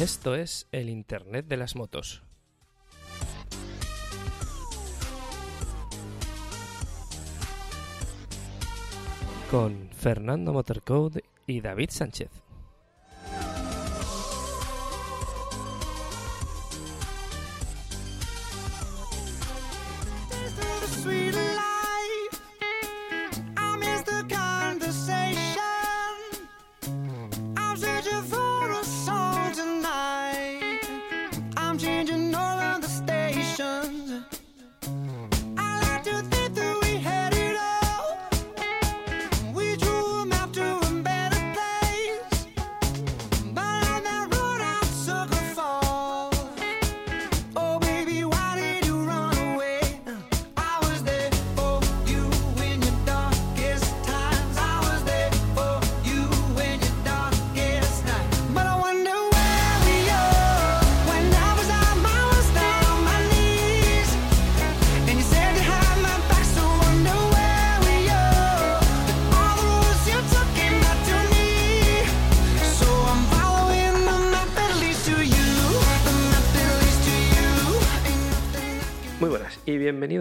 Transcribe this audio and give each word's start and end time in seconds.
Esto 0.00 0.34
es 0.34 0.66
el 0.72 0.88
Internet 0.88 1.44
de 1.46 1.58
las 1.58 1.76
motos. 1.76 2.22
Con 9.50 9.90
Fernando 9.90 10.54
Motorcode 10.54 11.22
y 11.46 11.60
David 11.60 11.90
Sánchez. 11.90 12.30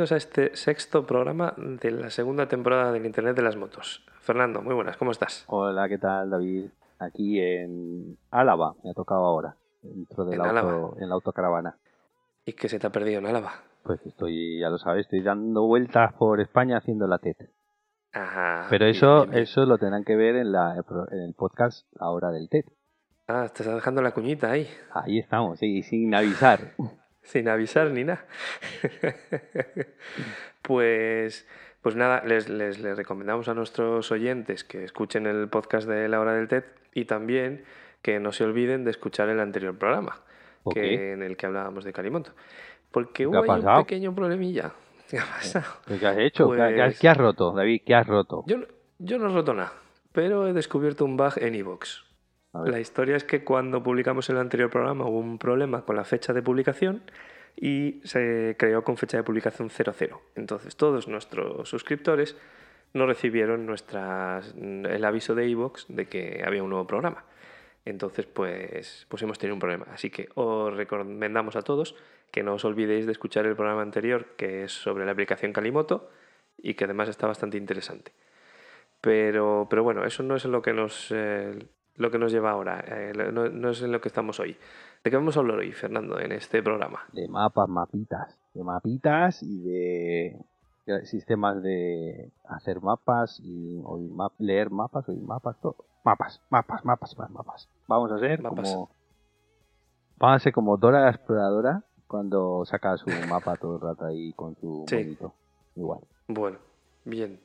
Bienvenidos 0.09 0.11
a 0.11 0.17
este 0.17 0.55
sexto 0.55 1.05
programa 1.05 1.53
de 1.57 1.91
la 1.91 2.09
segunda 2.09 2.47
temporada 2.47 2.91
del 2.91 3.05
Internet 3.05 3.35
de 3.35 3.43
las 3.43 3.55
motos. 3.55 4.03
Fernando, 4.21 4.61
muy 4.61 4.73
buenas, 4.73 4.97
¿cómo 4.97 5.11
estás? 5.11 5.43
Hola, 5.47 5.87
¿qué 5.87 5.97
tal, 5.97 6.29
David? 6.29 6.65
Aquí 6.99 7.39
en 7.39 8.17
Álava, 8.31 8.73
me 8.83 8.91
ha 8.91 8.93
tocado 8.93 9.25
ahora, 9.25 9.55
dentro 9.81 10.25
del 10.25 10.39
En 10.39 10.57
auto, 10.57 10.97
en 10.99 11.09
la 11.09 11.15
autocaravana. 11.15 11.77
¿Y 12.45 12.53
qué 12.53 12.69
se 12.69 12.79
te 12.79 12.87
ha 12.87 12.89
perdido 12.89 13.19
en 13.19 13.27
Álava? 13.27 13.51
Pues 13.83 14.03
estoy, 14.05 14.59
ya 14.59 14.69
lo 14.69 14.77
sabes, 14.79 15.01
estoy 15.05 15.21
dando 15.21 15.67
vueltas 15.67 16.13
por 16.13 16.41
España 16.41 16.77
haciendo 16.77 17.05
la 17.05 17.19
TED. 17.19 17.35
Ajá. 18.13 18.67
Pero 18.69 18.85
eso, 18.87 19.21
bien, 19.21 19.31
bien. 19.31 19.43
eso 19.43 19.65
lo 19.65 19.77
tendrán 19.77 20.03
que 20.05 20.15
ver 20.15 20.35
en, 20.37 20.51
la, 20.51 20.83
en 21.11 21.19
el 21.19 21.33
podcast 21.35 21.85
La 21.99 22.09
Hora 22.09 22.31
del 22.31 22.49
TED. 22.49 22.65
Ah, 23.27 23.47
te 23.53 23.61
estás 23.61 23.75
dejando 23.75 24.01
la 24.01 24.11
cuñita 24.11 24.49
ahí, 24.49 24.67
Ahí 24.91 25.19
estamos, 25.19 25.59
sí, 25.59 25.83
sin 25.83 26.15
avisar. 26.15 26.73
sin 27.29 27.47
avisar 27.47 27.91
ni 27.91 28.03
nada. 28.03 28.25
pues, 30.61 31.47
pues 31.81 31.95
nada, 31.95 32.23
les, 32.25 32.49
les, 32.49 32.79
les 32.79 32.97
recomendamos 32.97 33.47
a 33.47 33.53
nuestros 33.53 34.11
oyentes 34.11 34.63
que 34.63 34.83
escuchen 34.83 35.27
el 35.27 35.47
podcast 35.47 35.87
de 35.87 36.07
La 36.09 36.19
Hora 36.19 36.33
del 36.33 36.47
TED 36.47 36.63
y 36.93 37.05
también 37.05 37.63
que 38.01 38.19
no 38.19 38.31
se 38.31 38.43
olviden 38.45 38.83
de 38.83 38.91
escuchar 38.91 39.29
el 39.29 39.39
anterior 39.39 39.77
programa, 39.77 40.21
¿Por 40.63 40.73
que, 40.73 41.11
en 41.13 41.21
el 41.21 41.37
que 41.37 41.45
hablábamos 41.45 41.83
de 41.83 41.93
Calimoto. 41.93 42.31
Porque 42.91 43.23
¿Qué 43.23 43.27
hubo 43.27 43.43
ahí 43.43 43.61
un 43.61 43.83
pequeño 43.83 44.15
problemilla. 44.15 44.71
¿Qué 45.07 45.19
ha 45.19 45.25
pasado? 45.25 45.65
¿Qué 45.87 46.05
has 46.07 46.17
hecho? 46.17 46.49
¿Qué, 46.51 46.61
has, 46.61 46.73
Pues- 46.73 46.99
qué 46.99 47.09
has 47.09 47.17
roto, 47.17 47.51
David? 47.53 47.81
¿Qué 47.85 47.93
has 47.95 48.07
roto? 48.07 48.43
Yo, 48.47 48.57
no- 48.57 48.65
yo 48.97 49.19
no 49.19 49.29
he 49.29 49.33
roto 49.33 49.53
nada, 49.53 49.73
pero 50.11 50.47
he 50.47 50.53
descubierto 50.53 51.05
un 51.05 51.15
bug 51.17 51.33
en 51.37 51.53
iVoox. 51.55 52.08
La 52.53 52.79
historia 52.79 53.15
es 53.15 53.23
que 53.23 53.43
cuando 53.43 53.83
publicamos 53.83 54.29
el 54.29 54.37
anterior 54.37 54.69
programa 54.69 55.05
hubo 55.05 55.19
un 55.19 55.37
problema 55.37 55.85
con 55.85 55.95
la 55.95 56.03
fecha 56.03 56.33
de 56.33 56.41
publicación 56.41 57.03
y 57.55 58.01
se 58.03 58.55
creó 58.57 58.83
con 58.83 58.97
fecha 58.97 59.17
de 59.17 59.23
publicación 59.23 59.69
00. 59.69 60.21
Entonces 60.35 60.75
todos 60.75 61.07
nuestros 61.07 61.69
suscriptores 61.69 62.35
no 62.93 63.05
recibieron 63.05 63.65
nuestras, 63.67 64.55
el 64.55 65.05
aviso 65.05 65.35
de 65.35 65.47
iVoox 65.47 65.85
de 65.89 66.07
que 66.07 66.41
había 66.45 66.63
un 66.63 66.69
nuevo 66.69 66.87
programa. 66.87 67.23
Entonces, 67.85 68.25
pues, 68.25 69.05
pues 69.09 69.23
hemos 69.23 69.37
tenido 69.39 69.55
un 69.55 69.59
problema. 69.59 69.85
Así 69.93 70.09
que 70.09 70.29
os 70.35 70.75
recomendamos 70.75 71.55
a 71.55 71.61
todos 71.61 71.95
que 72.31 72.43
no 72.43 72.55
os 72.55 72.65
olvidéis 72.65 73.05
de 73.05 73.11
escuchar 73.11 73.45
el 73.45 73.55
programa 73.55 73.81
anterior, 73.81 74.27
que 74.37 74.63
es 74.63 74.71
sobre 74.71 75.05
la 75.05 75.11
aplicación 75.11 75.53
Calimoto 75.53 76.09
y 76.57 76.73
que 76.73 76.85
además 76.85 77.09
está 77.09 77.27
bastante 77.27 77.57
interesante. 77.57 78.11
Pero, 79.01 79.67
pero 79.69 79.83
bueno, 79.83 80.03
eso 80.05 80.23
no 80.23 80.35
es 80.35 80.45
lo 80.45 80.61
que 80.61 80.73
nos, 80.73 81.07
eh, 81.11 81.57
lo 81.99 82.09
que 82.09 82.17
nos 82.17 82.31
lleva 82.31 82.51
ahora, 82.51 82.83
eh, 82.87 83.13
no, 83.31 83.47
no 83.49 83.69
es 83.69 83.81
en 83.83 83.91
lo 83.91 84.01
que 84.01 84.07
estamos 84.07 84.39
hoy. 84.39 84.57
¿De 85.03 85.09
qué 85.11 85.15
vamos 85.17 85.37
a 85.37 85.41
hablar 85.41 85.57
hoy, 85.59 85.71
Fernando, 85.71 86.19
en 86.19 86.31
este 86.31 86.63
programa? 86.63 87.01
De 87.13 87.27
mapas, 87.27 87.69
mapitas. 87.69 88.37
De 88.53 88.63
mapitas 88.63 89.43
y 89.43 89.61
de 89.61 90.41
sistemas 91.05 91.61
de 91.61 92.31
hacer 92.47 92.81
mapas 92.81 93.39
y 93.43 93.79
map- 94.11 94.33
leer 94.39 94.71
mapas, 94.71 95.07
oír 95.07 95.21
mapas, 95.21 95.59
todo. 95.61 95.75
Mapas, 96.03 96.41
mapas, 96.49 96.83
mapas, 96.83 97.17
más 97.19 97.29
mapas. 97.29 97.69
Vamos 97.87 98.11
a 98.11 98.17
Mapas. 98.41 98.71
como. 98.73 98.89
Vamos 100.17 100.35
a 100.35 100.39
ser 100.39 100.53
como 100.53 100.77
Dora 100.77 101.01
la 101.01 101.09
exploradora 101.11 101.83
cuando 102.07 102.63
saca 102.65 102.97
su 102.97 103.05
mapa 103.29 103.55
todo 103.57 103.75
el 103.75 103.81
rato 103.81 104.05
ahí 104.05 104.33
con 104.33 104.55
su 104.55 104.85
Sí. 104.87 105.17
Igual. 105.75 105.99
Bueno, 106.27 106.57
bien. 107.05 107.39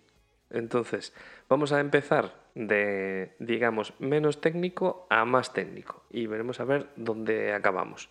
Entonces, 0.50 1.12
vamos 1.48 1.72
a 1.72 1.80
empezar 1.80 2.43
de, 2.54 3.32
digamos, 3.38 3.94
menos 3.98 4.40
técnico 4.40 5.06
a 5.10 5.24
más 5.24 5.52
técnico 5.52 6.02
y 6.10 6.26
veremos 6.26 6.60
a 6.60 6.64
ver 6.64 6.86
dónde 6.96 7.52
acabamos. 7.52 8.10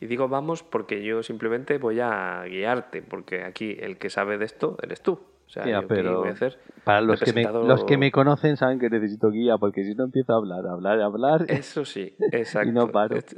Y 0.00 0.06
digo 0.06 0.28
vamos 0.28 0.62
porque 0.62 1.02
yo 1.02 1.22
simplemente 1.22 1.78
voy 1.78 2.00
a 2.00 2.44
guiarte, 2.44 3.02
porque 3.02 3.42
aquí 3.44 3.76
el 3.80 3.98
que 3.98 4.10
sabe 4.10 4.38
de 4.38 4.44
esto 4.44 4.76
eres 4.82 5.02
tú. 5.02 5.12
O 5.46 5.50
sea, 5.50 5.64
aquí 5.78 5.86
pero- 5.88 6.20
voy 6.20 6.28
a 6.28 6.32
hacer 6.32 6.58
Para 6.84 7.00
los 7.00 7.20
que, 7.20 7.32
me, 7.32 7.42
los 7.44 7.84
que 7.84 7.96
me 7.96 8.12
conocen 8.12 8.58
saben 8.58 8.78
que 8.78 8.90
necesito 8.90 9.30
guía 9.30 9.56
porque 9.56 9.82
si 9.82 9.94
no 9.94 10.04
empiezo 10.04 10.34
a 10.34 10.36
hablar, 10.36 10.66
a 10.66 10.72
hablar, 10.72 11.00
a 11.00 11.06
hablar. 11.06 11.46
Eso 11.48 11.84
sí, 11.86 12.14
exacto. 12.32 12.92
paro. 12.92 13.16
Es- 13.16 13.36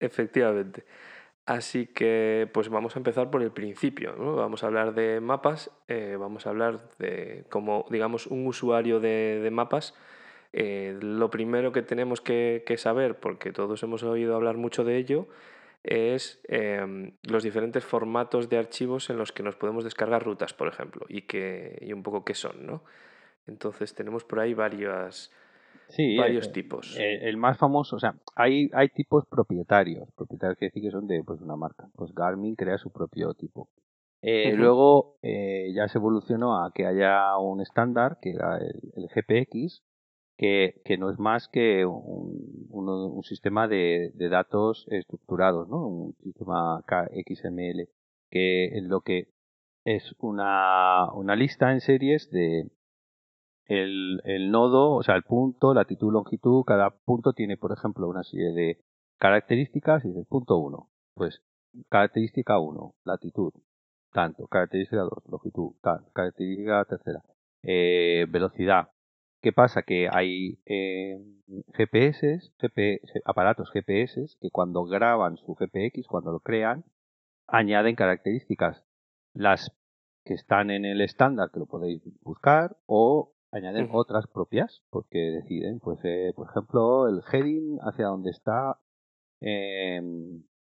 Efectivamente. 0.00 0.84
Así 1.46 1.86
que, 1.86 2.48
pues 2.52 2.68
vamos 2.68 2.96
a 2.96 2.98
empezar 3.00 3.30
por 3.30 3.42
el 3.42 3.50
principio. 3.50 4.14
Vamos 4.36 4.62
a 4.62 4.66
hablar 4.66 4.94
de 4.94 5.20
mapas, 5.20 5.70
eh, 5.88 6.16
vamos 6.18 6.46
a 6.46 6.50
hablar 6.50 6.88
de 6.98 7.44
como, 7.50 7.86
digamos, 7.90 8.26
un 8.26 8.46
usuario 8.46 9.00
de, 9.00 9.48
mapas. 9.52 9.94
eh, 10.52 10.98
lo 11.00 11.30
primero 11.30 11.72
que 11.72 11.82
tenemos 11.82 12.20
que, 12.20 12.64
que 12.66 12.76
saber, 12.76 13.18
porque 13.20 13.52
todos 13.52 13.82
hemos 13.82 14.02
oído 14.02 14.36
hablar 14.36 14.56
mucho 14.56 14.84
de 14.84 14.96
ello, 14.96 15.28
es 15.82 16.40
em, 16.48 17.12
los 17.22 17.42
diferentes 17.42 17.84
formatos 17.84 18.48
de 18.48 18.58
archivos 18.58 19.10
en 19.10 19.16
los 19.16 19.32
que 19.32 19.42
nos 19.42 19.56
podemos 19.56 19.84
descargar 19.84 20.24
rutas, 20.24 20.52
por 20.52 20.68
ejemplo, 20.68 21.06
y, 21.08 21.22
que, 21.22 21.78
y 21.80 21.92
un 21.92 22.02
poco 22.02 22.24
qué 22.24 22.34
son, 22.34 22.66
¿no? 22.66 22.84
Entonces 23.46 23.94
tenemos 23.94 24.24
por 24.24 24.40
ahí 24.40 24.54
varias, 24.54 25.32
Sí, 25.90 26.16
varios 26.16 26.48
eh, 26.48 26.52
tipos. 26.52 26.96
Eh, 26.98 27.28
el 27.28 27.36
más 27.36 27.58
famoso, 27.58 27.96
o 27.96 27.98
sea, 27.98 28.14
hay, 28.34 28.70
hay 28.72 28.88
tipos 28.88 29.26
propietarios. 29.26 30.08
Propietarios 30.16 30.58
quiere 30.58 30.70
decir 30.70 30.82
que 30.82 30.90
son 30.90 31.06
de 31.06 31.22
pues, 31.24 31.40
una 31.40 31.56
marca. 31.56 31.88
Pues 31.94 32.12
Garmin 32.14 32.54
crea 32.54 32.78
su 32.78 32.90
propio 32.90 33.34
tipo. 33.34 33.68
Eh. 34.22 34.52
Luego 34.54 35.18
eh, 35.22 35.72
ya 35.74 35.88
se 35.88 35.98
evolucionó 35.98 36.62
a 36.62 36.72
que 36.72 36.86
haya 36.86 37.36
un 37.38 37.60
estándar, 37.60 38.18
que 38.20 38.30
era 38.30 38.58
el, 38.58 38.80
el 38.94 39.08
GPX, 39.08 39.82
que, 40.36 40.80
que 40.84 40.96
no 40.96 41.10
es 41.10 41.18
más 41.18 41.48
que 41.48 41.84
un, 41.84 43.22
sistema 43.22 43.68
de, 43.68 44.10
de 44.14 44.28
datos 44.30 44.86
estructurados, 44.88 45.68
¿no? 45.68 45.86
Un 45.86 46.14
sistema 46.22 46.82
XML, 46.88 47.88
que 48.30 48.78
es 48.78 48.82
lo 48.84 49.02
que 49.02 49.28
es 49.84 50.14
una, 50.18 51.12
una 51.12 51.36
lista 51.36 51.72
en 51.72 51.80
series 51.80 52.30
de 52.30 52.70
el, 53.70 54.20
el 54.24 54.50
nodo, 54.50 54.96
o 54.96 55.02
sea, 55.04 55.14
el 55.14 55.22
punto, 55.22 55.72
latitud, 55.72 56.12
longitud, 56.12 56.64
cada 56.64 56.90
punto 56.90 57.32
tiene, 57.32 57.56
por 57.56 57.70
ejemplo, 57.72 58.08
una 58.08 58.24
serie 58.24 58.50
de 58.50 58.84
características 59.18 60.04
y 60.04 60.08
dice 60.08 60.24
punto 60.28 60.56
1, 60.56 60.90
pues 61.14 61.40
característica 61.88 62.58
1, 62.58 62.94
latitud, 63.04 63.52
tanto, 64.12 64.48
característica 64.48 65.02
2, 65.02 65.12
longitud, 65.28 65.74
tal, 65.82 66.04
característica 66.12 66.84
tercera, 66.84 67.22
eh, 67.62 68.26
velocidad. 68.28 68.88
¿Qué 69.40 69.52
pasa? 69.52 69.82
Que 69.82 70.08
hay 70.12 70.58
eh, 70.66 71.20
GPS, 71.74 72.52
GP, 72.60 73.02
aparatos 73.24 73.70
GPS, 73.70 74.36
que 74.40 74.50
cuando 74.50 74.84
graban 74.84 75.36
su 75.36 75.54
GPX, 75.54 76.08
cuando 76.08 76.32
lo 76.32 76.40
crean, 76.40 76.84
añaden 77.46 77.94
características. 77.94 78.84
Las 79.32 79.70
que 80.24 80.34
están 80.34 80.70
en 80.70 80.84
el 80.84 81.00
estándar, 81.00 81.50
que 81.52 81.60
lo 81.60 81.66
podéis 81.66 82.02
buscar, 82.20 82.76
o 82.86 83.32
añaden 83.52 83.88
otras 83.92 84.26
propias, 84.26 84.82
porque 84.90 85.18
deciden, 85.18 85.80
pues, 85.80 85.98
eh, 86.04 86.32
por 86.36 86.48
ejemplo, 86.48 87.08
el 87.08 87.20
heading 87.32 87.78
hacia 87.82 88.06
donde 88.06 88.30
está 88.30 88.78
eh, 89.40 90.00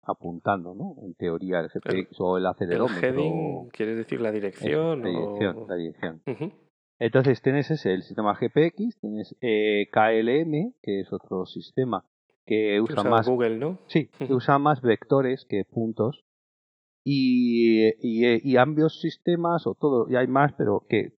apuntando, 0.02 0.74
¿no? 0.74 0.96
En 1.04 1.14
teoría 1.14 1.60
el 1.60 1.68
GPX 1.68 2.20
o 2.20 2.36
el 2.38 2.44
El 2.44 2.50
acelerómetro. 2.50 3.08
heading, 3.08 3.68
¿quieres 3.70 3.96
decir 3.96 4.20
la 4.20 4.30
dirección? 4.32 5.02
la 5.02 5.08
dirección, 5.08 5.56
o- 5.58 5.66
la 5.68 5.74
dirección. 5.76 6.22
Ujú. 6.26 6.52
Entonces 6.98 7.42
tienes 7.42 7.70
ese, 7.70 7.92
el 7.92 8.02
sistema 8.02 8.34
GPX, 8.34 8.98
tienes 9.00 9.36
eh, 9.40 9.88
KLM, 9.92 10.74
que 10.82 11.00
es 11.00 11.12
otro 11.12 11.44
sistema 11.46 12.04
que 12.46 12.80
usa 12.80 13.00
Usa 13.02 13.10
más 13.10 13.26
Google, 13.28 13.58
¿no? 13.58 13.78
Sí, 13.88 14.08
que 14.18 14.32
usa 14.32 14.58
más 14.58 14.80
vectores 14.80 15.44
que 15.48 15.64
puntos. 15.64 16.24
Y, 17.04 17.86
y, 18.00 18.50
y 18.50 18.56
ambos 18.56 19.00
sistemas, 19.00 19.66
o 19.66 19.74
todo, 19.74 20.08
y 20.10 20.16
hay 20.16 20.26
más, 20.26 20.52
pero 20.54 20.84
que 20.88 21.12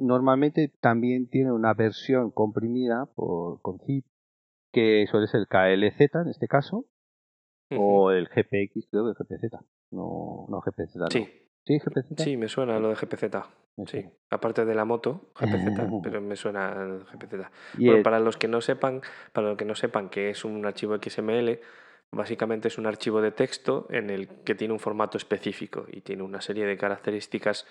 normalmente 0.00 0.68
también 0.80 1.28
tiene 1.28 1.52
una 1.52 1.74
versión 1.74 2.30
comprimida 2.30 3.06
por, 3.14 3.60
con 3.62 3.78
zip, 3.80 4.04
que 4.72 5.06
suele 5.10 5.26
ser 5.26 5.40
el 5.40 5.48
KLZ 5.48 6.00
en 6.22 6.28
este 6.28 6.48
caso, 6.48 6.86
o 7.70 8.10
el 8.10 8.28
GPX, 8.28 8.86
creo 8.90 9.14
que 9.14 9.24
GPZ. 9.24 9.52
No, 9.90 10.46
no 10.48 10.60
GPZ, 10.60 10.96
no. 10.96 11.06
Sí, 11.10 11.28
¿Sí, 11.64 11.78
GPZ? 11.78 12.22
sí, 12.22 12.36
me 12.36 12.48
suena 12.48 12.78
lo 12.78 12.88
de 12.88 12.96
GPZ. 12.96 13.24
Sí, 13.86 14.04
aparte 14.30 14.64
de 14.66 14.74
la 14.74 14.84
moto, 14.84 15.30
GPZ, 15.40 15.68
pero 16.02 16.20
me 16.20 16.36
suena 16.36 16.72
el 16.72 17.04
GPZ. 17.06 17.48
Y 17.78 17.84
Bueno, 17.86 17.98
el- 17.98 18.02
para 18.02 18.20
los 18.20 18.36
que 18.36 18.48
no 18.48 18.60
sepan, 18.60 19.00
para 19.32 19.48
los 19.48 19.56
que 19.56 19.64
no 19.64 19.74
sepan 19.74 20.08
que 20.10 20.30
es 20.30 20.44
un 20.44 20.64
archivo 20.66 20.94
XML, 20.96 21.60
básicamente 22.10 22.68
es 22.68 22.76
un 22.76 22.86
archivo 22.86 23.22
de 23.22 23.30
texto 23.32 23.86
en 23.90 24.10
el 24.10 24.28
que 24.44 24.54
tiene 24.54 24.74
un 24.74 24.80
formato 24.80 25.16
específico 25.16 25.86
y 25.90 26.02
tiene 26.02 26.22
una 26.22 26.42
serie 26.42 26.66
de 26.66 26.76
características 26.76 27.66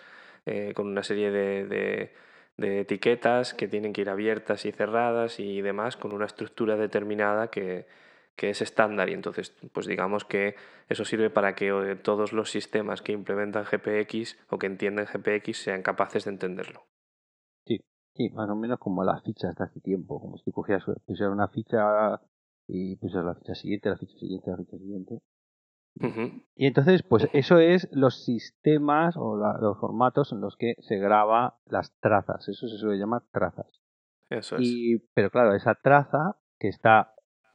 eh, 0.45 0.73
con 0.75 0.87
una 0.87 1.03
serie 1.03 1.31
de, 1.31 1.65
de- 1.67 2.13
de 2.57 2.81
etiquetas 2.81 3.53
que 3.53 3.67
tienen 3.67 3.93
que 3.93 4.01
ir 4.01 4.09
abiertas 4.09 4.65
y 4.65 4.71
cerradas 4.71 5.39
y 5.39 5.61
demás 5.61 5.97
con 5.97 6.13
una 6.13 6.25
estructura 6.25 6.75
determinada 6.77 7.49
que, 7.49 7.87
que 8.35 8.49
es 8.51 8.61
estándar 8.61 9.09
y 9.09 9.13
entonces 9.13 9.55
pues 9.73 9.87
digamos 9.87 10.25
que 10.25 10.55
eso 10.89 11.05
sirve 11.05 11.29
para 11.29 11.55
que 11.55 11.69
eh, 11.69 11.95
todos 11.95 12.33
los 12.33 12.51
sistemas 12.51 13.01
que 13.01 13.13
implementan 13.13 13.65
GPX 13.65 14.37
o 14.49 14.59
que 14.59 14.67
entienden 14.67 15.05
GPX 15.07 15.57
sean 15.63 15.81
capaces 15.83 16.25
de 16.25 16.31
entenderlo. 16.31 16.85
Sí, 18.15 18.29
más 18.33 18.49
o 18.49 18.55
menos 18.55 18.77
como 18.79 19.03
las 19.03 19.23
fichas 19.23 19.55
de 19.55 19.63
hace 19.63 19.79
tiempo, 19.81 20.19
como 20.19 20.37
si 20.37 20.51
cogías 20.51 20.83
una 21.31 21.47
ficha 21.47 22.21
y 22.67 22.95
pusieras 22.97 23.25
la 23.25 23.35
ficha 23.35 23.55
siguiente, 23.55 23.89
la 23.89 23.97
ficha 23.97 24.17
siguiente, 24.17 24.51
la 24.51 24.57
ficha 24.57 24.77
siguiente. 24.77 25.21
Y 26.55 26.65
entonces, 26.67 27.03
pues 27.03 27.27
eso 27.33 27.59
es 27.59 27.87
los 27.91 28.23
sistemas 28.23 29.15
o 29.17 29.37
la- 29.37 29.57
los 29.61 29.77
formatos 29.79 30.31
en 30.31 30.41
los 30.41 30.55
que 30.57 30.75
se 30.79 30.97
graba 30.97 31.57
las 31.65 31.93
trazas. 31.99 32.47
Eso 32.47 32.67
se 32.67 32.77
suele 32.77 32.97
llamar 32.97 33.23
trazas. 33.31 33.67
Eso 34.29 34.55
es. 34.55 34.61
Y, 34.63 34.97
pero 35.13 35.29
claro, 35.29 35.53
esa 35.53 35.75
traza 35.75 36.37
que 36.59 36.69
está 36.69 37.13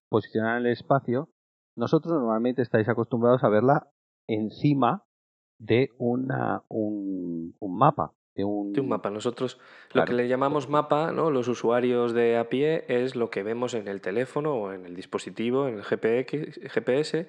posicionada 0.08 0.58
en 0.58 0.66
el 0.66 0.72
espacio, 0.72 1.30
nosotros 1.74 2.12
normalmente 2.14 2.62
estáis 2.62 2.88
acostumbrados 2.88 3.42
a 3.42 3.48
verla 3.48 3.88
encima 4.28 5.04
de 5.58 5.90
una, 5.98 6.62
un, 6.68 7.54
un 7.58 7.78
mapa. 7.78 8.12
De 8.34 8.44
un, 8.44 8.74
de 8.74 8.82
un 8.82 8.88
mapa. 8.90 9.08
Nosotros 9.10 9.58
lo 9.94 10.04
que 10.04 10.12
le 10.12 10.28
llamamos 10.28 10.68
mapa, 10.68 11.10
¿no? 11.10 11.30
Los 11.30 11.48
usuarios 11.48 12.12
de 12.12 12.36
a 12.36 12.50
pie 12.50 12.84
es 12.88 13.16
lo 13.16 13.30
que 13.30 13.42
vemos 13.42 13.72
en 13.72 13.88
el 13.88 14.02
teléfono 14.02 14.54
o 14.54 14.72
en 14.72 14.84
el 14.84 14.94
dispositivo, 14.94 15.66
en 15.68 15.76
el 15.78 15.82
GPX, 15.82 16.60
GPS, 16.70 17.28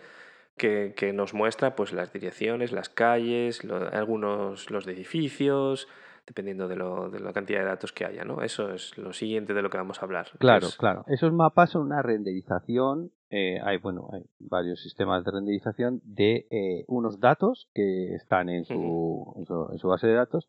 que, 0.57 0.93
que 0.95 1.13
nos 1.13 1.33
muestra 1.33 1.75
pues 1.75 1.93
las 1.93 2.11
direcciones, 2.11 2.71
las 2.71 2.89
calles, 2.89 3.63
lo- 3.63 3.87
algunos 3.91 4.69
los 4.71 4.87
edificios, 4.87 5.87
dependiendo 6.25 6.67
de, 6.67 6.75
lo- 6.75 7.09
de 7.09 7.19
la 7.19 7.31
cantidad 7.31 7.59
de 7.59 7.65
datos 7.65 7.93
que 7.93 8.03
haya, 8.05 8.25
¿no? 8.25 8.41
Eso 8.41 8.73
es 8.73 8.97
lo 8.97 9.13
siguiente 9.13 9.53
de 9.53 9.61
lo 9.61 9.69
que 9.69 9.77
vamos 9.77 10.01
a 10.01 10.05
hablar. 10.05 10.27
Claro, 10.39 10.67
claro. 10.77 11.05
Esos 11.07 11.31
mapas 11.31 11.69
son 11.71 11.83
una 11.83 12.01
renderización. 12.01 13.11
eh, 13.29 13.59
hay, 13.63 13.77
bueno, 13.77 14.09
hay 14.13 14.23
varios 14.39 14.81
sistemas 14.81 15.23
de 15.25 15.31
renderización 15.31 16.01
de 16.03 16.47
eh, 16.49 16.85
unos 16.87 17.19
datos 17.19 17.69
que 17.73 18.13
están 18.15 18.49
en 18.49 18.65
su, 18.65 19.33
en 19.37 19.45
su, 19.45 19.67
en 19.71 19.77
su 19.79 19.87
base 19.89 20.07
de 20.07 20.13
datos 20.13 20.47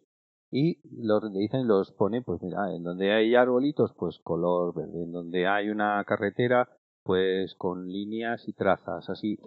y 0.51 0.79
los 1.03 1.23
renderizan 1.23 1.61
y 1.61 1.65
los 1.65 1.93
ponen, 1.93 2.25
pues 2.25 2.41
mira, 2.43 2.73
en 2.75 2.83
donde 2.83 3.13
hay 3.13 3.35
arbolitos, 3.35 3.93
pues 3.99 4.19
color 4.21 4.75
verde. 4.75 5.03
En 5.05 5.13
donde 5.13 5.47
hay 5.47 5.69
una 5.71 6.03
carretera, 6.05 6.69
pues 7.03 7.55
con 7.57 7.87
líneas 7.89 8.49
y 8.49 8.53
trazas. 8.53 9.11
Así 9.11 9.39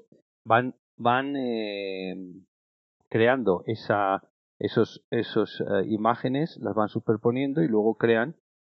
van, 0.44 0.76
van 0.98 1.36
eh, 1.36 2.16
creando 3.10 3.64
esa, 3.66 4.24
esos, 4.60 5.06
esos 5.12 5.62
eh, 5.62 5.86
imágenes, 5.88 6.58
las 6.62 6.76
van 6.76 6.90
superponiendo 6.90 7.62
y 7.62 7.68
luego 7.68 7.96
crean 7.96 8.36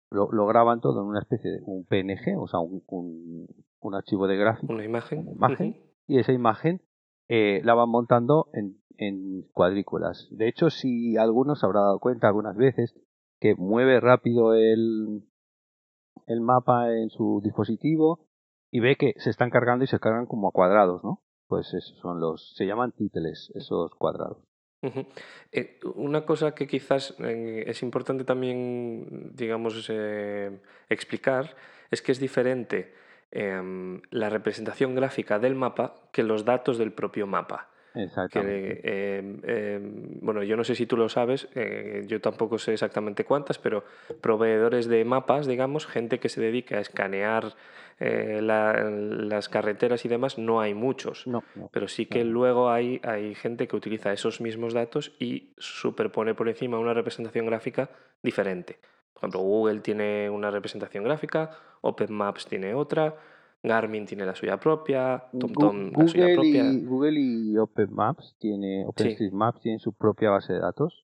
lo, 0.09 0.31
lo 0.31 0.45
graban 0.45 0.79
todo 0.79 1.01
en 1.01 1.07
una 1.07 1.19
especie 1.19 1.51
de 1.51 1.59
un 1.65 1.85
PNG, 1.85 2.37
o 2.39 2.47
sea, 2.47 2.59
un, 2.59 2.83
un, 2.87 3.47
un 3.79 3.95
archivo 3.95 4.27
de 4.27 4.37
gráfico, 4.37 4.71
Una 4.71 4.85
imagen. 4.85 5.21
una 5.21 5.31
imagen, 5.31 5.77
y 6.07 6.19
esa 6.19 6.31
imagen 6.33 6.81
eh, 7.29 7.61
la 7.63 7.73
van 7.73 7.89
montando 7.89 8.49
en, 8.53 8.77
en 8.97 9.41
cuadrículas. 9.53 10.27
De 10.29 10.47
hecho, 10.47 10.69
si 10.69 11.17
alguno 11.17 11.55
se 11.55 11.65
habrá 11.65 11.81
dado 11.81 11.99
cuenta 11.99 12.27
algunas 12.27 12.55
veces 12.55 12.93
que 13.39 13.55
mueve 13.55 13.99
rápido 13.99 14.53
el, 14.53 15.23
el 16.27 16.41
mapa 16.41 16.93
en 16.93 17.09
su 17.09 17.41
dispositivo 17.43 18.27
y 18.71 18.79
ve 18.81 18.95
que 18.97 19.13
se 19.17 19.31
están 19.31 19.49
cargando 19.49 19.83
y 19.83 19.87
se 19.87 19.99
cargan 19.99 20.27
como 20.27 20.47
a 20.47 20.51
cuadrados, 20.51 21.03
¿no? 21.03 21.21
Pues 21.47 21.73
esos 21.73 21.97
son 21.99 22.19
los, 22.19 22.55
se 22.55 22.65
llaman 22.65 22.91
títeles, 22.91 23.51
esos 23.55 23.93
cuadrados. 23.95 24.37
Eh, 25.51 25.79
una 25.95 26.25
cosa 26.25 26.53
que 26.53 26.67
quizás 26.67 27.15
eh, 27.19 27.63
es 27.67 27.81
importante 27.83 28.25
también, 28.25 29.31
digamos, 29.33 29.87
eh, 29.89 30.59
explicar 30.89 31.55
es 31.89 32.01
que 32.01 32.11
es 32.11 32.19
diferente 32.19 32.93
em, 33.31 34.01
la 34.11 34.29
representación 34.29 34.93
gráfica 34.95 35.39
del 35.39 35.55
mapa 35.55 35.95
que 36.11 36.23
los 36.23 36.43
datos 36.43 36.77
del 36.77 36.91
propio 36.91 37.27
mapa. 37.27 37.69
Que, 38.41 38.81
em, 39.19 39.39
em, 39.43 40.19
bueno, 40.21 40.41
yo 40.43 40.57
no 40.57 40.63
sé 40.63 40.73
si 40.75 40.85
tú 40.87 40.97
lo 40.97 41.09
sabes, 41.09 41.47
eh, 41.55 42.03
yo 42.07 42.19
tampoco 42.21 42.57
sé 42.57 42.73
exactamente 42.73 43.23
cuántas, 43.23 43.59
pero 43.59 43.83
proveedores 44.21 44.87
de 44.87 45.05
mapas, 45.05 45.45
digamos, 45.45 45.85
gente 45.85 46.19
que 46.19 46.29
se 46.29 46.41
dedica 46.41 46.77
a 46.77 46.81
escanear 46.81 47.53
eh, 47.99 48.39
la- 48.41 48.89
las 48.89 49.47
carreteras 49.49 50.03
y 50.03 50.09
demás, 50.09 50.39
no 50.39 50.59
hay 50.59 50.73
muchos. 50.73 51.27
No, 51.27 51.43
no. 51.55 51.69
Pero 51.71 51.87
sí 51.87 52.07
que 52.07 52.23
no. 52.23 52.31
luego 52.31 52.71
hay, 52.71 52.99
hay 53.03 53.35
gente 53.35 53.67
que 53.67 53.75
utiliza 53.75 54.11
esos 54.11 54.41
mismos 54.41 54.73
datos 54.73 55.13
y 55.19 55.53
superpone 55.59 56.33
por 56.33 56.49
encima 56.49 56.79
una 56.79 56.93
representación 56.95 57.45
gráfica 57.45 57.91
diferente. 58.23 58.79
Por 59.13 59.19
ejemplo, 59.21 59.41
Google 59.41 59.79
tiene 59.81 60.29
una 60.31 60.49
representación 60.49 61.03
gráfica, 61.03 61.51
OpenMaps 61.81 62.47
tiene 62.47 62.73
otra, 62.73 63.15
Garmin 63.63 64.05
tiene 64.05 64.25
la 64.25 64.35
suya 64.35 64.57
propia, 64.57 65.23
TomTom 65.39 65.91
la 65.95 66.07
suya 66.07 66.25
Google 66.25 66.35
propia. 66.35 66.63
y, 66.71 66.85
Google 66.85 67.19
y 67.19 67.57
OpenMaps 67.57 68.35
tiene, 68.39 68.85
OpenStreetMaps 68.85 69.61
tienen 69.61 69.79
su 69.79 69.93
propia 69.93 70.29
base 70.31 70.53
de 70.53 70.59
datos 70.59 71.05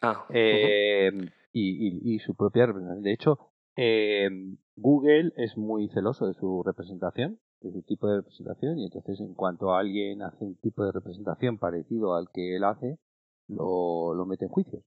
Ah, 0.00 0.26
eh, 0.30 1.12
y, 1.52 1.86
y- 2.10 2.14
y 2.14 2.18
su 2.18 2.34
propia 2.34 2.66
representación. 2.66 3.02
De 3.04 3.12
hecho, 3.12 3.38
eh, 3.76 4.28
Google 4.74 5.32
es 5.36 5.56
muy 5.56 5.88
celoso 5.90 6.26
de 6.26 6.34
su 6.34 6.62
representación, 6.64 7.38
de 7.60 7.70
su 7.72 7.82
tipo 7.82 8.08
de 8.08 8.16
representación, 8.16 8.78
y 8.78 8.86
entonces 8.86 9.20
en 9.20 9.34
cuanto 9.34 9.72
alguien 9.74 10.22
hace 10.22 10.44
un 10.44 10.56
tipo 10.56 10.84
de 10.84 10.92
representación 10.92 11.58
parecido 11.58 12.14
al 12.16 12.30
que 12.32 12.56
él 12.56 12.64
hace, 12.64 12.98
lo, 13.48 14.14
lo 14.14 14.26
mete 14.26 14.46
en 14.46 14.50
juicios. 14.50 14.82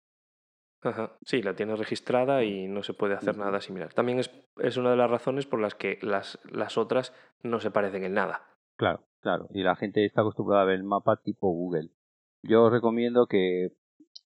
Ajá, 0.86 1.18
Sí, 1.26 1.42
la 1.42 1.56
tiene 1.56 1.76
registrada 1.76 2.44
y 2.44 2.68
no 2.68 2.84
se 2.84 2.94
puede 2.94 3.16
hacer 3.16 3.38
nada 3.38 3.60
similar. 3.60 3.94
También 3.94 4.20
es, 4.20 4.32
es 4.58 4.78
una 4.78 4.92
de 4.92 4.98
las 4.98 5.10
razones 5.10 5.48
por 5.48 5.60
las 5.60 5.74
que 5.74 5.98
las, 6.02 6.40
las 6.50 6.78
otras 6.78 7.12
no 7.42 7.60
se 7.60 7.72
parecen 7.72 8.04
en 8.04 8.14
nada. 8.14 8.44
Claro, 8.78 9.04
claro. 9.20 9.48
Y 9.52 9.64
la 9.64 9.76
gente 9.76 10.06
está 10.06 10.22
acostumbrada 10.22 10.62
a 10.62 10.66
ver 10.66 10.76
el 10.76 10.84
mapa 10.84 11.18
tipo 11.18 11.50
Google. 11.50 11.90
Yo 12.44 12.66
os 12.66 12.72
recomiendo 12.72 13.26
que, 13.26 13.72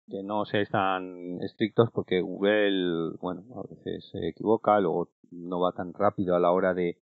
que 0.08 0.24
no 0.24 0.46
seáis 0.46 0.70
tan 0.70 1.42
estrictos 1.42 1.90
porque 1.92 2.22
Google, 2.22 3.18
bueno, 3.20 3.44
a 3.56 3.68
veces 3.68 4.10
se 4.12 4.30
equivoca, 4.30 4.80
luego 4.80 5.10
no 5.32 5.60
va 5.60 5.74
tan 5.74 5.94
rápido 5.94 6.36
a 6.36 6.40
la 6.40 6.52
hora 6.52 6.74
de, 6.74 7.02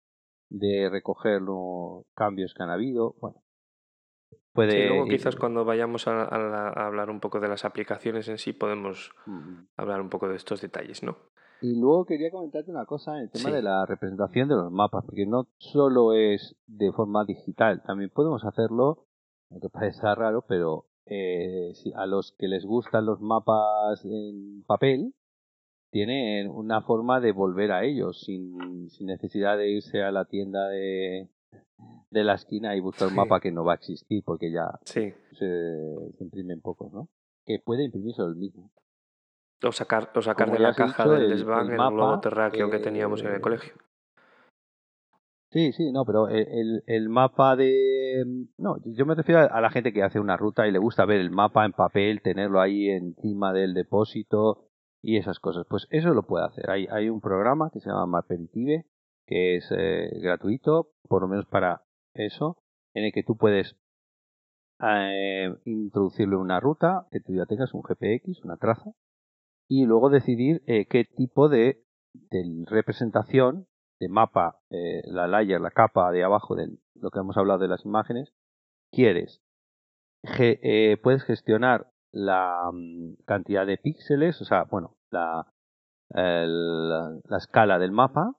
de 0.49 0.89
recoger 0.91 1.43
los 1.43 2.07
cambios 2.15 2.55
que 2.55 2.63
han 2.63 2.71
habido. 2.71 3.17
Bueno, 3.21 3.43
puede. 4.53 4.73
Sí, 4.83 4.89
luego 4.89 5.07
quizás 5.09 5.37
cuando 5.37 5.65
vayamos 5.65 6.07
a, 6.09 6.25
a 6.25 6.39
la- 6.39 6.69
a 6.69 6.87
hablar 6.87 7.11
un 7.11 7.21
poco 7.21 7.41
de 7.41 7.49
las 7.49 7.65
aplicaciones 7.65 8.29
en 8.29 8.39
sí 8.39 8.53
podemos 8.53 9.13
hablar 9.77 10.01
un 10.01 10.09
poco 10.11 10.29
de 10.29 10.37
estos 10.37 10.61
detalles, 10.61 11.03
¿no? 11.03 11.17
Y 11.61 11.79
luego 11.79 12.05
quería 12.07 12.31
comentarte 12.33 12.71
una 12.73 12.87
cosa 12.87 13.17
en 13.17 13.23
el 13.23 13.31
tema 13.31 13.51
Sí. 13.51 13.53
de 13.55 13.63
la 13.63 13.87
representación 13.87 14.49
de 14.49 14.57
los 14.57 14.73
mapas, 14.73 15.05
porque 15.05 15.27
no 15.27 15.47
solo 15.59 16.13
es 16.13 16.57
de 16.67 16.91
forma 16.93 17.25
digital, 17.25 17.83
también 17.87 18.11
podemos 18.11 18.45
hacerlo, 18.45 19.07
aunque 19.51 19.69
parezca 19.69 20.13
raro, 20.17 20.45
pero 20.49 20.87
eh, 21.07 21.73
a 21.95 22.07
los 22.07 22.33
que 22.39 22.49
les 22.49 22.65
gustan 22.65 23.07
los 23.07 23.21
mapas 23.21 24.05
en 24.05 24.65
papel, 24.67 25.15
tienen 25.91 26.49
una 26.51 26.81
forma 26.83 27.21
de 27.21 27.33
volver 27.33 27.71
a 27.71 27.85
ellos 27.85 28.23
sin, 28.25 28.89
sin 28.91 29.07
necesidad 29.09 29.57
de 29.59 29.71
irse 29.71 30.03
a 30.03 30.11
la 30.11 30.25
tienda 30.25 30.67
de, 30.69 31.29
de 32.11 32.25
la 32.25 32.35
esquina 32.35 32.77
y 32.77 32.81
buscar 32.81 33.09
un 33.09 33.15
Sí. 33.15 33.17
mapa 33.21 33.41
que 33.41 33.51
no 33.53 33.65
va 33.65 33.73
a 33.73 33.77
existir 33.77 34.23
porque 34.25 34.51
ya 34.53 34.79
Sí. 34.85 35.13
se, 35.33 36.13
se 36.19 36.25
imprimen 36.25 36.61
pocos, 36.61 36.93
¿no? 36.93 37.09
Que 37.47 37.59
puede 37.59 37.85
imprimirse 37.85 38.23
el 38.23 38.37
mismo. 38.37 38.71
O 39.65 39.73
sacar, 39.73 40.11
o 40.15 40.23
sacar 40.23 40.49
Como 40.49 40.59
de 40.59 40.63
la 40.65 40.75
caja 40.75 41.09
del 41.09 41.23
el- 41.23 41.31
desván 41.31 41.67
el 41.67 41.73
el, 41.73 41.77
globo 41.77 42.21
terráqueo 42.21 42.71
que 42.71 42.79
teníamos 42.81 43.23
en 43.23 43.29
eh, 43.29 43.35
el 43.37 43.41
colegio. 43.41 43.73
Sí, 45.53 45.73
sí, 45.73 45.93
no, 45.93 46.05
pero 46.07 46.29
el, 46.29 46.47
el- 46.49 46.83
el 46.87 47.09
mapa 47.11 47.57
de... 47.57 48.25
No, 48.57 48.77
yo 48.87 49.05
me 49.05 49.15
refiero 49.15 49.41
a 49.53 49.61
la 49.61 49.71
gente 49.71 49.93
que 49.93 50.03
hace 50.03 50.19
una 50.19 50.37
ruta 50.39 50.67
y 50.67 50.73
le 50.73 50.79
gusta 50.79 51.05
ver 51.05 51.21
el 51.21 51.31
mapa 51.31 51.67
en 51.67 51.73
papel, 51.73 52.23
tenerlo 52.23 52.61
ahí 52.61 52.89
encima 52.89 53.53
del 53.53 53.75
depósito 53.75 54.69
y 55.03 55.19
esas 55.19 55.39
cosas. 55.41 55.67
Pues 55.69 55.87
eso 55.91 56.15
lo 56.15 56.23
puede 56.23 56.47
hacer. 56.47 56.71
Hay, 56.71 56.87
hay 56.91 57.11
un 57.11 57.21
programa 57.21 57.71
que 57.71 57.81
se 57.81 57.91
llama 57.91 58.07
Maperitive, 58.07 58.87
que 59.27 59.57
es 59.57 59.69
eh, 59.71 60.11
gratuito, 60.21 60.93
por 61.09 61.23
lo 61.23 61.29
menos 61.29 61.47
para 61.47 61.83
eso, 62.15 62.59
en 62.95 63.05
el 63.05 63.13
que 63.13 63.23
tú 63.23 63.37
puedes 63.37 63.77
eh, 64.83 65.55
introducirle 65.65 66.37
una 66.37 66.59
ruta, 66.59 67.07
que 67.13 67.21
tú 67.21 67.35
ya 67.35 67.47
tengas 67.47 67.73
un 67.73 67.83
GPX, 67.83 68.45
una 68.45 68.57
traza, 68.57 68.93
y 69.69 69.87
luego 69.87 70.11
decidir 70.11 70.63
eh, 70.67 70.87
qué 70.87 71.05
tipo 71.05 71.49
de, 71.49 71.85
representación 72.67 73.69
de 74.01 74.09
mapa, 74.09 74.61
eh, 74.71 75.03
la 75.07 75.29
layer, 75.29 75.61
la 75.61 75.71
capa 75.71 76.11
de 76.11 76.25
abajo 76.25 76.57
de 76.57 76.69
lo 76.95 77.11
que 77.11 77.21
hemos 77.21 77.37
hablado 77.37 77.61
de 77.61 77.69
las 77.69 77.85
imágenes, 77.85 78.35
quieres. 78.91 79.41
Puedes 81.03 81.25
gestionar 81.25 81.91
la 82.13 82.71
mm, 82.73 83.23
cantidad 83.25 83.67
de 83.67 83.79
píxeles, 83.79 84.41
o 84.41 84.45
sea, 84.45 84.65
bueno, 84.65 84.97
la, 85.11 85.47
la 86.11 87.37
escala 87.37 87.79
del 87.79 87.93
mapa, 87.93 88.35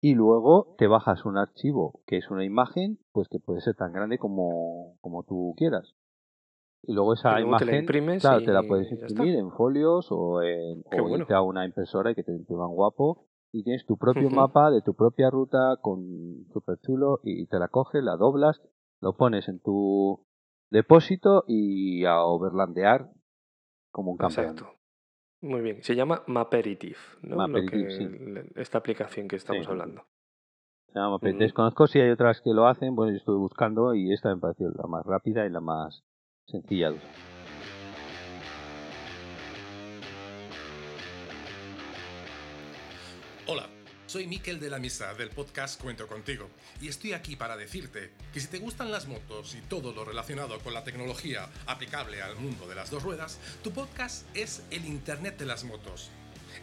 y 0.00 0.14
luego 0.14 0.74
te 0.78 0.86
bajas 0.86 1.24
un 1.24 1.36
archivo 1.36 2.00
que 2.06 2.16
es 2.16 2.30
una 2.30 2.44
imagen, 2.44 2.98
pues 3.12 3.28
que 3.28 3.38
puede 3.38 3.60
ser 3.60 3.74
tan 3.74 3.92
grande 3.92 4.18
como, 4.18 4.96
como 5.00 5.24
tú 5.24 5.54
quieras. 5.56 5.94
Y 6.82 6.94
luego 6.94 7.12
esa 7.12 7.38
Y 7.38 7.42
luego 7.42 7.58
te 7.58 7.66
la 7.66 7.70
imagen, 7.72 7.82
imprimes 7.82 8.22
claro, 8.22 8.42
te 8.42 8.52
la 8.52 8.62
puedes 8.62 8.90
imprimir 8.90 9.36
en 9.36 9.50
folios 9.52 10.06
o, 10.10 10.42
en, 10.42 10.82
o 10.86 11.02
bueno. 11.02 11.16
irte 11.18 11.34
a 11.34 11.42
una 11.42 11.66
impresora 11.66 12.12
y 12.12 12.14
que 12.14 12.22
te 12.22 12.32
impriman 12.32 12.70
guapo. 12.70 13.26
Y 13.52 13.64
tienes 13.64 13.84
tu 13.84 13.98
propio 13.98 14.30
mapa 14.30 14.70
de 14.70 14.80
tu 14.80 14.94
propia 14.94 15.28
ruta 15.28 15.76
con 15.82 16.46
súper 16.52 16.78
chulo 16.80 17.18
y 17.24 17.46
te 17.46 17.58
la 17.58 17.66
coges, 17.68 18.02
la 18.02 18.16
doblas, 18.16 18.62
lo 19.00 19.16
pones 19.16 19.48
en 19.48 19.60
tu 19.60 20.24
depósito 20.70 21.44
y 21.48 22.04
a 22.04 22.22
overlandear 22.22 23.10
como 23.90 24.12
un 24.12 24.16
campeón. 24.16 24.50
Exacto. 24.50 24.79
Muy 25.42 25.60
bien. 25.62 25.82
Se 25.82 25.94
llama 25.94 26.22
Maperitive, 26.26 26.96
¿no? 27.22 27.30
Lo 27.36 27.48
Maperitive, 27.48 27.88
que- 27.88 28.44
sí. 28.44 28.50
Esta 28.56 28.78
aplicación 28.78 29.26
que 29.28 29.36
estamos 29.36 29.64
Sí. 29.64 29.70
hablando. 29.70 30.02
Se 30.88 30.98
llama 30.98 31.10
Maperitive. 31.12 31.36
Ujú. 31.38 31.44
Desconozco 31.44 31.86
si 31.86 32.00
hay 32.00 32.10
otras 32.10 32.40
que 32.42 32.50
lo 32.50 32.66
hacen, 32.66 32.94
bueno, 32.94 33.12
yo 33.12 33.18
estuve 33.18 33.38
buscando 33.38 33.94
y 33.94 34.12
esta 34.12 34.34
me 34.34 34.40
pareció 34.40 34.68
la 34.70 34.86
más 34.86 35.04
rápida 35.06 35.46
y 35.46 35.50
la 35.50 35.60
más 35.60 36.02
sencilla 36.46 36.92
soy 44.10 44.26
Miquel 44.26 44.58
de 44.58 44.70
la 44.70 44.80
Misa 44.80 45.14
del 45.14 45.30
podcast 45.30 45.80
Cuento 45.80 46.08
Contigo 46.08 46.50
y 46.80 46.88
estoy 46.88 47.12
aquí 47.12 47.36
para 47.36 47.56
decirte 47.56 48.10
que 48.32 48.40
si 48.40 48.48
te 48.48 48.58
gustan 48.58 48.90
las 48.90 49.06
motos 49.06 49.54
y 49.54 49.60
todo 49.60 49.92
lo 49.92 50.04
relacionado 50.04 50.58
con 50.58 50.74
la 50.74 50.82
tecnología 50.82 51.48
aplicable 51.66 52.20
al 52.20 52.34
mundo 52.34 52.66
de 52.66 52.74
las 52.74 52.90
dos 52.90 53.04
ruedas, 53.04 53.38
tu 53.62 53.70
podcast 53.70 54.26
es 54.34 54.64
el 54.72 54.84
Internet 54.84 55.38
de 55.38 55.46
las 55.46 55.62
motos. 55.62 56.10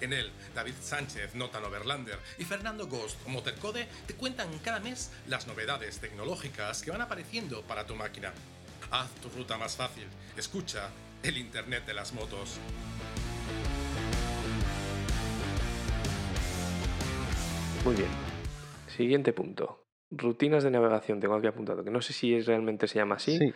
En 0.02 0.12
él, 0.12 0.30
David 0.56 0.74
Sánchez, 0.82 1.36
Notan 1.36 1.64
Overlander 1.64 2.20
y 2.38 2.44
Fernando 2.44 2.88
Ghost, 2.88 3.26
Motorcode, 3.28 3.88
te 4.08 4.16
cuentan 4.16 4.50
cada 4.60 4.82
mes 4.82 5.12
las 5.30 5.48
novedades 5.48 6.00
tecnológicas 6.00 6.82
que 6.82 6.92
van 6.92 7.00
apareciendo 7.00 7.62
para 7.62 7.86
tu 7.86 7.96
máquina. 7.96 8.34
Haz 8.92 9.10
tu 9.22 9.30
ruta 9.30 9.58
más 9.58 9.78
fácil. 9.78 10.08
Escucha 10.36 10.90
el 11.24 11.38
Internet 11.38 11.86
de 11.86 11.94
las 11.94 12.12
motos. 12.12 12.60
Muy 17.88 17.96
bien. 17.96 18.18
Siguiente 18.86 19.32
punto. 19.32 19.86
Rutinas 20.12 20.62
de 20.66 20.72
navegación. 20.72 21.22
Tengo 21.22 21.36
aquí 21.36 21.48
apuntado, 21.48 21.86
que 21.86 21.90
no 21.90 22.02
sé 22.02 22.12
si 22.12 22.36
es- 22.36 22.46
realmente 22.46 22.86
se 22.90 23.00
llama 23.00 23.16
así, 23.16 23.38
Sí, 23.38 23.54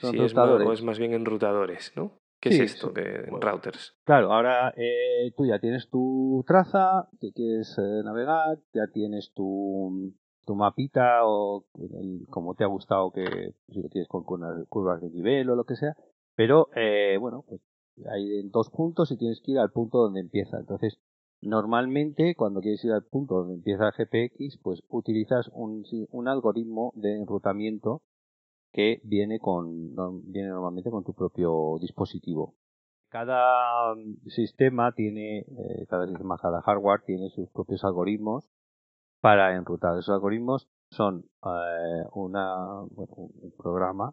si 0.00 0.22
es, 0.22 0.34
o 0.34 0.72
es 0.72 0.82
más 0.82 0.98
bien 0.98 1.12
enrutadores, 1.12 1.92
¿no? 1.94 2.12
¿Qué 2.40 2.48
Sí, 2.50 2.62
es 2.62 2.72
esto 2.76 2.88
sí. 2.88 2.94
de 3.02 3.26
Bueno. 3.30 3.40
routers? 3.40 3.94
Claro, 4.04 4.32
ahora 4.32 4.72
eh, 4.78 5.30
tú 5.36 5.44
ya 5.44 5.58
tienes 5.58 5.90
tu 5.90 6.42
traza 6.46 7.10
que 7.20 7.32
quieres 7.32 7.76
eh, 7.76 8.00
navegar, 8.02 8.58
ya 8.72 8.86
tienes 8.90 9.32
tu, 9.34 10.14
tu 10.46 10.54
mapita 10.54 11.26
o 11.26 11.66
el- 11.78 12.26
como 12.30 12.54
te 12.54 12.64
ha 12.64 12.68
gustado 12.68 13.12
que 13.12 13.52
si 13.68 13.82
lo 13.82 13.90
quieres 13.90 14.08
con 14.08 14.24
curvas 14.24 14.66
curvas 14.70 15.02
de 15.02 15.10
nivel 15.10 15.50
o 15.50 15.56
lo 15.56 15.64
que 15.64 15.76
sea, 15.76 15.94
pero 16.34 16.68
eh, 16.74 17.18
bueno, 17.20 17.44
pues 17.46 17.60
hay 18.10 18.48
dos 18.48 18.70
puntos 18.70 19.10
y 19.12 19.18
tienes 19.18 19.42
que 19.42 19.52
ir 19.52 19.58
al 19.58 19.72
punto 19.72 19.98
donde 19.98 20.20
empieza. 20.20 20.56
Entonces, 20.58 20.98
normalmente 21.44 22.34
cuando 22.34 22.60
quieres 22.60 22.84
ir 22.84 22.92
al 22.92 23.04
punto 23.04 23.36
donde 23.36 23.54
empieza 23.54 23.90
GPX, 23.90 24.58
pues 24.62 24.82
utilizas 24.88 25.50
un, 25.52 25.84
un 26.10 26.28
algoritmo 26.28 26.92
de 26.94 27.16
enrutamiento 27.16 28.02
que 28.72 29.00
viene 29.04 29.38
con 29.38 29.94
viene 30.24 30.48
normalmente 30.48 30.90
con 30.90 31.04
tu 31.04 31.14
propio 31.14 31.78
dispositivo. 31.80 32.54
Cada 33.08 33.94
mm, 33.94 34.28
sistema 34.28 34.92
tiene, 34.92 35.40
eh, 35.40 35.86
cada 35.88 36.08
sistema, 36.08 36.36
cada 36.36 36.60
hardware 36.62 37.02
tiene 37.06 37.30
sus 37.30 37.48
propios 37.50 37.84
algoritmos 37.84 38.50
para 39.20 39.54
enrutar. 39.54 39.96
Esos 39.96 40.14
algoritmos 40.14 40.68
son 40.90 41.24
eh, 41.44 42.04
una, 42.14 42.82
bueno, 42.90 43.14
un 43.16 43.52
programa 43.56 44.12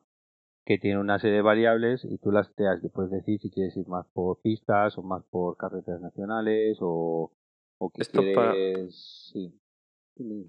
que 0.65 0.77
tiene 0.77 0.99
una 0.99 1.17
serie 1.19 1.37
de 1.37 1.41
variables 1.41 2.05
y 2.05 2.17
tú 2.19 2.31
las 2.31 2.53
te 2.55 2.67
has- 2.67 2.81
puedes 2.93 3.11
decir 3.11 3.39
si 3.41 3.49
quieres 3.49 3.75
ir 3.77 3.87
más 3.87 4.05
por 4.13 4.39
pistas 4.41 4.97
o 4.97 5.01
más 5.03 5.23
por 5.29 5.57
carreteras 5.57 6.01
nacionales 6.01 6.77
o, 6.81 7.31
o 7.79 7.89
que 7.89 8.01
Esto 8.01 8.21
para- 8.35 8.51
quieres... 8.53 9.29
Sí. 9.33 9.57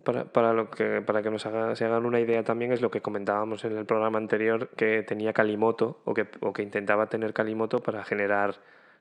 Para, 0.04 0.24
para, 0.30 0.52
lo 0.52 0.70
que, 0.70 1.00
para 1.02 1.22
que 1.22 1.30
nos 1.30 1.46
haga, 1.46 1.74
se 1.76 1.84
hagan 1.86 2.04
una 2.04 2.20
idea 2.20 2.42
también 2.42 2.72
es 2.72 2.82
lo 2.82 2.90
que 2.90 3.00
comentábamos 3.00 3.64
en 3.64 3.78
el 3.78 3.86
programa 3.86 4.18
anterior 4.18 4.68
que 4.70 5.02
tenía 5.02 5.32
Kalimoto 5.32 6.02
o 6.04 6.12
que, 6.12 6.26
o 6.42 6.52
que 6.52 6.62
intentaba 6.62 7.06
tener 7.06 7.32
Kalimoto 7.32 7.78
para 7.78 8.04
generar 8.04 8.56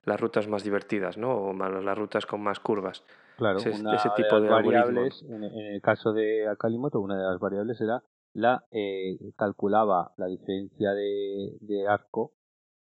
las 0.06 0.22
rutas 0.22 0.48
más 0.48 0.64
divertidas, 0.64 1.18
¿no? 1.18 1.32
O 1.36 1.54
más, 1.54 1.72
las 1.84 1.98
rutas 1.98 2.26
con 2.26 2.42
más 2.42 2.60
curvas. 2.60 3.04
Claro, 3.38 3.58
Ese- 3.58 3.72
una 3.72 3.96
ese 3.96 4.10
de 4.10 4.16
tipo 4.16 4.40
de 4.40 4.48
algoritmo. 4.48 4.86
variables, 4.86 5.24
en, 5.28 5.44
en 5.44 5.74
el 5.74 5.82
caso 5.82 6.14
de 6.14 6.48
Akalimoto, 6.48 7.02
una 7.02 7.18
de 7.18 7.24
las 7.24 7.40
variables 7.40 7.82
era 7.82 8.02
la 8.34 8.66
eh, 8.72 9.18
calculaba 9.36 10.14
la 10.18 10.28
diferencia 10.28 10.92
de, 10.94 11.86
arco 11.88 12.34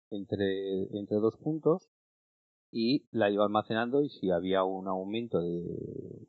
entre, 0.09 0.83
entre 0.97 1.17
dos 1.17 1.37
puntos 1.37 1.89
y 2.71 3.07
la 3.11 3.29
iba 3.29 3.43
almacenando 3.43 4.03
y 4.03 4.09
si 4.09 4.29
había 4.29 4.63
un 4.63 4.87
aumento 4.87 5.39
de 5.39 5.63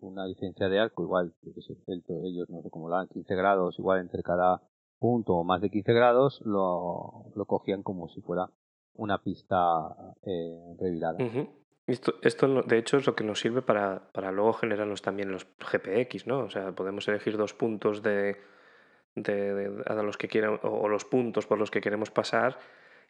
una 0.00 0.25
diferencia 0.27 0.69
de 0.69 0.79
arco, 0.79 1.03
igual, 1.03 1.35
ellos 1.45 2.49
no 2.49 2.62
sé 2.62 2.71
cómo 2.71 2.89
la 2.89 2.99
dan, 2.99 3.09
15 3.09 3.35
grados, 3.35 3.79
igual 3.79 4.00
entre 4.00 4.23
cada 4.23 4.62
punto 4.99 5.35
o 5.35 5.45
más 5.45 5.61
de 5.61 5.71
15 5.71 5.93
grados, 5.93 6.41
lo, 6.45 7.27
lo 7.35 7.45
cogían 7.47 7.83
como 7.83 8.09
si 8.09 8.23
fuera 8.23 8.50
una 8.95 9.23
pista 9.23 9.57
eh, 10.23 10.77
revirada. 10.79 11.23
Ujú. 11.23 11.49
Esto, 11.87 12.15
esto, 12.23 12.62
de 12.62 12.79
hecho, 12.79 12.99
es 12.99 13.07
lo 13.07 13.17
que 13.17 13.25
nos 13.25 13.41
sirve 13.41 13.62
para, 13.62 14.11
para 14.12 14.31
luego 14.31 14.53
generarnos 14.53 15.03
también 15.03 15.33
los 15.33 15.47
GPX, 15.59 16.27
¿no? 16.27 16.41
O 16.41 16.50
sea, 16.50 16.73
podemos 16.73 17.09
elegir 17.09 17.37
dos 17.37 17.53
puntos 17.53 18.03
de, 18.03 18.37
de- 19.14 19.83
a 19.87 19.95
los 20.02 20.17
que 20.17 20.29
quieran, 20.29 20.59
o, 20.62 20.88
los 20.88 21.05
puntos 21.05 21.47
por 21.47 21.59
los 21.59 21.71
que 21.71 21.81
queremos 21.81 22.11
pasar, 22.11 22.59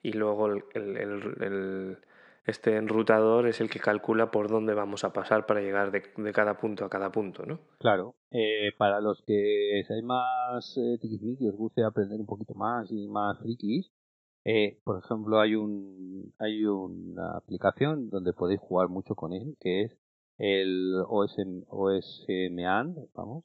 y 0.02 0.12
luego 0.12 0.46
el, 0.46 0.64
el- 0.74 1.98
este 2.46 2.76
enrutador 2.76 3.46
es 3.46 3.60
el 3.60 3.68
que 3.68 3.80
calcula 3.80 4.30
por 4.30 4.48
dónde 4.48 4.74
vamos 4.74 5.04
a 5.04 5.12
pasar 5.12 5.46
para 5.46 5.60
llegar 5.60 5.90
de, 5.90 6.02
de 6.16 6.32
cada 6.32 6.56
punto 6.58 6.84
a 6.84 6.90
cada 6.90 7.12
punto, 7.12 7.44
¿no? 7.44 7.60
Claro, 7.78 8.14
eh, 8.30 8.72
para 8.78 9.00
los 9.00 9.22
que 9.26 9.82
seáis 9.86 10.02
más 10.02 10.76
eh, 10.78 10.98
y 11.02 11.48
os 11.48 11.54
guste 11.56 11.84
aprender 11.84 12.18
un 12.18 12.26
poquito 12.26 12.54
más 12.54 12.90
y 12.90 13.08
más 13.08 13.38
frikis, 13.38 13.92
eh, 14.44 14.78
por 14.84 15.02
ejemplo, 15.04 15.38
hay 15.38 15.54
un 15.54 16.32
hay 16.38 16.64
una 16.64 17.36
aplicación 17.36 18.08
donde 18.08 18.32
podéis 18.32 18.60
jugar 18.60 18.88
mucho 18.88 19.14
con 19.14 19.32
él, 19.32 19.56
que 19.60 19.82
es 19.82 19.96
el 20.38 20.94
OSM, 21.06 21.64
OSMAN, 21.68 22.96
vamos. 23.14 23.44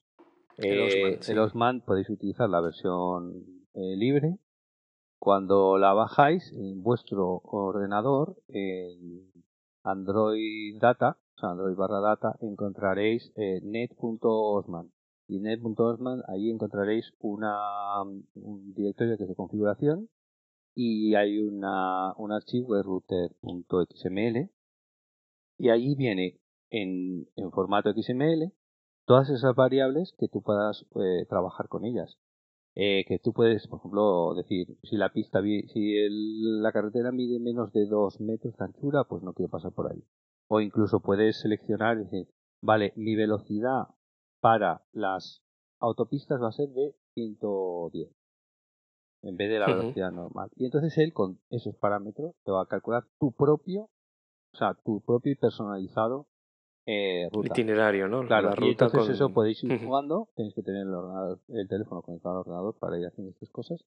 El 0.57 0.79
Eh, 0.79 0.83
Osman, 0.83 1.23
sí. 1.23 1.31
el 1.31 1.39
Osman 1.39 1.81
podéis 1.81 2.09
utilizar 2.09 2.49
la 2.49 2.61
versión 2.61 3.33
eh, 3.73 3.95
libre. 3.95 4.37
Cuando 5.19 5.77
la 5.77 5.93
bajáis 5.93 6.51
en 6.53 6.83
vuestro 6.83 7.41
ordenador, 7.43 8.37
en 8.47 9.31
Android 9.83 10.77
Data, 10.79 11.17
o 11.35 11.39
sea, 11.39 11.49
Android 11.51 11.75
barra 11.75 11.99
data, 11.99 12.35
encontraréis 12.41 13.31
eh, 13.35 13.59
net.osman. 13.63 14.91
Y 15.27 15.39
net.osman, 15.39 16.21
ahí 16.27 16.49
encontraréis 16.51 17.11
una, 17.19 18.01
un 18.03 18.73
directorio 18.73 19.17
que 19.17 19.23
es 19.23 19.29
de 19.29 19.35
configuración 19.35 20.09
y 20.75 21.15
hay 21.15 21.39
una, 21.39 22.13
un 22.17 22.31
archivo 22.31 22.75
de 22.75 22.83
router.xml 22.83 24.49
y 25.57 25.69
allí 25.69 25.95
viene 25.95 26.39
en, 26.69 27.27
en 27.35 27.51
formato 27.51 27.91
XML 27.91 28.51
todas 29.05 29.29
esas 29.29 29.55
variables 29.55 30.13
que 30.17 30.27
tú 30.27 30.41
puedas 30.41 30.85
eh, 30.95 31.25
trabajar 31.27 31.67
con 31.67 31.85
ellas. 31.85 32.17
Eh, 32.75 33.05
que 33.07 33.19
tú 33.19 33.31
puedes, 33.31 33.67
por 33.67 33.79
ejemplo, 33.79 34.33
decir, 34.35 34.77
si 34.83 34.97
la 34.97 35.13
pista, 35.13 35.41
si 35.41 35.97
el- 35.97 36.61
la 36.61 36.73
carretera 36.73 37.11
mide 37.11 37.39
menos 37.39 37.71
de 37.71 37.85
2 37.85 38.19
metros 38.19 38.57
de 38.57 38.65
anchura, 38.65 39.05
pues 39.05 39.23
no 39.23 39.33
quiero 39.33 39.49
pasar 39.49 39.71
por 39.71 39.91
ahí. 39.91 40.03
O 40.49 40.59
incluso 40.59 40.99
puedes 40.99 41.39
seleccionar, 41.39 41.97
y 41.97 42.03
decir, 42.03 42.27
vale, 42.61 42.91
mi 42.97 43.15
velocidad 43.15 43.87
para 44.41 44.83
las 44.91 45.41
autopistas 45.79 46.41
va 46.41 46.49
a 46.49 46.51
ser 46.51 46.69
de 46.69 46.95
110 47.13 48.09
en 49.21 49.37
vez 49.37 49.49
de 49.49 49.59
la 49.59 49.67
velocidad 49.67 50.11
normal. 50.11 50.51
Y 50.55 50.65
entonces 50.65 50.97
él 50.97 51.11
con 51.13 51.39
esos 51.49 51.75
parámetros 51.77 52.35
te 52.43 52.51
va 52.51 52.61
a 52.63 52.67
calcular 52.67 53.05
tu 53.19 53.31
propio, 53.31 53.89
o 54.53 54.57
sea, 54.57 54.75
tu 54.85 55.01
propio 55.01 55.31
y 55.31 55.35
personalizado 55.35 56.27
eh, 56.85 57.29
ruta. 57.31 57.47
Itinerario, 57.47 58.07
¿no? 58.07 58.25
Claro, 58.27 58.49
La 58.49 58.53
y 58.53 58.59
ruta 58.59 58.85
entonces 58.85 59.01
con- 59.01 59.11
eso 59.11 59.29
podéis 59.33 59.63
ir 59.63 59.77
jugando, 59.79 60.29
tenéis 60.35 60.53
que 60.53 60.61
tener 60.61 60.81
el, 60.83 60.93
ordenador, 60.93 61.39
el 61.49 61.67
teléfono 61.67 62.01
conectado 62.01 62.35
al 62.35 62.39
ordenador 62.41 62.75
para 62.79 62.99
ir 62.99 63.05
haciendo 63.07 63.31
estas 63.31 63.49
cosas 63.49 63.83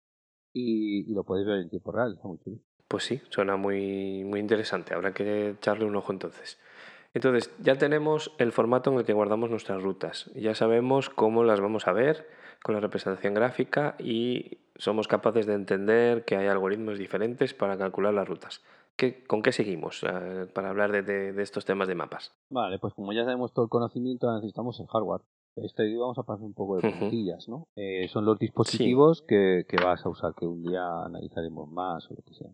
y, 0.53 1.11
y 1.11 1.15
lo 1.15 1.25
podéis 1.25 1.47
ver 1.47 1.59
en 1.61 1.71
tiempo 1.71 1.93
real, 1.93 2.13
está 2.15 2.29
muy 2.29 2.39
chulo. 2.39 2.59
Pues 2.89 3.05
sí, 3.05 3.23
suena 3.31 3.57
muy, 3.57 4.23
muy 4.25 4.39
interesante. 4.41 4.93
Habrá 4.95 5.15
que 5.15 5.51
echarle 5.51 5.87
un 5.87 5.97
ojo 5.97 6.13
entonces. 6.13 6.59
Entonces, 7.15 7.51
ya 7.63 7.77
tenemos 7.77 8.33
el 8.39 8.53
formato 8.53 8.91
en 8.91 8.99
el 8.99 9.05
que 9.05 9.13
guardamos 9.13 9.49
nuestras 9.51 9.83
rutas. 9.83 10.31
Ya 10.35 10.55
sabemos 10.55 11.09
cómo 11.11 11.45
las 11.45 11.61
vamos 11.61 11.87
a 11.87 11.93
ver 11.93 12.27
con 12.63 12.75
la 12.75 12.81
representación 12.81 13.35
gráfica 13.35 13.97
y 13.99 14.59
somos 14.77 15.09
capaces 15.09 15.47
de 15.47 15.55
entender 15.55 16.25
que 16.25 16.37
hay 16.37 16.47
algoritmos 16.49 16.99
diferentes 16.99 17.55
para 17.55 17.77
calcular 17.77 18.13
las 18.15 18.29
rutas. 18.29 18.63
¿Qué, 18.97 19.25
¿Con 19.25 19.43
qué 19.43 19.53
seguimos 19.53 20.03
eh, 20.05 20.47
para 20.55 20.71
hablar 20.71 20.93
de, 20.93 21.03
de- 21.03 21.33
de 21.33 21.43
estos 21.43 21.65
temas 21.65 21.89
de 21.89 21.95
mapas? 21.95 22.33
Vale, 22.51 22.79
pues 22.79 22.95
como 22.95 23.13
ya 23.13 23.25
tenemos 23.25 23.53
todo 23.53 23.65
el 23.65 23.71
conocimiento, 23.71 24.33
necesitamos 24.35 24.79
el 24.81 24.87
hardware. 24.87 25.23
Este 25.57 25.83
día 25.85 25.99
vamos 25.99 26.19
a 26.19 26.23
pasar 26.23 26.45
un 26.45 26.55
poco 26.55 26.77
de 26.77 26.91
puntillas, 26.91 27.49
¿no? 27.49 27.67
Eh, 27.77 28.09
son 28.09 28.25
los 28.25 28.39
dispositivos 28.39 29.23
que, 29.23 29.65
que 29.69 29.77
vas 29.83 30.05
a 30.07 30.09
usar, 30.09 30.35
que 30.35 30.47
un 30.47 30.63
día 30.63 30.83
analizaremos 31.05 31.71
más 31.71 32.11
o 32.11 32.15
lo 32.15 32.23
que 32.23 32.35
sea. 32.35 32.49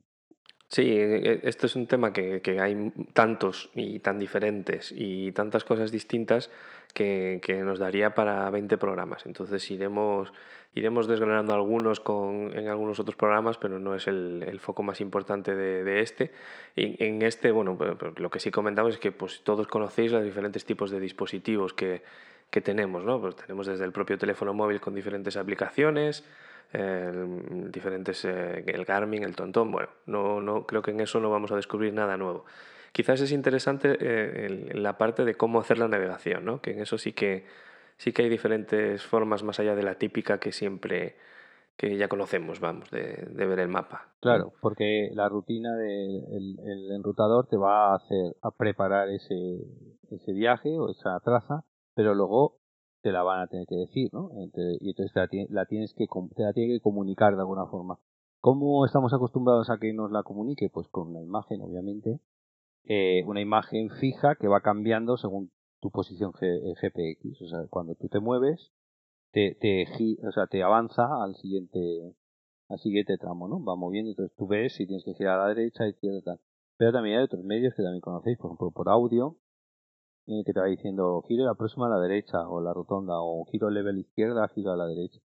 Sí, 0.71 0.85
esto 0.90 1.64
es 1.66 1.76
un 1.76 1.87
tema 1.87 2.12
que, 2.12 2.42
que 2.42 2.61
hay 2.61 2.92
tantos 3.14 3.71
y 3.75 4.00
tan 4.00 4.18
diferentes 4.18 4.92
y 4.95 5.33
tantas 5.33 5.64
cosas 5.64 5.90
distintas 5.90 6.50
que, 6.98 7.40
que 7.40 7.62
nos 7.62 7.78
daría 7.78 8.12
para 8.12 8.50
20 8.50 8.76
programas. 8.76 9.24
Entonces 9.24 9.70
iremos, 9.70 10.32
iremos 10.74 11.06
desgranando 11.06 11.54
algunos 11.54 12.00
con, 12.00 12.50
en 12.58 12.66
algunos 12.66 12.98
otros 12.98 13.14
programas, 13.14 13.56
pero 13.56 13.78
no 13.78 13.94
es 13.94 14.08
el, 14.08 14.44
el 14.44 14.58
foco 14.58 14.82
más 14.82 15.00
importante 15.00 15.54
de, 15.54 15.84
de 15.84 16.00
este. 16.00 16.32
Y 16.74 17.02
en 17.04 17.22
este, 17.22 17.52
bueno, 17.52 17.78
pues, 17.78 17.92
pues, 17.96 18.18
lo 18.18 18.30
que 18.30 18.40
sí 18.40 18.50
comentamos 18.50 18.94
es 18.94 18.98
que 18.98 19.12
pues, 19.12 19.42
todos 19.44 19.68
conocéis 19.68 20.10
los 20.10 20.24
diferentes 20.24 20.64
tipos 20.64 20.90
de 20.90 20.98
dispositivos 20.98 21.72
que, 21.72 22.02
que 22.50 22.60
tenemos, 22.60 23.04
¿no? 23.04 23.20
Pues 23.20 23.36
tenemos 23.36 23.68
desde 23.68 23.84
el 23.84 23.92
propio 23.92 24.18
teléfono 24.18 24.52
móvil 24.52 24.80
con 24.80 24.92
diferentes 24.92 25.36
aplicaciones, 25.36 26.24
el, 26.72 27.70
diferentes, 27.70 28.24
eh, 28.24 28.64
el 28.66 28.84
Garmin, 28.84 29.22
el 29.22 29.36
Tontón, 29.36 29.70
bueno, 29.70 29.88
no, 30.06 30.40
no, 30.40 30.66
creo 30.66 30.82
que 30.82 30.90
en 30.90 31.00
eso 31.00 31.20
no 31.20 31.30
vamos 31.30 31.52
a 31.52 31.56
descubrir 31.56 31.94
nada 31.94 32.16
nuevo. 32.16 32.44
Quizás 32.92 33.21
es 33.21 33.33
interesante 33.33 33.97
eh, 34.00 34.47
el- 34.47 34.83
la 34.83 34.99
parte 34.99 35.25
de 35.25 35.35
cómo 35.35 35.61
hacer 35.61 35.78
la 35.78 35.88
navegación, 35.88 36.45
¿no? 36.45 36.61
que 36.61 36.73
en 36.73 36.80
eso 36.80 36.99
sí 36.99 37.12
que, 37.12 37.45
sí 37.97 38.12
que 38.12 38.23
hay 38.23 38.28
diferentes 38.28 39.02
formas 39.04 39.42
más 39.42 39.61
allá 39.61 39.75
de 39.75 39.83
la 39.83 39.97
típica 39.97 40.38
que 40.38 40.52
siempre, 40.52 41.16
que 41.76 41.97
ya 41.97 42.09
conocemos, 42.09 42.61
vamos, 42.61 42.90
de, 42.90 43.28
de 43.30 43.47
ver 43.47 43.61
el 43.61 43.68
mapa. 43.68 44.09
Claro, 44.21 44.52
porque 44.61 45.11
la 45.14 45.28
rutina 45.28 45.75
del 45.76 46.25
el, 46.33 46.59
el 46.64 46.92
enrutador 46.92 47.47
te 47.47 47.57
va 47.57 47.92
a 47.92 47.97
hacer 47.97 48.37
a 48.42 48.50
preparar 48.50 49.09
ese, 49.11 49.61
ese 50.11 50.33
viaje 50.33 50.76
o 50.78 50.90
esa 50.90 51.18
traza, 51.21 51.64
pero 51.95 52.14
luego 52.14 52.59
te 53.00 53.12
la 53.12 53.23
van 53.23 53.40
a 53.42 53.47
tener 53.47 53.66
que 53.66 53.76
decir, 53.76 54.11
¿no? 54.12 54.30
Y 54.35 54.90
entonces 54.90 55.12
te 55.12 55.21
la, 55.21 55.47
la 55.50 55.66
tienes 55.66 55.95
que 55.95 56.07
te 56.35 56.42
la 56.42 56.52
tiene 56.52 56.75
que 56.75 56.80
comunicar 56.80 57.35
de 57.35 57.40
alguna 57.40 57.66
forma. 57.66 57.99
¿Cómo 58.40 58.85
estamos 58.85 59.12
acostumbrados 59.14 59.71
a 59.71 59.78
que 59.78 59.92
nos 59.92 60.11
la 60.11 60.23
comunique? 60.23 60.68
Pues 60.68 60.88
con 60.88 61.09
una 61.09 61.23
imagen, 61.23 61.61
obviamente, 61.61 62.21
eh, 62.88 63.25
una 63.26 63.42
imagen 63.42 63.90
fija 63.90 64.37
que 64.37 64.49
va 64.49 64.62
cambiando 64.62 65.16
según 65.18 65.52
tu 65.80 65.90
posición 65.92 66.33
G- 66.33 66.47
eh, 66.47 66.75
GPX. 66.83 67.42
O 67.42 67.49
sea, 67.49 67.61
cuando 67.71 67.95
tú 67.97 68.09
te 68.09 68.21
mueves, 68.21 68.73
te, 69.33 69.57
te, 69.61 69.85
o 70.27 70.33
sea, 70.33 70.46
te 70.48 70.62
avanza 70.62 71.05
al 71.24 71.37
siguiente 71.37 71.79
al 72.68 72.79
siguiente 72.81 73.18
tramo, 73.18 73.48
¿no? 73.48 73.64
Va 73.64 73.77
moviendo, 73.77 74.11
entonces 74.12 74.37
tú 74.37 74.46
ves 74.48 74.74
si 74.74 74.87
tienes 74.87 75.05
que 75.05 75.14
girar 75.14 75.40
a 75.40 75.44
la 75.48 75.55
derecha, 75.55 75.87
izquierda, 75.88 76.22
tal. 76.24 76.40
Pero 76.79 76.92
también 76.92 77.18
hay 77.18 77.24
otros 77.24 77.44
medios 77.44 77.74
que 77.74 77.83
también 77.83 78.01
conocéis, 78.03 78.38
por 78.38 78.48
ejemplo, 78.51 78.70
por 78.72 78.88
audio, 78.90 79.37
en 80.27 80.38
el 80.38 80.44
que 80.44 80.53
te 80.53 80.61
va 80.61 80.66
diciendo 80.66 81.22
giro 81.29 81.44
la 81.44 81.55
próxima 81.55 81.87
a 81.87 81.90
la 81.90 82.01
derecha, 82.01 82.48
o 82.48 82.61
la 82.61 82.72
rotonda, 82.74 83.14
o 83.20 83.44
giro 83.46 83.70
level 83.70 83.98
izquierda, 83.98 84.48
giro 84.48 84.72
a 84.72 84.77
la 84.77 84.87
derecha. 84.87 85.20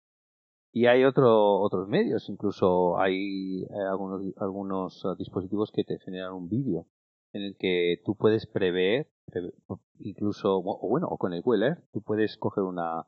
Y 0.74 0.88
hay 0.88 1.04
otro, 1.06 1.60
otros 1.62 1.88
medios, 1.89 2.30
incluso 2.30 3.00
hay 3.00 3.63
eh, 3.63 3.67
algunos, 3.89 4.21
algunos 4.38 5.04
eh, 5.06 5.10
dispositivos 5.17 5.71
que 5.71 5.84
te 5.84 6.00
generan 6.00 6.34
un 6.34 6.50
vídeo 6.50 6.86
en 7.34 7.44
el 7.44 7.56
que 7.58 8.02
tú 8.06 8.15
puedes 8.15 8.46
prever, 8.48 9.10
preve- 9.26 9.54
incluso, 10.00 10.58
o 10.58 10.88
bueno, 10.89 11.08
o 11.08 11.17
con 11.17 11.34
el 11.34 11.44
Earth, 11.46 11.84
tú 11.91 12.02
puedes 12.02 12.38
coger 12.38 12.63
una, 12.63 13.06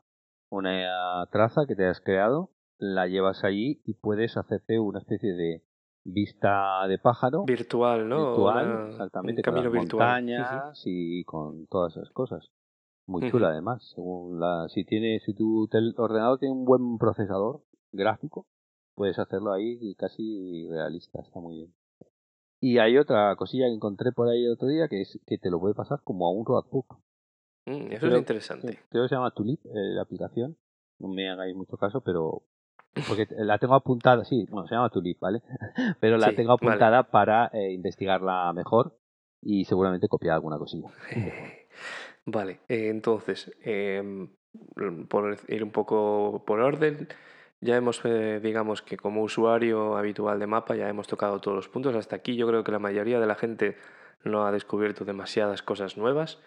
una 0.50 1.28
traza 1.32 1.66
que 1.68 1.76
te 1.76 1.86
has 1.88 2.00
creado, 2.02 2.52
la 2.78 3.08
llevas 3.08 3.44
allí 3.44 3.82
y 3.86 3.94
puedes 3.96 4.38
hacerte 4.38 4.80
una 4.80 5.00
especie 5.00 5.34
de 5.34 5.64
vista 6.04 6.86
de 6.88 6.98
pájaro 6.98 7.44
Virtual, 7.46 8.08
¿no? 8.10 8.18
virtual, 8.18 8.66
Una- 8.68 8.90
exactamente, 8.90 9.40
un 9.42 9.44
con 9.44 9.54
camino 9.54 9.72
las 9.72 9.82
virtual. 9.82 10.08
montañas 10.26 10.82
y 10.86 11.24
con 11.26 11.68
todas 11.68 11.96
esas 11.98 12.10
cosas. 12.12 12.50
Muy 13.06 13.30
chula 13.30 13.50
además, 13.50 13.84
según 13.94 14.40
la, 14.40 14.68
si 14.70 14.86
tiene, 14.86 15.20
si 15.20 15.34
tu 15.34 15.68
ordenador 15.98 16.40
tiene 16.40 16.54
un 16.56 16.64
buen 16.64 16.98
procesador 16.98 17.62
gráfico, 17.92 18.48
puedes 18.96 19.20
hacerlo 19.20 19.52
ahí 19.52 19.78
y 19.82 19.96
casi 19.96 20.68
realista, 20.70 21.20
está 21.20 21.40
muy 21.42 21.56
bien. 21.58 21.74
Y 22.66 22.78
hay 22.78 22.98
otra 22.98 23.36
cosilla 23.36 23.66
que 23.66 23.74
encontré 23.74 24.14
por 24.14 24.30
ahí 24.30 24.46
el 24.46 24.54
otro 24.54 24.70
día 24.70 24.88
que 24.88 25.02
es 25.02 25.20
que 25.28 25.38
te 25.38 25.50
lo 25.50 25.60
puede 25.60 25.74
pasar 25.74 26.00
como 26.02 26.28
a 26.28 26.32
un 26.32 26.46
roadbook. 26.46 26.96
Mm, 27.66 27.92
eso 27.92 28.00
Creo- 28.00 28.14
es 28.14 28.20
interesante. 28.20 28.80
Creo 28.90 29.04
que 29.04 29.10
se 29.10 29.16
llama 29.16 29.32
Tulip, 29.32 29.60
eh, 29.66 29.70
la 29.74 30.04
aplicación. 30.04 30.56
No 30.98 31.10
me 31.10 31.30
hagáis 31.30 31.54
mucho 31.58 31.76
caso, 31.76 32.00
pero 32.00 32.44
porque 33.06 33.28
la 33.38 33.58
tengo 33.58 33.74
apuntada, 33.76 34.24
sí, 34.24 34.46
bueno, 34.50 34.66
se 34.70 34.76
llama 34.76 34.90
Tulip, 34.90 35.20
¿vale? 35.20 35.42
pero 36.00 36.18
la 36.18 36.30
Sí, 36.30 36.36
tengo 36.38 36.52
vale. 36.62 36.76
apuntada 36.76 37.04
para 37.12 37.48
eh, 37.48 37.74
investigarla 37.74 38.54
mejor 38.54 38.98
y 39.42 39.66
seguramente 39.66 40.08
copiar 40.08 40.36
alguna 40.36 40.58
cosilla. 40.58 40.88
Vale, 42.26 42.62
eh, 42.70 42.88
entonces, 42.88 43.52
em, 43.62 44.30
por 45.10 45.38
ir 45.50 45.64
un 45.66 45.72
poco 45.72 46.42
por 46.46 46.62
orden, 46.62 47.10
ya 47.64 47.78
hemos, 47.78 48.04
eh, 48.04 48.40
digamos 48.42 48.82
que 48.82 48.98
como 48.98 49.24
usuario 49.24 49.96
habitual 49.96 50.40
de 50.40 50.48
mapa, 50.48 50.76
ya 50.76 50.90
hemos 50.90 51.08
tocado 51.08 51.40
todos 51.40 51.56
los 51.56 51.70
puntos. 51.70 51.96
Hasta 51.96 52.16
aquí 52.16 52.36
yo 52.36 52.48
creo 52.48 52.64
que 52.64 52.72
la 52.72 52.80
mayoría 52.80 53.20
de 53.20 53.28
la 53.28 53.36
gente 53.36 53.78
no 54.24 54.46
ha 54.46 54.52
descubierto 54.52 55.06
demasiadas 55.06 55.64
cosas 55.64 55.98
nuevas, 55.98 56.42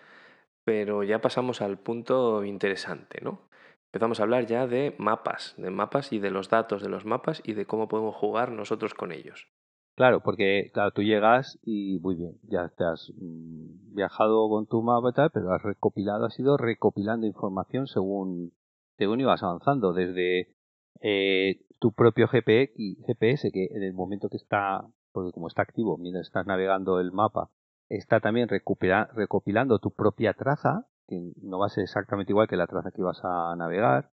pero 0.65 1.03
ya 1.03 1.21
pasamos 1.21 1.63
al 1.63 1.79
punto 1.79 2.45
interesante, 2.45 3.21
¿no? 3.23 3.41
Empezamos 3.87 4.21
a 4.21 4.25
hablar 4.25 4.47
ya 4.47 4.67
de 4.67 4.95
mapas, 4.99 5.55
de 5.57 5.71
mapas 5.71 6.13
y 6.13 6.19
de 6.19 6.31
los 6.31 6.51
datos 6.51 6.83
de 6.83 6.91
los 6.91 7.07
mapas 7.07 7.41
y 7.45 7.55
de 7.55 7.65
cómo 7.65 7.89
podemos 7.89 8.15
jugar 8.15 8.53
nosotros 8.53 8.93
con 8.93 9.11
ellos. 9.11 9.49
Claro, 9.95 10.21
porque 10.21 10.71
claro, 10.75 10.91
tú 10.91 11.03
llegas 11.03 11.59
y 11.63 11.99
muy 12.01 12.17
bien, 12.17 12.39
ya 12.43 12.69
te 12.69 12.85
has 12.85 13.11
mm, 13.17 13.95
viajado 13.95 14.47
con 14.51 14.67
tu 14.67 14.83
mapa 14.83 15.09
y 15.09 15.13
tal, 15.15 15.31
pero 15.31 15.53
has 15.53 15.63
recopilado, 15.63 16.27
has 16.27 16.39
ido 16.39 16.59
recopilando 16.59 17.27
información 17.27 17.87
según, 17.87 18.53
según 18.99 19.21
ibas 19.21 19.43
avanzando, 19.43 19.95
desde 19.95 20.56
eh, 21.01 21.61
tu 21.79 21.93
propio 21.93 22.29
GPS, 22.29 23.51
que 23.53 23.69
en 23.71 23.83
el 23.83 23.93
momento 23.93 24.29
que 24.29 24.37
está, 24.37 24.87
porque 25.13 25.33
como 25.33 25.49
está 25.49 25.63
activo 25.63 25.97
mientras 25.99 26.27
estás 26.27 26.47
navegando 26.47 27.01
el 27.01 27.13
mapa, 27.13 27.51
está 27.89 28.21
también 28.21 28.49
recupera- 28.49 29.09
recopilando 29.15 29.79
tu 29.79 29.91
propia 29.93 30.33
traza, 30.35 30.87
que 31.07 31.33
no 31.43 31.59
va 31.59 31.67
a 31.67 31.71
ser 31.71 31.85
exactamente 31.85 32.33
igual 32.33 32.49
que 32.49 32.57
la 32.57 32.67
traza 32.67 32.91
que 32.91 33.01
ibas 33.01 33.21
a 33.23 33.55
navegar, 33.57 34.11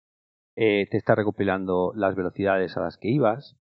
eh, 0.56 0.86
te 0.90 0.98
está 0.98 1.14
recopilando 1.14 1.92
las 1.94 2.14
velocidades 2.14 2.76
a 2.76 2.80
las 2.80 2.98
que 2.98 3.08
ibas, 3.08 3.56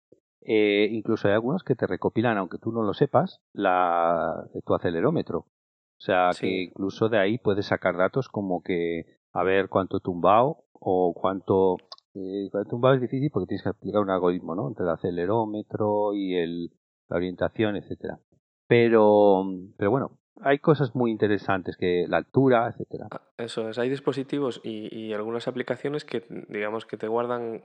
eh, 0.43 0.89
incluso 0.93 1.27
hay 1.27 1.35
algunos 1.35 1.65
que 1.65 1.75
te 1.75 1.87
recopilan, 1.89 2.39
aunque 2.39 2.59
tú 2.59 2.71
no 2.71 2.83
lo 2.83 2.95
sepas, 2.95 3.41
la, 3.53 4.47
tu 4.65 4.75
acelerómetro. 4.75 5.39
O 5.39 6.01
sea, 6.01 6.33
Sí. 6.35 6.47
que 6.47 6.63
incluso 6.65 7.09
de 7.09 7.19
ahí 7.19 7.39
puedes 7.39 7.67
sacar 7.67 7.97
datos 7.97 8.29
como 8.29 8.63
que 8.63 9.07
a 9.33 9.43
ver 9.43 9.69
cuánto 9.69 9.99
tumbao 10.01 10.65
o 10.73 11.15
cuánto... 11.15 11.79
Eh, 12.17 12.49
cuánto 12.51 12.71
tumbao 12.71 12.95
es 12.95 13.01
difícil 13.03 13.31
porque 13.31 13.47
tienes 13.49 13.63
que 13.63 13.69
aplicar 13.69 14.01
un 14.01 14.11
algoritmo, 14.11 14.55
¿no? 14.55 14.69
Entre 14.69 14.85
el 14.85 14.91
acelerómetro 14.91 16.15
y 16.15 16.35
el, 16.37 16.71
la 17.09 17.17
orientación, 17.17 17.77
etcétera. 17.77 18.19
Pero, 18.67 19.45
pero 19.77 19.91
bueno, 19.91 20.19
hay 20.41 20.59
cosas 20.59 20.95
muy 20.95 21.11
interesantes 21.11 21.77
que 21.77 22.07
la 22.09 22.17
altura, 22.17 22.69
etcétera. 22.69 23.09
Ah, 23.11 23.21
Eso 23.37 23.69
es, 23.69 23.79
hay 23.79 23.89
dispositivos 23.91 24.61
y, 24.65 24.95
y 24.97 25.13
algunas 25.13 25.47
aplicaciones 25.47 26.05
que, 26.05 26.25
digamos, 26.49 26.87
que 26.87 26.97
te 26.97 27.07
guardan 27.07 27.63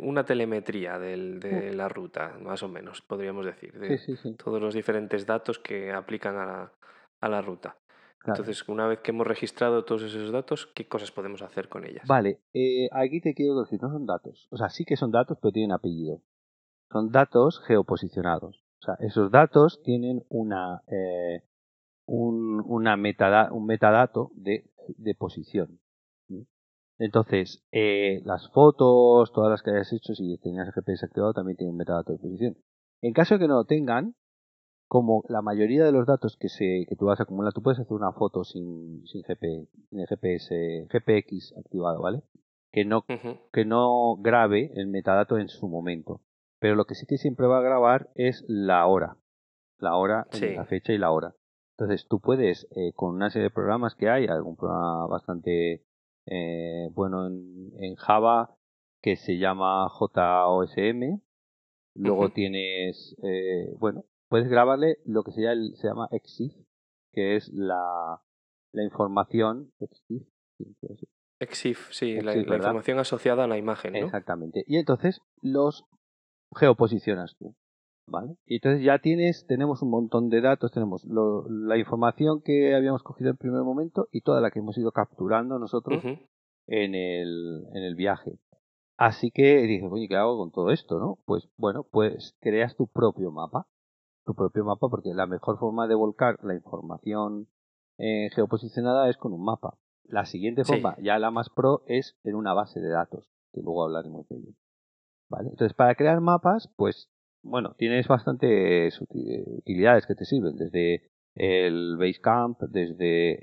una 0.00 0.24
telemetría 0.24 0.98
del- 0.98 1.40
de 1.40 1.72
la 1.72 1.88
ruta, 1.88 2.36
más 2.42 2.62
o 2.62 2.68
menos, 2.68 3.00
podríamos 3.02 3.46
decir, 3.46 3.72
de 3.78 3.96
Sí, 3.98 4.16
sí, 4.16 4.16
sí. 4.22 4.34
todos 4.36 4.60
los 4.60 4.74
diferentes 4.74 5.26
datos 5.26 5.58
que 5.58 5.92
aplican 5.92 6.36
a 6.36 6.46
la, 6.46 6.72
a 7.20 7.28
la 7.28 7.40
ruta. 7.40 7.76
Claro. 8.22 8.40
Entonces, 8.42 8.68
una 8.68 8.86
vez 8.86 9.00
que 9.00 9.12
hemos 9.12 9.26
registrado 9.26 9.84
todos 9.84 10.02
esos 10.02 10.30
datos, 10.30 10.66
¿qué 10.74 10.86
cosas 10.86 11.10
podemos 11.10 11.40
hacer 11.42 11.68
con 11.70 11.86
ellas? 11.86 12.06
Vale, 12.06 12.40
eh, 12.52 12.88
aquí 12.92 13.20
te 13.20 13.34
quiero 13.34 13.58
decir, 13.60 13.80
no 13.82 13.90
son 13.90 14.04
datos. 14.06 14.46
O 14.50 14.56
sea, 14.58 14.68
sí 14.68 14.84
que 14.84 14.96
son 14.96 15.10
datos, 15.10 15.38
pero 15.40 15.52
tienen 15.52 15.72
apellido. 15.72 16.20
Son 16.92 17.10
datos 17.10 17.60
geoposicionados. 17.66 18.62
O 18.80 18.84
sea, 18.84 18.94
esos 19.00 19.30
datos 19.30 19.80
tienen 19.82 20.24
una, 20.28 20.82
eh, 20.88 21.44
un, 22.06 22.62
una 22.66 22.96
metada- 22.98 23.52
un 23.52 23.64
metadato 23.66 24.30
de, 24.34 24.70
de 24.88 25.14
posición. 25.14 25.80
¿sí? 26.28 26.46
Entonces, 26.98 27.64
eh, 27.72 28.20
las 28.26 28.50
fotos, 28.50 29.32
todas 29.32 29.50
las 29.50 29.62
que 29.62 29.70
hayas 29.70 29.92
hecho, 29.94 30.14
si 30.14 30.36
tenías 30.38 30.66
el 30.66 30.74
GPS 30.74 31.06
activado, 31.06 31.32
también 31.32 31.56
tienen 31.56 31.76
metadatos 31.76 32.16
de 32.16 32.22
posición. 32.22 32.56
En 33.00 33.14
caso 33.14 33.34
de 33.34 33.40
que 33.40 33.48
no 33.48 33.54
lo 33.54 33.64
tengan, 33.64 34.14
como 34.90 35.22
la 35.28 35.40
mayoría 35.40 35.84
de 35.84 35.92
los 35.92 36.04
datos 36.04 36.36
que 36.36 36.48
se 36.48 36.84
que 36.88 36.96
tú 36.96 37.04
vas 37.06 37.20
a 37.20 37.22
acumular, 37.22 37.52
tú 37.52 37.62
puedes 37.62 37.78
hacer 37.78 37.92
una 37.92 38.10
foto 38.10 38.42
sin, 38.42 39.06
sin, 39.06 39.22
GP, 39.22 39.68
sin 39.88 40.04
GPS, 40.04 40.88
GPX 40.90 41.56
activado, 41.56 42.02
¿vale? 42.02 42.22
Que 42.72 42.84
no, 42.84 43.04
que 43.52 43.64
no 43.64 44.16
grabe 44.16 44.72
el 44.74 44.88
metadato 44.88 45.38
en 45.38 45.48
su 45.48 45.68
momento. 45.68 46.22
Pero 46.58 46.74
lo 46.74 46.86
que 46.86 46.96
sí 46.96 47.06
que 47.06 47.18
siempre 47.18 47.46
va 47.46 47.58
a 47.58 47.62
grabar 47.62 48.10
es 48.16 48.44
la 48.48 48.84
hora. 48.88 49.16
La 49.78 49.94
hora, 49.94 50.26
Sí. 50.32 50.54
la 50.56 50.64
fecha 50.64 50.92
y 50.92 50.98
la 50.98 51.12
hora. 51.12 51.36
Entonces 51.78 52.08
tú 52.08 52.18
puedes, 52.18 52.66
eh, 52.74 52.92
con 52.96 53.14
una 53.14 53.30
serie 53.30 53.44
de 53.44 53.54
programas 53.54 53.94
que 53.94 54.10
hay, 54.10 54.26
algún 54.26 54.56
programa 54.56 55.06
bastante 55.06 55.84
eh, 56.26 56.88
bueno 56.94 57.28
en, 57.28 57.70
en 57.78 57.94
Java 57.94 58.56
que 59.00 59.14
se 59.14 59.38
llama 59.38 59.88
JOSM. 59.88 61.20
Luego 61.94 62.30
tienes, 62.30 63.16
eh, 63.22 63.72
bueno, 63.78 64.04
puedes 64.30 64.48
grabarle 64.48 64.98
lo 65.04 65.22
que 65.24 65.32
se 65.32 65.42
llama, 65.42 65.52
el- 65.52 65.76
se 65.76 65.88
llama 65.88 66.08
EXIF, 66.12 66.54
que 67.12 67.36
es 67.36 67.48
la, 67.52 68.22
la 68.72 68.82
información. 68.84 69.72
EXIF, 71.40 71.88
sí. 71.90 72.12
EXIF, 72.12 72.24
la, 72.24 72.56
información 72.56 72.98
asociada 72.98 73.44
a 73.44 73.46
la 73.48 73.58
imagen, 73.58 73.92
¿no? 73.94 73.98
Exactamente. 73.98 74.64
Y 74.66 74.76
entonces 74.76 75.20
los 75.42 75.84
geoposicionas 76.54 77.36
tú. 77.38 77.54
¿Vale? 78.06 78.36
Y 78.44 78.56
entonces 78.56 78.82
ya 78.82 78.98
tienes, 78.98 79.46
tenemos 79.46 79.82
un 79.82 79.90
montón 79.90 80.30
de 80.30 80.40
datos, 80.40 80.72
tenemos 80.72 81.04
lo- 81.04 81.48
la 81.48 81.76
información 81.78 82.42
que 82.42 82.74
habíamos 82.74 83.04
cogido 83.04 83.30
en 83.30 83.36
primer 83.36 83.62
momento 83.62 84.08
y 84.10 84.22
toda 84.22 84.40
la 84.40 84.50
que 84.50 84.58
hemos 84.58 84.76
ido 84.78 84.90
capturando 84.90 85.58
nosotros 85.60 86.02
en 86.66 86.94
el, 86.96 87.66
en 87.72 87.82
el 87.84 87.94
viaje. 87.94 88.38
Así 88.96 89.30
que 89.30 89.58
dices, 89.62 89.88
oye, 89.90 90.08
¿qué 90.08 90.16
hago 90.16 90.36
con 90.38 90.50
todo 90.50 90.70
esto? 90.72 90.98
¿no? 90.98 91.18
Pues 91.24 91.48
bueno, 91.56 91.84
pues 91.84 92.34
creas 92.40 92.74
tu 92.76 92.88
propio 92.88 93.30
mapa. 93.30 93.68
Tu 94.24 94.34
propio 94.34 94.64
mapa, 94.64 94.88
porque 94.88 95.14
la 95.14 95.26
mejor 95.26 95.58
forma 95.58 95.86
de 95.86 95.94
volcar 95.94 96.38
la 96.42 96.54
información 96.54 97.48
eh, 97.98 98.30
geoposicionada 98.34 99.08
es 99.08 99.16
con 99.16 99.32
un 99.32 99.44
mapa. 99.44 99.76
La 100.04 100.24
siguiente 100.26 100.64
Sí. 100.64 100.72
forma, 100.72 100.96
ya 101.02 101.18
la 101.18 101.30
más 101.30 101.48
pro, 101.50 101.82
es 101.86 102.16
en 102.24 102.34
una 102.34 102.52
base 102.52 102.80
de 102.80 102.88
datos, 102.88 103.30
que 103.52 103.60
luego 103.62 103.84
hablaremos 103.84 104.28
de 104.28 104.36
ello. 104.36 104.52
¿Vale? 105.28 105.50
Entonces, 105.50 105.74
para 105.74 105.94
crear 105.94 106.20
mapas, 106.20 106.68
pues, 106.76 107.08
bueno, 107.42 107.74
tienes 107.78 108.08
bastantes 108.08 109.00
uti- 109.00 109.44
utilidades 109.58 110.06
que 110.06 110.14
te 110.14 110.24
sirven, 110.24 110.56
desde 110.56 111.10
el 111.34 111.96
Basecamp, 111.96 112.60
desde 112.62 113.38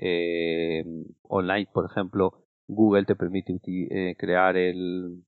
eh, 0.80 0.84
online, 1.22 1.68
por 1.72 1.86
ejemplo, 1.86 2.44
Google 2.66 3.06
te 3.06 3.16
permite 3.16 3.58
eh, 3.64 4.14
crear 4.18 4.56
el 4.56 5.24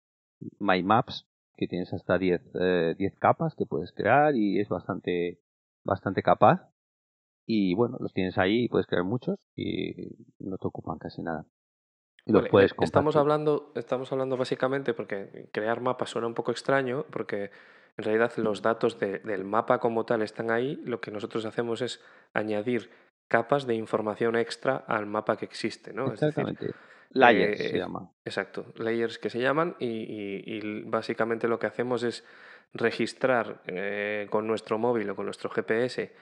My 0.59 0.83
Maps, 0.83 1.27
que 1.61 1.69
tienes 1.69 1.93
hasta 1.93 2.19
10 2.19 2.43
eh, 2.61 2.97
10 2.99 3.15
capas 3.21 3.55
que 3.55 3.67
puedes 3.67 3.93
crear 3.93 4.35
y 4.35 4.59
es 4.61 4.69
bastante 4.69 5.41
bastante 5.85 6.23
capaz. 6.25 6.69
Y 7.47 7.75
bueno, 7.75 7.99
los 8.01 8.13
tienes 8.15 8.39
ahí 8.39 8.65
y 8.65 8.69
puedes 8.69 8.87
crear 8.87 9.05
muchos 9.05 9.39
y 9.57 9.95
no 10.41 10.57
te 10.59 10.69
ocupan 10.69 10.99
casi 10.99 11.23
nada. 11.23 11.47
Y 12.27 12.33
los 12.33 12.43
Vale, 12.43 12.51
puedes 12.51 12.73
eh, 12.73 12.77
estamos 12.85 13.17
hablando, 13.17 13.73
estamos 13.75 14.13
hablando 14.13 14.37
básicamente 14.37 14.95
porque 14.95 15.49
crear 15.53 15.81
mapas 15.81 16.11
suena 16.11 16.29
un 16.29 16.35
poco 16.35 16.53
extraño, 16.53 17.05
porque 17.11 17.51
en 17.97 18.05
realidad 18.05 18.33
los 18.37 18.63
datos 18.63 18.99
de- 19.01 19.19
del 19.21 19.45
mapa 19.45 19.81
como 19.81 20.05
tal 20.05 20.23
están 20.23 20.51
ahí. 20.51 20.77
Lo 20.85 21.01
que 21.01 21.11
nosotros 21.11 21.45
hacemos 21.45 21.83
es 21.83 22.01
añadir 22.35 22.91
capas 23.31 23.65
de 23.67 23.75
información 23.75 24.35
extra 24.37 24.77
al 24.77 25.07
mapa 25.07 25.37
que 25.37 25.45
existe, 25.47 25.93
¿no? 25.93 26.13
Es 26.13 26.21
decir, 26.21 26.47
Exactamente. 26.49 26.67
Layers 27.13 27.61
eh, 27.61 27.69
se 27.71 27.79
llama. 27.79 28.11
Exacto, 28.25 28.67
layers 28.77 29.19
que 29.19 29.31
se 29.31 29.41
llaman 29.41 29.77
y, 29.79 29.87
y- 29.87 30.43
y 30.59 30.83
básicamente 30.83 31.47
lo 31.49 31.59
que 31.59 31.67
hacemos 31.69 32.03
es 32.03 32.25
registrar 32.75 33.63
eh, 33.67 34.27
con 34.31 34.47
nuestro 34.47 34.79
móvil 34.79 35.09
o 35.11 35.17
con 35.17 35.25
nuestro 35.27 35.49
GPS, 35.51 36.13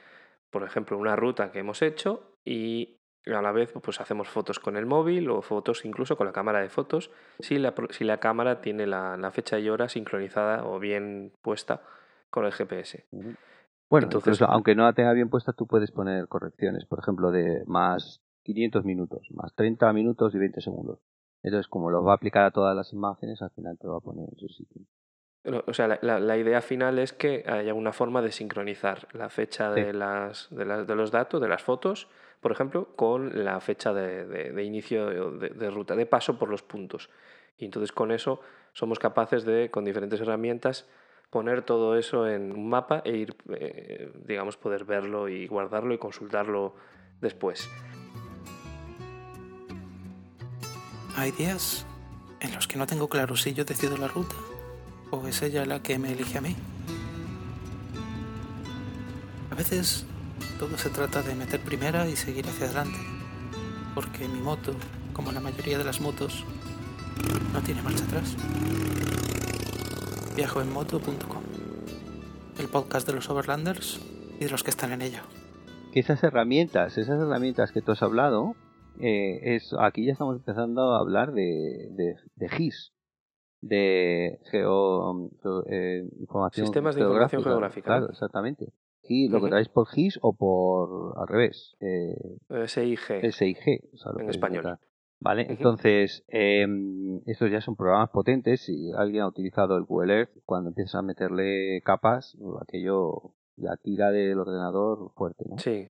por 0.51 0.63
ejemplo, 0.65 0.97
una 0.99 1.17
ruta 1.17 1.51
que 1.51 1.59
hemos 1.61 1.83
hecho 1.83 2.35
y 2.45 2.97
a 3.27 3.43
la 3.43 3.53
vez 3.53 3.73
pues 3.83 4.01
hacemos 4.01 4.29
fotos 4.29 4.59
con 4.59 4.77
el 4.77 4.87
móvil 4.87 5.29
o 5.31 5.43
fotos 5.43 5.85
incluso 5.85 6.17
con 6.17 6.27
la 6.27 6.33
cámara 6.33 6.61
de 6.61 6.71
fotos 6.71 7.11
si 7.41 7.59
la, 7.59 7.75
si 7.91 8.05
la 8.05 8.19
cámara 8.21 8.61
tiene 8.63 8.87
la, 8.87 9.17
la 9.19 9.31
fecha 9.31 9.59
y 9.59 9.69
hora 9.69 9.89
sincronizada 9.91 10.65
o 10.65 10.79
bien 10.79 11.33
puesta 11.43 11.83
con 12.31 12.45
el 12.47 12.53
GPS. 12.53 13.05
Bueno, 13.91 14.07
Entonces- 14.07 14.35
incluso 14.35 14.51
aunque 14.53 14.75
no 14.75 14.85
la 14.85 14.93
tenga 14.93 15.13
bien 15.13 15.31
puesta, 15.31 15.53
tú 15.53 15.67
puedes 15.67 15.91
poner 15.91 16.29
correcciones, 16.29 16.85
por 16.85 16.99
ejemplo, 16.99 17.31
de 17.31 17.63
más 17.67 18.21
500 18.43 18.85
minutos, 18.85 19.27
más 19.31 19.55
30 19.55 19.93
minutos 19.93 20.35
y 20.35 20.39
20 20.39 20.61
segundos. 20.61 20.99
Entonces, 21.43 21.69
como 21.69 21.91
lo 21.91 22.03
va 22.03 22.13
a 22.13 22.17
aplicar 22.17 22.45
a 22.45 22.51
todas 22.51 22.75
las 22.77 22.93
imágenes, 22.93 23.41
al 23.43 23.51
final 23.51 23.79
te 23.79 23.87
lo 23.87 23.93
va 23.93 23.99
a 23.99 24.03
poner 24.03 24.29
en 24.31 24.37
su 24.39 24.49
sitio. 24.49 24.83
O 25.67 25.73
sea, 25.73 25.87
la, 25.89 25.99
la- 26.03 26.19
la 26.21 26.37
idea 26.37 26.61
final 26.61 26.99
es 26.99 27.13
que 27.13 27.45
haya 27.47 27.73
una 27.73 27.93
forma 27.93 28.21
de 28.21 28.33
sincronizar 28.33 29.07
la 29.15 29.31
fecha 29.31 29.73
Sí. 29.75 29.81
de, 29.83 29.93
las, 29.95 30.49
de, 30.51 30.65
las- 30.65 30.87
de 30.87 30.95
los 30.95 31.11
datos, 31.11 31.41
de 31.41 31.49
las 31.49 31.63
fotos, 31.63 32.09
por 32.41 32.53
ejemplo, 32.53 32.95
con 32.97 33.45
la 33.45 33.61
fecha 33.61 33.93
de, 33.95 34.27
de- 34.27 34.53
de 34.53 34.65
inicio 34.65 35.31
de, 35.39 35.49
de 35.51 35.71
ruta, 35.71 35.95
de 35.97 36.07
paso 36.07 36.39
por 36.39 36.51
los 36.51 36.63
puntos. 36.63 37.09
Y 37.57 37.65
entonces 37.65 37.93
con 37.93 38.11
eso 38.11 38.41
somos 38.73 38.99
capaces 38.99 39.45
de, 39.45 39.71
con 39.71 39.85
diferentes 39.85 40.21
herramientas, 40.21 40.87
poner 41.31 41.63
todo 41.63 41.97
eso 41.97 42.27
en 42.27 42.53
un 42.53 42.69
mapa 42.69 43.03
e 43.05 43.17
ir, 43.17 43.37
eh, 43.51 44.13
digamos, 44.27 44.57
poder 44.57 44.85
verlo 44.85 45.29
y 45.29 45.47
guardarlo 45.47 45.95
y 45.95 45.99
consultarlo 45.99 46.75
después. 47.21 47.69
Hay 51.17 51.33
días 51.33 51.87
en 52.41 52.55
los 52.55 52.69
que 52.69 52.79
no 52.79 52.87
tengo 52.87 53.09
claro 53.09 53.37
si 53.37 53.53
yo 53.53 53.65
decido 53.65 53.97
la 53.97 54.09
ruta 54.09 54.37
o 55.11 55.27
es 55.27 55.43
ella 55.43 55.65
la 55.65 55.83
que 55.83 55.99
me 55.99 56.13
elige 56.13 56.39
a 56.39 56.41
mí. 56.41 56.57
A 59.51 59.55
veces 59.55 60.07
todo 60.59 60.79
se 60.79 60.91
trata 60.91 61.23
de 61.23 61.35
meter 61.35 61.61
primera 61.61 62.09
y 62.09 62.17
seguir 62.17 62.47
hacia 62.47 62.67
adelante, 62.67 62.99
porque 63.95 64.29
mi 64.29 64.41
moto, 64.41 64.75
como 65.13 65.33
la 65.33 65.41
mayoría 65.41 65.79
de 65.79 65.85
las 65.85 66.01
motos, 66.01 66.45
no 67.53 67.61
tiene 67.63 67.83
marcha 67.83 68.05
atrás. 68.05 68.37
Viajoenmoto.com, 70.39 71.43
el 72.61 72.69
podcast 72.69 73.09
de 73.09 73.13
los 73.13 73.29
overlanders 73.29 74.01
y 74.39 74.45
de 74.45 74.51
los 74.53 74.63
que 74.63 74.71
están 74.71 74.93
en 74.93 75.03
ella. 75.03 75.25
Que 75.93 75.99
esas 75.99 76.23
herramientas, 76.23 76.97
esas 76.97 77.21
herramientas 77.21 77.73
que 77.73 77.83
tú 77.83 77.91
has 77.91 78.05
hablado, 78.05 78.55
eh, 79.01 79.41
es 79.57 79.75
aquí 79.81 80.07
ya 80.07 80.13
estamos 80.13 80.37
empezando 80.37 80.95
a 80.95 81.01
hablar 81.01 81.33
de, 81.33 81.89
de, 81.91 82.15
de 82.37 82.49
GIS, 82.51 82.93
de 83.63 84.39
geo, 84.53 85.29
geo- 85.43 85.65
eh, 85.69 86.05
información 86.21 86.67
Sistemas 86.67 86.95
de 86.95 87.01
información 87.01 87.43
geográfica, 87.43 87.87
Claro, 87.87 88.05
¿no? 88.07 88.13
exactamente. 88.13 88.73
Y 89.03 89.29
lo 89.31 89.43
que 89.43 89.49
traéis 89.49 89.69
por 89.71 89.89
GIS 89.89 90.21
o 90.23 90.35
por 90.37 91.19
al 91.21 91.27
revés, 91.27 91.75
eh, 91.81 92.15
SIG. 92.69 93.33
SIG, 93.33 93.91
o 93.93 93.97
sea, 93.97 94.13
lo 94.13 94.21
En 94.21 94.31
español. 94.31 94.79
Vale, 95.21 95.47
entonces 95.49 96.25
eh, 96.29 96.67
estos 97.27 97.51
ya 97.51 97.61
son 97.61 97.77
programas 97.77 98.11
potentes. 98.11 98.63
Si 98.63 98.93
alguien 98.97 99.23
ha 99.23 99.29
utilizado 99.29 99.77
el 99.77 99.85
Google 99.85 100.15
Earth, 100.19 100.31
cuando 100.45 100.71
empiezas 100.71 100.97
a 100.97 101.03
meterle 101.03 101.81
capas, 101.83 102.37
aquello 102.63 103.35
ya 103.57 103.77
tira 103.83 104.11
del 104.13 104.39
ordenador 104.39 105.11
fuerte, 105.17 105.45
¿no? 105.49 105.59
Sí, 105.59 105.89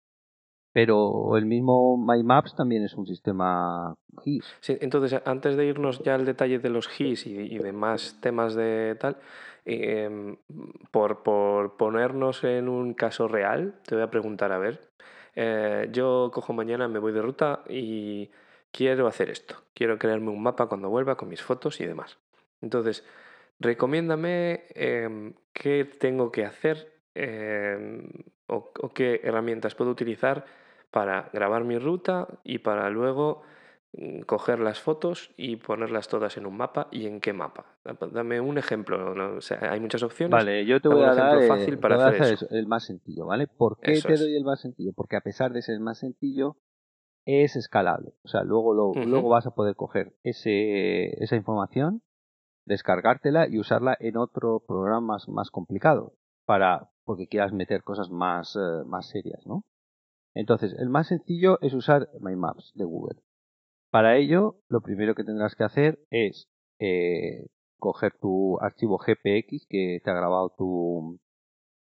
Pero 0.73 1.37
el 1.37 1.45
mismo 1.45 1.99
My 1.99 2.23
Maps 2.23 2.55
también 2.57 2.85
es 2.85 2.95
un 2.95 3.07
sistema 3.07 3.95
GIS. 4.25 4.45
Sí, 4.61 4.79
entonces, 4.81 5.21
antes 5.27 5.57
de 5.57 5.67
irnos 5.67 6.03
ya 6.03 6.15
al 6.15 6.25
detalle 6.25 6.59
de 6.59 6.71
los 6.71 6.89
GIS 6.89 7.27
y, 7.27 7.37
y 7.37 7.59
de 7.59 7.73
más 7.73 8.19
temas 8.23 8.55
de 8.55 8.97
tal, 8.99 9.19
em, 9.67 10.37
por, 10.91 11.23
por 11.23 11.77
ponernos 11.77 12.45
en 12.45 12.69
un 12.69 12.95
caso 12.95 13.29
real, 13.29 13.75
te 13.87 13.95
voy 13.95 14.05
a 14.05 14.11
preguntar, 14.11 14.53
a 14.53 14.59
ver, 14.59 14.89
eh, 15.35 15.89
yo 15.93 16.31
cojo 16.33 16.55
mañana, 16.55 16.89
me 16.89 16.99
voy 16.99 17.13
de 17.13 17.23
ruta 17.23 17.63
y 17.69 18.31
quiero 18.73 19.07
hacer 19.07 19.31
esto, 19.31 19.57
quiero 19.75 19.99
crearme 19.99 20.31
un 20.31 20.43
mapa 20.43 20.67
cuando 20.67 20.89
vuelva 20.91 21.17
con 21.17 21.29
mis 21.29 21.43
fotos 21.43 21.81
y 21.81 21.87
demás. 21.87 22.19
Entonces, 22.61 23.05
recomiéndame 23.61 24.65
em, 24.75 25.35
qué 25.53 25.85
tengo 25.85 26.31
que 26.33 26.45
hacer 26.45 26.93
em, 27.15 28.09
o, 28.47 28.73
o 28.81 28.89
qué 28.93 29.21
herramientas 29.25 29.75
puedo 29.75 29.91
utilizar 29.91 30.45
para 30.91 31.29
grabar 31.33 31.65
mi 31.65 31.79
ruta 31.79 32.27
y 32.45 32.59
para 32.59 32.89
luego 32.91 33.43
mm, 33.93 34.21
coger 34.23 34.59
las 34.61 34.81
fotos 34.81 35.31
y 35.37 35.57
ponerlas 35.57 36.09
todas 36.09 36.37
en 36.37 36.47
un 36.47 36.57
mapa 36.57 36.89
y 36.91 37.07
en 37.07 37.21
qué 37.21 37.33
mapa. 37.33 37.77
Dame 38.13 38.41
un 38.41 38.57
ejemplo. 38.59 39.15
¿no? 39.15 39.37
O 39.37 39.41
sea, 39.41 39.71
hay 39.73 39.81
muchas 39.81 40.03
opciones. 40.03 40.33
Vale, 40.33 40.65
yo 40.65 40.81
te 40.81 40.89
Dame 40.89 41.01
voy 41.01 41.11
un 41.11 41.11
a 41.11 41.15
dar 41.23 41.37
ejemplo 41.39 41.55
eh, 41.55 41.59
fácil 41.59 41.79
para 41.79 41.97
hacer 42.07 42.23
hacer 42.23 42.35
eso. 42.35 42.47
el 42.51 42.67
más 42.67 42.85
sencillo, 42.87 43.27
¿vale? 43.27 43.47
¿Por 43.49 43.79
qué 43.81 43.93
Eso 43.93 44.09
te 44.09 44.15
es. 44.15 44.21
doy 44.21 44.35
el 44.37 44.45
más 44.45 44.61
sencillo? 44.61 44.93
Porque 44.95 45.17
a 45.17 45.21
pesar 45.21 45.53
de 45.53 45.63
ser 45.63 45.79
más 45.81 45.99
sencillo, 45.99 46.57
es 47.29 47.57
escalable. 47.57 48.15
O 48.25 48.29
sea, 48.29 48.43
luego, 48.43 48.73
lo, 48.73 48.95
luego 49.05 49.29
vas 49.29 49.47
a 49.47 49.51
poder 49.51 49.77
coger 49.77 50.17
ese, 50.23 51.23
esa 51.23 51.37
información, 51.37 52.03
descargártela 52.65 53.47
y 53.49 53.59
usarla 53.59 53.99
en 54.01 54.17
otro 54.17 54.65
programa 54.67 55.01
más, 55.01 55.29
más 55.29 55.51
complicado 55.51 56.15
para 56.47 56.91
porque 57.05 57.29
quieras 57.29 57.53
meter 57.53 57.83
cosas 57.83 58.11
más, 58.11 58.57
eh, 58.57 58.85
más 58.87 59.09
serias, 59.09 59.47
¿no? 59.47 59.65
Entonces, 60.35 60.75
el 60.79 60.89
más 60.89 61.09
sencillo 61.09 61.59
es 61.61 61.75
usar 61.75 62.09
My 62.21 62.35
Maps 62.35 62.73
de 62.75 62.85
Google. 62.85 63.21
Para 63.91 64.17
ello, 64.17 64.61
lo 64.69 64.81
primero 64.81 65.15
que 65.15 65.25
tendrás 65.25 65.55
que 65.55 65.65
hacer 65.65 65.99
es 66.11 66.49
eh, 66.79 67.47
coger 67.79 68.15
tu 68.19 68.59
archivo 68.61 68.99
GPX 68.99 69.67
que 69.69 70.01
te 70.03 70.11
ha 70.11 70.15
grabado 70.15 70.55
tu, 70.57 71.19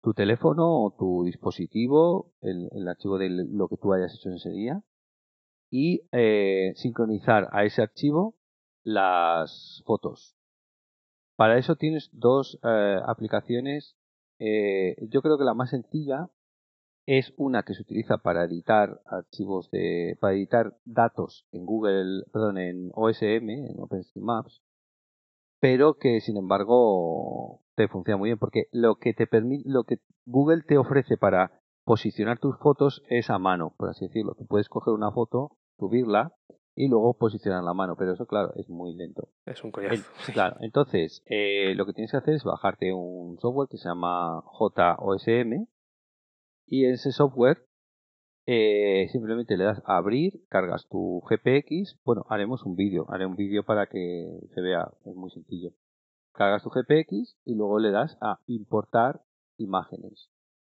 tu 0.02 0.14
teléfono 0.14 0.84
o 0.84 0.94
tu 0.96 1.24
dispositivo, 1.24 2.32
el, 2.40 2.68
el 2.72 2.86
archivo 2.86 3.18
de 3.18 3.28
lo 3.28 3.66
que 3.68 3.76
tú 3.76 3.92
hayas 3.92 4.14
hecho 4.14 4.28
en 4.28 4.36
ese 4.36 4.50
día, 4.50 4.82
y 5.72 6.02
eh, 6.12 6.74
sincronizar 6.76 7.48
a 7.50 7.64
ese 7.64 7.80
archivo 7.80 8.36
las 8.84 9.82
fotos. 9.86 10.36
Para 11.34 11.56
eso 11.56 11.76
tienes 11.76 12.10
dos 12.12 12.60
eh, 12.62 12.98
aplicaciones. 13.06 13.96
eh, 14.38 14.96
yo 15.08 15.22
creo 15.22 15.38
que 15.38 15.44
la 15.44 15.54
más 15.54 15.70
sencilla 15.70 16.28
es 17.06 17.32
una 17.38 17.62
que 17.62 17.74
se 17.74 17.82
utiliza 17.82 18.18
para 18.18 18.44
editar 18.44 19.00
archivos 19.06 19.70
de, 19.70 20.16
para 20.20 20.34
editar 20.34 20.76
datos 20.84 21.46
en 21.52 21.64
Google, 21.64 22.24
perdón, 22.32 22.58
en 22.58 22.90
OSM, 22.94 23.48
en 23.48 23.80
OpenStreetMaps, 23.80 24.62
pero 25.58 25.94
que 25.94 26.20
sin 26.20 26.36
embargo 26.36 27.62
te 27.76 27.88
funciona 27.88 28.18
muy 28.18 28.28
bien 28.28 28.38
porque 28.38 28.66
lo 28.72 28.96
que 28.96 29.14
te 29.14 29.26
permite, 29.26 29.68
lo 29.68 29.84
que 29.84 30.00
Google 30.26 30.62
te 30.62 30.76
ofrece 30.76 31.16
para 31.16 31.62
posicionar 31.84 32.38
tus 32.38 32.58
fotos 32.58 33.02
es 33.08 33.30
a 33.30 33.38
mano, 33.38 33.74
por 33.76 33.88
así 33.88 34.06
decirlo. 34.06 34.34
Tú 34.34 34.46
puedes 34.46 34.68
coger 34.68 34.92
una 34.92 35.10
foto, 35.10 35.56
subirla 35.82 36.32
y 36.76 36.88
luego 36.88 37.14
posicionar 37.14 37.64
la 37.64 37.74
mano, 37.74 37.96
pero 37.96 38.12
eso 38.12 38.24
claro 38.26 38.52
es 38.54 38.68
muy 38.68 38.94
lento. 38.94 39.28
Es 39.46 39.62
un 39.64 39.68
En- 39.68 39.72
coñazo. 39.72 40.04
claro, 40.32 40.56
entonces 40.60 41.22
eh, 41.26 41.74
lo 41.74 41.84
que 41.86 41.92
tienes 41.92 42.12
que 42.12 42.16
hacer 42.18 42.34
es 42.34 42.44
bajarte 42.44 42.92
un 42.92 43.36
software 43.40 43.68
que 43.68 43.78
se 43.78 43.88
llama 43.88 44.42
JOSM 44.46 45.66
y 46.66 46.84
en 46.84 46.92
ese 46.94 47.10
software 47.12 47.66
eh, 48.46 49.08
simplemente 49.10 49.56
le 49.56 49.64
das 49.64 49.82
a 49.86 49.96
abrir, 49.96 50.44
cargas 50.48 50.86
tu 50.88 51.20
GPX, 51.28 51.98
bueno, 52.04 52.24
haremos 52.28 52.64
un 52.64 52.74
vídeo, 52.76 53.06
haré 53.08 53.26
un 53.26 53.36
vídeo 53.36 53.64
para 53.64 53.86
que 53.86 54.28
se 54.54 54.60
vea, 54.60 54.88
es 55.04 55.14
muy 55.14 55.30
sencillo. 55.30 55.70
Cargas 56.32 56.62
tu 56.62 56.70
GPX 56.70 57.36
y 57.44 57.54
luego 57.54 57.78
le 57.78 57.90
das 57.90 58.16
a 58.20 58.38
importar 58.46 59.22
imágenes. 59.58 60.30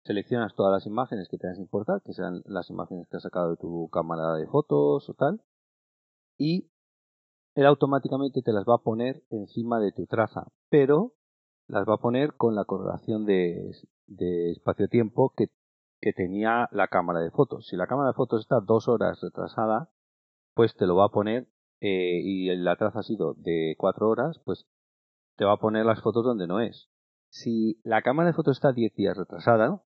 Seleccionas 0.04 0.54
todas 0.54 0.70
las 0.70 0.86
imágenes 0.86 1.28
que 1.28 1.38
tengas 1.38 1.56
que 1.56 1.62
importar, 1.62 2.02
que 2.02 2.12
sean 2.12 2.42
las 2.44 2.68
imágenes 2.68 3.08
que 3.08 3.16
has 3.16 3.22
sacado 3.22 3.50
de 3.50 3.56
tu 3.56 3.88
cámara 3.88 4.34
de 4.34 4.46
fotos 4.46 5.08
o 5.08 5.14
tal, 5.14 5.42
y 6.36 6.70
él 7.54 7.64
automáticamente 7.64 8.42
te 8.42 8.52
las 8.52 8.66
va 8.66 8.74
a 8.74 8.82
poner 8.82 9.22
encima 9.30 9.80
de 9.80 9.92
tu 9.92 10.06
traza, 10.06 10.48
pero 10.68 11.14
las 11.68 11.88
va 11.88 11.94
a 11.94 12.00
poner 12.00 12.34
con 12.34 12.54
la 12.54 12.66
correlación 12.66 13.24
de, 13.24 13.70
espacio-tiempo 14.52 15.32
que, 15.34 15.46
que 16.02 16.12
tenía 16.12 16.68
la 16.70 16.88
cámara 16.88 17.20
de 17.20 17.30
fotos. 17.30 17.66
Si 17.68 17.76
la 17.76 17.86
cámara 17.86 18.08
de 18.08 18.14
fotos 18.14 18.42
está 18.42 18.60
dos 18.60 18.88
horas 18.88 19.18
retrasada, 19.22 19.90
pues 20.52 20.76
te 20.76 20.86
lo 20.86 20.96
va 20.96 21.06
a 21.06 21.12
poner 21.12 21.48
eh, 21.80 22.20
y 22.22 22.54
la 22.56 22.76
traza 22.76 22.98
ha 22.98 23.04
sido 23.04 23.32
de 23.38 23.74
cuatro 23.78 24.10
horas, 24.10 24.38
pues 24.44 24.66
te 25.36 25.46
va 25.46 25.52
a 25.52 25.60
poner 25.60 25.86
las 25.86 26.02
fotos 26.02 26.24
donde 26.24 26.46
no 26.46 26.60
es. 26.60 26.90
Si 27.30 27.80
la 27.84 28.02
cámara 28.02 28.28
de 28.28 28.34
fotos 28.34 28.58
está 28.58 28.72
10 28.72 28.94
días 28.94 29.16
retrasada 29.16 29.82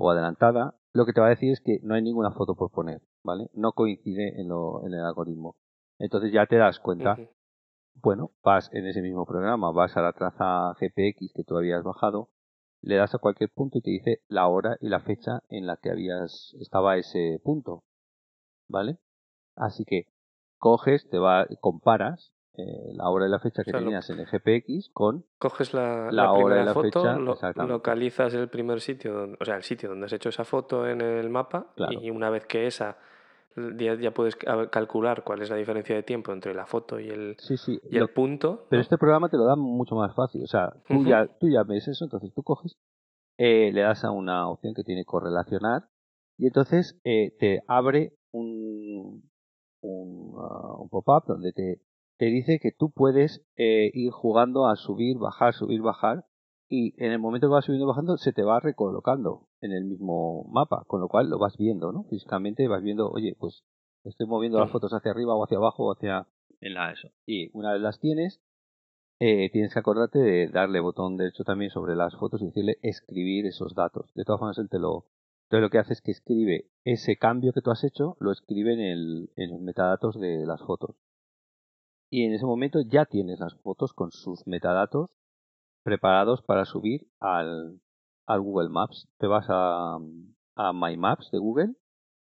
o 0.00 0.10
adelantada, 0.10 0.74
lo 0.92 1.04
que 1.04 1.12
te 1.12 1.20
va 1.20 1.26
a 1.26 1.30
decir 1.36 1.52
es 1.52 1.60
que 1.60 1.78
no 1.82 1.94
hay 1.94 2.02
ninguna 2.02 2.32
foto 2.32 2.54
por 2.54 2.70
poner, 2.70 3.02
¿vale? 3.22 3.50
No 3.52 3.72
coincide 3.72 4.40
en, 4.40 4.48
lo, 4.48 4.84
en 4.86 4.94
el 4.94 5.04
algoritmo. 5.04 5.56
Entonces 5.98 6.32
ya 6.32 6.46
te 6.46 6.56
das 6.56 6.80
cuenta 6.80 7.18
bueno, 8.02 8.30
vas 8.42 8.70
en 8.72 8.86
ese 8.86 9.02
mismo 9.02 9.26
programa, 9.26 9.72
vas 9.72 9.94
a 9.96 10.00
la 10.00 10.12
traza 10.12 10.72
GPX 10.80 11.32
que 11.34 11.44
tú 11.44 11.58
habías 11.58 11.82
bajado, 11.84 12.30
le 12.80 12.96
das 12.96 13.14
a 13.14 13.18
cualquier 13.18 13.50
punto 13.50 13.78
y 13.78 13.82
te 13.82 13.90
dice 13.90 14.22
la 14.28 14.48
hora 14.48 14.78
y 14.80 14.88
la 14.88 15.00
fecha 15.00 15.42
en 15.48 15.66
la 15.66 15.76
que 15.76 15.90
habías 15.90 16.54
estaba 16.60 16.96
ese 16.96 17.40
punto, 17.44 17.84
¿vale? 18.68 18.98
Así 19.54 19.84
que 19.84 20.06
coges, 20.58 21.10
te 21.10 21.18
va, 21.18 21.46
comparas 21.60 22.32
eh, 22.54 22.92
la 22.94 23.08
hora 23.10 23.26
y 23.26 23.30
la 23.30 23.38
fecha 23.38 23.62
que 23.64 23.70
O 23.70 23.72
sea, 23.72 23.80
lo- 23.80 23.86
tenías 23.86 24.10
en 24.10 24.18
el 24.20 24.26
GPX 24.26 24.90
con 24.92 25.24
Coges 25.38 25.72
la, 25.72 26.06
La 26.06 26.10
la 26.24 26.32
hora 26.32 26.40
y 26.40 26.44
primera 26.44 26.64
la 26.64 26.74
foto, 26.74 27.02
fecha, 27.02 27.18
lo- 27.18 27.66
localizas 27.66 28.34
el 28.34 28.48
primer 28.48 28.80
sitio, 28.80 29.12
donde- 29.14 29.38
o 29.40 29.44
sea, 29.44 29.56
el 29.56 29.62
sitio 29.62 29.88
donde 29.88 30.06
has 30.06 30.12
hecho 30.12 30.28
esa 30.28 30.44
foto 30.44 30.86
en 30.88 31.00
el 31.00 31.30
mapa 31.30 31.72
Claro. 31.76 32.00
y 32.00 32.10
una 32.10 32.28
vez 32.30 32.44
que 32.46 32.66
esa 32.66 32.98
ya, 33.76 33.94
ya 33.94 34.12
puedes 34.12 34.36
ca- 34.36 34.70
calcular 34.70 35.24
cuál 35.24 35.42
es 35.42 35.50
la 35.50 35.56
diferencia 35.56 35.94
de 35.96 36.02
tiempo 36.04 36.32
entre 36.32 36.54
la 36.54 36.66
foto 36.66 37.00
y 37.00 37.08
el, 37.08 37.36
sí, 37.38 37.56
sí, 37.56 37.80
y 37.90 37.96
lo- 37.96 38.04
el 38.04 38.10
punto. 38.10 38.66
Pero 38.70 38.80
este 38.80 38.96
programa 38.96 39.28
te 39.28 39.36
lo 39.36 39.44
da 39.44 39.56
mucho 39.56 39.96
más 39.96 40.14
fácil. 40.14 40.44
O 40.44 40.46
sea, 40.46 40.72
tú, 40.88 41.04
ya, 41.04 41.26
tú 41.26 41.48
ya 41.48 41.64
ves 41.64 41.88
eso, 41.88 42.04
entonces 42.04 42.32
tú 42.32 42.42
coges, 42.44 42.76
eh, 43.38 43.70
le 43.72 43.80
das 43.82 44.04
a 44.04 44.12
una 44.12 44.48
opción 44.48 44.72
que 44.74 44.84
tiene 44.84 45.04
correlacionar 45.04 45.88
y 46.38 46.46
entonces 46.46 46.98
eh, 47.04 47.34
te 47.40 47.62
abre 47.66 48.12
un, 48.32 49.28
un, 49.82 50.34
ah, 50.38 50.74
un 50.78 50.88
pop-up 50.88 51.24
donde 51.26 51.52
te, 51.52 51.80
te 52.20 52.26
dice 52.26 52.58
que 52.60 52.70
tú 52.70 52.90
puedes 52.90 53.42
eh, 53.56 53.90
ir 53.94 54.10
jugando 54.10 54.66
a 54.66 54.76
subir, 54.76 55.16
bajar, 55.16 55.54
subir, 55.54 55.80
bajar 55.80 56.26
y 56.68 56.92
en 57.02 57.12
el 57.12 57.18
momento 57.18 57.46
que 57.46 57.54
vas 57.54 57.64
subiendo 57.64 57.86
y 57.86 57.88
bajando 57.88 58.18
se 58.18 58.34
te 58.34 58.42
va 58.42 58.60
recolocando 58.60 59.48
en 59.62 59.72
el 59.72 59.86
mismo 59.86 60.44
mapa, 60.52 60.84
con 60.86 61.00
lo 61.00 61.08
cual 61.08 61.30
lo 61.30 61.38
vas 61.38 61.56
viendo, 61.56 61.92
¿no? 61.92 62.04
Físicamente 62.10 62.68
vas 62.68 62.82
viendo, 62.82 63.08
oye, 63.08 63.34
pues 63.40 63.64
estoy 64.04 64.26
moviendo 64.26 64.60
las 64.60 64.70
fotos 64.70 64.92
hacia 64.92 65.12
arriba 65.12 65.34
o 65.34 65.42
hacia 65.42 65.56
abajo 65.56 65.86
o 65.86 65.92
hacia 65.92 66.26
en 66.60 66.74
la 66.74 66.92
eso. 66.92 67.08
Y 67.24 67.48
una 67.56 67.72
vez 67.72 67.80
las 67.80 67.98
tienes, 68.00 68.42
eh, 69.18 69.48
tienes 69.50 69.72
que 69.72 69.80
acordarte 69.80 70.18
de 70.18 70.48
darle 70.48 70.80
botón 70.80 71.16
derecho 71.16 71.44
también 71.44 71.70
sobre 71.70 71.96
las 71.96 72.14
fotos 72.16 72.42
y 72.42 72.48
decirle 72.48 72.76
escribir 72.82 73.46
esos 73.46 73.74
datos. 73.74 74.12
De 74.12 74.24
todas 74.24 74.40
formas, 74.40 74.58
él 74.58 74.68
te 74.68 74.78
lo, 74.78 75.06
entonces 75.44 75.62
lo 75.62 75.70
que 75.70 75.78
hace 75.78 75.94
es 75.94 76.02
que 76.02 76.10
escribe 76.10 76.70
ese 76.84 77.16
cambio 77.16 77.54
que 77.54 77.62
tú 77.62 77.70
has 77.70 77.82
hecho, 77.82 78.18
lo 78.20 78.30
escribe 78.30 78.74
en, 78.74 78.80
el, 78.80 79.30
en 79.36 79.52
los 79.52 79.60
metadatos 79.62 80.20
de 80.20 80.44
las 80.44 80.60
fotos. 80.60 80.96
Y 82.10 82.24
en 82.24 82.34
ese 82.34 82.44
momento 82.44 82.80
ya 82.80 83.06
tienes 83.06 83.38
las 83.38 83.54
fotos 83.62 83.92
con 83.92 84.10
sus 84.10 84.46
metadatos 84.46 85.10
preparados 85.84 86.42
para 86.42 86.64
subir 86.64 87.08
al, 87.20 87.80
al 88.26 88.40
Google 88.40 88.68
Maps. 88.68 89.08
Te 89.18 89.28
vas 89.28 89.46
a, 89.48 89.96
a 90.56 90.72
My 90.72 90.96
Maps 90.96 91.30
de 91.30 91.38
Google, 91.38 91.76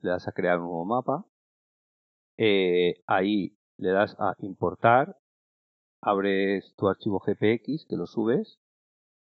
le 0.02 0.10
das 0.10 0.28
a 0.28 0.32
crear 0.32 0.60
un 0.60 0.66
nuevo 0.66 0.86
mapa, 0.86 1.26
eh, 2.38 2.96
ahí 3.06 3.58
le 3.78 3.92
das 3.92 4.16
a 4.20 4.36
importar, 4.40 5.18
abres 6.02 6.74
tu 6.76 6.88
archivo 6.88 7.20
GPX 7.20 7.86
que 7.88 7.96
lo 7.96 8.08
subes 8.08 8.60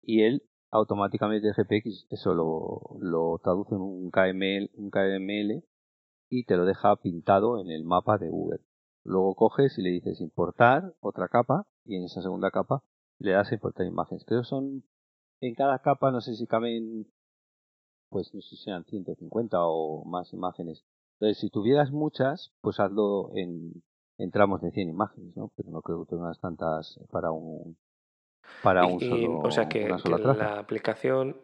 y 0.03 0.23
él 0.23 0.43
automáticamente 0.71 1.49
el 1.49 1.55
GPX 1.55 2.07
eso 2.11 2.35
lo, 2.35 2.81
lo 3.01 3.41
traduce 3.43 3.75
en 3.75 3.81
un 3.81 4.11
KML, 4.11 4.71
un 4.75 4.91
KML 4.91 5.65
y 6.31 6.45
te 6.45 6.57
lo 6.57 6.65
deja 6.65 6.97
pintado 6.97 7.61
en 7.61 7.71
el 7.71 7.85
mapa 7.85 8.19
de 8.19 8.31
Google. 8.31 8.61
Luego 9.05 9.35
coges 9.35 9.79
y 9.79 9.83
le 9.83 9.91
dices 9.91 10.21
importar 10.21 10.95
otra 11.01 11.29
capa 11.29 11.67
y 11.85 11.97
en 11.97 12.05
esa 12.05 12.23
segunda 12.23 12.51
capa 12.51 12.83
le 13.19 13.33
das 13.33 13.51
a 13.51 13.55
importar 13.55 13.87
imágenes. 13.87 14.25
Creo 14.25 14.41
que 14.41 14.49
son 14.49 14.83
en 15.41 15.55
cada 15.55 15.79
capa 15.81 16.11
no 16.11 16.21
sé 16.21 16.35
si 16.35 16.47
caben 16.47 17.07
pues 18.09 18.33
no 18.35 18.41
sé 18.41 18.57
si 18.57 18.57
sean 18.57 18.85
150 18.85 19.59
o 19.61 20.05
más 20.05 20.33
imágenes. 20.33 20.85
Entonces 21.19 21.39
si 21.39 21.51
tuvieras 21.51 21.91
muchas 21.93 22.53
pues 22.63 22.81
hazlo 22.81 23.31
en, 23.35 23.83
en 24.19 24.31
tramos 24.31 24.63
de 24.63 24.71
100 24.71 24.89
imágenes, 24.89 25.37
¿no? 25.37 25.51
Pero 25.57 25.71
no 25.71 25.83
creo 25.83 26.05
que 26.05 26.17
tengas 26.17 26.41
tantas 26.41 26.99
para 27.11 27.31
un 27.31 27.77
para 28.63 28.87
un 28.87 29.01
Y- 29.01 29.09
solo 29.09 29.39
o 29.41 29.51
sea 29.51 29.69
que, 29.69 29.87
la 29.89 30.59
aplicación 30.59 31.37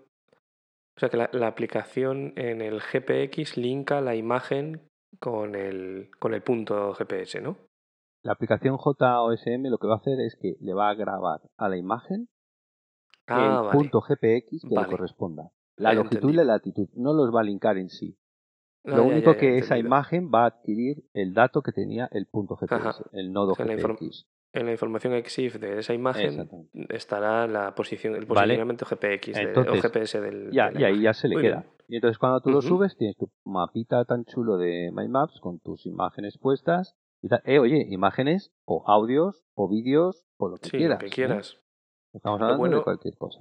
o 0.97 1.01
sea 1.01 1.11
que 1.11 1.17
la, 1.19 1.29
la 1.33 1.47
aplicación 1.49 2.33
en 2.37 2.63
el 2.63 2.81
GPX 2.81 3.57
linka 3.59 4.01
la 4.01 4.15
imagen 4.15 4.90
con 5.19 5.55
el 5.55 6.11
con 6.19 6.35
el 6.35 6.43
punto 6.43 6.95
GPS, 6.95 7.41
¿no? 7.41 7.57
La 8.23 8.33
aplicación 8.33 8.77
JOSM 8.77 9.67
lo 9.71 9.79
que 9.79 9.87
va 9.87 9.95
a 9.95 9.99
hacer 9.99 10.21
es 10.21 10.37
que 10.37 10.57
le 10.61 10.75
va 10.75 10.91
a 10.91 10.95
grabar 10.95 11.41
a 11.57 11.69
la 11.69 11.77
imagen 11.77 12.29
Ah, 13.27 13.61
el 13.61 13.67
vale. 13.67 13.79
punto 13.79 14.01
GPX 14.01 14.63
que 14.69 14.75
Vale. 14.75 14.89
le 14.89 14.97
corresponda. 14.97 15.51
La 15.77 15.91
Ya 15.91 16.01
longitud 16.01 16.31
y 16.31 16.35
la 16.35 16.45
latitud. 16.45 16.89
No 16.95 17.13
los 17.15 17.35
va 17.35 17.41
a 17.41 17.45
linkar 17.45 17.79
en 17.79 17.89
sí. 17.89 18.19
Ah, 18.85 18.97
Lo 18.97 18.97
ya, 18.97 19.03
único 19.15 19.33
ya, 19.35 19.39
que 19.39 19.59
esa 19.59 19.75
entendido. 19.77 19.87
imagen 19.87 20.31
va 20.35 20.43
a 20.43 20.47
adquirir 20.47 21.05
el 21.15 21.33
dato 21.33 21.63
que 21.63 21.73
tenía 21.73 22.09
el 22.13 22.27
punto 22.27 22.57
GPS, 22.57 22.75
Ajá. 22.89 23.05
el 23.13 23.33
nodo 23.33 23.53
O 23.53 23.55
sea, 23.55 23.67
la 23.67 23.75
inform- 23.75 23.99
GPX. 23.99 24.27
En 24.53 24.67
la 24.67 24.73
información 24.73 25.13
EXIF 25.15 25.57
de 25.61 25.79
esa 25.79 25.95
imagen 25.95 26.49
estará 26.89 27.47
la 27.47 27.75
posición, 27.75 28.15
el 28.17 28.27
Vale. 28.27 28.55
posicionamiento 28.57 28.85
GPX 28.85 29.35
de- 29.37 29.43
Entonces, 29.43 29.73
o 29.79 29.83
GPS 29.83 30.21
del. 30.21 30.51
Ya, 30.51 30.71
de 30.71 30.81
y 30.81 30.85
ahí 30.85 31.03
ya 31.03 31.13
se 31.15 31.29
le 31.29 31.35
Muy 31.37 31.43
queda. 31.43 31.61
bien. 31.61 31.71
Y 31.89 31.95
entonces 31.97 32.19
cuando 32.19 32.41
tú 32.41 32.51
lo 32.51 32.61
subes, 32.63 32.97
tienes 32.97 33.17
tu 33.17 33.31
mapita 33.45 34.05
tan 34.05 34.25
chulo 34.25 34.57
de 34.57 34.91
My 34.93 35.09
Maps 35.09 35.39
con 35.41 35.59
tus 35.61 35.87
imágenes 35.87 36.37
puestas. 36.39 36.97
Y 37.23 37.29
tal. 37.29 37.43
Eh, 37.45 37.59
oye, 37.59 37.87
imágenes 37.91 38.53
o 38.65 38.83
audios 38.87 39.45
o 39.55 39.69
vídeos 39.69 40.25
o 40.37 40.49
lo 40.49 40.57
que 40.57 40.71
Sí, 40.71 40.79
quieras. 40.79 40.97
lo 40.97 41.01
que 41.01 41.07
¿eh? 41.07 41.11
quieras. 41.11 41.59
Estamos 42.13 42.41
hablando 42.41 42.79
de 42.79 42.83
cualquier 42.83 43.17
cosa. 43.17 43.41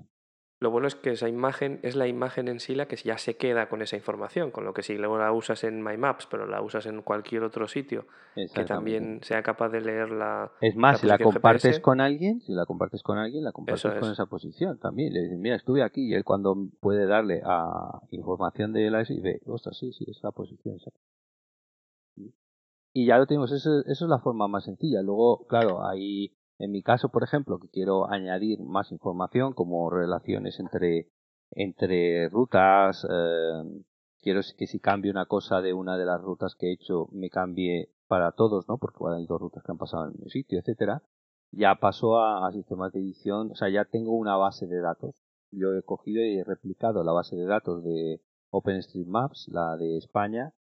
Lo 0.62 0.72
bueno 0.72 0.88
es 0.88 0.96
que 0.96 1.12
esa 1.12 1.30
imagen 1.30 1.80
es 1.84 1.96
la 1.96 2.08
imagen 2.08 2.50
en 2.50 2.60
sí 2.60 2.76
la 2.76 2.86
que 2.86 2.98
ya 2.98 3.18
se 3.18 3.38
queda 3.38 3.70
con 3.70 3.82
esa 3.82 3.96
información, 3.96 4.52
con 4.52 4.66
lo 4.66 4.74
que 4.74 4.84
si 4.84 4.98
luego 4.98 5.18
la 5.18 5.32
usas 5.32 5.64
en 5.64 5.82
My 5.82 5.96
Maps, 5.96 6.28
pero 6.30 6.48
la 6.48 6.62
usas 6.62 6.86
en 6.86 7.02
cualquier 7.02 7.44
otro 7.44 7.68
sitio 7.70 8.06
que 8.54 8.66
también 8.66 9.22
sea 9.24 9.42
capaz 9.42 9.70
de 9.70 9.80
leer 9.80 10.12
la... 10.12 10.52
Es 10.60 10.76
más, 10.76 10.94
la 10.94 10.98
si 11.00 11.08
la 11.08 11.18
compartes 11.18 11.64
GPS. 11.64 11.82
con 11.82 12.02
alguien, 12.02 12.42
si 12.42 12.54
la 12.54 12.66
compartes 12.66 13.04
con 13.04 13.18
alguien, 13.18 13.44
la 13.44 13.54
compartes 13.54 13.84
con 13.84 14.10
es. 14.10 14.12
esa 14.12 14.26
posición 14.26 14.78
también. 14.80 15.14
Le 15.14 15.22
dices, 15.22 15.38
mira, 15.38 15.56
estuve 15.56 15.82
aquí 15.82 16.10
y 16.10 16.14
él 16.14 16.26
cuando 16.26 16.58
puede 16.82 17.06
darle 17.06 17.42
a 17.46 18.02
información 18.12 18.74
de 18.74 18.92
la 18.92 19.04
y 19.08 19.22
ve, 19.22 19.42
ostras, 19.46 19.78
sí, 19.78 19.94
sí, 19.94 20.06
es 20.10 20.20
la 20.24 20.32
posición. 20.32 20.76
exacta". 20.76 21.00
y 22.94 23.06
ya 23.06 23.18
lo 23.18 23.28
tenemos. 23.28 23.52
Eso, 23.52 23.80
eso 23.80 24.06
es 24.06 24.10
la 24.10 24.20
forma 24.20 24.50
más 24.50 24.66
sencilla. 24.66 25.02
Luego, 25.02 25.46
claro, 25.48 25.88
hay, 25.88 26.36
en 26.60 26.72
mi 26.72 26.84
caso, 26.84 27.10
por 27.10 27.24
ejemplo, 27.24 27.58
que 27.60 27.70
quiero 27.70 28.10
añadir 28.10 28.62
más 28.62 28.92
información 28.92 29.54
como 29.54 29.90
relaciones 29.90 30.60
entre, 30.60 31.10
entre 31.52 32.28
rutas, 32.30 33.08
eh, 33.10 33.84
quiero 34.22 34.42
que 34.58 34.68
si 34.68 34.80
cambio 34.80 35.12
una 35.12 35.26
cosa 35.26 35.62
de 35.62 35.74
una 35.74 35.98
de 35.98 36.06
las 36.06 36.22
rutas 36.22 36.56
que 36.56 36.68
he 36.68 36.74
hecho, 36.74 37.08
me 37.14 37.30
cambie 37.30 37.90
para 38.08 38.34
todos, 38.34 38.68
¿no? 38.68 38.78
Porque 38.78 39.00
hay 39.16 39.26
dos 39.26 39.40
rutas 39.40 39.64
que 39.64 39.72
han 39.72 39.78
pasado 39.78 40.04
en 40.04 40.10
el 40.10 40.16
mismo 40.16 40.30
sitio, 40.30 40.60
etcétera. 40.60 41.02
Ya 41.52 41.76
paso 41.76 42.20
a, 42.20 42.52
sistemas 42.52 42.92
de 42.92 43.00
edición, 43.00 43.52
o 43.52 43.56
sea, 43.56 43.70
ya 43.70 43.86
tengo 43.86 44.12
una 44.18 44.36
base 44.36 44.68
de 44.68 44.82
datos. 44.82 45.16
Yo 45.52 45.74
he 45.74 45.82
cogido 45.84 46.22
y 46.24 46.40
he 46.40 46.44
replicado 46.44 47.04
la 47.04 47.14
base 47.14 47.36
de 47.36 47.46
datos 47.46 47.84
de 47.84 48.22
OpenStreetMaps, 48.52 49.48
la 49.50 49.78
de 49.78 49.98
España, 49.98 50.54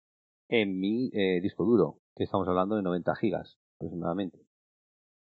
en 0.47 0.79
mi 0.79 1.11
eh, 1.13 1.41
disco 1.41 1.65
duro, 1.65 1.99
que 2.15 2.23
estamos 2.23 2.47
hablando 2.47 2.75
de 2.75 2.83
90 2.83 3.15
gigas 3.15 3.59
aproximadamente, 3.75 4.39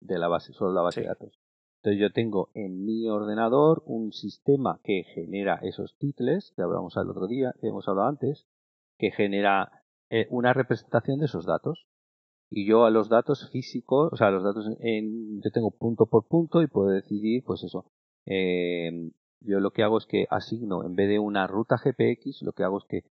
de 0.00 0.18
la 0.18 0.28
base, 0.28 0.52
solo 0.52 0.72
la 0.72 0.82
base 0.82 1.00
Sí. 1.00 1.02
de 1.02 1.08
datos. 1.08 1.38
Entonces 1.82 2.00
yo 2.00 2.12
tengo 2.12 2.50
en 2.54 2.84
mi 2.84 3.08
ordenador 3.08 3.82
un 3.86 4.12
sistema 4.12 4.80
que 4.84 5.04
genera 5.14 5.58
esos 5.62 5.96
titles, 5.98 6.52
que 6.54 6.62
hablamos 6.62 6.94
el 6.96 7.08
otro 7.08 7.26
día, 7.26 7.54
que 7.60 7.68
hemos 7.68 7.88
hablado 7.88 8.08
antes, 8.08 8.46
que 8.98 9.10
genera 9.12 9.82
eh, 10.10 10.26
una 10.30 10.52
representación 10.52 11.20
de 11.20 11.26
esos 11.26 11.46
datos. 11.46 11.86
Y 12.50 12.66
yo 12.66 12.84
a 12.84 12.90
los 12.90 13.08
datos 13.08 13.48
físicos, 13.50 14.12
o 14.12 14.16
sea, 14.16 14.26
a 14.26 14.30
los 14.32 14.42
datos 14.42 14.66
en, 14.80 15.40
yo 15.40 15.50
tengo 15.52 15.70
punto 15.70 16.06
por 16.06 16.26
punto 16.26 16.60
y 16.62 16.66
puedo 16.66 16.88
decidir, 16.88 17.44
pues 17.44 17.62
eso. 17.62 17.86
eh, 18.26 19.10
yo 19.42 19.58
lo 19.60 19.70
que 19.70 19.82
hago 19.82 19.96
es 19.96 20.04
que 20.04 20.26
asigno, 20.28 20.84
en 20.84 20.94
vez 20.96 21.08
de 21.08 21.18
una 21.18 21.46
ruta 21.46 21.76
GPX, 21.82 22.42
lo 22.42 22.52
que 22.52 22.62
hago 22.64 22.76
es 22.78 22.84
que 22.84 23.04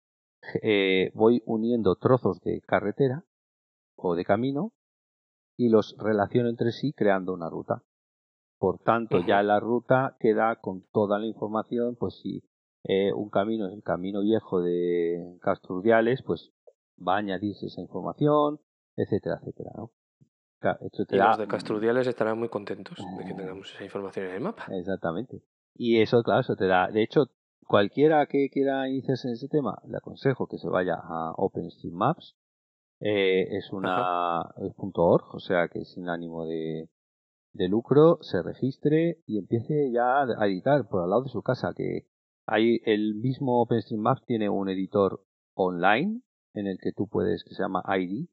eh, 0.62 1.12
voy 1.14 1.42
uniendo 1.46 1.96
trozos 1.96 2.42
de 2.42 2.60
carretera 2.62 3.24
o 3.96 4.14
de 4.16 4.26
camino 4.26 4.74
y 5.58 5.70
los 5.70 5.96
relaciono 5.98 6.50
entre 6.50 6.72
sí 6.72 6.94
creando 6.94 7.34
una 7.34 7.50
ruta. 7.50 7.84
Por 8.60 8.80
tanto, 8.80 9.20
ya 9.26 9.44
la 9.44 9.60
ruta 9.60 10.16
queda 10.20 10.56
con 10.56 10.84
toda 10.94 11.20
la 11.20 11.26
información, 11.28 11.96
pues 12.00 12.20
si 12.22 12.44
eh, 12.84 13.12
un 13.14 13.30
camino 13.30 13.68
es 13.68 13.74
el 13.74 13.84
camino 13.84 14.22
viejo 14.22 14.62
de 14.62 15.38
Castrurdiales, 15.42 16.24
pues 16.24 16.52
va 17.06 17.16
a 17.16 17.18
añadirse 17.20 17.66
esa 17.68 17.82
información, 17.82 18.60
etcétera, 18.96 19.38
etcétera, 19.42 19.72
¿no? 19.76 19.92
Claro, 20.60 20.80
esto 20.82 21.06
te 21.06 21.16
Y 21.16 21.20
da- 21.20 21.28
los 21.30 21.38
de 21.38 21.48
Castrudiales 21.48 22.08
estarán 22.08 22.40
muy 22.40 22.50
contentos 22.50 22.98
de 23.18 23.26
que 23.26 23.32
Eh. 23.32 23.36
tengamos 23.36 23.72
esa 23.76 23.84
información 23.84 24.26
en 24.28 24.32
el 24.36 24.42
mapa. 24.42 24.66
Exactamente. 24.72 25.44
Y 25.76 26.02
eso, 26.02 26.24
claro, 26.24 26.42
eso 26.42 26.56
te 26.56 26.66
da. 26.66 26.88
De 26.88 27.04
hecho, 27.04 27.28
cualquiera 27.68 28.26
que 28.26 28.50
quiera 28.50 28.90
iniciarse 28.90 29.28
en 29.28 29.36
ese 29.36 29.48
tema, 29.50 29.80
le 29.88 29.98
aconsejo 29.98 30.48
que 30.48 30.58
se 30.58 30.68
vaya 30.68 30.96
a 30.96 31.34
OpenStreetMaps. 31.38 32.36
Eh, 33.00 33.58
es 33.58 33.72
una 33.72 34.54
es 34.58 34.74
punto 34.74 35.04
.org, 35.04 35.36
o 35.36 35.40
sea 35.40 35.68
que 35.68 35.86
sin 35.86 36.10
ánimo 36.10 36.46
de, 36.46 36.90
de 37.54 37.68
lucro, 37.68 38.20
se 38.22 38.42
registre 38.42 39.20
y 39.26 39.38
empiece 39.38 39.92
ya 39.92 40.24
a 40.24 40.48
editar 40.48 40.88
por 40.88 41.04
al 41.04 41.10
lado 41.10 41.24
de 41.24 41.30
su 41.30 41.42
casa. 41.42 41.74
Que 41.76 42.08
hay 42.46 42.82
el 42.86 43.16
mismo 43.16 43.62
OpenStreetMaps 43.62 44.26
tiene 44.26 44.50
un 44.50 44.70
editor 44.70 45.24
online 45.54 46.22
en 46.54 46.68
el 46.68 46.78
que 46.80 46.92
tú 46.92 47.08
puedes, 47.08 47.44
que 47.44 47.54
se 47.54 47.64
llama 47.64 47.84
ID, 47.88 48.28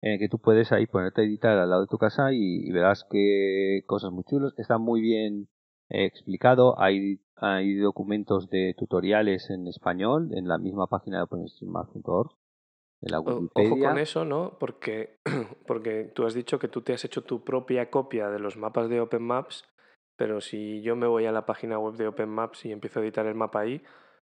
en 0.00 0.12
el 0.12 0.18
que 0.18 0.28
tú 0.28 0.38
puedes 0.38 0.72
ahí 0.72 0.86
ponerte 0.86 1.22
a 1.22 1.24
editar 1.24 1.58
al 1.58 1.70
lado 1.70 1.82
de 1.82 1.88
tu 1.88 1.98
casa 1.98 2.32
y, 2.32 2.66
y 2.66 2.70
verás 2.72 3.04
que 3.10 3.82
cosas 3.86 4.12
muy 4.12 4.24
chulas. 4.24 4.54
Está 4.58 4.78
muy 4.78 5.00
bien 5.00 5.48
eh, 5.88 6.04
explicado. 6.04 6.80
Hay, 6.80 7.20
hay 7.36 7.74
documentos 7.76 8.48
de 8.50 8.74
tutoriales 8.76 9.50
en 9.50 9.66
español 9.66 10.30
en 10.34 10.48
la 10.48 10.58
misma 10.58 10.86
página 10.86 11.18
de 11.18 11.22
OpenStreetMaps.org, 11.24 12.30
la 13.00 13.20
Ojo 13.20 13.48
con 13.54 13.98
eso, 13.98 14.24
¿no? 14.24 14.56
Porque, 14.58 15.20
porque 15.66 16.10
tú 16.14 16.26
has 16.26 16.34
dicho 16.34 16.58
que 16.58 16.68
tú 16.68 16.82
te 16.82 16.92
has 16.92 17.04
hecho 17.04 17.22
tu 17.22 17.44
propia 17.44 17.90
copia 17.90 18.28
de 18.28 18.38
los 18.38 18.56
mapas 18.56 18.88
de 18.88 19.00
Open 19.00 19.22
Maps, 19.22 19.64
pero 20.16 20.40
si 20.40 20.82
yo 20.82 20.96
me 20.96 21.06
voy 21.06 21.26
a 21.26 21.32
la 21.32 21.46
página 21.46 21.78
web 21.78 21.94
de 21.94 22.08
Open 22.08 22.28
Maps 22.28 22.64
y 22.64 22.72
empiezo 22.72 22.98
a 22.98 23.02
editar 23.02 23.26
el 23.26 23.36
mapa 23.36 23.60
ahí, 23.60 23.82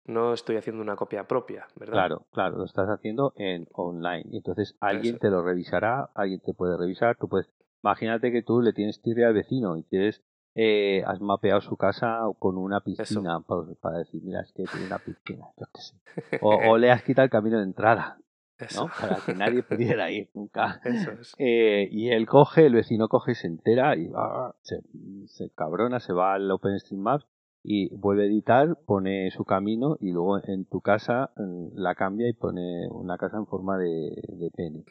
no 0.07 0.33
estoy 0.33 0.57
haciendo 0.57 0.83
una 0.83 0.97
copia 0.97 1.27
propia, 1.27 1.67
¿verdad? 1.77 1.95
Claro, 1.95 2.27
claro, 2.33 2.59
lo 2.59 2.65
estás 2.65 2.89
haciendo 2.89 3.33
en 3.37 3.67
online. 3.73 4.25
Entonces 4.33 4.77
alguien 4.81 5.17
Eso. 5.17 5.21
te 5.21 5.31
lo 5.31 5.43
revisará, 5.43 6.11
alguien 6.15 6.41
te 6.41 6.55
puede 6.55 6.77
revisar. 6.77 7.17
Tú 7.17 7.29
puedes, 7.29 7.51
imagínate 7.83 8.33
que 8.33 8.43
tú 8.43 8.61
le 8.61 8.73
tienes 8.73 9.03
tirria 9.03 9.29
al 9.29 9.35
vecino 9.35 9.77
y 9.77 9.85
quieres, 9.85 10.23
eh, 10.55 11.03
has 11.07 11.21
mapeado 11.21 11.61
su 11.61 11.77
casa 11.77 12.21
con 12.39 12.57
una 12.57 12.81
piscina 12.81 13.41
para, 13.41 13.63
para 13.81 13.99
decir, 13.99 14.23
mira, 14.23 14.41
es 14.41 14.53
que 14.53 14.65
tiene 14.65 14.87
una 14.87 14.99
piscina, 14.99 15.47
yo 15.59 15.67
qué 15.73 15.81
sé. 15.81 15.97
O, 16.43 16.55
o 16.71 16.79
le 16.79 16.91
has 16.91 17.03
quitado 17.03 17.25
el 17.25 17.31
camino 17.31 17.59
de 17.59 17.65
entrada, 17.65 18.19
Eso. 18.61 18.85
¿no? 18.87 18.91
Para 19.01 19.17
que 19.25 19.35
nadie 19.35 19.63
pudiera 19.63 20.11
ir 20.11 20.29
nunca. 20.35 20.81
Eso 20.85 21.13
es. 21.13 21.35
Eh, 21.39 21.89
y 21.91 22.11
él 22.11 22.27
coge, 22.27 22.67
el 22.67 22.75
vecino 22.75 23.09
coge, 23.09 23.35
se 23.35 23.47
entera 23.47 23.97
y 23.97 24.11
ah, 24.15 24.55
se, 24.63 24.81
se 25.27 25.51
cabrona, 25.51 26.01
se 26.01 26.13
va 26.13 26.35
al 26.35 26.51
OpenStreetMaps 26.51 27.27
y 27.63 27.95
vuelve 27.95 28.23
a 28.23 28.27
editar, 28.27 28.79
pone 28.87 29.31
su 29.31 29.45
camino 29.45 29.97
y 30.01 30.13
luego 30.13 30.39
en 30.43 30.65
tu 30.65 30.81
casa 30.81 31.31
mm, 31.37 31.75
la 31.75 31.95
cambia 31.95 32.29
y 32.29 32.33
pone 32.33 32.89
una 32.91 33.19
casa 33.19 33.37
en 33.37 33.47
forma 33.47 33.77
de, 33.77 34.23
de 34.29 34.51
pene. 34.51 34.85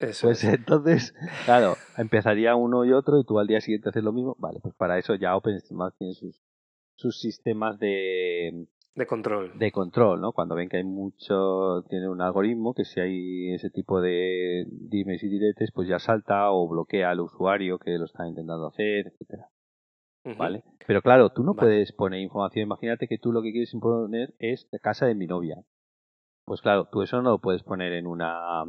Eso 0.00 0.26
Pues 0.28 0.42
es. 0.44 0.54
entonces, 0.54 1.14
claro, 1.44 1.74
empezaría 1.96 2.56
uno 2.56 2.84
y 2.84 2.92
otro 2.92 3.18
y 3.20 3.24
tú 3.24 3.38
al 3.38 3.46
día 3.46 3.60
siguiente 3.60 3.88
haces 3.90 4.02
lo 4.02 4.12
mismo. 4.12 4.36
Vale, 4.38 4.58
pues 4.60 4.74
para 4.74 4.98
eso 4.98 5.14
ya 5.14 5.36
OpenStreetMaps 5.36 5.96
tiene 5.96 6.14
sus, 6.14 6.40
sus 6.96 7.20
sistemas 7.20 7.78
de, 7.78 8.66
De 8.98 9.06
control. 9.06 9.52
de 9.58 9.70
control, 9.70 10.20
¿no? 10.20 10.32
Cuando 10.32 10.54
ven 10.56 10.68
que 10.68 10.78
hay 10.78 10.84
mucho, 10.84 11.84
tiene 11.88 12.08
un 12.08 12.20
algoritmo 12.20 12.74
que 12.74 12.84
si 12.84 12.98
hay 13.00 13.54
ese 13.54 13.70
tipo 13.70 14.00
de 14.00 14.66
dimes 14.68 15.22
y 15.22 15.28
diretes, 15.28 15.70
pues 15.72 15.86
ya 15.88 15.98
salta 16.00 16.50
o 16.50 16.68
bloquea 16.68 17.10
al 17.10 17.20
usuario 17.20 17.78
que 17.78 17.96
lo 17.96 18.06
está 18.06 18.26
intentando 18.26 18.66
hacer, 18.66 19.06
etcétera. 19.06 19.48
¿vale? 20.36 20.64
Pero 20.86 21.00
claro, 21.00 21.30
tú 21.30 21.42
no 21.44 21.54
Vale. 21.54 21.68
puedes 21.68 21.92
poner 21.92 22.20
información. 22.20 22.64
Imagínate 22.64 23.06
que 23.08 23.18
tú 23.18 23.32
lo 23.32 23.40
que 23.40 23.52
quieres 23.52 23.72
poner 23.80 24.34
es 24.40 24.68
la 24.72 24.78
casa 24.80 25.06
de 25.06 25.14
mi 25.14 25.26
novia. 25.26 25.56
Pues 26.44 26.60
claro, 26.60 26.88
tú 26.90 27.02
eso 27.02 27.22
no 27.22 27.30
lo 27.30 27.38
puedes 27.38 27.62
poner 27.62 27.92
en 27.92 28.06
una 28.06 28.64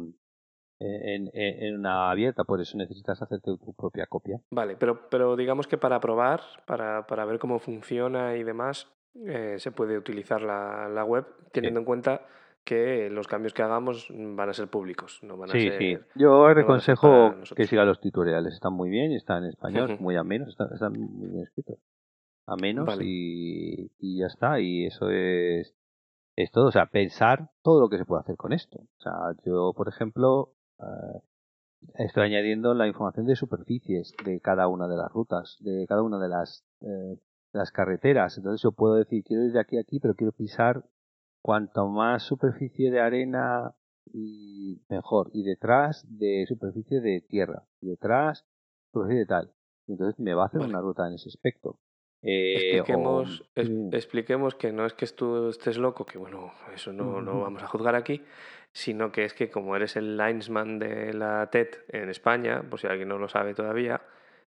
en, 0.78 1.28
en- 1.34 1.62
en 1.64 1.74
una 1.78 2.10
abierta, 2.10 2.44
por 2.44 2.60
eso 2.60 2.78
necesitas 2.78 3.20
hacerte 3.20 3.50
tu 3.58 3.74
propia 3.74 4.06
copia. 4.06 4.40
Vale, 4.50 4.76
pero, 4.76 5.08
pero 5.10 5.34
digamos 5.36 5.66
que 5.66 5.76
para 5.76 6.00
probar, 6.00 6.40
para, 6.66 7.06
para 7.06 7.24
ver 7.24 7.38
cómo 7.38 7.58
funciona 7.58 8.36
y 8.36 8.44
demás, 8.44 8.86
eh, 9.14 9.56
se 9.58 9.72
puede 9.72 9.98
utilizar 9.98 10.42
la, 10.42 10.88
la 10.88 11.04
web 11.04 11.26
teniendo 11.52 11.80
en 11.80 11.86
cuenta 11.86 12.22
que 12.64 13.08
los 13.10 13.26
cambios 13.26 13.54
que 13.54 13.62
hagamos 13.62 14.08
van 14.10 14.48
a 14.48 14.52
ser 14.52 14.68
públicos, 14.68 15.18
no 15.22 15.36
van 15.36 15.50
a 15.50 15.52
Sí, 15.52 15.60
ser... 15.68 15.78
sí. 15.78 15.98
Yo 16.14 16.46
ser 16.48 16.58
aconsejo 16.58 17.30
para 17.32 17.42
que 17.56 17.66
siga 17.66 17.84
los 17.84 18.00
tutoriales. 18.00 18.52
Están 18.54 18.74
muy 18.74 18.90
bien, 18.90 19.12
están 19.12 19.44
en 19.44 19.50
español, 19.50 19.96
muy 19.98 20.16
amenos, 20.16 20.48
están, 20.50 20.68
están 20.72 20.92
muy 20.92 21.28
bien 21.30 21.42
escritos. 21.44 21.78
Amenos 22.46 22.86
Vale. 22.86 23.04
y, 23.06 23.90
y 23.98 24.18
ya 24.20 24.26
está. 24.26 24.60
Y 24.60 24.86
eso 24.86 25.08
es, 25.10 25.74
es 26.36 26.50
todo. 26.50 26.66
O 26.66 26.72
sea, 26.72 26.86
pensar 26.86 27.50
todo 27.62 27.80
lo 27.80 27.88
que 27.88 27.96
se 27.98 28.04
puede 28.04 28.20
hacer 28.20 28.36
con 28.36 28.52
esto. 28.52 28.78
O 28.78 29.00
sea, 29.00 29.12
yo, 29.44 29.72
por 29.74 29.88
ejemplo, 29.88 30.52
eh, 30.80 31.20
estoy 31.94 32.24
añadiendo 32.24 32.74
la 32.74 32.86
información 32.86 33.26
de 33.26 33.36
superficies 33.36 34.12
de 34.24 34.40
cada 34.40 34.68
una 34.68 34.86
de 34.86 34.96
las 34.96 35.10
rutas, 35.12 35.56
de 35.60 35.86
cada 35.88 36.02
una 36.02 36.18
de 36.18 36.28
las, 36.28 36.64
eh, 36.82 37.16
las 37.52 37.70
carreteras. 37.72 38.36
Entonces 38.38 38.62
yo 38.62 38.72
puedo 38.72 38.94
decir, 38.94 39.24
quiero 39.24 39.44
ir 39.44 39.52
de 39.52 39.60
aquí 39.60 39.76
a 39.76 39.80
aquí, 39.80 39.98
pero 40.00 40.14
quiero 40.14 40.32
pisar 40.32 40.84
cuanto 41.42 41.88
más 41.88 42.22
superficie 42.22 42.90
de 42.90 43.00
arena 43.00 43.74
y 44.12 44.80
mejor. 44.88 45.30
Y 45.32 45.42
detrás 45.44 46.04
de 46.08 46.44
superficie 46.46 47.00
de 47.00 47.20
tierra. 47.20 47.64
Y 47.80 47.88
detrás 47.90 48.44
superficie 48.92 49.20
de 49.20 49.26
tal. 49.26 49.52
Entonces 49.86 50.18
me 50.18 50.34
va 50.34 50.44
a 50.44 50.46
hacer 50.46 50.60
Vale. 50.60 50.72
una 50.72 50.80
ruta 50.80 51.06
en 51.08 51.14
ese 51.14 51.28
aspecto. 51.28 51.78
Eh, 52.22 52.54
Expliquemos, 52.56 53.40
o- 53.40 53.44
es- 53.60 53.68
sí. 53.68 53.88
expliquemos 53.92 54.54
que 54.54 54.72
no 54.72 54.84
es 54.84 54.92
que 54.92 55.06
tú 55.06 55.48
estés 55.48 55.78
loco, 55.78 56.04
que 56.04 56.18
bueno, 56.18 56.52
eso 56.74 56.92
no 56.92 57.20
lo 57.22 57.32
Ujú. 57.32 57.42
vamos 57.42 57.62
a 57.62 57.66
juzgar 57.66 57.94
aquí, 57.94 58.22
sino 58.72 59.10
que 59.10 59.24
es 59.24 59.32
que 59.32 59.50
como 59.50 59.74
eres 59.74 59.96
el 59.96 60.18
linesman 60.18 60.78
de 60.78 61.14
la 61.14 61.48
TED 61.50 61.68
en 61.88 62.10
España, 62.10 62.62
por 62.68 62.78
si 62.78 62.86
alguien 62.86 63.08
no 63.08 63.16
lo 63.18 63.28
sabe 63.28 63.54
todavía, 63.54 64.02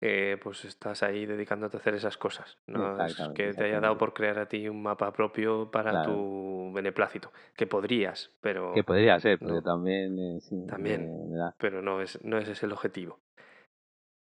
eh, 0.01 0.39
pues 0.43 0.65
estás 0.65 1.03
ahí 1.03 1.27
dedicándote 1.27 1.77
a 1.77 1.81
hacer 1.81 1.95
esas 1.95 2.17
cosas. 2.17 2.59
No 2.67 3.05
es 3.05 3.17
que 3.35 3.53
te 3.55 3.65
haya 3.65 3.81
dado 3.81 3.97
por 3.99 4.13
crear 4.15 4.39
a 4.39 4.49
ti 4.49 4.69
un 4.69 4.83
mapa 4.83 5.13
propio 5.13 5.71
para 5.71 5.91
Claro. 5.91 6.11
tu 6.13 6.73
beneplácito, 6.75 7.33
que 7.57 7.67
podrías, 7.67 8.31
pero, 8.41 8.73
Que 8.75 8.85
podría 8.85 9.19
ser, 9.21 9.39
porque 9.39 9.55
No. 9.55 9.63
también, 9.63 10.19
eh, 10.19 10.41
sí, 10.41 10.67
También. 10.69 11.33
da. 11.33 11.55
pero 11.59 11.83
no, 11.83 12.01
es, 12.01 12.23
no 12.25 12.39
ese 12.39 12.53
es 12.53 12.63
el 12.63 12.73
objetivo. 12.73 13.21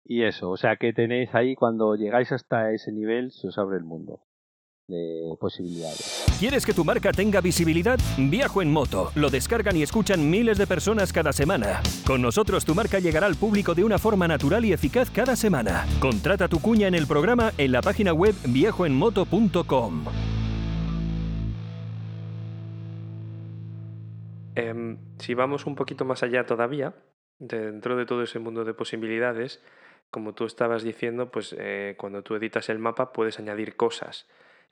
Y 0.05 0.23
eso, 0.23 0.51
o 0.51 0.57
sea 0.57 0.77
que 0.77 0.93
tenéis 0.93 1.35
ahí 1.35 1.57
cuando 1.57 1.97
llegáis 1.97 2.31
hasta 2.31 2.71
ese 2.73 2.93
nivel 2.93 3.33
se 3.33 3.49
os 3.49 3.59
abre 3.59 3.77
el 3.79 3.85
mundo 3.85 4.21
de 4.89 5.37
posibilidades. 5.41 6.25
¿Quieres 6.39 6.65
que 6.65 6.73
tu 6.73 6.85
marca 6.85 7.13
tenga 7.13 7.41
visibilidad? 7.41 7.99
Viajo 8.17 8.63
en 8.63 8.71
moto. 8.71 9.11
Lo 9.15 9.31
descargan 9.31 9.77
y 9.77 9.83
escuchan 9.83 10.31
miles 10.31 10.59
de 10.59 10.67
personas 10.67 11.13
cada 11.13 11.33
semana. 11.33 11.83
Con 12.07 12.23
nosotros 12.23 12.65
tu 12.65 12.75
marca 12.75 12.99
llegará 12.99 13.27
al 13.27 13.37
público 13.37 13.75
de 13.75 13.85
una 13.85 13.99
forma 13.99 14.29
natural 14.29 14.65
y 14.65 14.73
eficaz 14.73 15.11
cada 15.11 15.35
semana. 15.35 15.87
Contrata 16.01 16.49
tu 16.49 16.61
cuña 16.61 16.87
en 16.87 16.95
el 16.95 17.07
programa 17.07 17.53
en 17.59 17.73
la 17.73 17.83
página 17.83 18.13
web 18.13 18.35
viajoenmoto.com. 18.47 20.05
Em, 24.55 24.97
si 25.19 25.35
vamos 25.35 25.67
un 25.67 25.75
poquito 25.75 26.05
más 26.05 26.23
allá 26.23 26.47
todavía, 26.47 26.95
dentro 27.39 27.97
de 27.97 28.07
todo 28.07 28.23
ese 28.23 28.39
mundo 28.39 28.65
de 28.65 28.73
posibilidades, 28.73 29.63
como 30.11 30.33
tú 30.35 30.45
estabas 30.47 30.83
diciendo, 30.83 31.31
pues 31.31 31.55
eh, 31.59 31.95
cuando 31.99 32.23
tú 32.23 32.37
editas 32.37 32.69
el 32.71 32.79
mapa 32.79 33.13
puedes 33.13 33.39
añadir 33.39 33.77
cosas. 33.77 34.27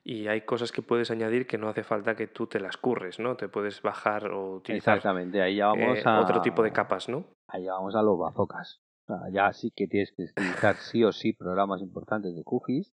Y 0.07 0.27
hay 0.27 0.41
cosas 0.41 0.71
que 0.71 0.83
puedes 0.83 1.09
añadir 1.09 1.47
que 1.47 1.57
no 1.57 1.67
hace 1.67 1.83
falta 1.83 2.15
que 2.15 2.27
tú 2.27 2.45
te 2.45 2.59
las 2.59 2.77
curres, 2.77 3.17
¿no? 3.17 3.35
Te 3.35 3.49
puedes 3.49 3.81
bajar 3.81 4.27
o 4.31 4.57
utilizar 4.57 4.97
Exactamente, 4.97 5.41
ahí 5.41 5.55
ya 5.55 5.65
vamos 5.65 5.97
eh, 5.97 6.03
a... 6.05 6.21
otro 6.21 6.41
tipo 6.41 6.61
de 6.61 6.71
capas, 6.71 7.09
¿no? 7.09 7.25
Ahí 7.47 7.65
vamos 7.65 7.95
a 7.95 8.03
los 8.03 8.19
bazocas. 8.19 8.81
O 9.07 9.17
sea, 9.17 9.29
ya 9.31 9.51
sí 9.51 9.71
que 9.75 9.87
tienes 9.87 10.11
que 10.11 10.25
utilizar 10.25 10.75
sí 10.75 11.03
o 11.03 11.11
sí 11.11 11.33
programas 11.33 11.81
importantes 11.81 12.35
de 12.35 12.43
QGIS. 12.43 12.93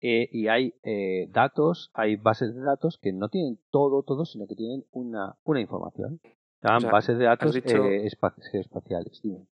eh, 0.00 0.28
y 0.32 0.48
hay 0.48 0.74
eh, 0.82 1.28
datos, 1.30 1.92
hay 1.94 2.16
bases 2.16 2.52
de 2.52 2.62
datos 2.62 2.98
que 2.98 3.12
no 3.12 3.28
tienen 3.28 3.60
todo, 3.70 4.02
todo, 4.02 4.24
sino 4.24 4.48
que 4.48 4.56
tienen 4.56 4.84
una, 4.90 5.36
una 5.44 5.60
información. 5.60 6.20
Llaman 6.62 6.80
sea, 6.80 6.90
bases 6.90 7.16
de 7.16 7.26
datos 7.26 7.54
dicho- 7.54 7.90
eh, 7.90 8.08
dime. 9.22 9.46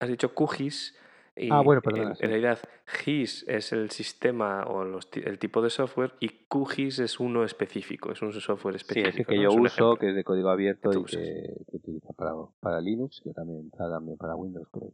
Has 0.00 0.08
dicho 0.08 0.34
QGIS 0.34 0.96
y 1.36 1.50
Ah, 1.50 1.62
bueno, 1.62 1.80
en- 1.84 1.90
perdona, 1.90 2.10
en, 2.10 2.16
sí. 2.16 2.26
realidad 2.26 2.58
GIS 2.86 3.44
es 3.48 3.72
el 3.72 3.90
sistema 3.90 4.64
o 4.66 4.84
los 4.84 5.08
el 5.14 5.38
tipo 5.38 5.60
de 5.62 5.70
software 5.70 6.12
y 6.20 6.28
QGIS 6.48 7.00
es 7.00 7.18
uno 7.20 7.44
específico, 7.44 8.12
es 8.12 8.22
un 8.22 8.32
software 8.32 8.74
Sí, 8.78 9.00
específico. 9.00 9.08
ese 9.08 9.24
que 9.24 9.36
¿no? 9.36 9.42
yo 9.42 9.48
Es 9.50 9.72
uso, 9.72 9.96
que 9.96 10.10
es 10.10 10.14
de 10.14 10.22
código 10.24 10.48
abierto 10.50 10.92
y 10.92 10.96
usas. 10.96 11.20
que, 11.20 11.56
que 11.70 11.76
utiliza 11.76 12.12
para, 12.12 12.32
para 12.60 12.80
Linux, 12.80 13.20
que 13.24 13.32
también, 13.32 13.70
también 13.70 14.16
para 14.16 14.36
Windows, 14.36 14.68
creo. 14.70 14.92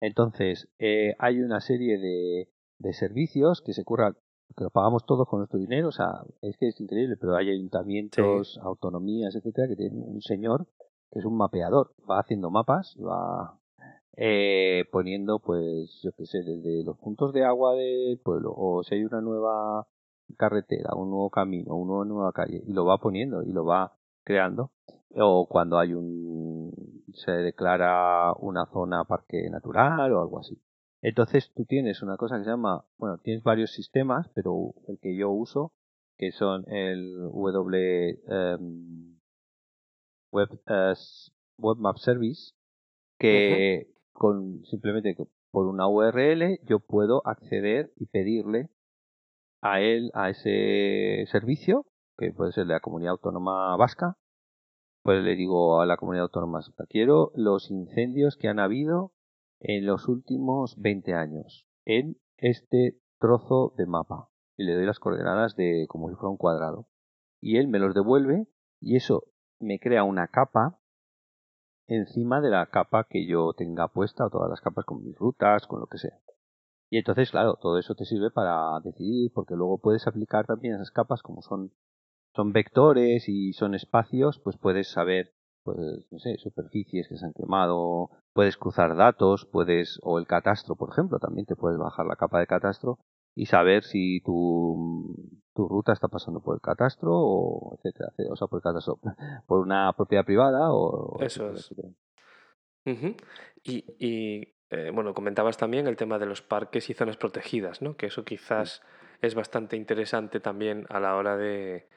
Entonces, 0.00 0.68
eh, 0.78 1.14
hay 1.18 1.40
una 1.40 1.60
serie 1.60 1.98
de, 1.98 2.48
de 2.78 2.92
servicios 2.92 3.62
que 3.62 3.72
se 3.72 3.84
curran, 3.84 4.14
que 4.56 4.64
lo 4.64 4.70
pagamos 4.70 5.04
todos 5.06 5.26
con 5.28 5.40
nuestro 5.40 5.58
dinero, 5.58 5.88
o 5.88 5.92
sea, 5.92 6.22
es 6.42 6.56
que 6.58 6.68
es 6.68 6.80
increíble, 6.80 7.16
pero 7.16 7.34
hay 7.36 7.50
ayuntamientos, 7.50 8.58
autonomías, 8.62 9.34
etcétera, 9.34 9.68
que 9.68 9.76
tienen 9.76 10.02
un 10.02 10.20
señor 10.22 10.66
que 11.10 11.20
es 11.20 11.24
un 11.24 11.36
mapeador, 11.36 11.94
va 12.08 12.18
haciendo 12.20 12.50
mapas, 12.50 12.94
y 12.96 13.02
va 13.02 13.58
eh, 14.16 14.84
poniendo, 14.90 15.38
pues, 15.40 16.00
yo 16.02 16.12
qué 16.12 16.26
sé, 16.26 16.38
desde 16.42 16.84
los 16.84 16.96
puntos 16.98 17.32
de 17.32 17.44
agua 17.44 17.74
del 17.74 18.18
pueblo, 18.18 18.52
o 18.56 18.82
si 18.82 18.94
hay 18.94 19.04
una 19.04 19.20
nueva 19.20 19.86
carretera, 20.36 20.94
un 20.94 21.10
nuevo 21.10 21.30
camino, 21.30 21.74
una 21.76 22.04
nueva 22.08 22.32
calle, 22.32 22.62
y 22.66 22.72
lo 22.72 22.84
va 22.84 22.98
poniendo 22.98 23.42
y 23.42 23.52
lo 23.52 23.64
va 23.64 23.96
creando. 24.24 24.72
O 25.18 25.46
cuando 25.48 25.78
hay 25.78 25.94
un, 25.94 26.72
se 27.14 27.30
declara 27.32 28.32
una 28.34 28.66
zona 28.66 29.04
parque 29.04 29.48
natural 29.50 30.12
o 30.12 30.20
algo 30.20 30.38
así. 30.40 30.60
Entonces 31.02 31.52
tú 31.54 31.64
tienes 31.64 32.02
una 32.02 32.16
cosa 32.16 32.38
que 32.38 32.44
se 32.44 32.50
llama, 32.50 32.84
bueno, 32.98 33.18
tienes 33.18 33.42
varios 33.42 33.70
sistemas, 33.72 34.28
pero 34.34 34.74
el 34.88 34.98
que 34.98 35.14
yo 35.16 35.30
uso, 35.30 35.72
que 36.18 36.32
son 36.32 36.64
el 36.70 37.14
W 37.32 38.20
em, 38.28 39.18
Web, 40.32 40.48
s- 40.92 41.30
Web 41.58 41.78
Map 41.78 41.96
Service, 41.98 42.52
que 43.18 43.86
con 44.16 44.64
simplemente 44.64 45.16
por 45.50 45.66
una 45.66 45.88
URL 45.88 46.58
yo 46.64 46.80
puedo 46.80 47.22
acceder 47.26 47.92
y 47.96 48.06
pedirle 48.06 48.70
a 49.62 49.80
él, 49.80 50.10
a 50.14 50.30
ese 50.30 51.24
servicio, 51.30 51.86
que 52.18 52.32
puede 52.32 52.52
ser 52.52 52.66
de 52.66 52.74
la 52.74 52.80
comunidad 52.80 53.12
autónoma 53.12 53.76
vasca, 53.76 54.16
pues 55.02 55.22
le 55.22 55.36
digo 55.36 55.80
a 55.80 55.86
la 55.86 55.96
comunidad 55.96 56.24
autónoma 56.24 56.58
vasca, 56.58 56.84
quiero 56.88 57.30
los 57.34 57.70
incendios 57.70 58.36
que 58.36 58.48
han 58.48 58.58
habido 58.58 59.12
en 59.60 59.86
los 59.86 60.08
últimos 60.08 60.74
20 60.78 61.14
años 61.14 61.66
en 61.84 62.16
este 62.36 62.98
trozo 63.18 63.74
de 63.76 63.86
mapa. 63.86 64.28
Y 64.58 64.64
le 64.64 64.74
doy 64.74 64.86
las 64.86 64.98
coordenadas 64.98 65.54
de 65.56 65.86
como 65.88 66.08
si 66.08 66.14
fuera 66.16 66.30
un 66.30 66.38
cuadrado. 66.38 66.88
Y 67.40 67.58
él 67.58 67.68
me 67.68 67.78
los 67.78 67.94
devuelve 67.94 68.46
y 68.80 68.96
eso 68.96 69.24
me 69.60 69.78
crea 69.78 70.04
una 70.04 70.28
capa 70.28 70.78
encima 71.88 72.40
de 72.40 72.50
la 72.50 72.66
capa 72.66 73.04
que 73.04 73.26
yo 73.26 73.52
tenga 73.52 73.88
puesta 73.88 74.26
o 74.26 74.30
todas 74.30 74.50
las 74.50 74.60
capas 74.60 74.84
con 74.84 75.02
mis 75.02 75.16
rutas, 75.16 75.66
con 75.66 75.80
lo 75.80 75.86
que 75.86 75.98
sea. 75.98 76.18
Y 76.90 76.98
entonces, 76.98 77.30
claro, 77.30 77.56
todo 77.60 77.78
eso 77.78 77.94
te 77.94 78.04
sirve 78.04 78.30
para 78.30 78.78
decidir, 78.84 79.32
porque 79.34 79.54
luego 79.54 79.78
puedes 79.78 80.06
aplicar 80.06 80.46
también 80.46 80.74
esas 80.74 80.90
capas 80.90 81.22
como 81.22 81.42
son, 81.42 81.72
son 82.34 82.52
vectores 82.52 83.28
y 83.28 83.52
son 83.52 83.74
espacios, 83.74 84.38
pues 84.38 84.56
puedes 84.56 84.88
saber, 84.88 85.32
pues, 85.64 86.06
no 86.10 86.18
sé, 86.18 86.36
superficies 86.38 87.08
que 87.08 87.16
se 87.16 87.26
han 87.26 87.32
quemado, 87.32 88.10
puedes 88.32 88.56
cruzar 88.56 88.96
datos, 88.96 89.46
puedes, 89.50 89.98
o 90.02 90.18
el 90.18 90.26
catastro, 90.26 90.76
por 90.76 90.90
ejemplo, 90.90 91.18
también 91.18 91.46
te 91.46 91.56
puedes 91.56 91.78
bajar 91.78 92.06
la 92.06 92.16
capa 92.16 92.38
de 92.38 92.46
catastro 92.46 92.98
y 93.34 93.46
saber 93.46 93.82
si 93.82 94.20
tu, 94.20 95.14
tu 95.56 95.66
ruta 95.66 95.92
está 95.92 96.08
pasando 96.08 96.40
por 96.40 96.54
el 96.54 96.60
catastro 96.60 97.10
o 97.12 97.74
etcétera, 97.76 98.10
etcétera. 98.10 98.32
o 98.34 98.36
sea, 98.36 98.46
por 98.46 98.58
el 98.58 98.62
catastro, 98.62 98.98
por 99.46 99.60
una 99.60 99.92
propiedad 99.94 100.24
privada 100.24 100.72
o 100.72 101.16
Eso 101.20 101.50
etcétera, 101.50 101.54
es. 101.54 101.70
etcétera. 101.72 101.94
Y, 103.64 103.84
y, 103.98 104.54
eh, 104.70 104.90
bueno, 104.94 105.12
comentabas 105.14 105.56
también 105.56 105.86
el 105.88 105.96
tema 105.96 106.18
de 106.18 106.26
los 106.26 106.42
parques 106.42 106.88
y 106.90 106.94
zonas 106.94 107.16
protegidas, 107.16 107.82
¿no? 107.82 107.96
Que 107.96 108.06
eso 108.06 108.24
quizás 108.24 108.82
es 109.22 109.34
bastante 109.34 109.76
interesante 109.76 110.38
también 110.40 110.86
a 110.88 111.00
la 111.00 111.16
hora 111.16 111.36
de, 111.36 111.88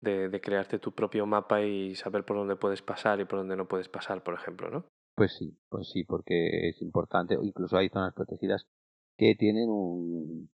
de, 0.00 0.28
de 0.28 0.40
crearte 0.40 0.78
tu 0.78 0.92
propio 0.92 1.26
mapa 1.26 1.62
y 1.62 1.96
saber 1.96 2.24
por 2.24 2.36
dónde 2.36 2.56
puedes 2.56 2.82
pasar 2.82 3.18
y 3.20 3.24
por 3.24 3.40
dónde 3.40 3.56
no 3.56 3.66
puedes 3.66 3.88
pasar, 3.88 4.22
por 4.22 4.34
ejemplo, 4.34 4.70
¿no? 4.70 4.84
Pues 5.16 5.34
sí, 5.36 5.56
pues 5.68 5.88
sí, 5.90 6.04
porque 6.04 6.68
es 6.68 6.80
importante. 6.82 7.36
o 7.36 7.42
Incluso 7.42 7.76
hay 7.76 7.88
zonas 7.88 8.14
protegidas 8.14 8.68
que 9.16 9.34
tienen 9.34 9.68
un 9.68 10.48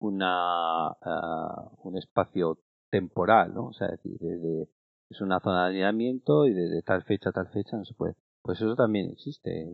una 0.00 0.88
ah, 0.88 1.70
un 1.82 1.96
espacio 1.96 2.58
temporal, 2.90 3.54
¿no? 3.54 3.66
O 3.68 3.72
sea, 3.72 3.88
es 3.88 4.02
decir, 4.02 4.18
desde 4.20 4.68
es 5.10 5.20
una 5.20 5.40
zona 5.40 5.64
de 5.64 5.68
alineamiento 5.70 6.46
y 6.46 6.52
desde 6.52 6.82
tal 6.82 7.02
fecha 7.04 7.30
a 7.30 7.32
tal 7.32 7.48
fecha 7.48 7.76
no 7.76 7.84
se 7.84 7.94
puede. 7.94 8.14
Pues 8.42 8.60
eso 8.60 8.76
también 8.76 9.10
existe. 9.10 9.66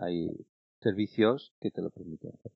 hay 0.00 0.28
servicios 0.80 1.52
que 1.60 1.70
te 1.70 1.82
lo 1.82 1.90
permiten 1.90 2.32
hacer. 2.34 2.52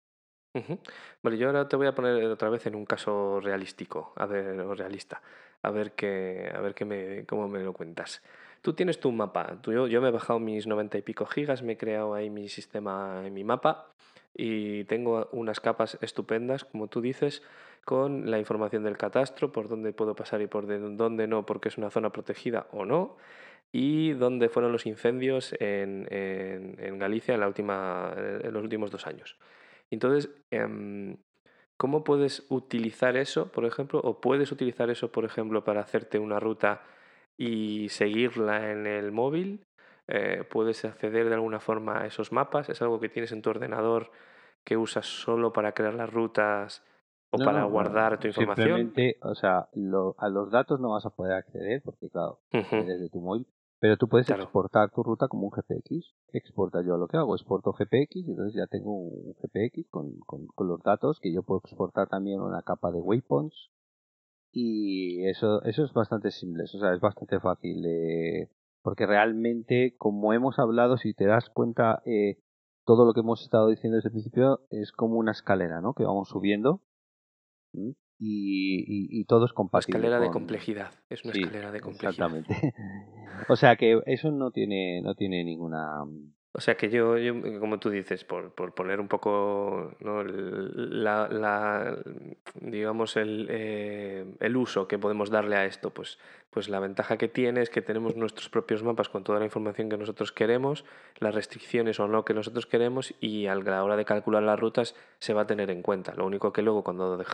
Ujú. 0.53 0.81
Vale, 1.23 1.39
yo 1.39 1.47
ahora 1.47 1.69
te 1.69 1.77
voy 1.77 1.87
a 1.87 1.95
poner 1.95 2.25
otra 2.25 2.49
vez 2.49 2.67
en 2.67 2.75
un 2.75 2.85
caso 2.85 3.39
realístico, 3.41 4.13
a 4.17 4.27
ver, 4.27 4.61
o 4.61 4.75
realista, 4.75 5.23
a 5.63 5.71
ver 5.71 5.93
qué, 5.93 6.51
a 6.53 6.61
ver 6.61 6.75
qué 6.75 6.85
me, 6.85 7.25
cómo 7.27 7.47
me 7.49 7.61
lo 7.61 7.73
cuentas. 7.73 8.21
Tú 8.61 8.73
tienes 8.75 8.99
tu 8.99 9.13
mapa, 9.13 9.59
tú, 9.63 9.73
yo, 9.73 9.87
yo 9.87 10.01
me 10.03 10.09
he 10.09 10.11
bajado 10.11 10.41
mis 10.41 10.67
90 10.67 10.99
y 10.99 11.03
pico 11.03 11.25
gigas, 11.25 11.63
me 11.63 11.75
he 11.75 11.77
creado 11.77 12.15
ahí 12.15 12.31
mi 12.31 12.49
sistema 12.49 13.23
en 13.25 13.33
mi 13.33 13.45
mapa 13.45 13.95
y 14.35 14.85
tengo 14.85 15.29
unas 15.33 15.61
capas 15.61 15.99
estupendas, 16.03 16.65
como 16.65 16.89
tú 16.89 17.01
dices, 17.01 17.43
con 17.85 18.31
la 18.31 18.39
información 18.39 18.85
del 18.85 18.97
catastro, 18.97 19.53
por 19.53 19.69
dónde 19.69 19.93
puedo 19.93 20.15
pasar 20.15 20.41
y 20.43 20.47
por 20.47 20.67
de- 20.67 20.79
dónde 20.79 21.27
no, 21.27 21.47
porque 21.47 21.69
es 21.69 21.79
una 21.79 21.91
zona 21.91 22.11
protegida 22.13 22.67
o 22.73 22.85
no, 22.85 23.17
y 23.73 24.13
dónde 24.13 24.49
fueron 24.49 24.73
los 24.73 24.87
incendios 24.87 25.55
en, 25.61 26.07
en- 26.13 26.77
en 26.79 26.99
Galicia 26.99 27.35
en, 27.35 27.41
la 27.41 27.49
última, 27.49 28.13
en 28.17 28.53
los 28.53 28.63
últimos 28.63 28.91
dos 28.91 29.07
años. 29.07 29.37
Entonces, 29.91 30.31
em, 30.51 31.17
¿cómo 31.77 32.05
puedes 32.05 32.47
utilizar 32.51 33.17
eso, 33.17 33.51
por 33.53 33.65
ejemplo? 33.65 34.01
¿O 34.03 34.21
puedes 34.21 34.53
utilizar 34.53 34.91
eso, 34.91 35.11
por 35.13 35.25
ejemplo, 35.25 35.65
para 35.65 35.81
hacerte 35.81 36.19
una 36.19 36.39
ruta 36.41 36.83
y 37.37 37.89
seguirla 37.91 38.71
en 38.73 38.87
el 38.87 39.13
móvil? 39.13 39.65
Eh, 40.13 40.45
¿Puedes 40.51 40.85
acceder 40.85 41.29
de 41.29 41.35
alguna 41.35 41.61
forma 41.61 42.03
a 42.03 42.07
esos 42.07 42.33
mapas? 42.33 42.69
¿Es 42.69 42.83
algo 42.83 42.99
que 42.99 43.09
tienes 43.09 43.31
en 43.33 43.43
tu 43.43 43.51
ordenador 43.51 44.11
que 44.65 44.77
usas 44.77 45.07
solo 45.07 45.53
para 45.53 45.73
crear 45.73 45.95
las 45.95 46.13
rutas 46.13 46.83
o 47.31 47.39
No, 47.39 47.45
para 47.45 47.61
no, 47.61 47.71
guardar 47.71 48.19
tu 48.19 48.27
información? 48.27 48.67
Simplemente, 48.67 49.19
o 49.23 49.35
sea, 49.37 49.69
lo- 49.75 50.17
a 50.19 50.29
los 50.29 50.51
datos 50.51 50.81
no 50.81 50.91
vas 50.91 51.07
a 51.07 51.11
poder 51.11 51.35
acceder 51.35 51.81
porque, 51.85 52.11
claro, 52.11 52.41
desde 52.51 53.09
tu 53.09 53.21
móvil, 53.21 53.47
pero 53.79 53.97
tú 53.97 54.09
puedes 54.09 54.27
Claro. 54.27 54.43
exportar 54.43 54.91
tu 54.91 55.03
ruta 55.05 55.29
como 55.29 55.45
un 55.47 55.53
GPX. 55.53 56.13
Exporta 56.33 56.83
yo 56.85 56.97
lo 56.97 57.07
que 57.07 57.17
hago, 57.17 57.37
exporto 57.37 57.73
GPX 57.73 58.17
y 58.17 58.31
entonces 58.31 58.55
ya 58.55 58.67
tengo 58.67 58.93
un 58.93 59.35
GPX 59.35 59.89
con, 59.91 60.19
con, 60.27 60.47
con 60.49 60.67
los 60.67 60.83
datos 60.83 61.21
que 61.21 61.33
yo 61.33 61.43
puedo 61.45 61.61
exportar 61.65 62.09
también 62.09 62.41
una 62.41 62.63
capa 62.63 62.91
de 62.91 63.01
waypoints 63.01 63.71
y 64.53 65.25
eso, 65.29 65.63
eso 65.63 65.85
es 65.85 65.93
bastante 65.93 66.31
simple, 66.33 66.65
o 66.65 66.67
sea, 66.67 66.93
es 66.95 67.01
bastante 67.01 67.39
fácil 67.39 67.81
de- 67.83 68.49
porque 68.83 69.07
realmente, 69.07 69.95
como 69.99 70.33
hemos 70.33 70.59
hablado, 70.59 70.97
si 70.97 71.15
te 71.15 71.27
das 71.27 71.51
cuenta, 71.51 72.03
eh, 72.07 72.39
todo 72.85 73.05
lo 73.05 73.13
que 73.13 73.21
hemos 73.21 73.43
estado 73.43 73.69
diciendo 73.69 73.97
desde 73.97 74.09
el 74.09 74.13
principio 74.13 74.61
es 74.71 74.93
como 74.93 75.17
una 75.17 75.33
escalera, 75.33 75.81
¿no? 75.81 75.95
Que 75.95 76.05
vamos 76.05 76.29
subiendo 76.29 76.83
y, 77.73 77.97
y, 78.19 79.21
y 79.21 79.25
todo 79.27 79.45
es 79.45 79.53
Una 79.53 79.57
compatible. 79.57 79.99
escalera 79.99 80.21
de 80.21 80.31
complejidad. 80.31 80.91
Es 81.09 81.25
una 81.25 81.33
Sí, 81.35 81.41
escalera 81.43 81.71
de 81.73 81.81
complejidad. 81.81 82.11
Exactamente. 82.11 82.73
o 83.49 83.57
sea 83.57 83.77
que 83.77 84.01
eso 84.07 84.31
no 84.31 84.51
tiene, 84.51 85.01
no 85.03 85.15
tiene 85.15 85.45
ninguna. 85.45 86.05
O 86.53 86.61
sea 86.61 86.77
que 86.77 86.91
yo, 86.91 87.17
yo, 87.17 87.33
como 87.61 87.79
tú 87.79 87.91
dices, 87.91 88.25
por, 88.25 88.51
por 88.53 88.75
poner 88.75 88.99
un 88.99 89.07
poco 89.07 89.93
¿no? 90.01 90.25
la, 90.25 91.29
la- 91.29 91.97
digamos 92.61 93.17
el, 93.17 93.47
eh, 93.49 94.25
el 94.41 94.57
uso 94.57 94.89
que 94.89 94.99
podemos 94.99 95.31
darle 95.31 95.55
a 95.55 95.65
esto, 95.65 95.91
pues, 95.91 96.19
pues 96.51 96.69
la 96.69 96.81
ventaja 96.81 97.17
que 97.19 97.29
tiene 97.29 97.63
es 97.63 97.71
que 97.71 97.83
tenemos 97.83 98.17
nuestros 98.17 98.49
propios 98.49 98.83
mapas 98.83 99.09
con 99.09 99.23
toda 99.23 99.39
la 99.39 99.45
información 99.45 99.89
que 99.89 99.97
nosotros 99.97 100.33
queremos, 100.33 100.85
las 101.21 101.37
restricciones 101.37 102.01
o 102.01 102.09
no 102.09 102.25
que 102.25 102.35
nosotros 102.35 102.67
queremos 102.67 103.15
y 103.21 103.47
a 103.47 103.55
la 103.55 103.85
hora 103.85 103.97
de 103.97 104.05
calcular 104.05 104.43
las 104.43 104.59
rutas 104.59 104.97
se 105.21 105.33
va 105.33 105.43
a 105.43 105.47
tener 105.47 105.71
en 105.71 105.83
cuenta. 105.83 106.15
Lo 106.17 106.27
único 106.27 106.53
que 106.53 106.63
luego 106.63 106.83
cuando 106.83 107.25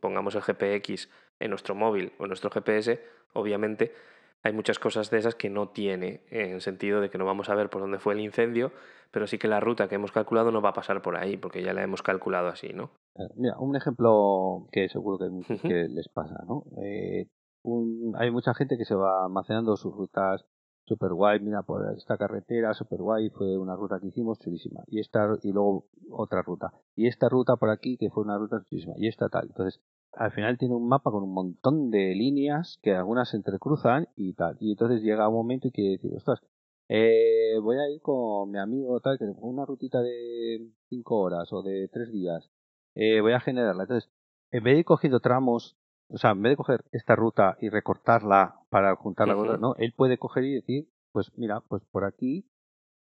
pongamos 0.00 0.34
el 0.34 0.42
GPX 0.42 1.08
en 1.40 1.48
nuestro 1.48 1.74
móvil 1.74 2.12
o 2.18 2.24
en 2.24 2.28
nuestro 2.28 2.50
GPS, 2.50 3.02
obviamente 3.32 3.94
hay 4.42 4.52
muchas 4.52 4.78
cosas 4.78 5.10
de 5.10 5.18
esas 5.18 5.34
que 5.34 5.50
no 5.50 5.68
tiene, 5.68 6.24
en 6.30 6.52
el 6.52 6.60
sentido 6.60 7.00
de 7.00 7.10
que 7.10 7.18
no 7.18 7.24
vamos 7.24 7.48
a 7.48 7.54
ver 7.54 7.70
por 7.70 7.80
dónde 7.80 7.98
fue 7.98 8.14
el 8.14 8.20
incendio, 8.20 8.72
pero 9.10 9.26
sí 9.26 9.38
que 9.38 9.48
la 9.48 9.60
ruta 9.60 9.88
que 9.88 9.94
hemos 9.94 10.12
calculado 10.12 10.50
no 10.50 10.60
va 10.62 10.70
a 10.70 10.74
pasar 10.74 11.02
por 11.02 11.16
ahí, 11.16 11.36
porque 11.36 11.62
ya 11.62 11.72
la 11.72 11.82
hemos 11.82 12.02
calculado 12.02 12.48
así, 12.48 12.72
¿no? 12.72 12.90
Eh, 13.14 13.28
Mira, 13.36 13.58
un 13.58 13.76
ejemplo 13.76 14.66
que 14.72 14.88
seguro 14.88 15.18
que, 15.18 15.24
hay 15.24 15.30
muchos 15.30 15.58
Ujú. 15.58 15.68
que 15.68 15.86
les 15.88 16.08
pasa, 16.08 16.36
¿no? 16.46 16.64
Eh, 16.82 17.28
un- 17.62 18.14
hay 18.18 18.30
mucha 18.30 18.54
gente 18.54 18.76
que 18.76 18.84
se 18.84 18.94
va 18.94 19.24
almacenando 19.26 19.76
sus 19.76 19.94
rutas 19.94 20.44
super 20.84 21.12
guay, 21.12 21.38
mira, 21.38 21.62
por 21.62 21.94
esta 21.96 22.16
carretera 22.16 22.74
super 22.74 23.00
guay 23.00 23.30
fue 23.30 23.56
una 23.56 23.76
ruta 23.76 24.00
que 24.00 24.08
hicimos 24.08 24.40
chulísima, 24.40 24.82
y 24.88 24.98
esta, 24.98 25.28
y 25.42 25.52
luego 25.52 25.86
otra 26.10 26.42
ruta, 26.42 26.72
y 26.96 27.06
esta 27.06 27.28
ruta 27.28 27.54
por 27.56 27.70
aquí 27.70 27.96
que 27.96 28.10
fue 28.10 28.24
una 28.24 28.36
ruta 28.36 28.62
chulísima, 28.68 28.94
y 28.96 29.06
esta 29.06 29.28
tal. 29.28 29.46
Entonces, 29.46 29.80
al 30.14 30.32
final 30.32 30.58
tiene 30.58 30.74
un 30.74 30.88
mapa 30.88 31.10
con 31.10 31.22
un 31.22 31.32
montón 31.32 31.90
de 31.90 32.14
líneas 32.14 32.78
que 32.82 32.94
algunas 32.94 33.30
se 33.30 33.36
entrecruzan 33.36 34.08
y 34.16 34.34
tal, 34.34 34.56
y 34.60 34.72
entonces 34.72 35.02
llega 35.02 35.28
un 35.28 35.34
momento 35.34 35.68
y 35.68 35.72
quiere 35.72 35.92
decir, 35.92 36.12
ostras, 36.16 36.40
eh, 36.88 37.58
voy 37.62 37.76
a 37.78 37.88
ir 37.88 38.00
con 38.02 38.50
mi 38.50 38.58
amigo 38.58 39.00
tal, 39.00 39.18
que 39.18 39.24
una 39.38 39.64
rutita 39.64 40.02
de 40.02 40.68
5 40.88 41.18
horas 41.18 41.52
o 41.52 41.62
de 41.62 41.88
3 41.88 42.12
días, 42.12 42.50
eh, 42.94 43.20
voy 43.20 43.32
a 43.32 43.40
generarla. 43.40 43.84
Entonces, 43.84 44.10
en 44.50 44.62
vez 44.64 44.74
de 44.74 44.80
ir 44.80 44.84
cogiendo 44.84 45.20
tramos, 45.20 45.78
o 46.08 46.18
sea, 46.18 46.32
en 46.32 46.42
vez 46.42 46.52
de 46.52 46.56
coger 46.56 46.84
esta 46.92 47.16
ruta 47.16 47.56
y 47.60 47.70
recortarla 47.70 48.56
para 48.68 48.94
juntarla 48.96 49.34
con 49.34 49.44
otra, 49.44 49.58
¿no? 49.58 49.74
Él 49.76 49.94
puede 49.96 50.18
coger 50.18 50.44
y 50.44 50.54
decir, 50.54 50.88
pues 51.12 51.32
mira, 51.36 51.62
pues 51.68 51.82
por 51.90 52.04
aquí 52.04 52.46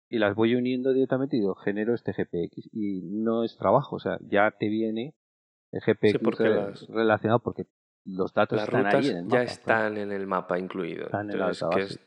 y 0.08 0.18
las 0.18 0.34
voy 0.34 0.54
uniendo 0.54 0.92
directamente 0.92 1.36
y 1.36 1.40
digo, 1.40 1.54
genero 1.56 1.94
este 1.94 2.12
GPX. 2.12 2.70
Y 2.72 3.02
no 3.02 3.44
es 3.44 3.56
trabajo, 3.56 3.96
o 3.96 4.00
sea, 4.00 4.18
ya 4.22 4.52
te 4.58 4.68
viene 4.68 5.14
el 5.72 5.80
GPX 5.80 6.18
porque 6.22 6.48
las- 6.48 6.86
relacionado 6.88 7.40
porque 7.40 7.66
los 8.04 8.32
datos 8.32 8.56
Las 8.56 8.68
están 8.68 8.84
rutas 8.84 9.04
ahí 9.04 9.10
en 9.10 9.16
el 9.18 9.28
ya 9.28 9.42
están 9.42 9.96
en 9.96 10.12
el 10.12 10.26
mapa 10.26 10.58
incluido. 10.58 11.04
Están 11.06 11.30
en 11.30 11.40
Entonces, 11.40 11.68
que 11.74 11.80
es, 11.82 12.00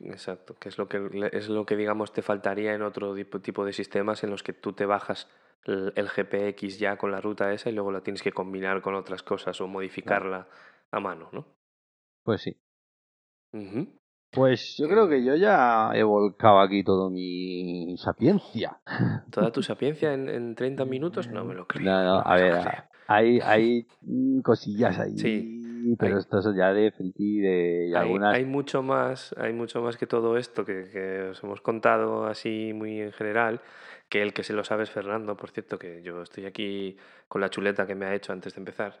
exacto, 0.00 0.54
que 0.58 0.68
es 0.70 0.78
lo 0.78 0.88
que 0.88 1.30
es 1.32 1.48
lo 1.48 1.66
que 1.66 1.76
digamos 1.76 2.12
te 2.12 2.22
faltaría 2.22 2.74
en 2.74 2.82
otro 2.82 3.14
tipo, 3.42 3.64
de 3.64 3.72
sistemas 3.72 4.24
en 4.24 4.30
los 4.30 4.42
que 4.42 4.52
tú 4.52 4.72
te 4.72 4.86
bajas 4.86 5.28
el, 5.64 5.92
el 5.96 6.08
GPX 6.08 6.78
ya 6.78 6.96
con 6.96 7.10
la 7.10 7.20
ruta 7.20 7.52
esa 7.52 7.68
y 7.70 7.72
luego 7.74 7.92
la 7.92 8.00
tienes 8.02 8.22
que 8.22 8.32
combinar 8.32 8.80
con 8.80 8.94
otras 8.94 9.22
cosas 9.22 9.60
o 9.60 9.66
modificarla 9.66 10.48
a 10.90 11.00
mano, 11.00 11.28
¿no? 11.32 11.46
Pues 12.22 12.42
sí. 12.42 12.56
Ujú. 13.52 13.86
Pues 14.36 14.76
yo 14.78 14.86
creo 14.86 15.08
que 15.08 15.24
yo 15.24 15.34
ya 15.34 15.90
he 15.94 16.02
volcado 16.02 16.60
aquí 16.60 16.84
todo 16.84 17.08
mi 17.10 17.96
sapiencia. 17.98 18.78
Toda 19.30 19.50
tu 19.50 19.62
sapiencia 19.62 20.12
en, 20.12 20.28
en 20.28 20.54
30 20.54 20.84
minutos 20.84 21.28
no 21.28 21.44
me 21.44 21.54
lo 21.54 21.66
creo. 21.66 21.84
No, 21.84 22.04
no, 22.04 22.14
no 22.16 22.20
a 22.20 22.36
lo 22.36 22.42
ver, 22.42 22.68
hay, 23.08 23.40
hay 23.40 23.86
cosillas 24.42 24.98
ahí, 24.98 25.16
Sí, 25.16 25.96
pero 25.98 26.16
hay- 26.16 26.20
esto 26.20 26.38
es 26.38 26.46
ya 26.56 26.72
de 26.72 26.90
friki 26.92 27.38
de 27.40 27.86
y 27.88 27.94
Hay, 27.94 28.00
algunas. 28.02 28.34
hay 28.34 28.44
mucho 28.44 28.82
más, 28.82 29.34
hay 29.38 29.52
mucho 29.52 29.80
más 29.80 29.96
que 29.96 30.06
todo 30.06 30.36
esto 30.36 30.64
que, 30.64 30.90
que 30.92 31.22
os 31.30 31.42
hemos 31.42 31.60
contado 31.62 32.26
así 32.26 32.72
muy 32.74 33.00
en 33.00 33.12
general, 33.12 33.60
que 34.08 34.22
el 34.22 34.32
que 34.32 34.44
se 34.44 34.52
lo 34.52 34.62
sabe 34.62 34.84
es 34.84 34.90
Fernando, 34.90 35.36
por 35.36 35.50
cierto, 35.50 35.78
que 35.78 36.00
yo 36.02 36.22
estoy 36.22 36.46
aquí 36.46 36.96
con 37.28 37.40
la 37.40 37.50
chuleta 37.50 37.86
que 37.86 37.94
me 37.96 38.06
ha 38.06 38.14
hecho 38.14 38.32
antes 38.32 38.54
de 38.54 38.60
empezar. 38.60 39.00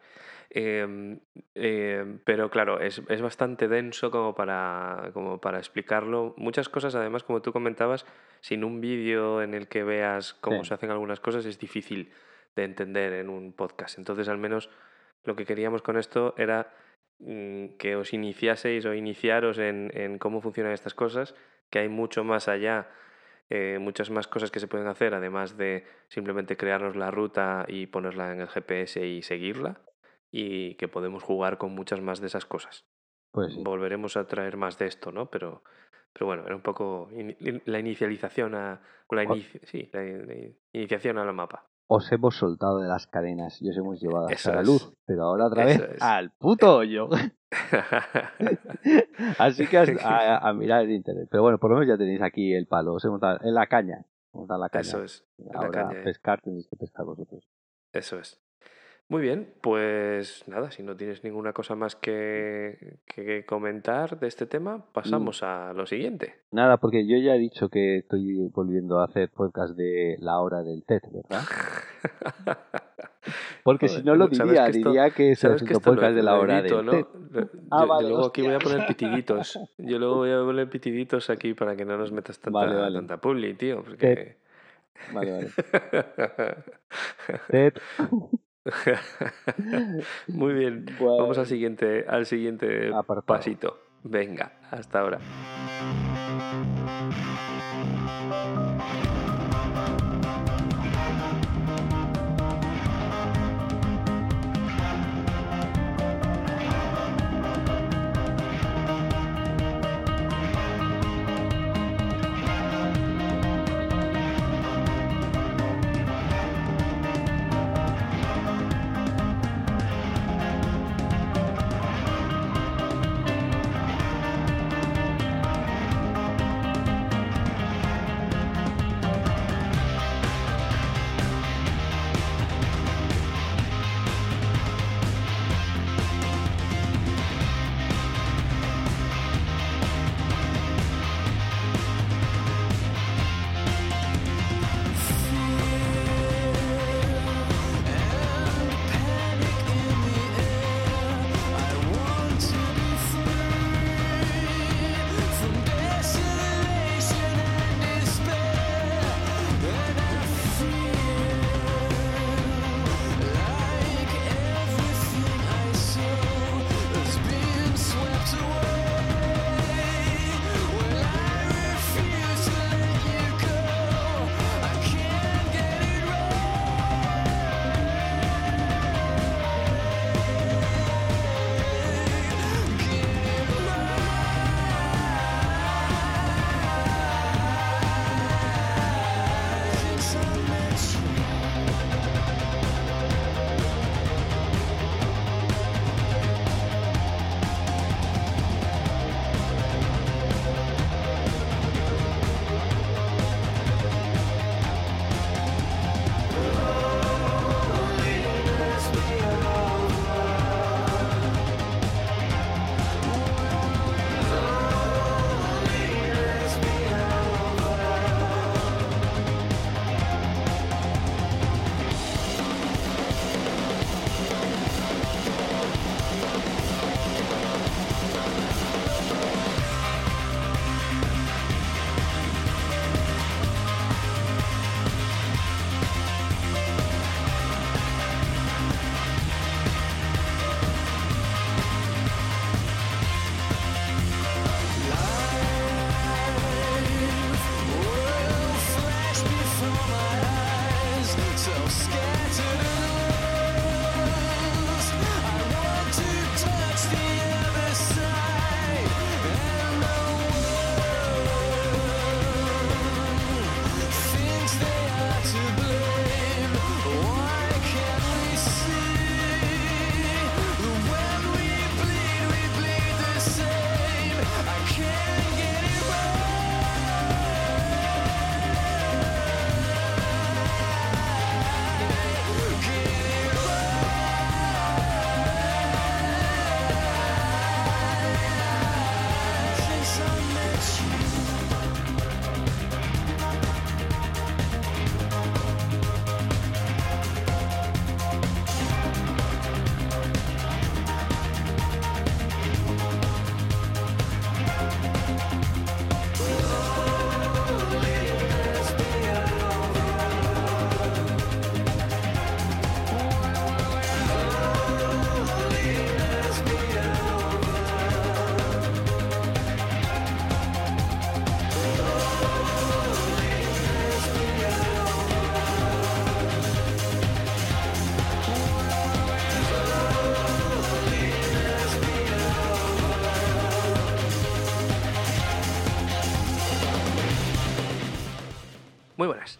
Em, 0.50 1.20
em, 1.54 2.18
pero 2.24 2.50
claro, 2.50 2.80
es, 2.80 3.00
es 3.08 3.22
bastante 3.22 3.68
denso 3.68 4.10
como 4.10 4.34
para, 4.34 5.10
como 5.12 5.40
para 5.40 5.58
explicarlo. 5.58 6.34
Muchas 6.36 6.68
cosas, 6.68 6.94
además, 6.96 7.22
como 7.22 7.40
tú 7.40 7.52
comentabas, 7.52 8.04
sin 8.40 8.64
un 8.64 8.80
vídeo 8.80 9.42
en 9.42 9.54
el 9.54 9.68
que 9.68 9.84
veas 9.84 10.34
cómo 10.34 10.62
Sí. 10.62 10.68
se 10.68 10.74
hacen 10.74 10.90
algunas 10.90 11.20
cosas, 11.20 11.46
es 11.46 11.58
difícil 11.58 12.10
de 12.56 12.64
entender 12.64 13.12
en 13.12 13.28
un 13.28 13.52
podcast. 13.52 13.98
Entonces, 13.98 14.28
al 14.28 14.38
menos 14.38 14.70
lo 15.24 15.36
que 15.36 15.44
queríamos 15.44 15.82
con 15.82 15.96
esto 15.98 16.34
era 16.36 16.72
mm, 17.20 17.76
que 17.78 17.96
os 17.96 18.12
iniciaseis 18.12 18.84
o 18.86 18.94
iniciaros 18.94 19.58
en, 19.58 19.90
en 19.94 20.18
cómo 20.18 20.40
funcionan 20.40 20.72
estas 20.72 20.94
cosas, 20.94 21.34
que 21.70 21.78
hay 21.80 21.88
mucho 21.88 22.24
más 22.24 22.48
allá, 22.48 22.88
eh, 23.50 23.78
muchas 23.80 24.10
más 24.10 24.26
cosas 24.26 24.50
que 24.50 24.60
se 24.60 24.68
pueden 24.68 24.86
hacer, 24.88 25.14
además 25.14 25.56
de 25.56 25.84
simplemente 26.08 26.56
crearnos 26.56 26.96
la 26.96 27.10
ruta 27.10 27.64
y 27.68 27.86
ponerla 27.86 28.32
en 28.32 28.40
el 28.40 28.48
GPS 28.48 29.06
y 29.06 29.22
seguirla, 29.22 29.80
y 30.30 30.74
que 30.76 30.88
podemos 30.88 31.22
jugar 31.22 31.56
con 31.58 31.72
muchas 31.74 32.00
más 32.00 32.20
de 32.20 32.26
esas 32.26 32.44
cosas. 32.46 32.84
Pues 33.32 33.52
sí. 33.54 33.62
Volveremos 33.62 34.16
a 34.16 34.26
traer 34.26 34.56
más 34.56 34.78
de 34.78 34.86
esto, 34.86 35.12
¿no? 35.12 35.30
Pero, 35.30 35.62
pero 36.12 36.26
bueno, 36.26 36.44
era 36.46 36.56
un 36.56 36.62
poco 36.62 37.08
in- 37.12 37.36
in- 37.40 37.62
la 37.66 37.78
inicialización 37.78 38.54
a... 38.54 38.80
La, 39.10 39.24
inici- 39.24 39.60
sí, 39.64 39.88
la, 39.92 40.02
la 40.02 40.34
iniciación 40.72 41.18
al 41.18 41.32
mapa. 41.32 41.66
Os 41.88 42.10
hemos 42.10 42.34
soltado 42.36 42.80
de 42.80 42.88
las 42.88 43.06
cadenas 43.06 43.62
y 43.62 43.70
os 43.70 43.76
hemos 43.76 44.00
llevado 44.00 44.26
hasta 44.26 44.54
la 44.56 44.62
luz, 44.62 44.92
pero 45.06 45.22
ahora 45.22 45.46
otra 45.46 45.64
vez 45.66 45.80
es. 45.94 46.02
al 46.02 46.32
puto 46.32 46.78
hoyo. 46.78 47.08
Así 49.38 49.66
que 49.66 49.78
a, 49.78 50.38
a 50.38 50.52
mirar 50.52 50.82
el 50.82 50.90
internet. 50.90 51.28
Pero 51.30 51.42
bueno, 51.42 51.58
por 51.58 51.70
lo 51.70 51.76
menos 51.76 51.88
ya 51.88 51.98
tenéis 51.98 52.22
aquí 52.22 52.54
el 52.54 52.66
palo, 52.66 52.96
en 53.42 53.54
la 53.54 53.66
caña. 53.66 54.04
La. 54.48 54.68
Eso 54.80 55.02
es. 55.02 55.24
la 55.38 55.60
Ahora 55.60 55.70
caña, 55.70 56.00
eh. 56.00 56.04
pescar 56.04 56.40
tenéis 56.42 56.68
que 56.68 56.76
pescar 56.76 57.06
vosotros. 57.06 57.48
Eso 57.92 58.18
es. 58.18 58.40
Muy 59.08 59.22
bien, 59.22 59.54
pues 59.60 60.42
nada, 60.48 60.72
si 60.72 60.82
no 60.82 60.96
tienes 60.96 61.22
ninguna 61.22 61.52
cosa 61.52 61.76
más 61.76 61.94
que, 61.94 62.98
que 63.06 63.46
comentar 63.46 64.18
de 64.18 64.26
este 64.26 64.46
tema, 64.46 64.84
pasamos 64.92 65.44
a 65.44 65.72
lo 65.74 65.86
siguiente. 65.86 66.34
Nada, 66.50 66.78
porque 66.78 67.06
yo 67.06 67.16
ya 67.16 67.36
he 67.36 67.38
dicho 67.38 67.68
que 67.68 67.98
estoy 67.98 68.48
volviendo 68.48 68.98
a 68.98 69.04
hacer 69.04 69.30
podcast 69.30 69.76
de 69.76 70.16
la 70.18 70.40
hora 70.40 70.64
del 70.64 70.84
TED, 70.84 71.02
¿verdad? 71.12 71.42
Porque 73.62 73.88
si 73.88 74.02
no 74.02 74.14
lo 74.14 74.26
¿sabes 74.26 74.38
diría, 74.38 74.64
que 74.66 74.70
esto- 74.78 74.88
diría 74.90 75.10
que 75.10 75.30
es 75.32 75.44
el 75.44 75.50
lo, 75.52 76.14
de 76.14 76.22
la 76.22 76.34
hora 76.38 76.58
edito, 76.60 76.76
del 76.78 76.86
¿no? 76.86 76.92
Ah, 77.70 77.82
yo, 77.82 77.86
vale, 77.88 78.02
yo 78.04 78.08
luego 78.10 78.26
aquí 78.26 78.42
voy 78.42 78.54
a 78.54 78.58
poner 78.58 78.86
pitiditos. 78.86 79.58
Yo 79.78 79.98
luego 79.98 80.16
voy 80.16 80.30
a 80.30 80.38
poner 80.38 80.68
pitiditos 80.70 81.28
aquí 81.30 81.54
para 81.54 81.76
que 81.76 81.84
no 81.84 81.96
nos 81.96 82.12
metas 82.12 82.38
tanta, 82.38 82.58
Vale, 82.60 82.74
vale. 82.76 82.94
tanta 82.98 83.16
publi, 83.18 83.54
tío. 83.54 83.82
Porque... 83.82 84.36
Vale, 85.12 85.32
vale. 85.32 85.50
TED. 87.48 87.74
Muy 90.28 90.54
bien. 90.54 90.86
Bueno. 90.98 91.16
Vamos 91.18 91.38
al 91.38 91.46
siguiente, 91.46 92.04
al 92.08 92.26
siguiente 92.26 92.88
Apartado. 92.94 93.24
pasito. 93.26 93.78
Venga, 94.02 94.52
hasta 94.70 95.00
ahora. 95.00 95.18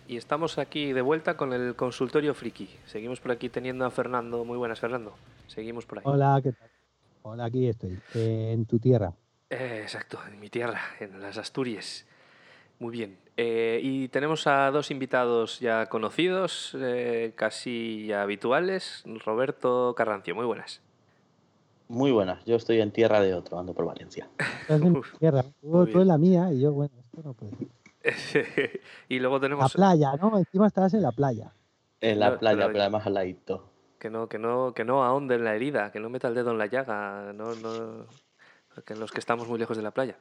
Y 0.08 0.16
estamos 0.16 0.58
aquí 0.58 0.92
de 0.92 1.02
vuelta 1.02 1.36
con 1.36 1.52
el 1.52 1.74
consultorio 1.74 2.32
friki. 2.32 2.68
Seguimos 2.86 3.20
por 3.20 3.32
aquí 3.32 3.48
teniendo 3.48 3.84
a 3.84 3.90
Fernando. 3.90 4.44
Muy 4.44 4.56
buenas, 4.56 4.78
Fernando. 4.78 5.14
Seguimos 5.48 5.84
por 5.84 5.98
ahí. 5.98 6.04
Hola, 6.06 6.40
¿qué 6.42 6.52
tal? 6.52 6.68
Hola, 7.22 7.46
aquí 7.46 7.66
estoy, 7.66 7.98
eh, 8.14 8.52
en 8.52 8.66
tu 8.66 8.78
tierra. 8.78 9.12
Eh, 9.50 9.80
exacto, 9.82 10.18
en 10.30 10.38
mi 10.38 10.48
tierra, 10.48 10.80
en 11.00 11.20
las 11.20 11.38
Asturias. 11.38 12.06
Muy 12.78 12.92
bien. 12.92 13.18
Eh, 13.36 13.80
y 13.82 14.06
tenemos 14.08 14.46
a 14.46 14.70
dos 14.70 14.92
invitados 14.92 15.58
ya 15.58 15.86
conocidos, 15.86 16.76
eh, 16.78 17.32
casi 17.34 18.06
ya 18.06 18.22
habituales. 18.22 19.02
Roberto 19.24 19.94
Carrancio, 19.96 20.36
muy 20.36 20.46
buenas. 20.46 20.82
Muy 21.88 22.12
buenas, 22.12 22.44
yo 22.44 22.56
estoy 22.56 22.80
en 22.80 22.92
tierra 22.92 23.20
de 23.20 23.34
otro, 23.34 23.58
ando 23.58 23.74
por 23.74 23.86
Valencia. 23.86 24.28
Estás 24.60 24.82
en 24.82 25.00
tierra. 25.18 25.44
Tú, 25.60 25.86
tú 25.86 26.00
en 26.00 26.08
la 26.08 26.18
mía 26.18 26.52
y 26.52 26.60
yo, 26.60 26.72
bueno, 26.72 26.94
esto 26.98 27.22
no 27.24 27.34
puede 27.34 27.56
ser. 27.56 27.75
y 29.08 29.18
luego 29.18 29.36
La 29.36 29.40
tenemos 29.40 29.72
playa, 29.74 30.12
¿no? 30.20 30.36
Encima 30.38 30.66
estás 30.66 30.94
en 30.94 31.02
la 31.02 31.12
playa. 31.12 31.52
En 32.00 32.20
la 32.20 32.30
No, 32.30 32.38
playa, 32.38 32.56
pero- 32.58 32.68
pero 32.72 32.80
además 32.82 33.06
al 33.06 33.14
ladito. 33.14 33.70
que 33.98 34.10
no, 34.10 34.28
que 34.28 34.38
no, 34.38 34.72
que 34.74 34.84
no 34.84 35.04
ahonde 35.04 35.34
en 35.36 35.44
la 35.44 35.54
herida, 35.54 35.90
que 35.90 36.00
no 36.00 36.08
meta 36.10 36.28
el 36.28 36.34
dedo 36.34 36.50
en 36.52 36.58
la 36.58 36.66
llaga, 36.66 37.32
no, 37.32 37.54
no, 37.56 38.06
que 38.84 38.92
en 38.92 39.00
los 39.00 39.10
que 39.10 39.20
estamos 39.20 39.48
muy 39.48 39.58
lejos 39.58 39.76
de 39.76 39.82
la 39.82 39.90
playa. 39.90 40.16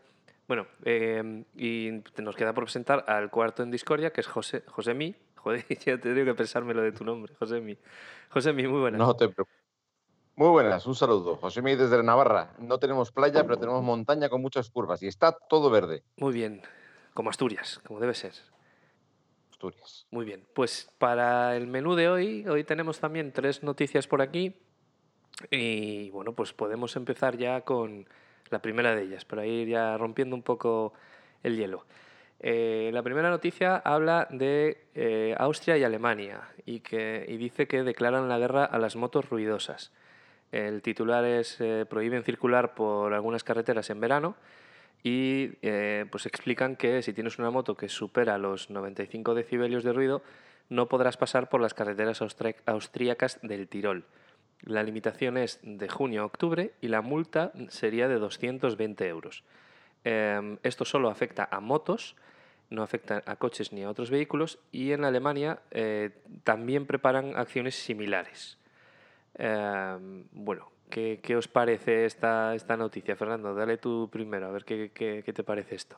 Bueno, 0.47 0.67
eh, 0.83 1.43
y 1.57 1.89
nos 2.21 2.35
queda 2.35 2.53
por 2.53 2.65
presentar 2.65 3.03
al 3.07 3.29
cuarto 3.31 3.63
en 3.63 3.71
discordia, 3.71 4.11
que 4.11 4.21
es 4.21 4.27
José, 4.27 4.63
José 4.67 4.93
Mi. 4.93 5.15
Joder, 5.37 5.65
ya 5.67 5.97
te 5.99 6.13
tengo 6.13 6.25
que 6.25 6.33
pensarme 6.35 6.73
lo 6.73 6.81
de 6.81 6.91
tu 6.91 7.03
nombre, 7.03 7.33
José 7.35 7.59
Mi. 7.61 7.77
José 8.29 8.53
Mi, 8.53 8.67
muy 8.67 8.79
buenas. 8.79 8.99
No 8.99 9.15
te 9.15 9.27
preocupes. 9.29 9.59
Muy 10.37 10.49
buenas, 10.49 10.85
un 10.85 10.95
saludo. 10.95 11.37
José 11.37 11.61
Miguel 11.61 11.79
desde 11.79 12.03
Navarra. 12.03 12.51
No 12.59 12.77
tenemos 12.77 13.11
playa, 13.11 13.43
pero 13.43 13.57
tenemos 13.57 13.81
montaña 13.83 14.27
con 14.27 14.41
muchas 14.41 14.69
curvas 14.69 15.01
y 15.01 15.07
está 15.07 15.31
todo 15.31 15.69
verde. 15.69 16.03
Muy 16.17 16.33
bien, 16.33 16.61
como 17.15 17.29
Asturias, 17.29 17.79
como 17.87 17.99
debe 18.01 18.13
ser. 18.13 18.33
Asturias. 19.49 20.05
Muy 20.11 20.25
bien, 20.25 20.45
pues 20.53 20.91
para 20.97 21.55
el 21.55 21.65
menú 21.65 21.95
de 21.95 22.09
hoy, 22.09 22.45
hoy 22.45 22.65
tenemos 22.65 22.99
también 22.99 23.31
tres 23.31 23.63
noticias 23.63 24.05
por 24.05 24.21
aquí 24.21 24.53
y 25.49 26.09
bueno, 26.11 26.33
pues 26.33 26.51
podemos 26.51 26.93
empezar 26.97 27.37
ya 27.37 27.61
con 27.61 28.05
la 28.49 28.61
primera 28.61 28.93
de 28.93 29.03
ellas, 29.03 29.23
para 29.23 29.45
ir 29.45 29.69
ya 29.69 29.97
rompiendo 29.97 30.35
un 30.35 30.43
poco 30.43 30.93
el 31.41 31.55
hielo. 31.55 31.85
Eh, 32.41 32.91
la 32.93 33.01
primera 33.01 33.29
noticia 33.29 33.77
habla 33.77 34.27
de 34.29 34.85
eh, 34.93 35.35
Austria 35.37 35.77
y 35.77 35.85
Alemania 35.85 36.49
y, 36.65 36.81
que, 36.81 37.25
y 37.29 37.37
dice 37.37 37.65
que 37.65 37.83
declaran 37.83 38.27
la 38.27 38.37
guerra 38.37 38.65
a 38.65 38.77
las 38.77 38.97
motos 38.97 39.29
ruidosas. 39.29 39.93
El 40.51 40.81
titular 40.81 41.23
es 41.23 41.61
eh, 41.61 41.85
prohíben 41.89 42.23
circular 42.23 42.75
por 42.75 43.13
algunas 43.13 43.45
carreteras 43.45 43.89
en 43.89 44.01
verano 44.01 44.35
y 45.05 45.51
eh, 45.61 46.05
pues 46.09 46.25
explican 46.25 46.75
que 46.75 47.03
si 47.03 47.13
tienes 47.13 47.37
una 47.37 47.51
moto 47.51 47.77
que 47.77 47.89
supera 47.89 48.39
los 48.39 48.71
95 48.71 49.35
decibelios 49.35 49.83
de 49.83 49.93
ruido 49.93 50.23
no 50.67 50.87
podrás 50.87 51.15
pasar 51.15 51.47
por 51.47 51.61
las 51.61 51.75
carreteras 51.75 52.23
austríacas 52.65 53.39
del 53.43 53.67
Tirol. 53.67 54.05
La 54.63 54.81
limitación 54.81 55.37
es 55.37 55.59
de 55.61 55.87
junio 55.89 56.23
a 56.23 56.25
octubre 56.25 56.73
y 56.81 56.87
la 56.87 57.03
multa 57.03 57.51
sería 57.67 58.07
de 58.07 58.15
220 58.15 59.07
euros. 59.07 59.43
Em, 60.03 60.57
esto 60.63 60.85
solo 60.85 61.11
afecta 61.11 61.47
a 61.51 61.59
motos, 61.59 62.15
no 62.71 62.81
afecta 62.81 63.21
a 63.27 63.35
coches 63.35 63.73
ni 63.73 63.83
a 63.83 63.91
otros 63.91 64.09
vehículos 64.09 64.57
y 64.71 64.91
en 64.91 65.05
Alemania 65.05 65.59
eh, 65.69 66.17
también 66.43 66.87
preparan 66.87 67.37
acciones 67.37 67.75
similares. 67.75 68.57
Em, 69.35 70.25
bueno, 70.31 70.71
¿qué, 70.89 71.19
qué 71.21 71.35
os 71.35 71.47
parece 71.47 72.05
esta, 72.05 72.55
esta 72.55 72.77
noticia, 72.77 73.15
Fernando? 73.15 73.53
Dale 73.53 73.77
tú 73.77 74.09
primero, 74.11 74.47
a 74.47 74.51
ver 74.51 74.65
qué, 74.65 74.91
qué- 74.93 75.21
qué 75.25 75.33
te 75.33 75.43
parece 75.43 75.75
esto. 75.75 75.97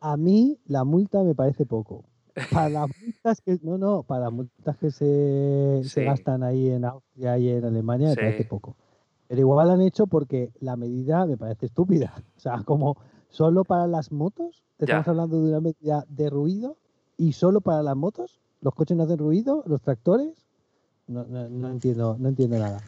A 0.00 0.16
mí 0.16 0.58
la 0.66 0.84
multa 0.84 1.22
me 1.22 1.34
parece 1.34 1.64
poco. 1.66 2.04
Para 2.52 2.68
las 2.68 2.88
multas 3.00 3.40
que 3.40 3.58
no, 3.62 3.78
no, 3.78 4.02
para 4.02 4.24
las 4.24 4.32
multas 4.32 4.76
que 4.76 4.90
se, 4.90 5.80
se 5.82 5.88
Sí. 5.88 6.04
gastan 6.04 6.42
ahí 6.42 6.68
en 6.68 6.84
Austria 6.84 7.38
y 7.38 7.48
en 7.48 7.64
Alemania 7.64 8.10
me 8.10 8.16
parece 8.16 8.44
poco. 8.44 8.76
Pero 9.26 9.40
igual 9.40 9.70
han 9.70 9.80
hecho 9.80 10.06
porque 10.06 10.50
la 10.60 10.76
medida 10.76 11.26
me 11.26 11.36
parece 11.36 11.66
estúpida. 11.66 12.14
O 12.36 12.40
sea, 12.40 12.62
como 12.62 12.96
solo 13.30 13.64
para 13.64 13.86
las 13.86 14.12
motos, 14.12 14.62
estamos 14.78 15.04
Ya. 15.06 15.10
hablando 15.10 15.42
de 15.42 15.48
una 15.50 15.60
medida 15.60 16.04
de 16.08 16.28
ruido 16.30 16.76
y 17.16 17.32
solo 17.32 17.60
para 17.62 17.82
las 17.82 17.96
motos, 17.96 18.38
los 18.60 18.74
coches 18.74 18.96
no 18.96 19.04
hacen 19.04 19.18
ruido, 19.18 19.64
los 19.66 19.80
tractores, 19.80 20.44
no, 21.08 21.24
no, 21.24 21.48
no 21.48 21.70
entiendo, 21.70 22.16
no 22.18 22.28
entiendo 22.28 22.58
nada. 22.58 22.82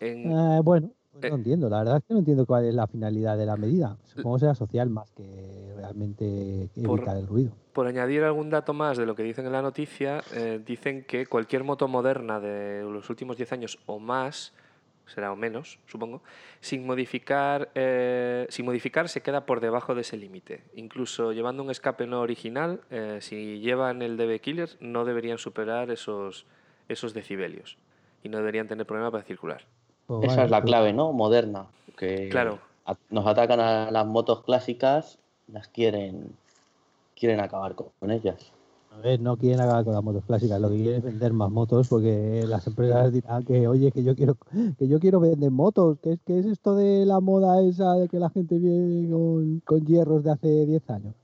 En- 0.00 0.30
Eh, 0.30 0.60
bueno, 0.62 0.90
pues 1.12 1.24
Eh. 1.24 1.30
no 1.30 1.36
entiendo. 1.36 1.68
La 1.68 1.78
verdad 1.78 1.96
es 1.98 2.04
que 2.04 2.14
no 2.14 2.20
entiendo 2.20 2.46
cuál 2.46 2.64
es 2.66 2.74
la 2.74 2.86
finalidad 2.86 3.36
de 3.36 3.46
la 3.46 3.56
medida. 3.56 3.96
Supongo 4.04 4.36
que 4.36 4.40
será 4.40 4.54
social 4.54 4.88
más 4.90 5.10
que 5.12 5.72
realmente 5.76 6.68
Por- 6.84 6.98
evitar 6.98 7.16
el 7.16 7.26
ruido. 7.26 7.52
Por 7.72 7.86
añadir 7.86 8.22
algún 8.24 8.50
dato 8.50 8.72
más 8.74 8.96
de 8.98 9.06
lo 9.06 9.14
que 9.14 9.22
dicen 9.22 9.46
en 9.46 9.52
la 9.52 9.62
noticia, 9.62 10.20
eh, 10.34 10.60
dicen 10.64 11.04
que 11.04 11.26
cualquier 11.26 11.64
moto 11.64 11.88
moderna 11.88 12.40
de 12.40 12.82
los 12.82 13.08
últimos 13.10 13.36
10 13.36 13.52
años 13.52 13.78
o 13.86 13.98
más, 13.98 14.52
será 15.06 15.32
o 15.32 15.36
menos, 15.36 15.78
supongo, 15.86 16.22
sin 16.60 16.84
modificar, 16.86 17.70
eh, 17.74 18.46
sin 18.50 18.66
modificar 18.66 19.08
se 19.08 19.22
queda 19.22 19.46
por 19.46 19.60
debajo 19.60 19.94
de 19.94 20.02
ese 20.02 20.16
límite. 20.18 20.64
Incluso 20.74 21.32
llevando 21.32 21.62
un 21.62 21.70
escape 21.70 22.06
no 22.06 22.20
original, 22.20 22.80
eh, 22.90 23.18
si 23.22 23.58
llevan 23.60 24.02
el 24.02 24.16
DB 24.18 24.40
Killer, 24.40 24.68
no 24.80 25.04
deberían 25.06 25.38
superar 25.38 25.90
esos, 25.90 26.46
esos 26.88 27.14
decibelios 27.14 27.78
y 28.22 28.28
no 28.28 28.36
deberían 28.38 28.68
tener 28.68 28.84
problema 28.86 29.10
para 29.10 29.22
circular. 29.24 29.64
Pues 30.08 30.24
Esa 30.24 30.36
vale, 30.36 30.44
es 30.46 30.50
la 30.50 30.60
pues- 30.62 30.70
clave, 30.70 30.92
¿no? 30.92 31.12
Moderna. 31.12 31.66
Que 31.96 32.28
Claro. 32.30 32.58
nos 33.10 33.26
atacan 33.26 33.60
a 33.60 33.90
las 33.90 34.06
motos 34.06 34.42
clásicas, 34.42 35.18
las 35.52 35.68
quieren, 35.68 36.32
quieren 37.14 37.40
acabar 37.40 37.74
con, 37.74 37.88
con 38.00 38.10
ellas. 38.10 38.50
A 38.90 39.00
ver, 39.00 39.20
no 39.20 39.36
quieren 39.36 39.60
acabar 39.60 39.84
con 39.84 39.92
las 39.94 40.02
motos 40.02 40.24
clásicas, 40.24 40.60
lo 40.60 40.70
que 40.70 40.76
quieren 40.76 40.94
es 40.96 41.02
vender 41.04 41.32
más 41.32 41.50
motos 41.50 41.88
porque 41.88 42.42
las 42.48 42.66
empresas 42.66 43.12
dirán 43.12 43.44
que, 43.44 43.68
oye, 43.68 43.92
que 43.92 44.02
yo 44.02 44.16
quiero 44.16 44.36
que 44.78 44.88
yo 44.88 44.98
quiero 44.98 45.20
vender 45.20 45.50
motos, 45.50 45.98
que 46.00 46.12
es, 46.14 46.20
que 46.24 46.38
es 46.38 46.46
esto 46.46 46.74
de 46.74 47.04
la 47.04 47.20
moda 47.20 47.60
esa 47.62 47.92
de 47.94 48.08
que 48.08 48.18
la 48.18 48.30
gente 48.30 48.58
viene 48.58 49.08
con, 49.10 49.60
con 49.64 49.84
hierros 49.86 50.24
de 50.24 50.30
hace 50.32 50.66
10 50.66 50.88
años. 50.90 51.14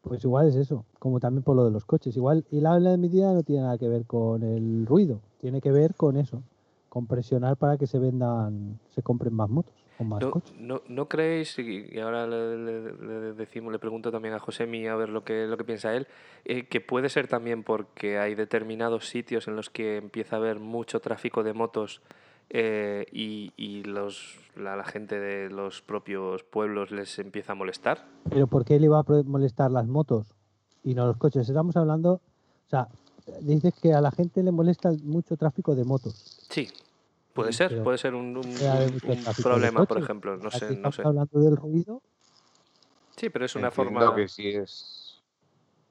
Pues 0.00 0.24
igual 0.24 0.48
es 0.48 0.56
eso, 0.56 0.86
como 0.98 1.20
también 1.20 1.42
por 1.42 1.54
lo 1.56 1.64
de 1.66 1.70
los 1.70 1.84
coches. 1.84 2.16
Igual, 2.16 2.44
y 2.50 2.60
la 2.60 2.80
la 2.80 2.96
medida 2.96 3.32
no 3.34 3.42
tiene 3.42 3.62
nada 3.62 3.76
que 3.78 3.88
ver 3.88 4.06
con 4.06 4.42
el 4.42 4.86
ruido, 4.86 5.20
tiene 5.40 5.60
que 5.60 5.70
ver 5.70 5.94
con 5.94 6.16
eso, 6.16 6.42
con 6.90 7.06
presionar 7.06 7.56
para 7.56 7.78
que 7.78 7.86
se 7.86 7.98
vendan, 7.98 8.78
se 8.94 9.02
compren 9.02 9.32
más 9.32 9.48
motos. 9.48 9.72
con 9.96 10.08
más 10.08 10.20
¿No, 10.20 10.30
coches. 10.32 10.52
no, 10.58 10.82
no 10.88 11.08
creéis, 11.08 11.56
y 11.58 11.98
ahora 12.00 12.26
le, 12.26 12.56
le- 12.58 12.92
le 12.92 13.32
decimos, 13.34 13.70
le 13.72 13.78
pregunto 13.78 14.10
también 14.10 14.34
a 14.34 14.38
Josemi 14.38 14.86
a 14.88 14.96
ver 14.96 15.08
lo 15.08 15.22
que, 15.24 15.46
lo 15.46 15.56
que 15.56 15.64
piensa 15.64 15.94
él, 15.94 16.06
eh, 16.44 16.66
que 16.66 16.80
puede 16.80 17.08
ser 17.08 17.28
también 17.28 17.62
porque 17.62 18.18
hay 18.18 18.34
determinados 18.34 19.08
sitios 19.08 19.46
en 19.48 19.56
los 19.56 19.70
que 19.70 19.96
empieza 19.98 20.36
a 20.36 20.38
haber 20.40 20.58
mucho 20.58 21.00
tráfico 21.00 21.42
de 21.42 21.52
motos 21.52 22.00
eh, 22.50 23.06
y, 23.12 23.52
y 23.56 23.84
los, 23.84 24.36
la, 24.56 24.74
la 24.74 24.84
gente 24.84 25.20
de 25.20 25.48
los 25.50 25.82
propios 25.82 26.42
pueblos 26.42 26.90
les 26.90 27.18
empieza 27.20 27.52
a 27.52 27.54
molestar? 27.54 28.04
Pero 28.28 28.46
¿por 28.48 28.64
qué 28.64 28.80
le 28.80 28.88
va 28.88 29.00
a 29.00 29.22
molestar 29.24 29.70
las 29.70 29.86
motos 29.86 30.26
y 30.82 30.94
no 30.94 31.06
los 31.06 31.16
coches? 31.18 31.48
Estamos 31.48 31.76
hablando, 31.76 32.14
o 32.14 32.68
sea, 32.68 32.88
dices 33.42 33.74
que 33.80 33.92
a 33.94 34.00
la 34.00 34.10
gente 34.10 34.42
le 34.42 34.50
molesta 34.50 34.90
mucho 35.04 35.36
tráfico 35.36 35.74
de 35.76 35.84
motos. 35.84 36.39
Sí, 36.50 36.68
puede 37.32 37.52
Sí, 37.52 37.58
ser, 37.58 37.68
pero 37.70 37.84
puede 37.84 37.98
ser 37.98 38.14
un, 38.14 38.36
un- 38.36 38.44
un- 38.46 39.24
problema, 39.42 39.84
por 39.86 39.98
ejemplo, 39.98 40.36
no 40.36 40.50
sé, 40.50 40.76
no 40.76 40.92
sé. 40.92 41.02
hablando 41.02 41.40
del 41.40 41.56
ruido. 41.56 42.02
Sí, 43.16 43.30
pero 43.30 43.44
es 43.44 43.56
una 43.56 43.68
Entiendo 43.68 43.92
forma... 44.00 44.14
que 44.16 44.28
si 44.28 44.48
es 44.48 45.22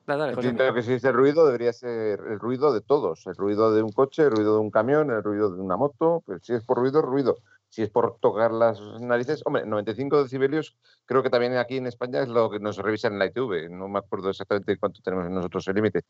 Dale, 0.06 0.22
dale. 0.22 0.34
Entiendo 0.34 0.74
que 0.74 0.82
si 0.82 0.94
es 0.94 1.04
el 1.04 1.14
ruido, 1.14 1.46
debería 1.46 1.72
ser 1.72 2.20
el 2.20 2.40
ruido 2.40 2.74
de 2.74 2.82
todos. 2.82 3.28
El 3.28 3.36
ruido 3.36 3.72
de 3.74 3.84
un 3.84 3.92
coche, 3.92 4.24
el 4.24 4.32
ruido 4.32 4.56
de 4.56 4.60
un 4.60 4.72
camión, 4.72 5.12
el 5.12 5.24
ruido 5.24 5.52
de 5.56 5.62
una 5.62 5.78
moto. 5.78 6.24
Pues 6.26 6.42
si 6.44 6.54
es 6.54 6.64
por 6.64 6.78
ruido, 6.80 7.02
ruido. 7.02 7.38
Si 7.70 7.84
es 7.84 7.92
por 7.92 8.18
tocar 8.20 8.52
las 8.52 8.82
narices, 9.02 9.44
hombre, 9.46 9.64
95 9.68 10.24
decibelios 10.24 10.76
creo 11.06 11.22
que 11.22 11.30
también 11.30 11.56
aquí 11.58 11.78
en 11.78 11.86
España 11.86 12.24
es 12.24 12.28
lo 12.28 12.50
que 12.50 12.60
nos 12.60 12.78
revisan 12.78 13.14
en 13.14 13.20
la 13.20 13.28
ITV. 13.28 13.70
No 13.70 13.88
me 13.88 14.00
acuerdo 14.00 14.32
exactamente 14.32 14.78
cuánto 14.78 15.02
tenemos 15.04 15.30
nosotros 15.30 15.68
el 15.68 15.76
límite. 15.76 16.02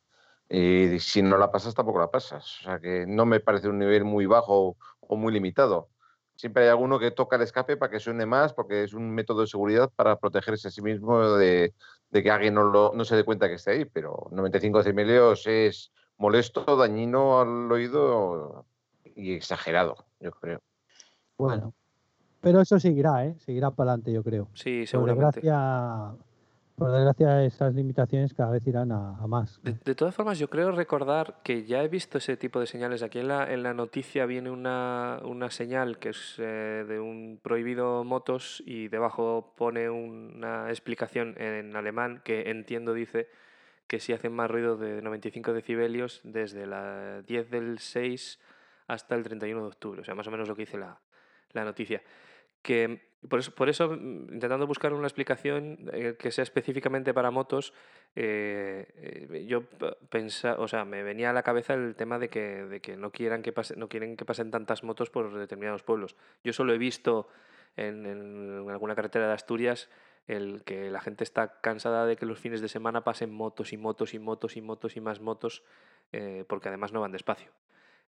Y 0.49 0.99
si 0.99 1.21
no 1.21 1.37
la 1.37 1.51
pasas, 1.51 1.75
tampoco 1.75 1.99
la 1.99 2.09
pasas. 2.09 2.59
O 2.61 2.63
sea 2.63 2.79
que 2.79 3.05
no 3.07 3.25
me 3.25 3.39
parece 3.39 3.69
un 3.69 3.77
nivel 3.79 4.03
muy 4.03 4.25
bajo 4.25 4.75
o 4.99 5.15
muy 5.15 5.31
limitado. 5.31 5.89
Siempre 6.35 6.63
hay 6.63 6.69
alguno 6.69 6.97
que 6.99 7.11
toca 7.11 7.35
el 7.35 7.41
escape 7.43 7.75
para 7.77 7.91
que 7.91 7.99
suene 7.99 8.25
más, 8.25 8.53
porque 8.53 8.83
es 8.83 8.93
un 8.93 9.11
método 9.11 9.41
de 9.41 9.47
seguridad 9.47 9.91
para 9.95 10.15
protegerse 10.17 10.69
a 10.69 10.71
sí 10.71 10.81
mismo 10.81 11.19
de, 11.33 11.73
de 12.09 12.23
que 12.23 12.31
alguien 12.31 12.53
no, 12.55 12.63
lo- 12.63 12.93
no 12.95 13.03
se 13.05 13.15
dé 13.15 13.23
cuenta 13.25 13.47
que 13.47 13.55
esté 13.55 13.71
ahí. 13.71 13.85
Pero 13.85 14.27
95 14.31 14.77
decibelios 14.79 15.45
es 15.45 15.91
molesto, 16.17 16.63
dañino 16.77 17.41
al 17.41 17.71
oído 17.71 18.65
y 19.03 19.33
exagerado, 19.33 20.05
yo 20.19 20.31
creo. 20.31 20.59
Bueno, 21.37 21.73
pero 22.41 22.61
eso 22.61 22.79
seguirá, 22.79 23.25
¿eh? 23.25 23.35
Seguirá 23.39 23.71
para 23.71 23.91
adelante, 23.91 24.11
yo 24.13 24.23
creo. 24.23 24.47
Sí, 24.53 24.79
Por 24.81 24.87
seguramente. 24.87 25.41
desgracia, 25.41 26.15
por 26.79 26.91
desgracia, 26.91 27.43
esas 27.43 27.75
limitaciones 27.75 28.33
cada 28.33 28.51
vez 28.51 28.65
irán 28.65 28.91
a, 28.91 29.17
a 29.17 29.27
más. 29.27 29.59
De, 29.61 29.73
de 29.73 29.95
todas 29.95 30.15
formas, 30.15 30.39
yo 30.39 30.49
creo 30.49 30.71
recordar 30.71 31.41
que 31.43 31.65
ya 31.65 31.83
he 31.83 31.87
visto 31.87 32.17
ese 32.17 32.37
tipo 32.37 32.59
de 32.59 32.65
señales. 32.65 33.03
Aquí 33.03 33.19
en 33.19 33.27
la, 33.27 33.51
en 33.51 33.61
la 33.61 33.73
noticia 33.73 34.25
viene 34.25 34.49
una, 34.49 35.19
una 35.23 35.51
señal 35.51 35.99
que 35.99 36.09
es 36.09 36.35
eh, 36.39 36.85
de 36.87 36.99
un 36.99 37.39
prohibido 37.43 38.03
motos 38.03 38.63
y 38.65 38.87
debajo 38.87 39.53
pone 39.55 39.89
una 39.89 40.69
explicación 40.69 41.35
en 41.37 41.75
alemán 41.75 42.21
que 42.23 42.49
entiendo 42.49 42.93
dice 42.93 43.29
que 43.87 43.99
si 43.99 44.13
hacen 44.13 44.33
más 44.33 44.49
ruido 44.49 44.77
de 44.77 45.01
95 45.01 45.51
decibelios 45.51 46.21
desde 46.23 46.65
la 46.65 47.21
10 47.23 47.49
del 47.49 47.79
6 47.79 48.39
hasta 48.87 49.15
el 49.15 49.23
31 49.23 49.61
de 49.61 49.67
octubre. 49.67 50.01
O 50.01 50.03
sea, 50.03 50.15
más 50.15 50.27
o 50.27 50.31
menos 50.31 50.47
lo 50.47 50.55
que 50.55 50.61
dice 50.61 50.77
la, 50.77 50.97
la 51.53 51.63
noticia. 51.63 52.01
Que 52.61 53.09
por 53.27 53.39
eso, 53.39 53.51
por 53.53 53.67
eso, 53.67 53.89
mm, 53.89 54.33
intentando 54.33 54.65
buscar 54.65 54.93
una 54.93 55.07
explicación 55.07 55.89
eh, 55.91 56.15
que 56.17 56.31
sea 56.31 56.43
específicamente 56.43 57.13
para 57.13 57.31
motos, 57.31 57.73
eh, 58.15 58.87
eh, 58.95 59.45
yo 59.45 59.63
pensaba, 60.09 60.61
o 60.61 60.67
sea, 60.67 60.85
me 60.85 61.03
venía 61.03 61.31
a 61.31 61.33
la 61.33 61.43
cabeza 61.43 61.73
el 61.73 61.95
tema 61.95 62.17
de 62.17 62.29
que, 62.29 62.65
de 62.65 62.79
que 62.79 62.95
no 62.95 63.11
quieran 63.11 63.41
que 63.41 63.51
pase, 63.51 63.75
no 63.75 63.89
quieren 63.89 64.15
que 64.15 64.23
pasen 64.23 64.51
tantas 64.51 64.83
motos 64.83 65.09
por 65.09 65.37
determinados 65.37 65.83
pueblos. 65.83 66.15
Yo 66.43 66.53
solo 66.53 66.73
he 66.73 66.77
visto 66.77 67.27
en, 67.75 68.05
en 68.05 68.69
alguna 68.69 68.95
carretera 68.95 69.27
de 69.27 69.33
Asturias 69.33 69.89
el 70.27 70.63
que 70.63 70.89
la 70.89 71.01
gente 71.01 71.23
está 71.23 71.59
cansada 71.59 72.05
de 72.05 72.15
que 72.15 72.25
los 72.25 72.39
fines 72.39 72.61
de 72.61 72.69
semana 72.69 73.03
pasen 73.03 73.33
motos 73.33 73.73
y 73.73 73.77
motos 73.77 74.13
y 74.13 74.19
motos 74.19 74.55
y 74.55 74.61
motos 74.61 74.95
y 74.95 75.01
más 75.01 75.21
motos, 75.21 75.63
porque 76.47 76.69
además 76.69 76.93
no 76.93 77.01
van 77.01 77.11
despacio. 77.11 77.51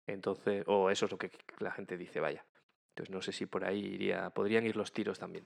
Entonces, 0.06 0.64
o 0.68 0.92
eso 0.92 1.06
es 1.06 1.12
lo 1.12 1.18
que 1.18 1.32
la 1.60 1.72
gente 1.72 1.98
dice, 1.98 2.20
vaya. 2.20 2.46
Entonces 3.02 3.16
no 3.16 3.22
sé 3.24 3.32
si 3.32 3.48
por 3.48 3.66
ahí 3.66 3.80
iría, 3.80 4.30
podrían 4.30 4.64
ir 4.64 4.76
los 4.76 4.92
tiros 4.92 5.18
también. 5.18 5.44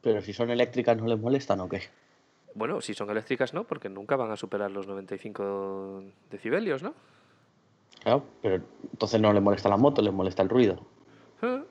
Pero 0.00 0.22
si 0.22 0.32
son 0.32 0.48
eléctricas, 0.48 0.96
¿no 0.96 1.08
les 1.08 1.18
molestan 1.18 1.58
o 1.60 1.68
qué? 1.68 1.82
Bueno, 2.54 2.80
si 2.80 2.94
son 2.94 3.10
eléctricas 3.10 3.52
no, 3.52 3.64
porque 3.64 3.88
nunca 3.88 4.14
van 4.14 4.30
a 4.30 4.36
superar 4.36 4.70
los 4.70 4.86
95 4.86 6.04
decibelios, 6.30 6.84
¿no? 6.84 6.94
Claro, 8.04 8.24
pero 8.40 8.62
entonces 8.92 9.20
no 9.20 9.32
les 9.32 9.42
molesta 9.42 9.68
la 9.68 9.76
moto, 9.76 10.02
les 10.02 10.12
molesta 10.12 10.42
el 10.42 10.50
ruido. 10.50 10.86
Eh, 11.42 11.64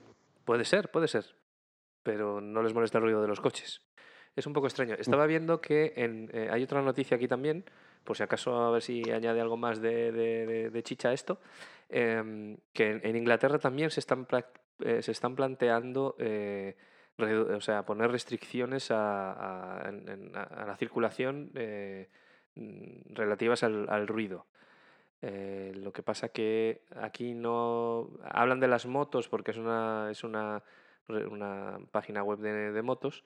Puede 0.44 0.66
ser, 0.66 0.90
puede 0.90 1.08
ser. 1.08 1.24
Pero 2.02 2.42
no 2.42 2.62
les 2.62 2.74
molesta 2.74 2.98
el 2.98 3.04
ruido 3.04 3.22
de 3.22 3.28
los 3.28 3.40
coches. 3.40 3.80
Es 4.36 4.46
un 4.46 4.52
poco 4.52 4.66
extraño. 4.66 4.94
Estaba 4.98 5.24
viendo 5.24 5.62
que 5.62 5.94
en, 5.96 6.28
eh, 6.34 6.50
hay 6.52 6.62
otra 6.62 6.82
noticia 6.82 7.16
aquí 7.16 7.28
también, 7.28 7.64
por 8.04 8.16
si 8.16 8.22
acaso 8.22 8.56
a 8.56 8.70
ver 8.70 8.82
si 8.82 9.10
añade 9.10 9.40
algo 9.40 9.56
más 9.56 9.80
de, 9.80 10.12
de- 10.12 10.70
de- 10.70 10.82
chicha 10.82 11.08
a 11.08 11.12
esto, 11.12 11.40
em, 11.88 12.56
que 12.72 13.00
en, 13.02 13.16
Inglaterra 13.16 13.58
también 13.58 13.90
se 13.90 14.00
están, 14.00 14.26
eh, 14.80 15.02
se 15.02 15.12
están 15.12 15.34
planteando 15.34 16.14
eh, 16.18 16.76
o 17.18 17.60
sea, 17.60 17.84
poner 17.86 18.10
restricciones 18.10 18.90
a, 18.90 19.32
a- 19.32 19.88
a- 19.88 20.66
la 20.66 20.76
circulación 20.76 21.50
eh, 21.54 22.08
mm, 22.56 23.14
relativas 23.14 23.62
al, 23.62 23.88
al 23.88 24.06
ruido. 24.06 24.46
Lo 25.22 25.90
que 25.92 26.02
pasa 26.02 26.28
que 26.28 26.82
aquí 26.96 27.32
no 27.32 28.10
hablan 28.24 28.60
de 28.60 28.68
las 28.68 28.84
motos 28.84 29.26
porque 29.26 29.52
es 29.52 29.56
una 29.56 30.08
es 30.10 30.22
una, 30.22 30.62
una 31.08 31.78
página 31.92 32.22
web 32.22 32.40
de 32.40 32.82
motos, 32.82 33.24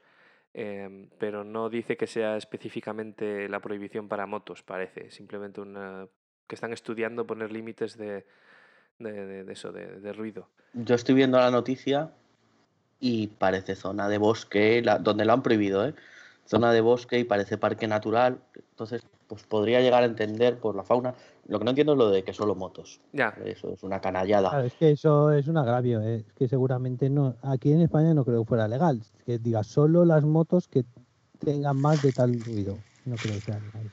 em, 0.58 1.08
pero 1.18 1.44
no 1.44 1.68
dice 1.68 1.96
que 1.96 2.06
sea 2.06 2.36
específicamente 2.36 3.48
la 3.48 3.60
prohibición 3.60 4.08
para 4.08 4.26
motos, 4.26 4.62
parece. 4.62 5.10
Simplemente 5.10 5.60
una 5.60 6.06
que 6.46 6.54
están 6.54 6.72
estudiando 6.72 7.26
poner 7.26 7.52
límites 7.52 7.96
de, 7.96 8.24
de, 8.98 9.12
de- 9.12 9.44
de 9.44 9.52
eso, 9.52 9.70
de 9.72 10.12
ruido. 10.12 10.48
Yo 10.72 10.94
estoy 10.94 11.14
viendo 11.14 11.38
la 11.38 11.50
noticia 11.50 12.10
y 13.00 13.28
parece 13.28 13.74
zona 13.76 14.08
de 14.08 14.18
bosque, 14.18 14.82
la- 14.82 14.98
donde 14.98 15.24
lo 15.24 15.32
han 15.32 15.42
prohibido, 15.42 15.86
¿eh? 15.86 15.94
Zona 16.46 16.72
de 16.72 16.80
bosque 16.80 17.18
y 17.18 17.24
parece 17.24 17.58
parque 17.58 17.86
natural. 17.86 18.40
Entonces, 18.70 19.02
pues 19.28 19.44
podría 19.44 19.80
llegar 19.80 20.02
a 20.02 20.06
entender 20.06 20.58
por 20.58 20.74
la 20.74 20.82
fauna. 20.82 21.14
Lo 21.46 21.58
que 21.58 21.64
no 21.64 21.70
entiendo 21.70 21.92
es 21.92 21.98
lo 21.98 22.10
de 22.10 22.24
que 22.24 22.32
solo 22.32 22.54
motos. 22.54 23.00
Ya, 23.12 23.28
Eso 23.44 23.72
es 23.72 23.82
una 23.82 24.00
canallada. 24.00 24.48
Claro, 24.50 24.66
es 24.66 24.74
que 24.74 24.90
eso 24.90 25.30
es 25.30 25.46
un 25.46 25.58
agravio, 25.58 26.00
¿eh? 26.02 26.24
es 26.26 26.32
que 26.32 26.48
seguramente 26.48 27.08
no, 27.10 27.36
aquí 27.42 27.70
en 27.72 27.82
España 27.82 28.14
no 28.14 28.24
creo 28.24 28.42
que 28.42 28.48
fuera 28.48 28.66
legal, 28.66 29.00
que 29.24 29.38
diga 29.38 29.62
solo 29.62 30.04
las 30.04 30.24
motos 30.24 30.66
que 30.66 30.84
tengan 31.44 31.76
más 31.80 32.02
de 32.02 32.10
tal 32.12 32.40
ruido, 32.40 32.78
no 33.04 33.14
creo 33.16 33.34
que 33.34 33.40
sea 33.40 33.60
legal. 33.60 33.90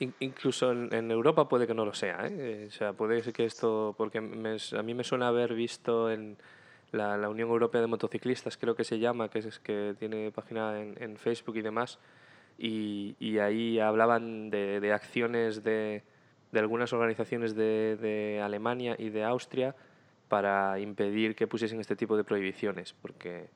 In- 0.00 0.14
incluso 0.20 0.72
en, 0.72 0.92
en 0.92 1.10
Europa 1.10 1.48
puede 1.48 1.66
que 1.68 1.74
no 1.74 1.84
lo 1.84 1.94
sea, 1.94 2.26
¿eh? 2.26 2.34
Eh, 2.36 2.66
O 2.68 2.72
sea, 2.72 2.92
puede 2.92 3.22
ser 3.22 3.32
que 3.32 3.44
esto, 3.44 3.94
porque 3.96 4.20
me 4.20 4.56
a 4.76 4.82
mí 4.82 4.92
me 4.92 5.04
suena 5.04 5.28
haber 5.28 5.54
visto 5.54 6.10
en 6.10 6.36
la, 6.90 7.16
la 7.16 7.28
Unión 7.28 7.48
Europea 7.48 7.80
de 7.80 7.86
Motociclistas, 7.86 8.56
creo 8.56 8.74
que 8.74 8.84
se 8.84 8.98
llama, 8.98 9.28
que 9.28 9.38
es 9.38 9.60
que 9.60 9.94
tiene 9.98 10.32
página 10.32 10.80
en, 10.80 11.00
en 11.00 11.16
Facebook 11.16 11.56
y 11.56 11.62
demás, 11.62 11.98
y, 12.58 13.16
y 13.18 13.38
ahí 13.38 13.78
hablaban 13.78 14.50
de, 14.50 14.80
de 14.80 14.92
acciones 14.92 15.62
de, 15.62 16.02
de 16.52 16.58
algunas 16.60 16.92
organizaciones 16.92 17.54
de, 17.54 17.96
de 18.00 18.40
Alemania 18.40 18.96
y 18.98 19.10
de 19.10 19.24
Austria 19.24 19.74
para 20.28 20.78
impedir 20.78 21.34
que 21.34 21.46
pusiesen 21.46 21.80
este 21.80 21.96
tipo 21.96 22.16
de 22.16 22.24
prohibiciones, 22.24 22.94
porque 23.00 23.48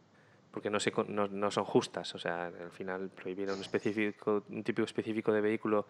porque 0.51 0.70
no, 0.70 0.80
se, 0.80 0.92
no, 1.09 1.28
no 1.28 1.51
son 1.51 1.64
justas. 1.64 2.14
O 2.14 2.18
sea, 2.18 2.46
al 2.46 2.70
final 2.70 3.11
prohibir 3.11 3.51
un, 3.51 3.61
específico, 3.61 4.42
un 4.49 4.64
tipo 4.64 4.82
específico 4.82 5.32
de 5.32 5.40
vehículo 5.40 5.86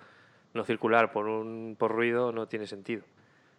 no 0.55 0.65
circular 0.65 1.13
por, 1.13 1.27
un, 1.27 1.77
por 1.79 1.93
ruido 1.93 2.33
no 2.33 2.49
tiene 2.49 2.67
sentido. 2.67 3.03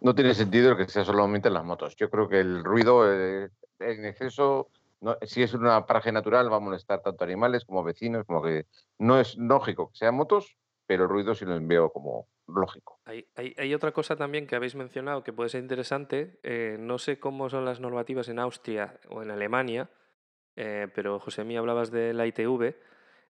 No 0.01 0.15
tiene 0.15 0.33
sentido 0.33 0.77
que 0.77 0.87
sea 0.87 1.03
solamente 1.03 1.47
en 1.47 1.55
las 1.55 1.65
motos. 1.65 1.95
Yo 1.95 2.09
creo 2.09 2.29
que 2.29 2.39
el 2.39 2.63
ruido 2.63 3.11
eh, 3.11 3.49
en 3.79 4.05
exceso, 4.05 4.69
no- 5.01 5.17
si 5.21 5.41
es 5.43 5.53
una 5.53 5.85
paraje 5.85 6.11
natural, 6.11 6.51
va 6.51 6.57
a 6.57 6.59
molestar 6.59 7.01
tanto 7.01 7.23
animales 7.23 7.65
como 7.65 7.83
vecinos, 7.83 8.25
como 8.25 8.41
que 8.43 8.65
no 8.97 9.19
es 9.19 9.37
lógico 9.37 9.89
que 9.91 9.97
sean 9.97 10.15
motos, 10.15 10.57
pero 10.85 11.03
el 11.03 11.09
ruido 11.09 11.35
sí 11.35 11.45
lo 11.45 11.59
veo 11.65 11.91
como 11.91 12.27
lógico. 12.47 12.99
Hay 13.05 13.73
otra 13.73 13.91
cosa 13.91 14.15
también 14.15 14.45
que 14.45 14.55
habéis 14.55 14.75
mencionado 14.75 15.23
que 15.23 15.33
puede 15.33 15.49
ser 15.49 15.61
interesante. 15.61 16.39
eh, 16.43 16.77
no 16.79 16.97
sé 16.99 17.19
cómo 17.19 17.49
son 17.49 17.65
las 17.65 17.79
normativas 17.79 18.29
en 18.29 18.39
Austria 18.39 18.99
o 19.09 19.23
en 19.23 19.31
Alemania, 19.31 19.89
eh, 20.55 20.87
pero 20.95 21.19
José 21.19 21.43
mí 21.43 21.57
hablabas 21.57 21.91
de 21.91 22.13
la 22.13 22.27
ITV. 22.27 22.79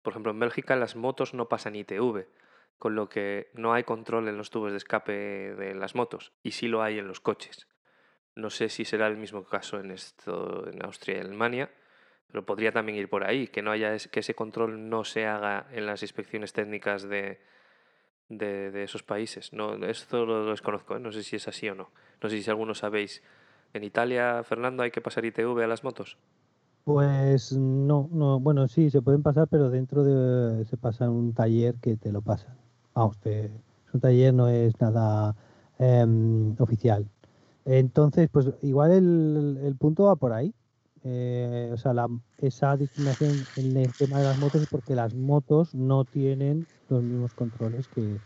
Por 0.02 0.12
ejemplo, 0.14 0.32
en 0.32 0.40
Bélgica 0.40 0.76
las 0.76 0.96
motos 0.96 1.34
no 1.34 1.50
pasan 1.50 1.76
ITV, 1.76 2.28
con 2.80 2.96
lo 2.96 3.10
que 3.10 3.52
no 3.54 3.74
hay 3.74 3.84
control 3.84 4.28
en 4.28 4.38
los 4.38 4.50
tubos 4.50 4.72
de 4.72 4.78
escape 4.78 5.14
de 5.56 5.76
las 5.76 5.96
motos, 5.96 6.34
y 6.44 6.52
sí 6.52 6.68
lo 6.68 6.84
hay 6.84 7.00
en 7.00 7.08
los 7.08 7.22
coches. 7.22 7.68
No 8.36 8.50
sé 8.50 8.70
si 8.70 8.86
será 8.86 9.08
el 9.08 9.18
mismo 9.18 9.44
caso 9.44 9.80
en, 9.80 9.92
esto, 9.92 10.68
en 10.70 10.84
Austria 10.86 11.18
y 11.18 11.22
Alemania, 11.22 11.70
pero 12.32 12.46
podría 12.46 12.72
también 12.72 12.98
ir 12.98 13.10
por 13.10 13.24
ahí, 13.26 13.48
que, 13.48 13.62
no 13.62 13.72
haya 13.72 13.94
es- 13.96 14.08
que 14.08 14.22
ese 14.22 14.36
control 14.36 14.90
no 14.90 15.04
se 15.04 15.26
haga 15.28 15.68
en 15.74 15.86
las 15.86 16.02
inspecciones 16.04 16.54
técnicas 16.54 17.04
de, 17.04 17.42
de, 18.30 18.84
esos 18.84 19.04
países. 19.04 19.54
No, 19.54 19.76
esto 19.86 20.26
lo, 20.26 20.46
desconozco, 20.52 20.96
¿eh? 20.98 21.00
no 21.00 21.12
sé 21.12 21.24
si 21.24 21.36
es 21.38 21.48
así 21.48 21.70
o 21.70 21.76
no. 21.76 21.92
No 22.22 22.30
sé 22.30 22.42
si 22.42 22.50
alguno 22.50 22.76
sabéis. 22.76 23.22
¿En 23.74 23.84
Italia, 23.84 24.44
Fernando, 24.44 24.84
hay 24.84 24.92
que 24.92 25.02
pasar 25.02 25.26
ITV 25.26 25.64
a 25.64 25.68
las 25.68 25.84
motos? 25.84 26.18
Pues 26.84 27.54
no, 27.54 28.10
no, 28.12 28.40
bueno, 28.40 28.68
sí, 28.68 28.90
se 28.90 29.02
pueden 29.02 29.22
pasar, 29.22 29.48
pero 29.48 29.70
dentro 29.70 30.04
de 30.04 30.66
se 30.66 30.78
pasa 30.78 31.10
un 31.10 31.34
taller 31.34 31.76
que 31.76 31.96
te 31.96 32.12
lo 32.12 32.22
pasan. 32.22 32.58
Vamos, 32.96 33.20
te- 33.20 33.46
es 33.46 33.94
un 33.94 34.00
taller, 34.02 34.34
no 34.34 34.48
es 34.48 34.80
nada 34.82 35.36
em, 35.78 36.56
oficial. 36.60 37.08
Entonces, 37.66 38.30
pues 38.32 38.50
igual 38.64 38.92
el, 38.92 39.60
el 39.64 39.76
punto 39.76 40.06
va 40.06 40.16
por 40.16 40.34
ahí. 40.34 40.54
Eh, 41.04 41.70
o 41.74 41.78
sea, 41.78 41.94
la- 41.94 42.08
esa 42.38 42.78
discriminación 42.78 43.46
en 43.56 43.76
el 43.78 43.94
tema 43.94 44.20
de 44.20 44.26
las 44.26 44.38
motos 44.40 44.62
es 44.62 44.68
porque 44.68 44.96
las 44.96 45.14
motos 45.16 45.74
no 45.74 46.06
tienen 46.06 46.68
los 46.90 47.02
mismos 47.04 47.34
controles 47.34 47.88
que 47.88 48.18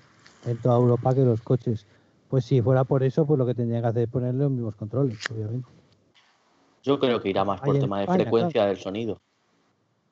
en 0.46 0.58
toda 0.58 0.78
Europa 0.78 1.14
que 1.14 1.22
los 1.22 1.42
coches. 1.42 1.86
Pues 2.30 2.46
si 2.46 2.62
fuera 2.62 2.84
por 2.84 3.04
eso, 3.04 3.26
pues 3.26 3.38
lo 3.38 3.46
que 3.46 3.56
tendrían 3.56 3.84
que 3.84 3.88
hacer 3.90 4.04
es 4.04 4.10
ponerle 4.10 4.44
los 4.44 4.52
mismos 4.52 4.76
controles, 4.76 5.18
obviamente. 5.32 5.70
Yo 6.84 7.00
creo 7.00 7.22
que 7.22 7.30
irá 7.30 7.46
más 7.46 7.62
por 7.62 7.76
Ahí 7.76 7.82
tema 7.82 7.98
de 8.00 8.04
España, 8.04 8.24
frecuencia 8.24 8.66
del 8.66 8.78
sonido. 8.78 9.18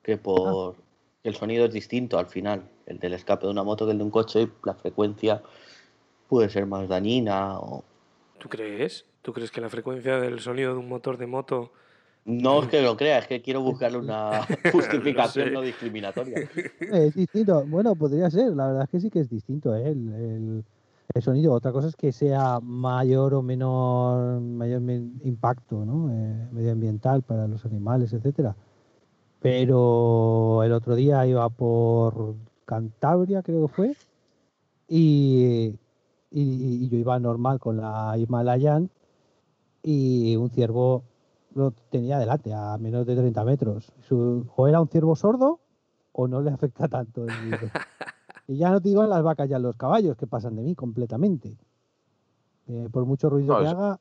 Que 0.02 0.16
por. 0.16 0.76
que 1.22 1.28
el 1.28 1.34
sonido 1.34 1.66
es 1.66 1.72
distinto 1.72 2.18
al 2.18 2.26
final. 2.26 2.68
El 2.86 2.98
del 2.98 3.14
escape 3.14 3.46
de 3.46 3.52
una 3.52 3.62
moto 3.62 3.84
que 3.86 3.92
el 3.92 3.98
de 3.98 4.04
un 4.04 4.10
coche, 4.10 4.42
y 4.42 4.50
la 4.64 4.74
frecuencia 4.74 5.42
puede 6.28 6.48
ser 6.48 6.66
más 6.66 6.88
dañina. 6.88 7.58
O... 7.58 7.84
¿Tú 8.38 8.48
crees? 8.48 9.04
¿Tú 9.24 9.32
crees 9.32 9.50
que 9.50 9.62
la 9.62 9.70
frecuencia 9.70 10.20
del 10.20 10.38
sonido 10.40 10.74
de 10.74 10.80
un 10.80 10.88
motor 10.88 11.16
de 11.16 11.26
moto 11.26 11.72
No 12.26 12.62
es 12.62 12.68
que 12.68 12.82
lo 12.82 12.94
crea, 12.94 13.18
es 13.20 13.26
que 13.26 13.40
quiero 13.40 13.62
buscarle 13.62 13.96
una 13.96 14.42
justificación 14.72 15.46
sé. 15.46 15.50
no 15.54 15.62
discriminatoria. 15.62 16.46
Es 16.92 17.14
distinto. 17.14 17.64
Bueno, 17.66 17.96
podría 17.96 18.28
ser. 18.30 18.52
La 18.54 18.66
verdad 18.66 18.82
es 18.84 18.90
que 18.90 19.00
sí 19.00 19.08
que 19.10 19.20
es 19.20 19.30
distinto 19.30 19.74
¿eh? 19.74 19.88
el, 19.88 20.12
el- 20.12 20.64
el 21.14 21.22
sonido. 21.22 21.54
Otra 21.54 21.72
cosa 21.72 21.88
es 21.88 21.96
que 21.96 22.12
sea 22.12 22.60
mayor 22.60 23.32
o 23.32 23.40
menor, 23.42 24.40
mayor 24.40 24.82
impacto 24.82 25.84
¿no? 25.86 26.10
Eh, 26.12 26.48
medioambiental 26.52 27.22
para 27.22 27.46
los 27.48 27.64
animales, 27.64 28.12
etcétera. 28.12 28.54
Pero 29.40 30.62
el 30.64 30.72
otro 30.72 30.94
día 30.96 31.26
iba 31.26 31.48
por 31.48 32.34
Cantabria, 32.66 33.42
creo 33.42 33.68
que 33.68 33.72
fue, 33.74 33.96
y, 34.88 35.74
y- 36.30 36.84
y 36.84 36.88
yo 36.88 36.98
iba 36.98 37.18
normal 37.18 37.58
con 37.58 37.76
la 37.78 38.16
Himalayan 38.18 38.90
y 39.84 40.34
un 40.36 40.50
ciervo 40.50 41.04
lo 41.54 41.70
tenía 41.70 42.18
delante, 42.18 42.52
a 42.52 42.76
menos 42.78 43.06
de 43.06 43.14
30 43.14 43.44
metros. 43.44 43.92
Su- 44.08 44.50
o 44.56 44.66
era 44.66 44.80
un 44.80 44.88
ciervo 44.88 45.14
sordo 45.14 45.60
o 46.12 46.26
no 46.26 46.40
le 46.40 46.50
afecta 46.50 46.88
tanto 46.88 47.24
el 47.24 47.30
y 48.48 48.56
ya 48.56 48.70
no 48.70 48.80
te 48.80 48.88
digo 48.88 49.04
en 49.04 49.10
las 49.10 49.22
vacas 49.22 49.48
y 49.48 49.54
en 49.54 49.62
los 49.62 49.76
caballos 49.76 50.16
que 50.16 50.26
pasan 50.26 50.56
de 50.56 50.62
mí 50.62 50.74
completamente. 50.74 51.56
Eh, 52.66 52.88
por 52.90 53.04
mucho 53.04 53.28
ruido 53.28 53.52
No, 53.54 53.60
que 53.60 53.66
eso- 53.66 53.76
haga, 53.76 54.00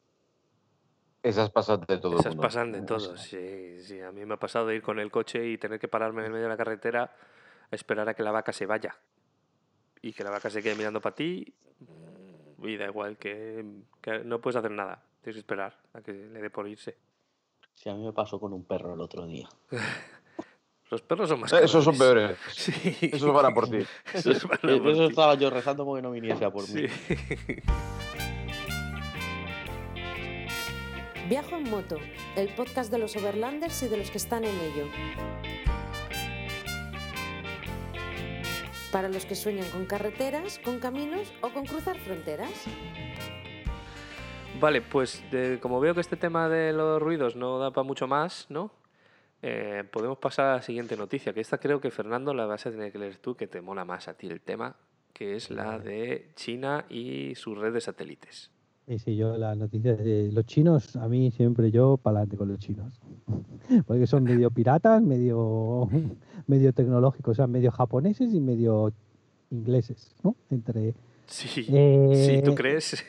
Esas 1.21 1.49
pasan 1.51 1.81
de 1.88 1.97
todo 1.97 2.13
el 2.13 2.19
Esas 2.19 2.34
mundo. 2.34 2.41
pasan 2.47 2.71
de 2.71 2.81
todos, 2.81 3.19
sí, 3.19 3.77
sí. 3.81 3.99
A 4.01 4.11
mí 4.11 4.25
me 4.25 4.34
ha 4.36 4.38
pasado 4.39 4.67
de 4.67 4.75
ir 4.75 4.81
con 4.81 4.99
el 4.99 5.11
coche 5.11 5.45
y 5.49 5.57
tener 5.57 5.79
que 5.79 5.88
pararme 5.89 6.21
en 6.21 6.27
el 6.27 6.31
medio 6.31 6.43
de 6.45 6.49
la 6.49 6.57
carretera 6.57 7.11
a 7.71 7.75
esperar 7.75 8.07
a 8.09 8.13
que 8.13 8.23
la 8.23 8.31
vaca 8.31 8.51
se 8.53 8.65
vaya. 8.65 8.95
Y 10.01 10.11
que 10.13 10.23
la 10.23 10.29
vaca 10.31 10.49
se 10.49 10.61
quede 10.63 10.75
mirando 10.75 10.99
para 11.01 11.15
ti. 11.15 11.53
Y 12.61 12.77
da 12.77 12.86
igual, 12.86 13.17
que, 13.17 13.65
que 14.01 14.23
no 14.25 14.39
puedes 14.41 14.55
hacer 14.57 14.71
nada. 14.71 15.01
Tienes 15.24 15.36
que 15.36 15.39
esperar 15.39 15.74
a 15.93 16.01
que 16.01 16.11
le 16.11 16.41
dé 16.41 16.49
por 16.49 16.67
irse. 16.67 16.97
Sí, 17.74 17.89
a 17.89 17.93
mí 17.95 18.03
me 18.03 18.11
pasó 18.13 18.39
con 18.39 18.53
un 18.53 18.65
perro 18.65 18.93
el 18.93 19.01
otro 19.01 19.26
día. 19.26 19.47
Los 20.91 21.01
perros 21.01 21.28
son 21.30 21.39
más 21.39 21.51
Eh, 21.53 21.61
Esos 21.63 21.84
son 21.84 21.97
peores. 21.97 22.38
Sí. 22.51 22.74
Esos 23.01 23.34
van 23.34 23.45
a 23.47 23.53
por 23.53 23.67
ti. 23.69 23.80
Esos 24.13 24.43
van 24.43 24.57
a 24.57 24.61
por 24.61 24.89
Eso 24.91 25.05
estaba 25.05 25.34
yo 25.36 25.49
rezando 25.49 25.86
porque 25.86 26.01
no 26.03 26.11
viniese 26.11 26.45
a 26.45 26.51
por 26.51 26.63
Sí. 26.65 26.84
mí. 26.84 26.88
Viajo 31.30 31.55
en 31.55 31.69
moto, 31.69 31.97
el 32.36 32.49
podcast 32.53 32.91
de 32.91 32.97
los 32.99 33.15
overlanders 33.15 33.82
y 33.84 33.88
de 33.88 33.97
los 33.97 34.11
que 34.11 34.17
están 34.17 34.43
en 34.43 34.55
ello. 34.59 34.86
Para 38.91 39.07
los 39.09 39.26
que 39.26 39.34
sueñan 39.36 39.67
con 39.71 39.86
carreteras, 39.86 40.59
con 40.59 40.80
caminos 40.80 41.34
o 41.41 41.49
con 41.49 41.65
cruzar 41.65 41.97
fronteras. 41.99 42.51
Vale, 44.60 44.82
pues 44.82 45.24
de- 45.32 45.60
como 45.62 45.80
veo 45.80 45.93
que 45.93 46.01
este 46.01 46.16
tema 46.16 46.47
de 46.47 46.72
los 46.74 47.01
ruidos 47.01 47.36
no 47.36 47.60
da 47.60 47.72
para 47.72 47.86
mucho 47.86 48.08
más, 48.08 48.45
¿no? 48.49 48.72
Eh, 49.41 49.84
podemos 49.91 50.18
pasar 50.20 50.45
a 50.45 50.56
la 50.56 50.62
siguiente 50.62 50.95
noticia, 50.95 51.34
que 51.34 51.41
esta 51.41 51.58
creo 51.58 51.82
que 51.82 51.91
Fernando 51.91 52.34
la 52.34 52.45
vas 52.45 52.66
a 52.66 52.72
tener 52.72 52.91
que 52.91 52.99
leer 52.99 53.18
tú, 53.18 53.36
que 53.36 53.47
te 53.47 53.62
mola 53.62 53.84
más 53.84 54.08
a 54.08 54.14
ti 54.14 54.28
el 54.28 54.39
tema, 54.39 54.76
que 55.12 55.36
es 55.36 55.49
la 55.51 55.80
de 55.80 56.32
China 56.36 56.86
y 56.89 57.36
su 57.36 57.56
red 57.56 57.74
de 57.74 57.82
satélites. 57.82 58.51
Y 58.88 58.99
sí, 58.99 59.16
yo 59.18 59.38
las 59.38 59.58
noticias 59.58 59.97
de 59.97 60.30
los 60.32 60.45
chinos, 60.45 60.95
a 60.95 61.08
mí 61.10 61.32
siempre 61.32 61.72
yo 61.72 61.97
para 61.97 62.20
adelante 62.20 62.38
con 62.38 62.47
los 62.49 62.60
chinos. 62.60 63.01
Porque 63.88 64.08
son 64.08 64.24
medio 64.24 64.49
piratas, 64.49 65.01
medio, 65.01 65.89
medio 66.47 66.72
tecnológicos, 66.74 67.32
o 67.32 67.36
sea, 67.36 67.47
medio 67.47 67.72
japoneses 67.72 68.34
y 68.34 68.39
medio 68.39 68.93
ingleses, 69.51 70.16
¿no? 70.24 70.36
Entre 70.49 70.95
Sí, 71.28 71.47
sí, 71.47 71.65
Eh, 71.69 72.41
¿tú 72.43 72.53
crees? 72.55 73.03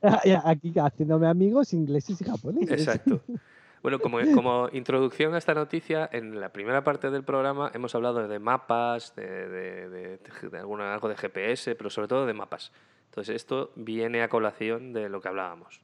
aquí 0.44 0.72
haciéndome 0.78 1.26
amigos 1.26 1.72
ingleses 1.72 2.20
y 2.20 2.24
japoneses. 2.24 2.78
Exacto. 2.78 3.22
Bueno, 3.80 4.00
como, 4.00 4.18
como 4.34 4.68
introducción 4.72 5.34
a 5.34 5.38
esta 5.38 5.54
noticia, 5.54 6.10
en 6.12 6.40
la 6.40 6.52
primera 6.52 6.82
parte 6.82 7.12
del 7.12 7.22
programa 7.22 7.70
hemos 7.72 7.94
hablado 7.94 8.26
de 8.26 8.38
mapas, 8.40 9.14
de, 9.14 9.48
de- 9.48 9.88
de- 9.88 10.18
de 10.50 10.58
alguna, 10.58 10.92
algo 10.92 11.08
de 11.08 11.16
GPS, 11.16 11.76
pero 11.76 11.88
sobre 11.88 12.08
todo 12.08 12.26
de 12.26 12.34
mapas. 12.34 12.72
Entonces, 13.04 13.36
esto 13.36 13.70
viene 13.76 14.22
a 14.22 14.28
colación 14.28 14.92
de 14.92 15.08
lo 15.08 15.20
que 15.20 15.28
hablábamos. 15.28 15.80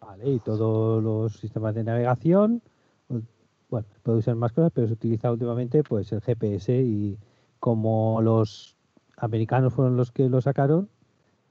Vale, 0.00 0.28
y 0.32 0.38
todos 0.38 1.02
los 1.02 1.32
sistemas 1.38 1.74
de 1.74 1.82
navegación, 1.84 2.60
pues, 3.08 3.22
bueno, 3.70 3.86
puede 4.02 4.18
usar 4.18 4.34
más 4.34 4.52
cosas, 4.52 4.70
pero 4.74 4.86
se 4.86 4.92
utiliza 4.92 5.32
últimamente 5.32 5.82
pues 5.82 6.12
el 6.12 6.20
GPS 6.20 6.78
y 6.78 7.16
como 7.58 8.20
los 8.20 8.73
americanos 9.16 9.74
fueron 9.74 9.96
los 9.96 10.12
que 10.12 10.28
lo 10.28 10.40
sacaron, 10.40 10.88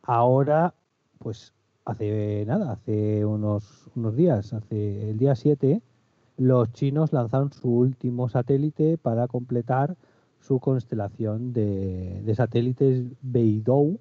ahora 0.01 0.73
pues 1.19 1.53
hace 1.85 2.45
nada, 2.45 2.73
hace 2.73 3.25
unos, 3.25 3.89
unos 3.95 4.15
días, 4.15 4.53
hace 4.53 5.09
el 5.09 5.17
día 5.17 5.35
7, 5.35 5.81
los 6.37 6.71
chinos 6.73 7.13
lanzaron 7.13 7.51
su 7.51 7.69
último 7.69 8.29
satélite 8.29 8.97
para 8.97 9.27
completar 9.27 9.95
su 10.39 10.59
constelación 10.59 11.53
de, 11.53 12.33
satélites 12.35 13.03
Beidou, 13.21 13.99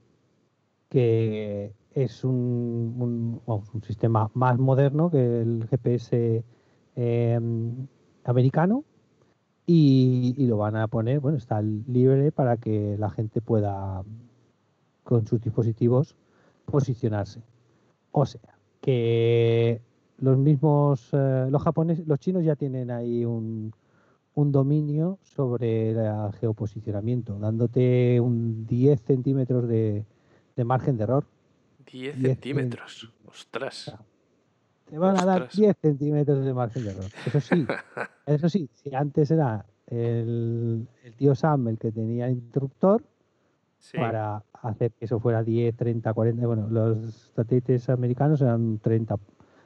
que 0.88 1.72
es 1.92 2.24
un, 2.24 3.40
un 3.46 3.82
sistema 3.82 4.30
más 4.34 4.58
moderno 4.58 5.10
que 5.10 5.42
el 5.42 5.66
GPS 5.68 6.44
eh, 6.96 7.40
americano 8.24 8.84
y, 9.74 10.34
y 10.36 10.46
lo 10.46 10.58
van 10.58 10.76
a 10.76 10.86
poner, 10.86 11.20
bueno, 11.20 11.38
está 11.38 11.62
libre 11.62 12.30
para 12.30 12.58
que 12.58 12.96
la 12.98 13.08
gente 13.08 13.40
pueda 13.40 14.02
con 15.02 15.26
sus 15.26 15.40
dispositivos 15.40 16.14
posicionarse. 16.66 17.40
O 18.10 18.26
sea, 18.26 18.58
que 18.82 19.80
los 20.18 20.36
mismos, 20.36 21.08
eh, 21.12 21.46
los 21.48 21.62
japoneses, 21.62 22.06
los 22.06 22.20
chinos 22.20 22.44
ya 22.44 22.54
tienen 22.54 22.90
ahí 22.90 23.24
un, 23.24 23.72
un 24.34 24.52
dominio 24.52 25.18
sobre 25.22 25.92
el 25.92 26.32
geoposicionamiento, 26.38 27.38
dándote 27.38 28.20
un 28.20 28.66
10 28.66 29.00
centímetros 29.00 29.66
de, 29.68 30.04
de 30.54 30.64
margen 30.64 30.98
de 30.98 31.04
error. 31.04 31.24
10 31.90 32.18
Diez 32.18 32.28
centímetros. 32.28 33.10
Ostras. 33.26 33.96
Te 34.93 34.99
van 34.99 35.16
a 35.16 35.24
dar 35.24 35.40
Ostras. 35.45 35.57
10 35.57 35.76
centímetros 35.80 36.45
de 36.45 36.53
margen 36.53 36.84
de 36.84 36.90
error. 36.90 37.07
Eso 37.26 37.40
sí, 37.40 37.66
eso 38.26 38.49
sí, 38.51 38.68
si 38.74 38.95
antes 38.95 39.30
era 39.30 39.64
el, 39.86 40.86
el 41.03 41.14
tío 41.16 41.34
Sam 41.34 41.68
el 41.68 41.78
que 41.78 41.90
tenía 41.90 42.28
interruptor 42.28 43.03
Sí. 43.78 43.97
para 43.97 44.45
hacer 44.53 44.93
que 44.93 45.07
eso 45.07 45.18
fuera 45.18 45.43
10, 45.43 45.74
30, 45.74 46.12
40, 46.12 46.47
bueno, 46.47 46.68
los 46.70 47.32
satélites 47.34 47.88
americanos 47.88 48.40
eran 48.43 48.78
30 48.80 49.16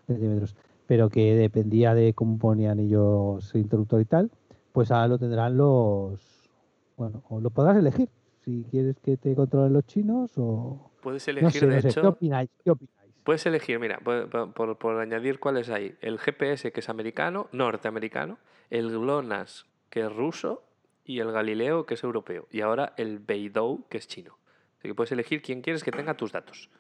centímetros, 0.06 0.54
pero 0.86 1.10
que 1.10 1.34
dependía 1.34 1.92
de 1.92 2.14
cómo 2.14 2.38
ponían 2.38 2.78
ellos 2.78 3.52
el 3.54 3.62
interruptor 3.62 4.00
y 4.00 4.04
tal, 4.04 4.30
pues 4.72 4.90
ahora 4.92 5.08
lo 5.08 5.18
tendrán 5.18 5.56
los, 5.58 6.48
bueno, 6.96 7.24
o 7.28 7.40
lo 7.40 7.50
podrás 7.50 7.76
elegir, 7.76 8.08
si 8.44 8.64
quieres 8.70 8.96
que 9.00 9.16
te 9.16 9.34
controlen 9.34 9.72
los 9.72 9.84
chinos 9.86 10.30
o... 10.38 10.92
Puedes 11.02 11.26
No 11.26 11.32
elegir, 11.32 11.60
sé, 11.60 11.66
de 11.66 11.74
no 11.74 11.80
sé, 11.82 11.88
hecho. 11.88 12.00
¿qué 12.00 12.06
opináis? 12.06 12.50
¿Qué 12.64 12.70
opináis? 12.70 12.95
Puedes 13.26 13.44
elegir, 13.44 13.80
mira, 13.80 13.98
por, 13.98 14.78
por- 14.78 15.00
añadir 15.00 15.40
cuáles 15.40 15.68
hay. 15.68 15.96
El 16.00 16.20
GPS, 16.20 16.70
que 16.70 16.78
es 16.78 16.88
americano, 16.88 17.48
norteamericano, 17.50 18.38
el 18.70 18.88
GLONASS, 18.96 19.66
que 19.90 20.02
es 20.02 20.14
ruso, 20.14 20.62
y 21.04 21.18
el 21.18 21.32
Galileo, 21.32 21.86
que 21.86 21.94
es 21.94 22.04
europeo. 22.04 22.46
Y 22.52 22.60
ahora 22.60 22.92
el 22.96 23.18
Beidou, 23.18 23.84
que 23.88 23.98
es 23.98 24.06
chino. 24.06 24.38
Así 24.78 24.86
que 24.86 24.94
puedes 24.94 25.10
elegir 25.10 25.42
quién 25.42 25.60
quieres 25.60 25.82
que 25.82 25.90
tenga 25.90 26.16
tus 26.16 26.30
datos. 26.30 26.70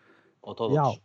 O 0.40 0.54
todos. 0.54 1.00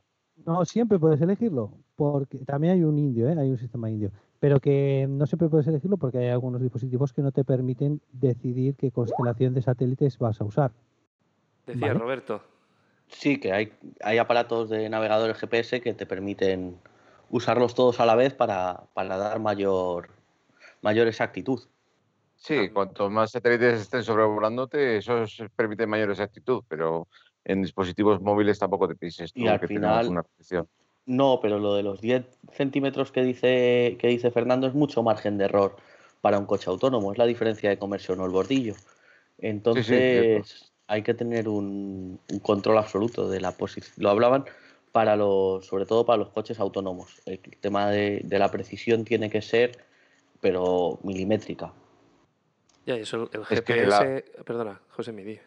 No 0.46 0.64
siempre 0.64 1.00
puedes 1.00 1.20
elegirlo, 1.22 1.72
porque 1.96 2.38
también 2.46 2.74
hay 2.74 2.84
un 2.84 3.00
indio, 3.00 3.28
¿eh? 3.28 3.36
hay 3.36 3.50
un 3.50 3.58
sistema 3.58 3.90
indio, 3.90 4.12
pero 4.40 4.60
que 4.60 5.08
no 5.10 5.26
siempre 5.26 5.50
puedes 5.50 5.66
elegirlo 5.66 5.98
porque 5.98 6.20
hay 6.20 6.30
algunos 6.30 6.62
dispositivos 6.62 7.14
que 7.14 7.24
no 7.24 7.32
te 7.32 7.44
permiten 7.44 8.00
decidir 8.12 8.76
qué 8.76 8.92
constelación 8.92 9.56
de 9.56 9.64
satélites 9.64 10.20
vas 10.20 10.40
a 10.40 10.44
usar. 10.44 10.72
Decía 11.66 11.88
Vale. 11.88 12.00
Roberto. 12.00 12.51
Sí, 13.12 13.40
que 13.40 13.52
hay, 13.54 13.74
hay 14.02 14.18
aparatos 14.18 14.70
de 14.70 14.90
navegadores 14.90 15.38
GPS 15.38 15.82
que 15.82 15.94
te 15.94 16.06
permiten 16.06 16.80
usarlos 17.30 17.76
todos 17.76 18.00
a 18.00 18.06
la 18.06 18.16
vez 18.16 18.34
para, 18.34 18.84
para 18.94 19.18
dar 19.18 19.40
mayor 19.40 20.10
mayor 20.82 21.08
exactitud. 21.08 21.62
Sí, 22.36 22.70
cuanto 22.70 23.10
más 23.10 23.32
satélites 23.32 23.82
estén 23.82 24.04
sobrevolándote, 24.04 24.98
eso 24.98 25.26
permite 25.56 25.86
mayor 25.86 26.10
exactitud, 26.10 26.64
pero 26.68 27.08
en 27.46 27.62
dispositivos 27.62 28.20
móviles 28.20 28.58
tampoco 28.58 28.88
te 28.88 28.96
pises 28.96 29.32
tú 29.32 29.42
Y 29.42 29.48
al 29.48 29.60
que 29.60 29.68
final- 29.68 30.08
una 30.10 30.24
precisión. 30.24 30.68
No, 31.06 31.40
pero 31.42 31.60
lo 31.60 31.76
de 31.76 31.84
los 31.84 32.00
10 32.02 32.26
centímetros 32.54 33.12
que 33.12 33.24
dice, 33.24 33.98
que 34.00 34.08
dice 34.08 34.32
Fernando 34.32 34.68
es 34.68 34.74
mucho 34.74 35.04
margen 35.04 35.38
de 35.38 35.46
error 35.46 35.76
para 36.22 36.38
un 36.40 36.46
coche 36.46 36.70
autónomo. 36.70 37.12
Es 37.12 37.18
la 37.18 37.26
diferencia 37.26 37.70
de 37.70 37.78
comerse 37.78 38.14
o 38.14 38.16
no 38.16 38.26
el 38.26 38.32
bordillo. 38.32 38.76
Entonces. 39.40 40.71
Hay 40.92 41.04
que 41.04 41.14
tener 41.14 41.48
un, 41.48 42.20
un 42.30 42.40
control 42.40 42.78
absoluto 42.78 43.30
de 43.30 43.40
la 43.40 43.54
posición. 43.54 43.94
Lo 43.96 44.10
hablaban 44.10 44.44
para 44.92 45.16
los, 45.16 45.66
sobre 45.66 45.86
todo 45.86 46.06
para 46.06 46.18
los 46.18 46.32
coches 46.32 46.60
autónomos. 46.60 47.22
El 47.26 47.40
tema 47.40 47.90
de, 47.90 48.20
de 48.26 48.40
la 48.40 48.52
precisión 48.52 49.06
tiene 49.06 49.30
que 49.30 49.42
ser, 49.42 49.86
pero 50.42 51.00
milimétrica. 51.04 51.72
Ya, 52.86 52.98
y 52.98 53.02
eso, 53.04 53.30
el 53.32 53.42
Es 53.50 53.62
que 53.62 53.74
GPS. 53.86 53.88
la- 54.38 54.44
Perdona, 54.44 54.82
José 54.90 55.14
Midi. 55.14 55.40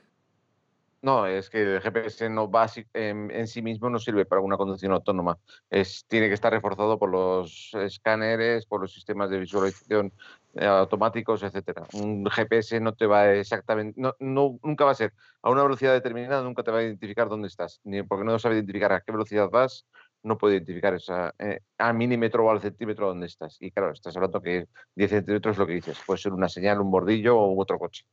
No, 1.05 1.27
es 1.27 1.51
que 1.51 1.61
el 1.61 1.83
GPS 1.83 2.31
no 2.31 2.51
va 2.51 2.67
en, 2.95 3.31
en 3.31 3.47
sí 3.47 3.61
mismo 3.61 3.91
no 3.91 3.99
sirve 3.99 4.25
para 4.25 4.41
una 4.41 4.57
conducción 4.57 4.91
autónoma. 4.93 5.39
Es, 5.69 6.07
tiene 6.09 6.29
que 6.29 6.35
estar 6.35 6.51
reforzado 6.51 6.99
por 6.99 7.11
los 7.11 7.73
escáneres, 7.75 8.65
por 8.65 8.81
los 8.81 8.95
sistemas 8.95 9.29
de 9.29 9.39
visualización 9.39 10.15
eh, 10.55 10.65
automáticos, 10.65 11.43
etcétera. 11.43 11.87
Un 11.93 12.25
GPS 12.31 12.81
no 12.81 12.95
te 12.95 13.05
va 13.07 13.31
exactamente, 13.35 14.01
no- 14.01 14.15
nunca 14.63 14.87
va 14.87 14.93
a 14.93 14.95
ser 14.95 15.13
a 15.43 15.51
una 15.51 15.63
velocidad 15.63 15.93
determinada, 15.93 16.43
nunca 16.43 16.63
te 16.63 16.71
va 16.71 16.79
a 16.79 16.83
identificar 16.85 17.29
dónde 17.29 17.49
estás, 17.49 17.81
ni 17.85 18.03
porque 18.03 18.25
no 18.25 18.39
sabe 18.39 18.55
identificar 18.55 18.93
a 18.93 19.03
qué 19.03 19.13
velocidad 19.13 19.51
vas, 19.51 19.87
no 20.23 20.39
puede 20.39 20.55
identificar 20.55 20.95
esa, 20.95 21.35
eh, 21.39 21.61
a 21.77 21.93
milímetro 21.93 22.47
o 22.47 22.51
al 22.51 22.63
centímetro 22.63 23.09
dónde 23.09 23.27
estás. 23.27 23.59
Y 23.61 23.71
claro, 23.73 23.93
estás 23.93 24.17
hablando 24.17 24.41
que 24.41 24.69
10 24.95 25.11
centímetros 25.11 25.53
es 25.53 25.59
lo 25.59 25.67
que 25.67 25.75
dices, 25.75 25.99
puede 26.07 26.19
ser 26.19 26.33
una 26.33 26.49
señal, 26.49 26.81
un 26.81 26.91
bordillo 26.91 27.37
o 27.39 27.61
otro 27.61 27.79
coche. 27.79 28.07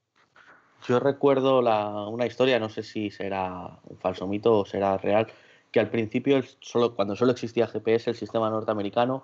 Yo 0.88 1.00
recuerdo 1.00 1.62
la- 1.62 2.08
una 2.08 2.26
historia, 2.26 2.60
no 2.60 2.70
sé 2.70 2.84
si 2.84 3.12
será 3.12 3.80
un 3.88 3.98
falso 3.98 4.28
mito 4.28 4.60
o 4.60 4.66
será 4.66 4.98
real, 4.98 5.28
que 5.72 5.80
al 5.80 5.90
principio, 5.90 6.38
el- 6.38 6.46
solo, 6.60 6.96
cuando 6.96 7.16
solo 7.16 7.32
existía 7.32 7.68
GPS, 7.68 8.10
el 8.10 8.16
sistema 8.16 8.50
norteamericano 8.50 9.24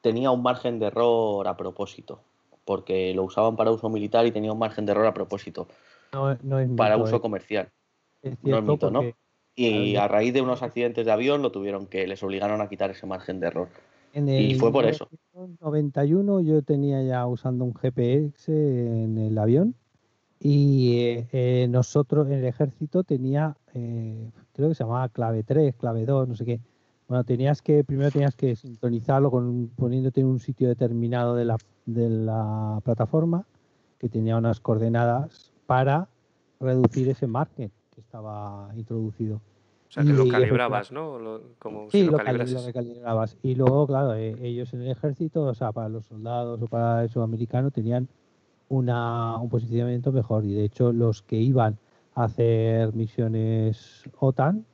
tenía 0.00 0.30
un 0.30 0.42
margen 0.42 0.78
de 0.78 0.86
error 0.86 1.46
a 1.46 1.56
propósito, 1.56 2.20
porque 2.64 3.14
lo 3.14 3.24
usaban 3.24 3.56
para 3.56 3.70
uso 3.70 3.88
militar 3.88 4.26
y 4.26 4.32
tenía 4.32 4.52
un 4.52 4.58
margen 4.58 4.86
de 4.86 4.92
error 4.92 5.06
a 5.06 5.14
propósito, 5.14 5.68
No, 6.12 6.36
no 6.42 6.58
es 6.58 6.70
para 6.70 6.96
uso 6.96 7.20
comercial. 7.20 7.70
es 8.22 8.36
No 8.42 8.58
es 8.58 8.64
mito, 8.64 8.90
¿no? 8.90 9.00
porque 9.00 9.14
Y 9.56 9.96
a 9.96 10.06
raíz 10.06 10.32
de 10.32 10.40
unos 10.40 10.62
accidentes 10.62 11.04
de 11.04 11.10
avión 11.12 11.42
lo 11.42 11.50
tuvieron 11.50 11.86
que, 11.86 12.06
les 12.06 12.22
obligaron 12.22 12.60
a 12.60 12.68
quitar 12.68 12.90
ese 12.90 13.06
margen 13.06 13.40
de 13.40 13.48
error. 13.48 13.68
en 14.12 14.28
Y 14.28 14.54
fue 14.54 14.72
por 14.72 14.84
eso. 14.84 15.08
91 15.60 16.40
yo 16.40 16.62
tenía 16.62 17.02
ya 17.02 17.26
usando 17.26 17.64
un 17.64 17.74
GPS 17.74 18.52
en 18.52 19.18
el 19.18 19.36
avión 19.38 19.74
y 20.40 20.98
eh, 21.00 21.28
eh, 21.32 21.66
nosotros 21.68 22.26
en 22.28 22.34
el 22.34 22.44
ejército 22.44 23.02
tenía, 23.04 23.56
eh, 23.74 24.30
creo 24.52 24.68
que 24.68 24.74
se 24.74 24.84
llamaba 24.84 25.08
clave 25.08 25.42
3, 25.42 25.74
clave 25.74 26.04
2, 26.06 26.28
no 26.28 26.34
sé 26.36 26.44
qué. 26.44 26.60
Bueno, 27.08 27.24
tenías 27.24 27.62
que, 27.62 27.84
primero 27.84 28.10
tenías 28.10 28.36
que 28.36 28.54
sintonizarlo 28.54 29.30
con 29.30 29.68
poniéndote 29.76 30.20
en 30.20 30.26
un 30.26 30.38
sitio 30.40 30.68
determinado 30.68 31.34
de 31.34 31.44
la, 31.46 31.56
de 31.86 32.08
la 32.10 32.80
plataforma 32.84 33.46
que 33.98 34.08
tenía 34.08 34.36
unas 34.36 34.60
coordenadas 34.60 35.52
para 35.66 36.08
reducir 36.60 37.08
ese 37.08 37.26
margen 37.26 37.72
que 37.94 38.00
estaba 38.00 38.70
introducido. 38.76 39.36
O 39.36 39.90
sea, 39.90 40.04
que 40.04 40.12
lo 40.12 40.28
calibrabas, 40.28 40.92
¿no? 40.92 41.18
Lo- 41.18 41.40
como 41.58 41.90
Sí, 41.90 42.00
si 42.00 42.04
lo, 42.04 42.12
lo, 42.12 42.18
cali- 42.18 42.26
calibrases. 42.26 42.54
lo 42.54 42.66
recalibrabas. 42.66 43.36
Y 43.42 43.54
luego, 43.54 43.86
claro, 43.86 44.14
eh, 44.14 44.36
ellos 44.42 44.72
en 44.74 44.82
el 44.82 44.90
ejército, 44.90 45.42
o 45.44 45.54
sea, 45.54 45.72
para 45.72 45.88
los 45.88 46.04
soldados 46.04 46.60
o 46.60 46.66
para 46.66 47.02
el 47.04 47.08
sudamericano, 47.08 47.70
tenían 47.70 48.06
una, 48.68 49.36
un 49.38 49.48
posicionamiento 49.48 50.12
mejor. 50.12 50.44
Y 50.44 50.54
de 50.54 50.64
hecho, 50.64 50.92
los 50.92 51.22
que 51.22 51.36
iban 51.36 51.78
a 52.14 52.24
hacer 52.24 52.94
misiones 52.94 54.04
OTAN 54.18 54.64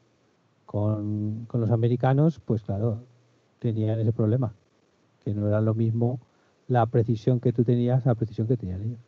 con, 0.67 1.47
con 1.47 1.61
los 1.61 1.71
americanos, 1.71 2.41
pues 2.45 2.63
claro, 2.63 3.01
tenían 3.59 4.01
ese 4.01 4.13
problema. 4.13 4.55
Que 5.25 5.35
no 5.35 5.49
era 5.49 5.61
lo 5.61 5.75
mismo 5.75 6.21
la 6.69 6.87
precisión 6.87 7.41
que 7.41 7.53
tú 7.53 7.65
tenías 7.65 8.07
a 8.07 8.11
la 8.11 8.15
precisión 8.15 8.47
que 8.47 8.57
tenían 8.57 8.83
ellos. 8.83 8.99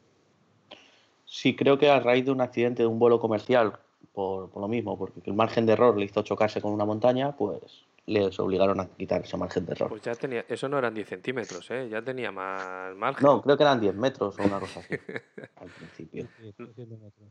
Sí, 1.24 1.56
creo 1.56 1.78
que 1.78 1.90
a 1.90 2.00
raíz 2.00 2.24
de 2.24 2.30
un 2.30 2.40
accidente 2.40 2.82
de 2.82 2.86
un 2.86 2.98
vuelo 2.98 3.18
comercial, 3.18 3.72
por, 4.12 4.48
por 4.50 4.62
lo 4.62 4.68
mismo, 4.68 4.96
porque 4.96 5.20
el 5.24 5.34
margen 5.34 5.66
de 5.66 5.72
error 5.72 5.96
le 5.96 6.04
hizo 6.04 6.22
chocarse 6.22 6.60
con 6.60 6.72
una 6.72 6.84
montaña, 6.84 7.36
pues 7.36 7.84
les 8.06 8.38
obligaron 8.38 8.80
a 8.80 8.86
quitar 8.86 9.22
ese 9.22 9.36
margen 9.36 9.66
de 9.66 9.72
error. 9.72 9.88
Pues 9.88 10.02
ya 10.02 10.14
tenía. 10.14 10.44
Eso 10.48 10.68
no 10.68 10.78
eran 10.78 10.94
10 10.94 11.08
centímetros, 11.08 11.70
¿eh? 11.70 11.88
Ya 11.90 12.02
tenía 12.02 12.30
más 12.30 12.94
margen. 12.96 13.26
No, 13.26 13.42
creo 13.42 13.56
que 13.56 13.62
eran 13.64 13.80
10 13.80 13.94
metros 13.94 14.38
o 14.38 14.42
una 14.44 14.60
cosa 14.60 14.80
así 14.80 14.94
al 15.56 15.68
principio. 15.68 16.28
Sí, 16.40 16.52
300 16.52 16.98
metros. 17.00 17.28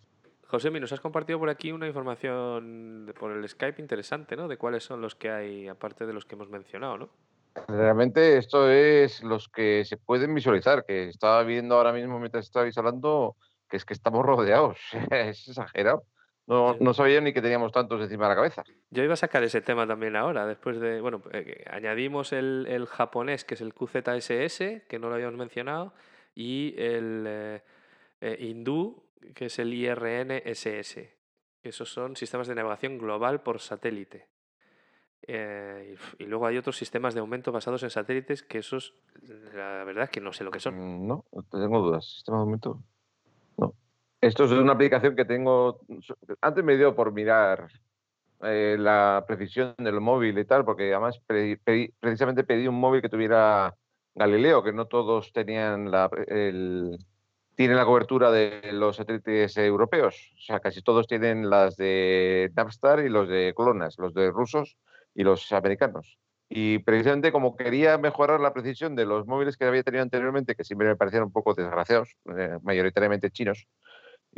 José, 0.48 0.70
nos 0.72 0.92
has 0.92 1.00
compartido 1.02 1.40
por 1.40 1.50
aquí 1.50 1.72
una 1.72 1.88
información 1.88 3.06
de- 3.06 3.14
por 3.14 3.32
el 3.32 3.48
Skype 3.50 3.82
interesante, 3.82 4.36
¿no? 4.36 4.48
De 4.48 4.58
cuáles 4.58 4.84
son 4.84 5.02
los 5.02 5.16
que 5.16 5.30
hay, 5.32 5.68
aparte 5.68 6.06
de 6.06 6.14
los 6.14 6.26
que 6.26 6.36
hemos 6.36 6.50
mencionado, 6.50 6.98
¿no? 6.98 7.10
Realmente 7.68 8.38
esto 8.38 8.70
es 8.70 9.24
los 9.24 9.48
que 9.48 9.86
se 9.86 9.96
pueden 9.98 10.36
visualizar, 10.36 10.86
que 10.86 11.08
estaba 11.08 11.42
viendo 11.44 11.76
ahora 11.76 11.94
mismo 11.94 12.20
mientras 12.20 12.46
estabais 12.46 12.78
hablando, 12.78 13.38
que 13.70 13.78
es 13.78 13.86
que 13.86 13.94
estamos 13.94 14.24
rodeados. 14.26 14.78
es 15.12 15.48
exagerado. 15.48 16.04
No, 16.48 16.74
Sí. 16.74 16.80
no 16.84 16.94
sabía 16.94 17.22
ni 17.22 17.34
que 17.34 17.42
teníamos 17.42 17.72
tantos 17.72 18.00
encima 18.02 18.26
de 18.26 18.30
la 18.30 18.36
cabeza. 18.36 18.64
Yo 18.92 19.04
iba 19.04 19.14
a 19.14 19.18
sacar 19.18 19.44
ese 19.44 19.62
tema 19.62 19.88
también 19.88 20.16
ahora, 20.16 20.46
después 20.46 20.80
de, 20.80 21.02
bueno, 21.02 21.22
eh, 21.32 21.64
añadimos 21.70 22.34
el, 22.34 22.68
el 22.70 22.86
japonés, 22.86 23.44
que 23.46 23.56
es 23.56 23.62
el 23.62 23.74
QZSS, 23.74 24.84
que 24.88 25.00
no 25.00 25.10
lo 25.10 25.16
habíamos 25.16 25.36
mencionado, 25.38 25.94
y 26.36 26.76
el 26.78 27.26
eh, 27.28 27.62
eh, 28.22 28.38
hindú, 28.40 29.04
que 29.34 29.46
es 29.46 29.58
el 29.58 29.74
IRNSS. 29.74 30.94
que 30.96 31.70
Esos 31.70 31.92
son 31.92 32.16
sistemas 32.16 32.48
de 32.48 32.54
navegación 32.54 33.00
global 33.00 33.42
por 33.42 33.60
satélite. 33.60 34.28
Eh, 35.28 35.96
y 36.20 36.26
luego 36.26 36.46
hay 36.46 36.58
otros 36.58 36.78
sistemas 36.78 37.16
de 37.16 37.22
aumento 37.22 37.52
basados 37.52 37.82
en 37.82 37.90
satélites 37.90 38.44
que 38.44 38.60
esos, 38.60 38.94
la 39.56 39.84
verdad 39.84 40.04
es 40.04 40.10
que 40.12 40.22
no 40.22 40.32
sé 40.32 40.44
lo 40.44 40.52
que 40.52 40.60
son. 40.60 40.76
Mm, 40.76 41.08
No, 41.08 41.26
tengo 41.50 41.80
dudas. 41.82 42.06
Sistema 42.06 42.38
de 42.38 42.42
aumento. 42.44 42.84
Esto 44.26 44.46
es 44.46 44.52
una 44.54 44.74
aplicación 44.74 45.16
que 45.16 45.24
tengo. 45.24 45.82
Antes 46.42 46.64
me 46.64 46.78
dio 46.78 46.96
por 46.96 47.12
mirar 47.14 47.68
eh, 48.42 48.76
la 48.80 49.24
precisión 49.28 49.76
del 49.78 50.02
móvil 50.02 50.40
y 50.40 50.46
tal, 50.46 50.66
porque 50.66 50.92
además 50.92 51.22
precisamente 51.28 52.44
pedí 52.44 52.68
un 52.68 52.80
móvil 52.80 53.04
que 53.04 53.10
tuviera 53.10 53.76
Galileo, 54.16 54.64
que 54.64 54.74
no 54.74 54.88
todos 54.88 55.32
tenían 55.32 55.92
la, 55.92 56.10
el, 56.26 56.98
tienen 57.54 57.78
la 57.78 57.86
cobertura 57.86 58.32
de 58.32 58.72
los 58.74 58.96
satélites 58.96 59.58
europeos. 59.58 60.34
O 60.40 60.42
sea, 60.42 60.60
casi 60.60 60.82
todos 60.82 61.06
tienen 61.06 61.48
las 61.48 61.76
de 61.78 62.52
Navstar 62.56 63.02
y 63.06 63.10
los 63.10 63.30
de 63.30 63.54
Clonas, 63.56 64.00
los 64.00 64.16
de 64.16 64.32
rusos 64.32 64.76
y 65.14 65.24
los 65.24 65.52
americanos. 65.52 66.18
Y 66.50 66.80
precisamente 66.80 67.32
como 67.32 67.56
quería 67.56 68.00
mejorar 68.00 68.40
la 68.40 68.54
precisión 68.54 68.96
de 68.96 69.06
los 69.06 69.28
móviles 69.28 69.56
que 69.56 69.66
había 69.66 69.84
tenido 69.84 70.02
anteriormente, 70.02 70.56
que 70.56 70.64
siempre 70.64 70.88
me 70.88 70.96
parecían 70.96 71.24
un 71.24 71.32
poco 71.32 71.54
desgraciados, 71.54 72.16
eh, 72.36 72.58
mayoritariamente 72.64 73.30
chinos, 73.30 73.68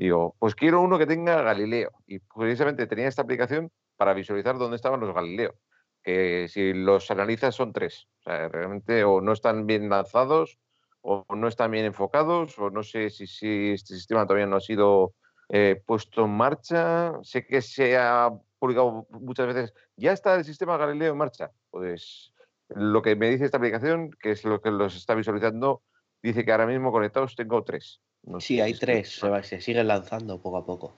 digo, 0.03 0.35
pues 0.39 0.55
quiero 0.55 0.81
uno 0.81 0.97
que 0.97 1.05
tenga 1.05 1.41
Galileo. 1.41 1.91
Y 2.05 2.19
precisamente 2.19 2.87
tenía 2.87 3.07
esta 3.07 3.23
aplicación 3.23 3.71
para 3.95 4.13
visualizar 4.13 4.57
dónde 4.57 4.75
estaban 4.75 4.99
los 4.99 5.13
Galileo, 5.13 5.55
que 6.03 6.47
si 6.49 6.73
los 6.73 7.09
analizas 7.11 7.55
son 7.55 7.73
tres. 7.73 8.07
O 8.19 8.23
sea, 8.23 8.47
realmente 8.49 9.03
o 9.03 9.21
no 9.21 9.33
están 9.33 9.65
bien 9.65 9.89
lanzados, 9.89 10.59
o 11.01 11.25
no 11.35 11.47
están 11.47 11.71
bien 11.71 11.85
enfocados, 11.85 12.57
o 12.59 12.69
no 12.69 12.83
sé 12.83 13.09
si, 13.09 13.27
si 13.27 13.71
este 13.71 13.95
sistema 13.95 14.25
todavía 14.25 14.45
no 14.45 14.57
ha 14.57 14.61
sido 14.61 15.13
eh, 15.49 15.81
puesto 15.85 16.25
en 16.25 16.31
marcha. 16.31 17.13
Sé 17.23 17.45
que 17.45 17.61
se 17.61 17.97
ha 17.97 18.29
publicado 18.59 19.07
muchas 19.09 19.47
veces, 19.47 19.73
ya 19.95 20.11
está 20.11 20.35
el 20.35 20.45
sistema 20.45 20.77
Galileo 20.77 21.11
en 21.11 21.17
marcha. 21.17 21.51
Pues 21.69 22.33
lo 22.69 23.01
que 23.01 23.15
me 23.15 23.29
dice 23.29 23.45
esta 23.45 23.57
aplicación, 23.57 24.11
que 24.19 24.31
es 24.31 24.43
lo 24.43 24.61
que 24.61 24.71
los 24.71 24.95
está 24.95 25.15
visualizando, 25.15 25.81
dice 26.21 26.43
que 26.43 26.51
ahora 26.51 26.65
mismo 26.65 26.91
conectados 26.91 27.35
tengo 27.35 27.63
tres. 27.63 28.01
No 28.23 28.39
Sí, 28.41 28.59
hay 28.59 28.73
tres, 28.73 29.09
se, 29.15 29.29
va- 29.29 29.43
se 29.43 29.61
siguen 29.61 29.87
lanzando 29.87 30.39
poco 30.41 30.57
a 30.57 30.65
poco. 30.65 30.93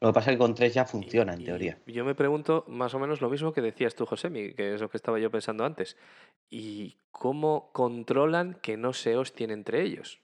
Lo 0.00 0.08
que 0.08 0.14
pasa 0.14 0.30
es 0.30 0.34
que 0.36 0.38
con 0.38 0.54
tres 0.54 0.74
ya 0.74 0.82
Y- 0.82 0.86
funciona, 0.86 1.32
en 1.34 1.44
teoría. 1.44 1.78
Yo 1.86 2.04
me 2.04 2.14
pregunto 2.14 2.64
más 2.68 2.92
o 2.94 2.98
menos 2.98 3.20
lo 3.20 3.30
mismo 3.30 3.52
que 3.52 3.60
decías 3.60 3.94
tú, 3.94 4.04
Josemi, 4.04 4.52
que 4.54 4.74
es 4.74 4.80
lo 4.80 4.90
que 4.90 4.96
estaba 4.96 5.18
yo 5.18 5.30
pensando 5.30 5.64
antes. 5.64 5.96
¿Y 6.50 6.96
cómo 7.10 7.70
controlan 7.72 8.54
que 8.54 8.76
no 8.76 8.92
se 8.92 9.16
hostien 9.16 9.50
entre 9.50 9.82
ellos? 9.82 10.20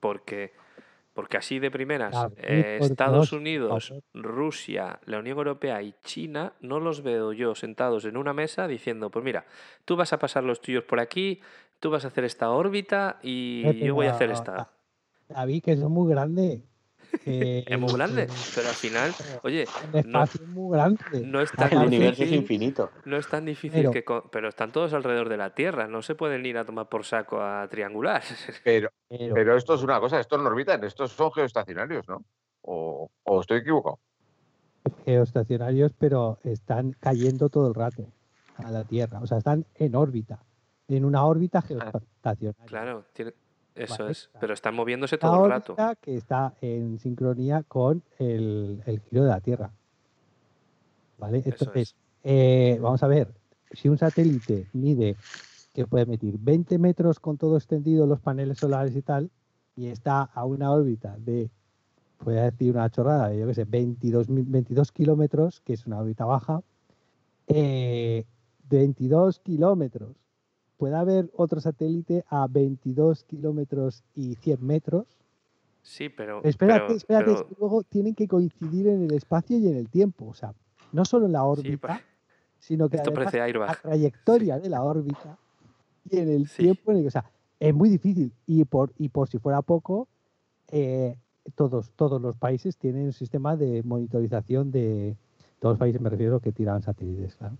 Porque, 0.00 0.52
porque 1.12 1.36
así 1.36 1.58
de 1.58 1.70
primeras, 1.70 2.26
eh, 2.36 2.78
Estados 2.80 3.32
Unidos. 3.32 3.92
Rusia, 4.16 5.00
la 5.06 5.18
Unión 5.18 5.38
Europea 5.38 5.82
y 5.82 5.92
China 6.04 6.52
no 6.60 6.78
los 6.78 7.02
veo 7.02 7.32
yo 7.32 7.56
sentados 7.56 8.04
en 8.04 8.16
una 8.16 8.32
mesa 8.32 8.68
diciendo, 8.68 9.10
pues 9.10 9.24
mira, 9.24 9.44
tú 9.84 9.96
vas 9.96 10.12
a 10.12 10.20
pasar 10.20 10.44
los 10.44 10.60
tuyos 10.60 10.84
por 10.84 11.00
aquí, 11.00 11.40
tú 11.80 11.90
vas 11.90 12.04
a 12.04 12.08
hacer 12.08 12.22
esta 12.22 12.50
órbita 12.50 13.18
y 13.24 13.76
yo 13.84 13.94
voy 13.96 14.06
a 14.06 14.10
hacer 14.12 14.30
esta. 14.30 14.70
David, 15.28 15.62
que 15.62 15.76
son 15.76 15.92
muy 15.92 16.10
grandes. 16.10 16.60
Eh, 17.26 17.64
Es 17.68 17.78
muy 17.78 17.92
grande, 17.92 18.26
pero 18.56 18.68
al 18.68 18.74
final, 18.74 19.12
oye, 19.44 19.66
El 19.92 20.10
no, 20.10 20.24
espacio 20.24 20.42
es 20.42 20.48
muy 20.50 20.72
grande. 20.76 20.98
no 21.24 21.40
es 21.40 21.52
tan 21.52 21.68
El 21.68 21.78
Aparte- 21.78 21.86
universo 21.86 22.22
es 22.24 22.30
difícil. 22.30 22.38
infinito. 22.40 22.90
No 23.04 23.16
es 23.16 23.28
tan 23.28 23.44
difícil 23.44 23.88
Pero- 23.90 23.90
que. 23.92 24.04
Pero 24.32 24.48
están 24.48 24.72
todos 24.72 24.92
alrededor 24.94 25.28
de 25.28 25.36
la 25.36 25.54
Tierra. 25.54 25.86
No 25.86 26.02
se 26.02 26.14
pueden 26.16 26.44
ir 26.44 26.58
a 26.58 26.64
tomar 26.64 26.88
por 26.88 27.04
saco 27.04 27.40
a 27.40 27.68
triangular. 27.68 28.22
Pero, 28.64 28.88
Pero, 29.08 29.34
pero 29.34 29.56
esto 29.56 29.74
es 29.74 29.82
una 29.82 30.00
cosa, 30.00 30.18
estos 30.18 30.40
no 30.42 30.48
orbitan, 30.48 30.82
estos 30.82 31.12
son 31.12 31.30
geoestacionarios, 31.32 32.08
¿no? 32.08 32.24
O, 32.62 33.08
o 33.24 33.40
estoy 33.40 33.58
equivocado. 33.58 33.98
geoestacionarios, 35.04 35.92
pero 35.98 36.38
están 36.44 36.96
cayendo 36.98 37.48
todo 37.48 37.68
el 37.68 37.74
rato 37.74 38.06
a 38.56 38.70
la 38.70 38.84
Tierra. 38.84 39.20
O 39.20 39.26
sea, 39.26 39.38
están 39.38 39.66
en 39.76 39.94
órbita. 39.94 40.42
En 40.88 41.04
una 41.04 41.24
órbita 41.24 41.62
geoestacionaria. 41.62 42.54
Claro, 42.66 43.04
tiene- 43.12 43.34
eso 43.74 44.08
es. 44.08 44.30
Pero 44.40 44.54
están 44.54 44.74
moviéndose 44.74 45.18
todo 45.18 45.44
el 45.46 45.50
rato. 45.50 45.74
que 46.00 46.16
está 46.16 46.54
en 46.60 46.98
sincronía 46.98 47.62
con 47.62 48.02
el, 48.18 48.82
el 48.86 49.00
giro 49.00 49.24
de 49.24 49.28
la 49.30 49.40
Tierra. 49.40 49.70
¿Vale? 51.18 51.42
Entonces, 51.44 51.90
es. 51.90 51.94
eh, 52.22 52.78
vamos 52.80 53.02
a 53.02 53.06
ver, 53.06 53.32
si 53.72 53.88
un 53.88 53.98
satélite 53.98 54.68
mide 54.72 55.16
que 55.72 55.86
puede 55.86 56.06
medir 56.06 56.36
20 56.38 56.78
metros 56.78 57.18
con 57.20 57.36
todo 57.36 57.56
extendido 57.56 58.06
los 58.06 58.20
paneles 58.20 58.58
solares 58.58 58.94
y 58.94 59.02
tal, 59.02 59.30
y 59.76 59.86
está 59.88 60.22
a 60.22 60.44
una 60.44 60.70
órbita 60.70 61.16
de, 61.18 61.50
voy 62.24 62.36
a 62.36 62.44
decir 62.50 62.72
una 62.72 62.88
chorrada, 62.90 63.34
yo 63.34 63.46
qué 63.46 63.54
sé, 63.54 63.64
22, 63.64 64.28
mil- 64.28 64.44
22 64.46 64.92
kilómetros, 64.92 65.60
que 65.62 65.72
es 65.72 65.86
una 65.86 65.98
órbita 65.98 66.24
baja, 66.24 66.62
eh, 67.48 68.24
22 68.70 69.40
kilómetros. 69.40 70.12
Puede 70.76 70.96
haber 70.96 71.30
otro 71.36 71.60
satélite 71.60 72.24
a 72.28 72.46
22 72.48 73.24
kilómetros 73.24 74.02
y 74.14 74.34
100 74.36 74.64
metros. 74.66 75.06
Sí, 75.82 76.08
pero. 76.08 76.42
Espérate, 76.44 76.80
pero- 76.86 76.96
espérate, 76.96 77.24
pero- 77.26 77.36
es 77.38 77.42
que 77.44 77.54
luego 77.60 77.82
tienen 77.84 78.14
que 78.14 78.26
coincidir 78.26 78.88
en 78.88 79.02
el 79.04 79.12
espacio 79.14 79.58
y 79.58 79.68
en 79.68 79.76
el 79.76 79.88
tiempo. 79.88 80.26
O 80.26 80.34
sea, 80.34 80.52
no 80.92 81.04
solo 81.04 81.26
en 81.26 81.32
la 81.32 81.44
órbita, 81.44 81.88
pa- 81.88 82.00
sino 82.58 82.88
que 82.88 82.98
además 82.98 83.32
la 83.34 83.74
trayectoria 83.82 84.58
de 84.58 84.68
la 84.70 84.82
órbita 84.82 85.38
y 86.10 86.18
en 86.18 86.28
el 86.30 86.48
Sí. 86.48 86.62
tiempo 86.62 86.90
en 86.90 86.96
el 86.98 87.02
que, 87.04 87.08
o 87.08 87.10
sea, 87.12 87.30
es 87.60 87.74
muy 87.74 87.88
difícil. 87.90 88.32
Y 88.46 88.64
por, 88.64 88.92
y 88.98 89.08
por 89.10 89.28
si 89.28 89.38
fuera 89.38 89.60
poco, 89.62 90.08
eh, 90.72 91.16
todos, 91.54 91.90
todos 91.96 92.20
los 92.20 92.36
países 92.36 92.76
tienen 92.78 93.04
un 93.06 93.12
sistema 93.12 93.54
de 93.56 93.82
monitorización 93.82 94.70
de, 94.70 95.16
todos 95.60 95.74
los 95.74 95.78
países 95.78 96.00
me 96.00 96.08
refiero 96.10 96.40
que 96.40 96.52
tiran 96.52 96.82
satélites, 96.82 97.36
claro, 97.36 97.56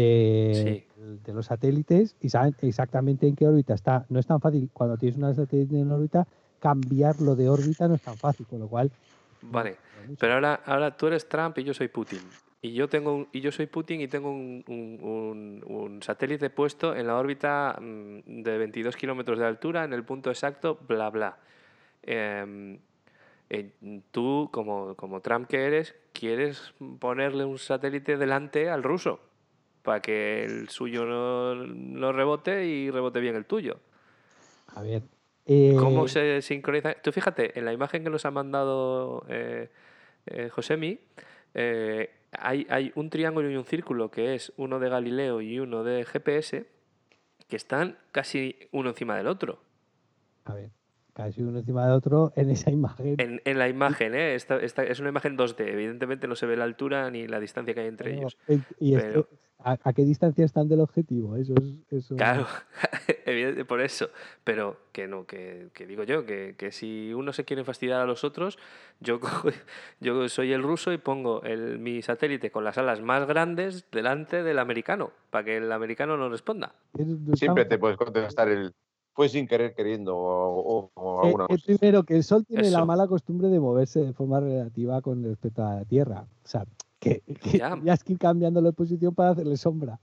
de, 0.00 0.86
de 1.24 1.32
los 1.32 1.46
satélites 1.46 2.16
y 2.20 2.28
saben 2.30 2.54
exactamente 2.62 3.26
en 3.26 3.36
qué 3.36 3.46
órbita 3.46 3.74
está. 3.74 4.06
No 4.08 4.18
es 4.18 4.26
tan 4.26 4.40
fácil, 4.40 4.68
cuando 4.72 4.96
tienes 4.96 5.16
una 5.18 5.34
satélite 5.34 5.78
en 5.78 5.90
órbita, 5.90 6.26
cambiarlo 6.60 7.36
de 7.36 7.48
órbita 7.48 7.88
no 7.88 7.94
es 7.94 8.02
tan 8.02 8.16
fácil, 8.16 8.46
con 8.46 8.58
lo 8.60 8.68
cual... 8.68 8.90
Vale. 9.42 9.76
Pero 10.18 10.34
ahora, 10.34 10.60
ahora 10.64 10.96
tú 10.96 11.06
eres 11.06 11.28
Trump 11.28 11.58
y 11.58 11.64
yo 11.64 11.74
soy 11.74 11.88
Putin. 11.88 12.20
Y 12.62 12.72
yo 12.72 12.88
tengo 12.88 13.14
un- 13.14 13.28
y 13.32 13.40
yo 13.42 13.52
soy 13.52 13.66
Putin 13.66 14.00
y 14.00 14.08
tengo 14.08 14.30
un, 14.30 14.64
un- 14.68 14.98
un- 15.02 15.64
un 15.66 16.02
satélite 16.02 16.48
puesto 16.48 16.94
en 16.96 17.06
la 17.06 17.16
órbita 17.16 17.78
mm, 17.78 18.42
de 18.42 18.58
22 18.58 18.96
kilómetros 18.96 19.38
de 19.38 19.44
altura, 19.46 19.84
en 19.84 19.92
el 19.92 20.02
punto 20.04 20.30
exacto, 20.30 20.78
bla 20.88 21.10
bla. 21.10 21.36
Em, 22.02 22.78
eh, 23.50 23.70
tú, 24.10 24.48
como, 24.50 24.94
como 24.94 25.20
Trump 25.20 25.46
que 25.46 25.66
eres, 25.66 25.94
quieres 26.14 26.72
ponerle 26.98 27.44
un 27.44 27.58
satélite 27.58 28.16
delante 28.16 28.70
al 28.70 28.82
ruso 28.82 29.20
para 29.84 30.00
que 30.00 30.44
el 30.44 30.68
suyo 30.70 31.04
no, 31.04 31.54
no 31.54 32.12
rebote 32.12 32.66
y 32.66 32.90
rebote 32.90 33.20
bien 33.20 33.36
el 33.36 33.44
tuyo. 33.44 33.78
A 34.74 34.82
ver. 34.82 35.02
eh, 35.46 35.76
¿Cómo 35.78 36.08
se 36.08 36.42
sincroniza? 36.42 36.94
Tú 36.94 37.12
fíjate, 37.12 37.56
en 37.58 37.64
la 37.64 37.72
imagen 37.72 38.02
que 38.02 38.10
nos 38.10 38.24
ha 38.24 38.30
mandado 38.32 39.24
eh, 39.28 39.68
eh, 40.26 40.48
Josemi, 40.48 40.98
eh, 41.54 42.10
hay, 42.32 42.66
hay 42.70 42.90
un 42.96 43.10
triángulo 43.10 43.48
y 43.50 43.56
un 43.56 43.64
círculo 43.66 44.10
que 44.10 44.34
es 44.34 44.52
uno 44.56 44.80
de 44.80 44.88
Galileo 44.88 45.40
y 45.40 45.60
uno 45.60 45.84
de 45.84 46.04
GPS 46.04 46.66
que 47.46 47.56
están 47.56 47.98
casi 48.10 48.56
uno 48.72 48.88
encima 48.88 49.16
del 49.16 49.26
otro. 49.28 49.60
A 50.46 50.54
ver, 50.54 50.70
casi 51.12 51.42
uno 51.42 51.58
encima 51.58 51.86
de 51.86 51.92
otro 51.92 52.32
en 52.36 52.50
esa 52.50 52.70
imagen. 52.70 53.16
En, 53.18 53.42
en 53.44 53.58
la 53.58 53.68
imagen, 53.68 54.14
¿eh? 54.14 54.34
Esta, 54.34 54.56
esta 54.56 54.82
es 54.82 54.98
una 54.98 55.10
imagen 55.10 55.36
2D. 55.36 55.60
Evidentemente 55.68 56.26
no 56.26 56.34
se 56.36 56.46
ve 56.46 56.56
la 56.56 56.64
altura 56.64 57.10
ni 57.10 57.28
la 57.28 57.38
distancia 57.38 57.74
que 57.74 57.80
hay 57.80 57.88
entre 57.88 58.14
ellos. 58.16 58.38
y 58.80 58.96
pero- 58.96 59.28
¿a, 59.64 59.78
a 59.82 59.92
qué 59.92 60.04
distancia 60.04 60.44
están 60.44 60.68
del 60.68 60.80
objetivo? 60.80 61.36
Eso 61.36 61.54
es. 61.56 61.64
Eso 61.90 62.16
Claro, 62.16 62.46
por 63.68 63.80
eso. 63.80 64.08
Pero 64.44 64.76
que 64.92 65.08
no, 65.08 65.26
que, 65.26 65.68
que 65.72 65.86
digo 65.86 66.04
yo, 66.04 66.24
que, 66.26 66.54
que 66.56 66.70
si 66.72 67.12
uno 67.14 67.32
se 67.32 67.44
quiere 67.44 67.64
fastidiar 67.64 68.00
a 68.00 68.06
los 68.06 68.24
otros, 68.24 68.58
yo, 69.00 69.18
cojo- 69.20 69.50
yo 70.00 70.28
soy 70.28 70.52
el 70.52 70.62
ruso 70.62 70.92
y 70.92 70.98
pongo 70.98 71.42
el, 71.42 71.78
mi 71.78 72.02
satélite 72.02 72.50
con 72.50 72.64
las 72.64 72.78
alas 72.78 73.00
más 73.00 73.26
grandes 73.26 73.90
delante 73.90 74.42
del 74.42 74.58
americano, 74.58 75.10
para 75.30 75.44
que 75.44 75.56
el 75.56 75.72
americano 75.72 76.16
no 76.16 76.28
responda. 76.28 76.74
Siempre 77.34 77.64
te 77.64 77.78
puedes 77.78 77.96
contestar 77.96 78.48
el 78.48 78.72
fue 79.16 79.28
sin 79.28 79.46
querer 79.46 79.74
queriendo 79.74 80.16
o, 80.16 80.58
o- 80.60 80.90
o 80.94 81.22
Eh, 81.22 81.26
alguna 81.26 81.44
eh, 81.44 81.46
cosa. 81.48 81.64
primero, 81.66 82.02
que 82.02 82.16
el 82.16 82.24
Sol 82.24 82.44
tiene 82.44 82.68
la 82.70 82.84
mala 82.84 83.06
costumbre 83.06 83.46
de 83.48 83.60
moverse 83.60 84.00
de 84.00 84.12
forma 84.12 84.40
relativa 84.40 85.00
con 85.02 85.22
respecto 85.22 85.64
a 85.64 85.76
la 85.76 85.84
Tierra. 85.84 86.22
O 86.44 86.48
sea, 86.48 86.64
que, 87.04 87.20
que 87.36 87.58
Ya. 87.58 87.70
tendrías 87.74 88.02
que 88.02 88.12
ir 88.14 88.18
cambiando 88.18 88.60
la 88.60 88.72
posición 88.72 89.14
para 89.14 89.30
hacerle 89.30 89.56
sombra. 89.56 89.98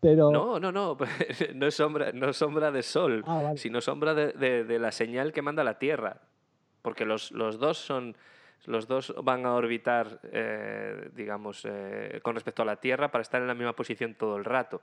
Pero. 0.00 0.30
No, 0.30 0.58
no, 0.58 0.72
no, 0.72 0.96
no 1.54 1.66
es 1.66 1.74
sombra, 1.74 2.12
no 2.12 2.28
es 2.30 2.36
sombra 2.36 2.70
de 2.70 2.82
sol, 2.82 3.22
Ah, 3.26 3.42
vale. 3.42 3.58
sino 3.58 3.80
sombra 3.80 4.14
de, 4.14 4.32
de- 4.32 4.64
de 4.64 4.78
la 4.78 4.92
señal 4.92 5.32
que 5.32 5.42
manda 5.42 5.62
la 5.64 5.78
Tierra. 5.78 6.20
Porque 6.82 7.04
los, 7.04 7.30
los 7.32 7.58
dos 7.58 7.78
son. 7.78 8.16
Los 8.64 8.86
dos 8.86 9.12
van 9.24 9.44
a 9.44 9.54
orbitar, 9.54 10.20
eh, 10.30 11.10
digamos, 11.16 11.62
eh, 11.68 12.20
con 12.22 12.36
respecto 12.36 12.62
a 12.62 12.64
la 12.64 12.76
Tierra 12.76 13.10
para 13.10 13.22
estar 13.22 13.40
en 13.42 13.48
la 13.48 13.54
misma 13.54 13.72
posición 13.74 14.14
todo 14.14 14.36
el 14.36 14.44
rato. 14.44 14.80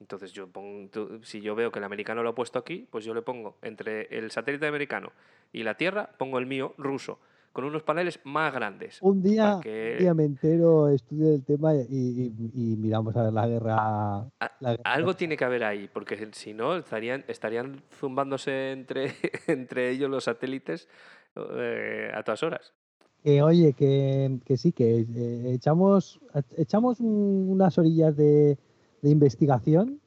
Entonces, 0.00 0.32
yo 0.32 0.48
pongo, 0.48 0.88
tú- 0.90 1.20
si 1.22 1.40
yo 1.40 1.54
veo 1.54 1.70
que 1.70 1.78
el 1.78 1.84
americano 1.84 2.24
lo 2.24 2.30
ha 2.30 2.34
puesto 2.34 2.58
aquí, 2.58 2.88
pues 2.90 3.04
yo 3.04 3.14
le 3.14 3.22
pongo 3.22 3.56
entre 3.62 4.06
el 4.18 4.32
satélite 4.32 4.66
americano 4.66 5.12
y 5.52 5.62
la 5.62 5.74
Tierra, 5.76 6.10
pongo 6.18 6.40
el 6.40 6.46
mío 6.46 6.74
ruso, 6.76 7.20
con 7.54 7.64
unos 7.64 7.84
paneles 7.84 8.18
más 8.24 8.52
grandes. 8.52 8.98
Un 9.00 9.22
día, 9.22 9.60
que- 9.62 9.92
un 9.92 9.98
día 10.00 10.12
me 10.12 10.24
entero, 10.24 10.88
estudio 10.88 11.30
del 11.30 11.44
tema 11.44 11.72
y, 11.72 11.86
y- 11.88 12.50
y 12.52 12.76
miramos 12.76 13.16
a 13.16 13.22
ver 13.22 13.32
la 13.32 13.46
guerra. 13.46 13.76
A- 13.78 14.28
la 14.58 14.70
guerra 14.72 14.82
Algo 14.84 15.14
tiene 15.14 15.36
que 15.36 15.44
haber 15.44 15.62
ahí, 15.62 15.88
porque 15.90 16.28
si 16.32 16.52
no, 16.52 16.76
estarían, 16.76 17.24
estarían 17.28 17.80
zumbándose 17.92 18.72
entre, 18.72 19.12
entre 19.46 19.90
ellos 19.90 20.10
los 20.10 20.24
satélites 20.24 20.88
eh, 21.36 22.10
a 22.12 22.24
todas 22.24 22.42
horas. 22.42 22.74
Que 23.22 23.40
oye, 23.40 23.72
que, 23.72 24.40
que 24.44 24.56
sí, 24.56 24.72
que 24.72 25.06
eh, 25.14 25.52
echamos, 25.54 26.20
echamos 26.56 26.98
un- 26.98 27.46
unas 27.50 27.78
orillas 27.78 28.16
de, 28.16 28.58
de 29.00 29.10
investigación 29.10 30.00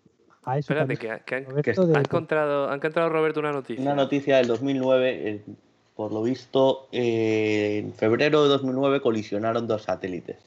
a 0.44 0.58
eso. 0.58 0.74
Espérate, 0.74 0.98
también, 0.98 1.20
que, 1.20 1.24
que 1.26 1.36
han, 1.36 1.46
Roberto, 1.46 1.88
de- 1.88 1.98
encontrado, 1.98 2.70
ha 2.70 2.76
encontrado 2.76 3.08
Roberto 3.08 3.40
una 3.40 3.54
noticia. 3.54 3.82
Una 3.82 3.96
noticia 3.96 4.36
del 4.36 4.48
2009, 4.48 5.30
eh, 5.30 5.44
por 5.98 6.14
lo 6.14 6.22
visto, 6.22 6.88
eh, 6.92 7.80
en 7.84 7.92
febrero 7.94 8.44
de 8.44 8.50
2009 8.50 9.02
colisionaron 9.02 9.68
dos 9.68 9.82
satélites. 9.84 10.38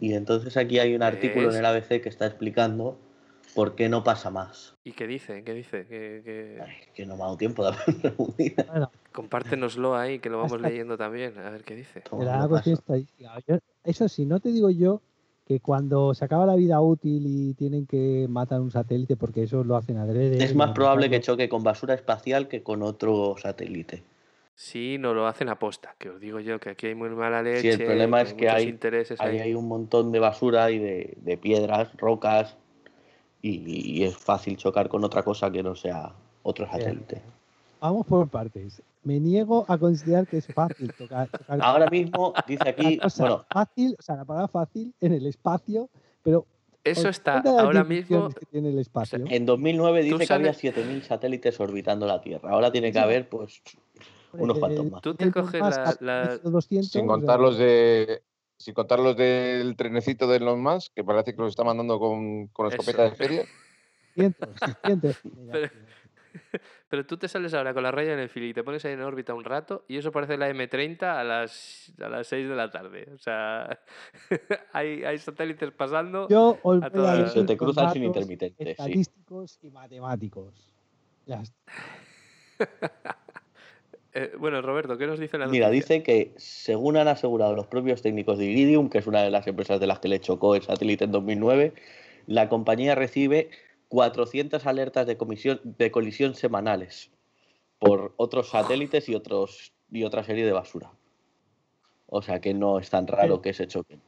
Y 0.00 0.14
entonces 0.14 0.56
aquí 0.56 0.80
hay 0.80 0.94
un 0.96 1.02
artículo 1.04 1.50
en 1.52 1.56
el 1.58 1.64
ABC 1.64 2.00
que 2.02 2.08
está 2.08 2.26
explicando 2.26 2.96
por 3.54 3.76
qué 3.76 3.88
no 3.88 4.02
pasa 4.02 4.30
más. 4.30 4.74
¿Y 4.82 4.92
qué 4.92 5.06
dice? 5.06 5.44
¿Qué 5.44 5.54
dice? 5.54 5.86
Que, 5.86 6.22
que- 6.24 6.58
Ay, 6.60 6.72
que 6.92 7.06
no 7.06 7.16
me 7.16 7.22
ha 7.22 7.26
dado 7.26 7.36
tiempo 7.36 7.62
de 7.62 7.68
haber 7.68 8.14
un 8.18 8.34
día. 8.36 8.66
Bueno, 8.68 8.90
Compártenoslo 9.12 9.94
ahí, 9.96 10.18
que 10.18 10.28
lo 10.28 10.38
vamos 10.38 10.54
Hasta- 10.54 10.68
leyendo 10.68 10.96
también. 10.98 11.38
A 11.38 11.50
ver 11.50 11.62
qué 11.62 11.76
dice. 11.76 12.02
Yo- 13.46 13.58
eso 13.84 14.08
sí, 14.08 14.26
no 14.26 14.40
te 14.40 14.50
digo 14.50 14.70
yo 14.70 15.02
que 15.46 15.60
cuando 15.60 16.14
se 16.14 16.24
acaba 16.24 16.46
la 16.46 16.56
vida 16.56 16.80
útil 16.80 17.24
y 17.26 17.54
tienen 17.54 17.86
que 17.86 18.26
matar 18.28 18.60
un 18.60 18.70
satélite, 18.70 19.16
porque 19.16 19.42
eso 19.42 19.62
lo 19.64 19.76
hacen 19.76 19.98
adrede. 19.98 20.42
Es 20.42 20.54
más 20.54 20.70
probable 20.72 21.10
que 21.10 21.20
choque 21.20 21.48
con 21.48 21.62
basura 21.62 21.94
espacial 21.94 22.48
que 22.48 22.62
con 22.62 22.82
otro 22.82 23.36
satélite. 23.38 24.02
Sí, 24.54 24.96
no 24.98 25.14
lo 25.14 25.26
hacen 25.26 25.48
aposta, 25.48 25.94
que 25.98 26.10
os 26.10 26.20
digo 26.20 26.38
yo, 26.40 26.60
que 26.60 26.70
aquí 26.70 26.86
hay 26.86 26.94
muy 26.94 27.08
mala 27.10 27.42
leche. 27.42 27.60
Sí, 27.62 27.68
el 27.80 27.84
problema 27.86 28.20
es 28.20 28.34
que 28.34 28.48
hay, 28.48 28.68
intereses 28.68 29.20
ahí 29.20 29.30
ahí. 29.38 29.40
hay 29.40 29.54
un 29.54 29.66
montón 29.66 30.12
de 30.12 30.18
basura 30.20 30.70
y 30.70 30.78
de, 30.78 31.14
de 31.16 31.36
piedras, 31.36 31.88
rocas, 31.96 32.56
y, 33.40 33.98
y 34.00 34.04
es 34.04 34.16
fácil 34.16 34.56
chocar 34.56 34.88
con 34.88 35.02
otra 35.04 35.22
cosa 35.22 35.50
que 35.50 35.62
no 35.62 35.74
sea 35.74 36.12
otro 36.42 36.66
satélite. 36.66 37.22
Vamos 37.80 38.06
por 38.06 38.28
partes. 38.28 38.80
Me 39.02 39.18
niego 39.18 39.64
a 39.66 39.76
considerar 39.78 40.28
que 40.28 40.36
es 40.38 40.46
fácil 40.46 40.92
tocar. 40.92 41.28
tocar 41.28 41.58
Ahora 41.60 41.90
mismo 41.90 42.32
dice 42.46 42.68
aquí, 42.68 43.00
bueno, 43.18 43.44
fácil, 43.52 43.96
o 43.98 44.02
sea, 44.02 44.16
la 44.16 44.24
palabra 44.24 44.46
fácil 44.48 44.94
en 45.00 45.14
el 45.14 45.26
espacio, 45.26 45.88
pero 46.22 46.46
Eso 46.84 47.00
¿os 47.08 47.16
está 47.16 47.42
ahora 47.58 47.82
mismo. 47.82 48.28
tiene 48.52 48.68
el 48.68 48.78
espacio. 48.78 49.24
en 49.28 49.44
2009 49.46 50.08
Tú 50.08 50.18
dice 50.18 50.26
que 50.28 50.34
había 50.34 50.52
sales- 50.54 50.76
7.000 50.76 51.02
satélites 51.02 51.58
orbitando 51.58 52.06
la 52.06 52.20
Tierra. 52.20 52.50
Ahora 52.52 52.70
tiene 52.70 52.88
que 52.92 52.98
Sí. 52.98 53.02
haber, 53.04 53.28
pues, 53.28 53.60
unos 54.40 54.58
cuantos 54.58 54.90
más. 54.90 55.02
Tú 55.02 55.14
te 55.14 55.30
coges 55.30 55.60
Musk 55.62 55.76
la- 55.76 55.90
ha 55.90 55.96
la- 56.26 56.34
hecho 56.34 56.50
200, 56.50 56.90
Sin 56.90 57.06
contar 57.06 57.40
los 57.40 57.58
de. 57.58 58.22
Sin 58.56 58.74
contar 58.74 59.00
los 59.00 59.16
del 59.16 59.74
trenecito 59.76 60.26
de 60.28 60.36
Elon 60.36 60.62
Musk, 60.62 60.92
que 60.94 61.02
parece 61.02 61.34
que 61.34 61.40
los 61.42 61.50
está 61.50 61.64
mandando 61.64 61.98
con, 61.98 62.46
con 62.48 62.66
Eso. 62.68 62.76
escopeta 62.76 63.02
de 63.04 63.10
feria. 63.16 63.44
600, 64.14 64.48
600. 64.60 65.20
Pero- 65.52 65.70
Pero 66.88 67.06
tú 67.06 67.16
te 67.16 67.26
sales 67.28 67.52
ahora 67.54 67.74
con 67.74 67.82
la 67.82 67.90
raya 67.90 68.12
en 68.12 68.18
el 68.18 68.28
fili 68.28 68.50
y 68.50 68.54
te 68.54 68.62
pones 68.62 68.84
ahí 68.84 68.92
en 68.92 69.00
órbita 69.02 69.34
un 69.34 69.44
rato 69.44 69.84
y 69.88 69.96
eso 69.96 70.12
parece 70.12 70.36
la 70.38 70.48
M30 70.50 71.02
a 71.02 71.24
las, 71.24 71.92
a 72.00 72.08
las 72.08 72.26
6 72.26 72.48
de 72.48 72.54
la 72.54 72.70
tarde. 72.70 73.08
O 73.14 73.18
sea, 73.18 73.80
hay, 74.72 75.02
hay 75.04 75.18
satélites 75.18 75.72
pasando. 75.72 76.28
Yo 76.28 76.58
os 76.62 76.82
a 76.82 76.90
toda- 76.90 77.28
Se 77.28 77.44
te 77.44 77.56
cruzan 77.56 77.92
sin 77.92 78.02
datos 78.02 78.16
intermitente, 78.22 78.64
sí. 78.64 78.70
Estadísticos 78.70 79.58
y 79.62 79.70
matemáticos. 79.70 80.54
Ya 81.26 81.42
está. 81.42 81.72
Eh, 84.14 84.32
bueno, 84.38 84.60
Roberto, 84.60 84.98
¿qué 84.98 85.06
nos 85.06 85.18
dice 85.18 85.38
la 85.38 85.46
Mira, 85.46 85.68
noticia? 85.68 85.96
dice 85.96 86.02
que 86.02 86.32
según 86.36 86.96
han 86.96 87.08
asegurado 87.08 87.56
los 87.56 87.66
propios 87.66 88.02
técnicos 88.02 88.38
de 88.38 88.44
Iridium, 88.44 88.90
que 88.90 88.98
es 88.98 89.06
una 89.06 89.22
de 89.22 89.30
las 89.30 89.46
empresas 89.46 89.80
de 89.80 89.86
las 89.86 90.00
que 90.00 90.08
le 90.08 90.20
chocó 90.20 90.54
el 90.54 90.62
satélite 90.62 91.04
en 91.04 91.12
2009, 91.12 91.72
la 92.26 92.48
compañía 92.48 92.94
recibe 92.94 93.50
400 93.88 94.66
alertas 94.66 95.06
de, 95.06 95.16
comisión, 95.16 95.60
de 95.64 95.90
colisión 95.90 96.34
semanales 96.34 97.10
por 97.78 98.12
otros 98.16 98.50
satélites 98.50 99.08
y, 99.08 99.14
otros, 99.14 99.72
y 99.90 100.04
otra 100.04 100.24
serie 100.24 100.44
de 100.44 100.52
basura. 100.52 100.92
O 102.06 102.22
sea 102.22 102.40
que 102.40 102.54
no 102.54 102.78
es 102.78 102.90
tan 102.90 103.06
raro 103.06 103.40
que 103.40 103.54
se 103.54 103.66
choquen. 103.66 104.00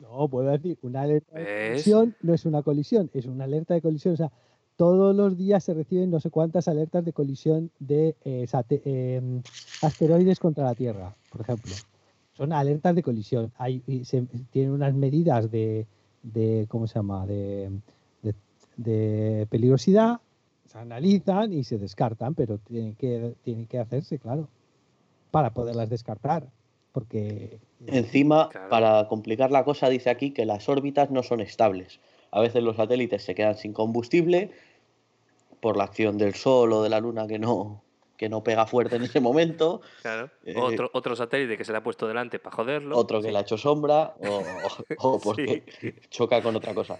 No, 0.00 0.28
puedo 0.28 0.50
decir, 0.50 0.76
una 0.82 1.02
alerta 1.02 1.38
de 1.38 1.68
colisión 1.68 2.16
no 2.20 2.34
es 2.34 2.44
una 2.44 2.62
colisión, 2.62 3.10
es 3.14 3.26
una 3.26 3.44
alerta 3.44 3.74
de 3.74 3.80
colisión. 3.80 4.14
O 4.14 4.16
sea, 4.16 4.32
todos 4.76 5.14
los 5.14 5.36
días 5.36 5.62
se 5.64 5.74
reciben 5.74 6.10
no 6.10 6.20
sé 6.20 6.30
cuántas 6.30 6.68
alertas 6.68 7.04
de 7.04 7.12
colisión 7.12 7.70
de 7.78 8.16
eh, 8.24 8.46
em, 8.84 9.42
asteroides 9.82 10.40
contra 10.40 10.64
la 10.64 10.74
Tierra, 10.74 11.14
por 11.30 11.40
ejemplo. 11.42 11.74
Son 12.36 12.52
alertas 12.52 12.94
de 12.94 13.02
colisión. 13.02 13.52
Hay, 13.58 13.82
se, 14.04 14.22
tienen 14.50 14.72
unas 14.72 14.94
medidas 14.94 15.50
de, 15.50 15.86
de 16.22 16.66
¿cómo 16.68 16.86
se 16.88 16.94
llama? 16.96 17.26
De, 17.26 17.70
de- 18.22 18.34
de 18.76 19.46
peligrosidad, 19.50 20.20
se 20.66 20.78
analizan 20.78 21.52
y 21.52 21.62
se 21.62 21.78
descartan, 21.78 22.34
pero 22.34 22.58
tienen 22.58 22.96
que, 22.96 23.34
tienen 23.44 23.66
que 23.66 23.78
hacerse, 23.78 24.18
claro, 24.18 24.48
para 25.30 25.54
poderlas 25.54 25.88
descartar. 25.88 26.48
Porque 26.90 27.60
Encima, 27.86 28.48
Claro. 28.50 28.70
para 28.70 29.08
complicar 29.08 29.50
la 29.50 29.64
cosa, 29.64 29.88
dice 29.88 30.10
aquí 30.10 30.30
que 30.32 30.46
las 30.46 30.68
órbitas 30.68 31.10
no 31.10 31.22
son 31.22 31.40
estables. 31.40 32.00
A 32.36 32.40
veces 32.40 32.62
los 32.64 32.76
satélites 32.76 33.22
se 33.22 33.34
quedan 33.34 33.56
sin 33.56 33.72
combustible 33.72 34.50
por 35.60 35.76
la 35.76 35.84
acción 35.84 36.18
del 36.18 36.34
Sol 36.34 36.72
o 36.72 36.82
de 36.82 36.88
la 36.90 36.98
Luna 36.98 37.26
que 37.28 37.38
no, 37.38 37.82
que 38.16 38.28
no 38.28 38.42
pega 38.42 38.66
fuerte 38.66 38.96
en 38.96 39.04
ese 39.04 39.20
momento, 39.20 39.80
Claro. 40.02 40.30
Eh, 40.44 40.54
otro, 40.56 40.90
otro 40.92 41.14
satélite 41.14 41.56
que 41.56 41.64
se 41.64 41.70
le 41.72 41.78
ha 41.78 41.82
puesto 41.84 42.08
delante 42.08 42.38
para 42.40 42.56
joderlo. 42.56 42.96
otro 42.98 43.20
que 43.20 43.28
Sí. 43.28 43.32
le 43.32 43.38
ha 43.38 43.42
hecho 43.42 43.56
sombra 43.56 44.14
o, 44.18 44.42
o 44.98 45.20
porque 45.22 45.62
choca 46.10 46.42
con 46.42 46.56
otra 46.56 46.74
cosa. 46.74 46.98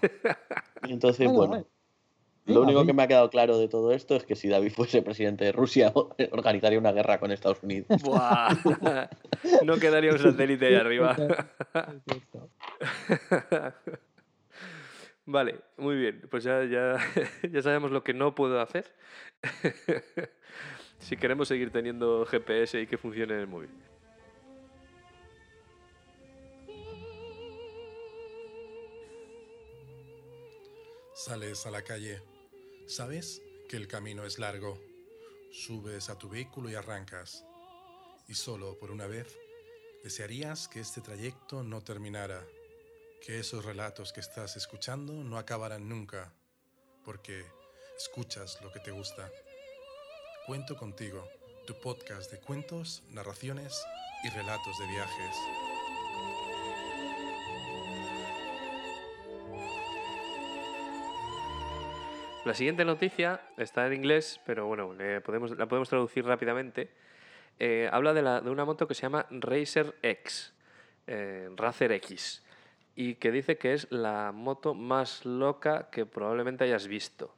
Y 0.87 0.93
entonces, 0.93 1.27
Bueno, 1.27 1.47
bueno, 1.47 1.65
lo 2.45 2.61
único 2.61 2.85
que 2.85 2.93
me 2.93 3.03
ha 3.03 3.07
quedado 3.07 3.29
claro 3.29 3.57
de 3.57 3.67
todo 3.67 3.91
esto 3.91 4.15
es 4.15 4.23
que 4.23 4.35
si 4.35 4.47
David 4.47 4.71
fuese 4.71 5.01
presidente 5.01 5.43
de 5.45 5.51
Rusia, 5.51 5.91
organizaría 6.31 6.79
una 6.79 6.91
guerra 6.93 7.19
con 7.19 7.31
Estados 7.31 7.61
Unidos. 7.61 7.87
Buah. 8.03 8.55
no 9.65 9.77
quedaría 9.79 10.11
un 10.11 10.19
satélite 10.19 10.67
ahí 10.67 10.75
arriba. 10.75 11.15
Vale, 15.25 15.59
muy 15.77 15.95
bien. 15.95 16.27
Pues 16.29 16.43
ya, 16.43 16.63
ya, 16.65 16.97
ya 17.51 17.61
sabemos 17.61 17.91
lo 17.91 18.03
que 18.03 18.13
no 18.13 18.35
puedo 18.35 18.61
hacer. 18.61 18.93
si 20.99 21.17
queremos 21.17 21.47
seguir 21.47 21.71
teniendo 21.71 22.25
GPS 22.25 22.81
y 22.81 22.87
que 22.87 22.97
funcione 22.97 23.33
en 23.33 23.39
el 23.39 23.47
móvil. 23.47 23.69
Sales 31.15 31.65
a 31.65 31.71
la 31.71 31.81
calle. 31.81 32.21
Sabes 32.87 33.41
que 33.67 33.77
el 33.77 33.87
camino 33.87 34.25
es 34.25 34.37
largo. 34.37 34.79
Subes 35.51 36.09
a 36.09 36.19
tu 36.19 36.29
vehículo 36.29 36.69
y 36.69 36.75
arrancas. 36.75 37.43
Y 38.27 38.35
solo 38.35 38.77
por 38.77 38.91
una 38.91 39.07
vez 39.07 39.35
desearías 40.03 40.67
que 40.67 40.81
este 40.81 41.01
trayecto 41.01 41.63
no 41.63 41.81
terminara, 41.81 42.45
que 43.21 43.39
esos 43.39 43.65
relatos 43.65 44.13
que 44.13 44.19
estás 44.19 44.55
escuchando 44.55 45.13
no 45.13 45.37
acabaran 45.37 45.87
nunca, 45.89 46.31
porque 47.03 47.45
escuchas 47.97 48.59
lo 48.61 48.71
que 48.71 48.79
te 48.79 48.91
gusta. 48.91 49.29
Cuento 50.45 50.75
contigo, 50.75 51.27
tu 51.65 51.73
podcast 51.81 52.31
de 52.31 52.39
cuentos, 52.39 53.03
narraciones 53.09 53.83
y 54.23 54.29
relatos 54.29 54.77
de 54.79 54.87
viajes. 54.87 55.35
La 62.45 62.53
siguiente 62.53 62.85
noticia 62.85 63.41
está 63.57 63.87
en 63.87 63.93
inglés, 63.93 64.39
pero 64.45 64.67
bueno, 64.67 64.93
podemos, 65.23 65.57
la 65.57 65.67
podemos 65.67 65.89
traducir 65.89 66.25
rápidamente. 66.25 66.91
Eh, 67.57 67.89
habla 67.91 68.13
de, 68.13 68.21
la- 68.21 68.41
de 68.41 68.49
una 68.51 68.65
moto 68.65 68.87
que 68.87 68.93
se 68.93 69.01
llama 69.01 69.25
Racer 69.31 69.95
X, 70.03 70.53
eh, 71.07 71.49
Racer 71.55 71.91
X, 71.93 72.43
y 72.95 73.15
que 73.15 73.31
dice 73.31 73.57
que 73.57 73.73
es 73.73 73.87
la 73.91 74.31
moto 74.31 74.73
más 74.73 75.25
loca 75.25 75.89
que 75.91 76.05
probablemente 76.05 76.63
hayas 76.63 76.87
visto. 76.87 77.33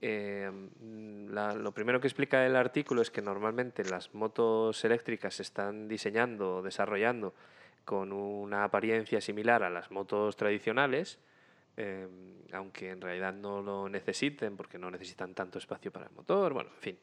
La- 0.00 1.54
lo 1.54 1.72
primero 1.72 2.00
que 2.00 2.06
explica 2.06 2.46
el 2.46 2.56
artículo 2.56 3.02
es 3.02 3.10
que 3.10 3.20
normalmente 3.22 3.84
las 3.84 4.14
motos 4.14 4.84
eléctricas 4.84 5.34
se 5.34 5.42
están 5.42 5.88
diseñando 5.88 6.56
o 6.56 6.62
desarrollando 6.62 7.34
con 7.84 8.12
una 8.12 8.64
apariencia 8.64 9.20
similar 9.20 9.62
a 9.62 9.70
las 9.70 9.90
motos 9.90 10.36
tradicionales, 10.36 11.18
eh, 11.76 12.06
aunque 12.52 12.90
en 12.90 13.00
realidad 13.00 13.32
no 13.32 13.62
lo 13.62 13.88
necesiten 13.88 14.56
porque 14.56 14.78
no 14.78 14.90
necesitan 14.90 15.34
tanto 15.34 15.58
espacio 15.58 15.90
para 15.90 16.06
el 16.06 16.12
motor, 16.12 16.52
bueno, 16.52 16.70
en 16.74 16.80
fin. 16.80 16.98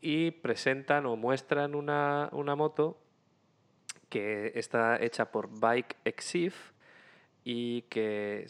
Y 0.00 0.30
presentan 0.30 1.06
o 1.06 1.16
muestran 1.16 1.74
una, 1.74 2.28
una 2.32 2.54
moto 2.54 2.98
que 4.08 4.52
está 4.54 5.02
hecha 5.02 5.30
por 5.30 5.48
Bike 5.60 5.96
Exif 6.04 6.72
y 7.44 7.82
que 7.82 8.46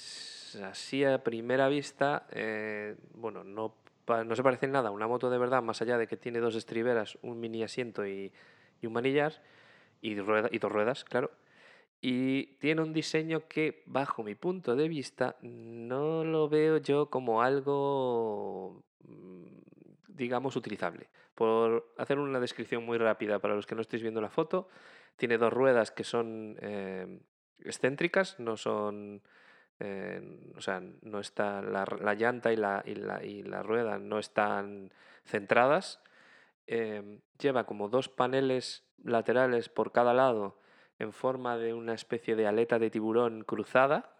así 0.64 1.04
a 1.04 1.22
primera 1.22 1.68
vista, 1.68 2.26
eh, 2.30 2.96
bueno, 3.14 3.44
no, 3.44 3.74
no 4.24 4.36
se 4.36 4.42
parece 4.42 4.66
en 4.66 4.72
nada 4.72 4.88
a 4.88 4.92
una 4.92 5.06
moto 5.06 5.30
de 5.30 5.38
verdad, 5.38 5.62
más 5.62 5.80
allá 5.82 5.98
de 5.98 6.06
que 6.06 6.16
tiene 6.16 6.40
dos 6.40 6.54
estriberas, 6.56 7.18
un 7.22 7.38
mini 7.40 7.62
asiento 7.62 8.06
y, 8.06 8.32
y 8.80 8.86
un 8.86 8.92
manillar, 8.92 9.40
y, 10.00 10.18
rueda- 10.18 10.48
y 10.50 10.58
dos 10.58 10.72
ruedas, 10.72 11.04
claro. 11.04 11.30
Y 12.00 12.56
tiene 12.58 12.82
un 12.82 12.92
diseño 12.92 13.48
que, 13.48 13.82
bajo 13.86 14.22
mi 14.22 14.34
punto 14.36 14.76
de 14.76 14.88
vista, 14.88 15.36
no 15.42 16.24
lo 16.24 16.48
veo 16.48 16.76
yo 16.78 17.10
como 17.10 17.42
algo, 17.42 18.82
mm, 19.04 19.44
digamos, 20.08 20.54
utilizable. 20.56 21.08
Por 21.34 21.92
hacer 21.98 22.18
una 22.18 22.38
descripción 22.40 22.84
muy 22.84 22.98
rápida 22.98 23.38
para 23.40 23.54
los 23.54 23.66
que 23.66 23.74
no 23.74 23.80
estéis 23.80 24.02
viendo 24.02 24.20
la 24.20 24.30
foto, 24.30 24.68
tiene 25.16 25.38
dos 25.38 25.52
ruedas 25.52 25.90
que 25.90 26.04
son 26.04 26.56
eh, 26.60 27.18
excéntricas, 27.64 28.38
no 28.38 28.56
son... 28.56 29.22
eh, 29.80 30.20
o 30.56 30.60
sea, 30.60 30.82
no 31.02 31.20
está 31.20 31.62
la, 31.62 31.84
la 32.00 32.14
llanta 32.14 32.52
y 32.52 32.56
la, 32.56 32.82
y, 32.84 32.94
la, 32.94 33.24
y 33.24 33.42
la 33.42 33.62
rueda 33.62 33.98
no 33.98 34.18
están 34.18 34.92
centradas. 35.24 36.00
Em, 36.66 37.20
lleva 37.38 37.64
como 37.64 37.88
dos 37.88 38.08
paneles 38.08 38.84
laterales 39.02 39.68
por 39.68 39.92
cada 39.92 40.12
lado 40.12 40.58
en 40.98 41.12
forma 41.12 41.56
de 41.56 41.72
una 41.74 41.94
especie 41.94 42.36
de 42.36 42.46
aleta 42.46 42.78
de 42.78 42.90
tiburón 42.90 43.44
cruzada. 43.44 44.16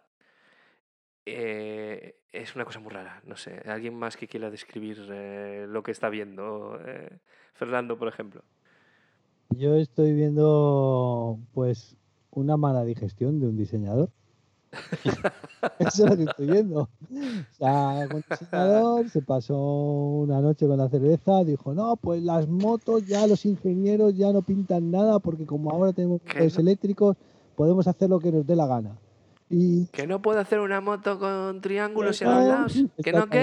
Eh, 1.25 2.15
es 2.31 2.55
una 2.55 2.65
cosa 2.65 2.79
muy 2.79 2.91
rara, 2.91 3.21
no 3.25 3.35
sé. 3.35 3.61
¿Alguien 3.65 3.95
más 3.95 4.17
que 4.17 4.27
quiera 4.27 4.49
describir 4.49 5.07
eh, 5.11 5.65
lo 5.67 5.83
que 5.83 5.91
está 5.91 6.09
viendo? 6.09 6.79
Fernando, 7.53 7.97
por 7.97 8.07
ejemplo. 8.07 8.43
Yo 9.49 9.75
estoy 9.75 10.13
viendo, 10.13 11.37
pues, 11.53 11.97
una 12.39 12.57
mala 12.57 12.83
digestión 12.83 13.39
de 13.39 13.47
un 13.47 13.57
diseñador. 13.57 14.09
Eso 15.79 16.03
es 16.03 16.09
lo 16.09 16.17
que 16.17 16.23
estoy 16.23 16.47
viendo. 16.47 16.81
O 16.81 17.53
sea, 17.57 18.07
un 18.13 18.23
diseñador 18.29 19.09
se 19.09 19.21
pasó 19.21 19.57
una 19.57 20.41
noche 20.41 20.67
con 20.67 20.77
la 20.77 20.89
cerveza, 20.89 21.43
dijo, 21.43 21.73
no, 21.73 21.95
pues 21.95 22.21
las 22.23 22.47
motos 22.47 23.05
ya 23.07 23.25
los 23.27 23.45
ingenieros 23.45 24.15
ya 24.15 24.31
no 24.31 24.41
pintan 24.41 24.91
nada 24.91 25.19
porque 25.19 25.45
como 25.45 25.71
ahora 25.71 25.93
tenemos 25.93 26.21
¿Qué 26.21 26.33
motores 26.33 26.57
eléctricos, 26.57 27.17
podemos 27.55 27.87
hacer 27.87 28.09
lo 28.09 28.19
que 28.19 28.31
nos 28.31 28.45
dé 28.45 28.55
la 28.55 28.67
gana. 28.67 28.97
Y 29.51 29.87
Que 29.87 30.05
no 30.05 30.21
puedo 30.21 30.39
hacer 30.39 30.59
una 30.59 30.79
moto 30.79 31.17
con 31.17 31.59
triángulos 31.59 32.19
Que 32.19 32.25
en 32.25 32.31
los 32.31 32.39
no, 32.39 32.47
lados. 32.47 32.73
Que 33.03 33.11
no, 33.11 33.27
que. 33.27 33.39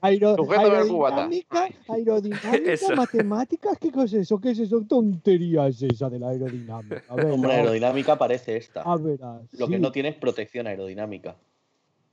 aero- 0.00 0.36
aerodinámica, 0.50 1.68
aerodinámica, 1.88 2.54
Eso. 2.72 2.96
matemáticas, 2.96 3.76
¿qué 3.78 3.90
cosa 3.92 4.16
es 4.16 4.22
eso? 4.22 4.40
¿Qué 4.40 4.50
es 4.52 4.58
eso? 4.58 4.80
Tontería 4.88 5.66
es 5.68 5.82
esa 5.82 6.08
de 6.08 6.18
la 6.18 6.28
aerodinámica. 6.30 7.02
A 7.08 7.14
ver, 7.14 7.26
Hombre, 7.26 7.52
aerodinámica 7.52 8.16
parece 8.16 8.56
esta. 8.56 8.82
a 8.82 8.96
verás, 8.96 9.42
Lo 9.52 9.68
que 9.68 9.78
no 9.78 9.92
tiene 9.92 10.08
es 10.10 10.16
protección 10.16 10.66
aerodinámica. 10.66 11.36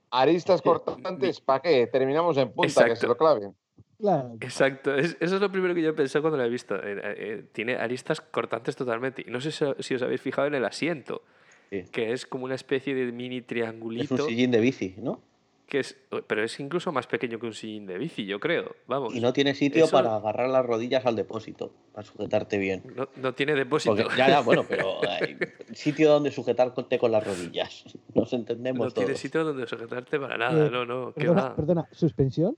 Aristas 0.10 0.62
cortantes, 0.62 1.40
¿para 1.42 1.62
qué? 1.62 1.88
Terminamos 1.88 2.38
en 2.38 2.52
punta, 2.52 2.86
que 2.86 2.96
se 2.96 3.08
lo 3.08 3.18
claven. 3.18 3.54
Claro. 4.00 4.36
Exacto, 4.42 4.94
es- 4.96 5.18
eso 5.20 5.36
es 5.36 5.42
lo 5.42 5.52
primero 5.52 5.74
que 5.74 5.82
yo 5.82 5.96
pensé 5.96 6.22
cuando 6.22 6.38
lo 6.38 6.44
he 6.44 6.50
visto. 6.50 6.76
Eh, 6.76 6.82
eh, 6.84 7.00
eh, 7.18 7.50
tiene 7.52 7.76
aristas 7.76 8.22
cortantes 8.22 8.76
totalmente. 8.76 9.24
Y 9.26 9.32
no 9.32 9.42
sé 9.42 9.52
si, 9.52 9.66
si 9.80 9.96
os 9.96 10.02
habéis 10.02 10.22
fijado 10.22 10.48
en 10.48 10.56
el 10.56 10.66
asiento, 10.66 11.24
Sí. 11.70 11.84
que 11.92 12.14
es 12.14 12.26
como 12.26 12.46
una 12.46 12.56
especie 12.56 12.96
de 12.96 13.12
mini 13.12 13.38
Es 13.38 13.42
un 13.42 13.48
triangulito. 13.48 14.18
sillín 14.26 14.52
de 14.52 14.60
bici, 14.62 14.96
¿no? 14.98 15.22
que 15.68 15.80
es, 15.82 15.98
pero 16.28 16.46
es 16.46 16.58
incluso 16.62 16.94
más 16.94 17.08
pequeño 17.08 17.40
que 17.40 17.46
un 17.48 17.54
sillín 17.54 17.88
de 17.88 17.98
bici, 17.98 18.26
yo 18.26 18.40
creo. 18.40 18.74
Vamos. 18.88 19.14
Y 19.14 19.20
no 19.20 19.34
tiene 19.34 19.54
sitio 19.54 19.84
eso- 19.84 19.92
para 19.92 20.16
agarrar 20.16 20.48
las 20.50 20.66
rodillas 20.66 21.06
al 21.06 21.18
depósito, 21.18 21.74
para 21.92 22.08
sujetarte 22.08 22.58
bien. 22.58 22.84
No, 22.96 23.10
no 23.18 23.34
tiene 23.34 23.54
depósito. 23.54 23.94
Porque, 23.98 24.16
ya, 24.16 24.30
ya, 24.30 24.40
bueno, 24.40 24.64
pero 24.70 25.00
hay 25.10 25.38
sitio 25.74 26.10
donde 26.10 26.32
sujetarte 26.32 26.98
con 26.98 27.12
las 27.12 27.26
rodillas. 27.28 27.84
Nos 28.16 28.32
entendemos 28.32 28.86
no 28.88 28.92
tiene 28.92 29.16
sitio 29.16 29.44
donde 29.44 29.68
sujetarte 29.68 30.18
para 30.22 30.38
nada. 30.38 30.68
Eh, 30.68 30.70
no, 30.72 30.86
no, 30.86 31.08
qué 31.14 31.20
Perdona, 31.26 31.42
va. 31.42 31.56
perdona, 31.58 31.90
¿suspensión? 31.92 32.56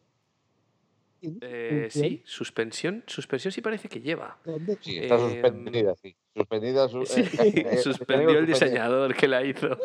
Eh, 1.22 1.88
sí, 1.92 2.22
suspensión. 2.26 3.04
Suspensión 3.08 3.52
sí 3.52 3.62
parece 3.62 3.90
que 3.90 4.00
lleva. 4.02 4.38
Sí, 4.82 4.98
está 5.00 5.16
Em, 5.16 5.20
suspendida, 5.32 5.96
sí. 5.96 6.16
Suspendida. 6.36 6.88
su- 6.90 7.06
Sí, 7.06 7.22
eh, 7.22 7.24
eh, 7.74 7.78
suspendió 7.78 8.38
el 8.40 8.46
diseñador 8.46 9.16
que 9.16 9.28
la 9.28 9.44
hizo. 9.44 9.78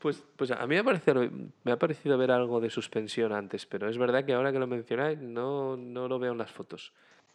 Pues, 0.00 0.22
pues 0.36 0.50
a 0.50 0.66
mí 0.66 0.74
me 0.74 0.80
ha, 0.80 0.84
parecido, 0.84 1.28
me 1.64 1.72
ha 1.72 1.78
parecido 1.78 2.18
ver 2.18 2.30
algo 2.30 2.60
de 2.60 2.68
suspensión 2.70 3.32
antes, 3.32 3.64
pero 3.66 3.88
es 3.88 3.96
verdad 3.98 4.24
que 4.24 4.34
ahora 4.34 4.52
que 4.52 4.58
lo 4.58 4.66
mencionáis 4.66 5.18
no, 5.18 5.76
no 5.76 6.08
lo 6.08 6.18
veo 6.18 6.32
en 6.32 6.38
las 6.38 6.50
fotos. 6.52 6.92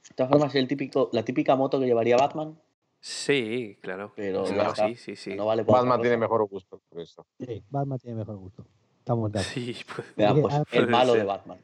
De 0.07 0.15
todas 0.15 0.31
formas, 0.31 0.55
el 0.55 0.67
típico, 0.67 1.09
la 1.13 1.25
típica 1.25 1.55
moto 1.55 1.79
que 1.79 1.85
llevaría 1.87 2.15
Batman, 2.15 2.57
Sí, 2.99 3.77
claro. 3.81 4.13
pero 4.15 4.43
no, 4.51 4.61
está, 4.69 4.87
sí, 4.87 4.95
sí, 4.95 5.15
sí. 5.15 5.35
no 5.35 5.45
vale 5.45 5.63
Batman 5.63 6.01
tiene 6.01 6.17
mejor 6.17 6.47
gusto 6.47 6.81
por 6.89 7.01
eso. 7.01 7.25
Sí, 7.39 7.63
Batman 7.69 7.99
tiene 7.99 8.17
mejor 8.17 8.37
gusto. 8.37 8.65
Estamos 9.07 9.31
de 9.31 9.39
acuerdo. 9.39 9.53
Sí, 9.53 9.75
pues, 9.95 10.53
ah, 10.53 10.63
el 10.73 10.87
malo 10.89 11.13
de 11.13 11.19
ser. 11.19 11.27
Batman. 11.27 11.57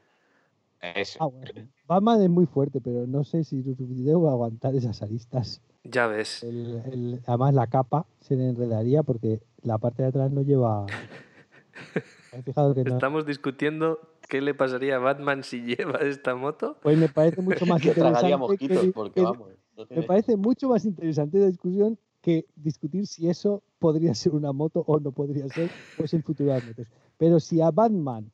Eso. 0.95 1.17
Ah, 1.21 1.25
bueno. 1.25 1.67
Batman 1.87 2.21
es 2.21 2.29
muy 2.29 2.45
fuerte, 2.45 2.79
pero 2.81 3.05
no 3.05 3.25
sé 3.25 3.43
si 3.43 3.61
su 3.63 3.75
video 3.85 4.21
va 4.21 4.29
a 4.29 4.33
aguantar 4.33 4.73
esas 4.75 5.01
aristas. 5.01 5.61
ya 5.83 6.07
ves. 6.07 6.41
El- 6.43 6.81
el- 6.85 7.21
además, 7.27 7.53
la 7.53 7.67
capa 7.67 8.05
se 8.21 8.37
le 8.37 8.47
enredaría 8.47 9.03
porque 9.03 9.41
la 9.61 9.77
parte 9.77 10.03
de 10.03 10.09
atrás 10.09 10.31
no 10.31 10.41
lleva. 10.41 10.85
¿Has 12.33 12.43
fijado 12.45 12.73
que 12.73 12.83
no? 12.85 12.93
Estamos 12.93 13.25
discutiendo 13.25 13.99
qué 14.29 14.39
le 14.39 14.53
pasaría 14.53 14.95
a 14.95 14.99
Batman 14.99 15.43
si 15.43 15.61
lleva 15.63 15.99
esta 15.99 16.35
moto. 16.35 16.77
Pues 16.81 16.97
me 16.97 17.09
parece 17.09 17.41
mucho 17.41 17.65
más 17.65 17.81
interesante. 17.85 18.37
mosquitos, 18.37 18.79
que- 18.79 18.91
porque 18.93 19.15
que- 19.15 19.21
vamos. 19.25 19.49
no 19.77 19.85
me 19.89 20.03
parece 20.03 20.37
mucho 20.37 20.69
más 20.69 20.85
interesante 20.85 21.39
la 21.39 21.47
discusión 21.47 21.97
que 22.21 22.45
discutir 22.55 23.05
si 23.05 23.27
eso 23.29 23.61
podría 23.79 24.15
ser 24.15 24.33
una 24.33 24.53
moto 24.53 24.81
o 24.87 24.97
no 25.01 25.11
podría 25.11 25.45
ser, 25.49 25.69
pues 25.97 26.13
el 26.13 26.23
futuro 26.23 26.53
de 26.53 26.59
las 26.59 26.65
motos. 26.65 26.87
Pero 27.23 27.39
si 27.39 27.61
a 27.61 27.71
Batman 27.71 28.29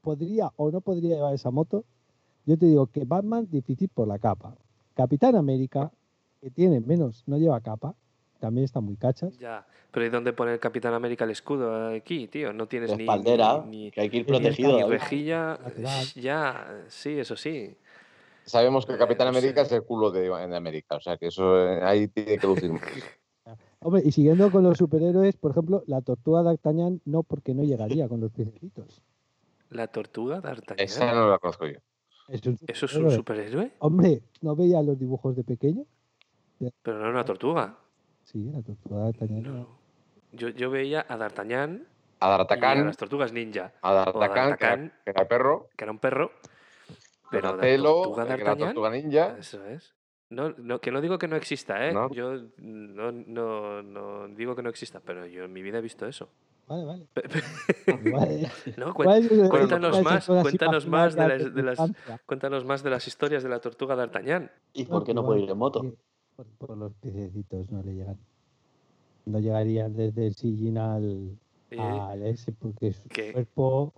podría 0.00 0.50
o 0.56 0.70
no 0.70 0.80
podría 0.80 1.16
llevar 1.16 1.34
esa 1.34 1.50
moto, 1.50 1.84
yo 2.46 2.56
te 2.56 2.64
digo 2.64 2.86
que 2.86 3.04
Batman 3.04 3.46
difícil 3.50 3.90
por 3.90 4.08
la 4.08 4.18
capa. 4.18 4.56
Capitán 4.94 5.36
América, 5.36 5.92
que 6.40 6.50
tiene 6.50 6.80
menos, 6.80 7.24
no 7.26 7.36
lleva 7.36 7.60
capa, 7.60 7.94
también 8.40 8.64
está 8.64 8.80
muy 8.80 8.96
cachas. 8.96 9.38
Ya. 9.38 9.66
Pero 9.90 10.06
¿y 10.06 10.08
dónde 10.08 10.32
pone 10.32 10.54
el 10.54 10.60
Capitán 10.60 10.94
América 10.94 11.26
el 11.26 11.30
escudo 11.32 11.88
aquí, 11.88 12.26
tío? 12.26 12.54
No 12.54 12.66
tienes 12.68 12.92
La 12.92 12.96
ni, 12.96 13.02
espaldera, 13.02 13.64
ni, 13.66 13.84
ni- 13.84 13.90
que 13.90 14.00
hay 14.00 14.08
que 14.08 14.16
ir 14.16 14.26
protegido. 14.26 14.78
ni 14.78 14.82
rejilla. 14.84 15.58
Ya, 16.14 16.84
sí, 16.88 17.18
eso 17.18 17.36
sí. 17.36 17.76
Sabemos 18.46 18.86
que 18.86 18.92
el 18.92 18.98
Capitán 18.98 19.26
no 19.26 19.34
sé. 19.34 19.38
América 19.40 19.60
es 19.60 19.72
el 19.72 19.82
culo 19.84 20.10
de, 20.10 20.22
de 20.22 20.56
América, 20.56 20.96
o 20.96 21.00
sea 21.00 21.18
que 21.18 21.26
eso 21.26 21.68
eh, 21.68 21.80
ahí 21.84 22.08
tiene 22.08 22.38
que 22.38 22.46
lucir 22.46 22.72
más. 22.72 22.80
Hombre, 23.84 24.02
y 24.04 24.12
siguiendo 24.12 24.50
con 24.50 24.62
los 24.62 24.78
superhéroes, 24.78 25.36
por 25.36 25.50
ejemplo, 25.50 25.82
la 25.86 26.00
tortuga 26.00 26.42
D'Artagnan 26.42 27.00
no, 27.04 27.22
porque 27.22 27.54
no 27.54 27.64
llegaría 27.64 28.08
con 28.08 28.20
los 28.20 28.30
piecitos. 28.32 29.02
La 29.70 29.86
tortuga 29.88 30.40
D'Artagnan. 30.40 30.84
Esa 30.84 31.12
no 31.14 31.28
la 31.28 31.38
conozco 31.38 31.66
yo. 31.66 31.78
Es 32.28 32.46
un 32.46 32.58
¿Eso 32.66 32.86
es 32.86 32.94
un 32.94 33.10
superhéroe. 33.10 33.72
Hombre, 33.80 34.22
¿no 34.40 34.54
veía 34.54 34.80
los 34.82 34.98
dibujos 34.98 35.34
de 35.34 35.42
pequeño? 35.44 35.84
Pero 36.82 36.98
no 37.00 37.10
una 37.10 37.24
tortuga. 37.24 37.76
Sí, 38.24 38.50
la 38.52 38.62
tortuga 38.62 39.04
D'Artagnan. 39.04 39.42
No. 39.42 39.66
Yo, 40.32 40.48
yo 40.50 40.70
veía 40.70 41.04
a 41.08 41.16
D'Artagnan 41.16 41.84
A 42.20 42.28
D'Artagnan, 42.28 42.86
las 42.86 42.96
tortugas 42.96 43.32
ninja, 43.32 43.72
a 43.82 43.92
D'Artagnan, 43.92 44.56
que, 44.56 44.64
era- 44.64 44.76
que 45.04 45.10
era 45.10 45.26
perro, 45.28 45.68
que 45.76 45.84
era 45.84 45.90
un 45.92 45.98
perro. 45.98 46.30
Pero 47.30 47.42
la 47.42 47.50
Donatello, 47.52 47.82
tortuga 48.02 48.26
que 48.36 48.40
era 48.42 48.56
tortuga 48.56 48.90
ninja. 48.90 49.36
Eso 49.38 49.66
es. 49.66 49.94
No, 50.32 50.50
no, 50.56 50.80
que 50.80 50.90
no 50.90 51.00
digo 51.00 51.18
que 51.18 51.28
no 51.28 51.36
exista, 51.36 51.86
¿eh? 51.86 51.92
¿No? 51.92 52.10
Yo 52.12 52.34
no, 52.58 53.12
no, 53.12 53.82
no 53.82 54.28
digo 54.28 54.56
que 54.56 54.62
no 54.62 54.70
exista, 54.70 55.00
pero 55.04 55.26
yo 55.26 55.44
en 55.44 55.52
mi 55.52 55.62
vida 55.62 55.78
he 55.78 55.82
visto 55.82 56.06
eso. 56.06 56.28
Vale, 56.68 56.84
vale. 56.84 57.06
Igual, 58.04 58.50
No, 58.78 58.94
cuéntanos 58.94 60.02
más, 60.02 60.26
cuéntanos 60.26 60.86
más 60.86 61.14
de 61.14 61.28
las, 61.28 61.54
de 61.54 61.62
las- 61.62 61.92
cuéntanos 62.24 62.64
más 62.64 62.82
de 62.82 62.90
las 62.90 63.06
historias 63.06 63.42
de 63.42 63.48
la 63.48 63.60
tortuga 63.60 63.94
D'Artagnan. 63.94 64.50
¿Y 64.72 64.84
por 64.84 65.04
qué 65.04 65.12
no 65.12 65.24
puede 65.24 65.40
ir 65.40 65.50
en 65.50 65.58
moto? 65.58 65.82
Por, 66.36 66.46
por 66.58 66.76
los 66.78 66.92
piececitos 66.94 67.70
no 67.70 67.82
le 67.82 67.94
llegan. 67.94 68.16
No 69.26 69.38
llegarían 69.38 69.94
desde 69.94 70.26
el 70.28 70.34
sillín 70.34 70.78
al, 70.78 71.36
Eh, 71.70 71.78
al 71.80 72.22
ese, 72.24 72.52
porque 72.52 72.92
su 72.92 73.08
que- 73.08 73.32
cuerpo. 73.32 73.92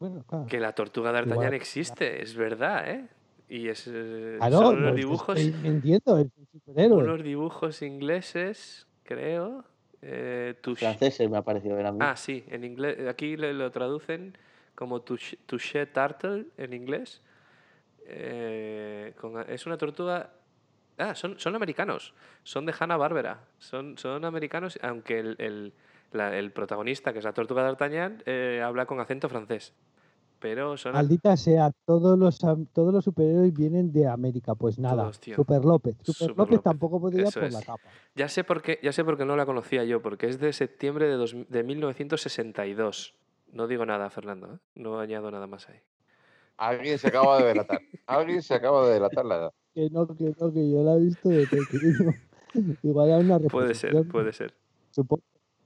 Bueno, 0.00 0.24
claro. 0.26 0.46
que 0.46 0.58
la 0.58 0.72
tortuga 0.74 1.12
D'Artagnan 1.12 1.36
Igual. 1.44 1.54
existe, 1.54 2.22
es 2.22 2.34
verdad, 2.34 2.88
¿eh? 2.90 3.06
Y 3.52 3.68
es, 3.68 3.86
eh, 3.86 4.36
Claro, 4.38 4.56
son 4.60 4.76
no 4.76 4.80
unos 4.88 4.96
dibujos, 4.96 5.36
estoy 5.38 5.60
mintiendo, 5.60 6.16
es 6.16 6.26
un 6.38 6.46
superhéroe. 6.50 7.04
unos 7.04 7.22
dibujos 7.22 7.82
ingleses, 7.82 8.86
creo. 9.02 9.62
Eh, 10.00 10.54
Touche- 10.62 10.78
Franceses 10.86 11.28
me 11.28 11.36
ha 11.36 11.42
parecido 11.42 11.76
ver 11.76 11.84
a 11.84 11.92
mí. 11.92 11.98
Ah, 12.00 12.16
sí, 12.16 12.42
en 12.48 12.64
inglés. 12.64 13.06
Aquí 13.06 13.36
le- 13.36 13.52
lo 13.52 13.70
traducen 13.70 14.38
como 14.74 15.02
touche, 15.02 15.36
touche 15.44 15.84
turtle 15.84 16.46
en 16.56 16.72
inglés. 16.72 17.20
Eh, 18.06 19.12
con- 19.20 19.38
es 19.46 19.66
una 19.66 19.76
tortuga. 19.76 20.30
Ah, 20.96 21.14
son, 21.14 21.38
son 21.38 21.54
americanos. 21.54 22.14
Son 22.44 22.64
de 22.64 22.72
Hanna 22.78 22.96
Barbera. 22.96 23.44
Son, 23.58 23.98
son 23.98 24.24
americanos, 24.24 24.78
aunque 24.82 25.18
el, 25.18 25.36
el, 25.38 25.72
la- 26.12 26.38
el 26.38 26.52
protagonista, 26.52 27.12
que 27.12 27.18
es 27.18 27.24
la 27.26 27.34
tortuga 27.34 27.62
d'Artagnan, 27.62 28.22
eh, 28.24 28.62
habla 28.64 28.86
con 28.86 28.98
acento 28.98 29.28
francés. 29.28 29.74
Pero 30.42 30.76
son. 30.76 30.92
Maldita 30.92 31.36
sea, 31.36 31.70
todos 31.86 32.18
los, 32.18 32.42
am- 32.42 32.66
todos 32.66 32.92
los 32.92 33.04
superhéroes 33.04 33.54
vienen 33.54 33.92
de 33.92 34.08
América. 34.08 34.54
Pues 34.56 34.78
nada, 34.78 35.04
Todos. 35.04 35.20
Super 35.36 35.64
López. 35.64 35.94
Super, 36.02 36.14
Super 36.14 36.28
López, 36.30 36.38
López, 36.56 36.62
tampoco 36.64 37.00
podría 37.00 37.28
eso 37.28 37.38
por 37.40 37.48
es. 37.48 37.54
la 37.54 37.62
capa. 37.62 37.88
Ya 38.16 38.28
sé 38.28 38.42
por 38.42 38.60
qué, 38.60 38.78
ya 38.82 38.92
sé 38.92 39.04
por 39.04 39.16
qué 39.16 39.24
no 39.24 39.36
la 39.36 39.46
conocía 39.46 39.84
yo, 39.84 40.02
porque 40.02 40.26
es 40.26 40.40
de 40.40 40.52
septiembre 40.52 41.06
de, 41.06 41.14
dos- 41.14 41.36
de 41.48 41.62
1962. 41.62 43.14
No 43.52 43.66
digo 43.68 43.86
nada, 43.86 44.10
Fernando. 44.10 44.54
¿eh? 44.54 44.58
No 44.74 44.98
añado 44.98 45.30
nada 45.30 45.46
más 45.46 45.68
ahí. 45.68 45.78
Alguien 46.56 46.98
se 46.98 47.08
acaba 47.08 47.38
de 47.40 47.46
delatar. 47.48 47.80
Alguien 48.06 48.42
se 48.42 48.54
acaba 48.54 48.86
de 48.86 48.94
delatar 48.94 49.24
la 49.24 49.36
edad. 49.36 49.52
Que 49.74 49.88
no, 49.90 50.06
que 50.06 50.34
no, 50.38 50.52
que 50.52 50.70
yo 50.70 50.82
la 50.82 50.94
he 50.96 51.00
visto 51.00 51.28
de 51.28 51.46
pequeño. 51.46 52.14
Igual 52.82 53.08
era 53.08 53.18
una 53.18 53.38
Puede 53.38 53.74
ser, 53.74 54.06
puede 54.08 54.32
ser. 54.32 54.54
supongo. 54.90 55.22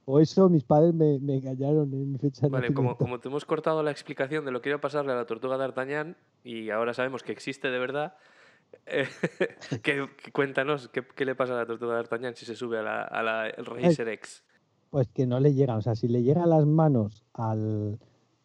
O 0.09 0.21
eso, 0.21 0.47
mis 0.47 0.63
padres 0.63 0.93
me, 0.93 1.19
me 1.19 1.35
engañaron 1.35 1.91
en 1.91 2.13
mi 2.13 2.17
fecha 2.17 2.47
de 2.47 2.49
Vale, 2.49 2.73
como, 2.73 2.95
como 2.95 3.19
te 3.19 3.27
hemos 3.27 3.43
cortado 3.43 3.83
la 3.83 3.91
explicación 3.91 4.45
de 4.45 4.51
lo 4.51 4.61
que 4.61 4.69
iba 4.69 4.77
a 4.77 4.81
pasarle 4.81 5.11
a 5.11 5.15
la 5.15 5.25
tortuga 5.25 5.57
d'Artagnan 5.57 6.15
y 6.45 6.69
ahora 6.69 6.93
sabemos 6.93 7.23
que 7.23 7.33
existe 7.33 7.69
de 7.69 7.77
verdad, 7.77 8.15
eh, 8.85 9.05
que, 9.83 10.07
que 10.23 10.31
cuéntanos 10.31 10.87
¿qué, 10.87 11.05
qué 11.13 11.25
le 11.25 11.35
pasa 11.35 11.55
a 11.55 11.57
la 11.57 11.65
tortuga 11.65 11.95
d'Artagnan 11.95 12.35
si 12.35 12.45
se 12.45 12.55
sube 12.55 12.79
a 12.79 12.83
la, 12.83 13.01
a 13.01 13.21
la 13.21 13.49
el 13.49 13.65
Racer 13.65 14.07
X. 14.07 14.45
Pues 14.91 15.09
que 15.09 15.27
no 15.27 15.41
le 15.41 15.53
llegan. 15.53 15.75
O 15.75 15.81
sea, 15.81 15.93
si 15.93 16.07
le 16.07 16.23
llegan 16.23 16.51
las 16.51 16.65
manos 16.65 17.25
al, 17.33 17.99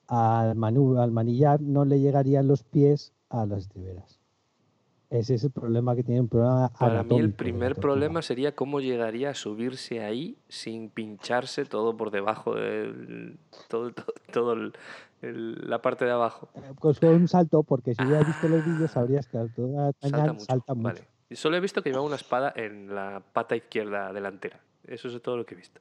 al, 0.09 0.57
manú, 0.57 1.01
al 1.01 1.13
manillar, 1.13 1.61
no 1.61 1.85
le 1.85 2.01
llegarían 2.01 2.49
los 2.49 2.65
pies 2.65 3.13
a 3.29 3.47
las 3.47 3.61
estriberas. 3.61 4.22
Ese 5.13 5.35
es 5.35 5.45
el 5.45 5.51
problema 5.51 5.95
que 5.95 6.03
tiene 6.03 6.23
un 6.23 6.29
problema 6.29 6.71
Para 6.79 7.03
mí 7.03 7.19
el 7.19 7.35
primer 7.35 7.75
problema 7.75 8.23
sería 8.23 8.55
cómo 8.55 8.81
llegaría 8.81 9.29
a 9.31 9.35
subirse 9.35 10.03
ahí 10.03 10.39
sin 10.49 10.89
pincharse 10.89 11.67
todo 11.67 11.95
por 11.99 12.11
debajo 12.11 12.55
de 12.55 13.37
todo, 13.69 13.91
todo, 13.95 14.07
todo 14.33 14.53
el- 14.55 14.73
el- 15.21 15.69
la 15.69 15.83
parte 15.83 16.07
de 16.07 16.13
abajo. 16.13 16.49
Eh, 16.55 16.61
Pues 16.81 16.99
con 16.99 17.11
un 17.11 17.29
salto, 17.29 17.63
porque 17.63 17.95
si 17.95 18.03
hubieras 18.03 18.27
visto 18.27 18.49
los 18.49 18.65
vídeos 18.65 18.91
sabrías 18.91 19.27
que 19.29 19.37
la 19.37 19.43
tortuga 19.49 19.93
Salta 20.01 20.33
mucho. 20.33 20.45
salta 20.47 20.75
mucho. 20.75 20.95
Vale. 20.95 21.09
Solo 21.31 21.57
he 21.59 21.61
visto 21.61 21.83
que 21.83 21.91
lleva 21.91 22.03
una 22.03 22.17
espada 22.17 22.51
en 22.57 22.95
la 22.95 23.23
pata 23.35 23.55
izquierda 23.55 24.13
delantera. 24.15 24.61
Eso 24.87 25.09
es 25.09 25.21
todo 25.23 25.37
lo 25.37 25.45
que 25.45 25.55
he 25.55 25.59
visto. 25.59 25.81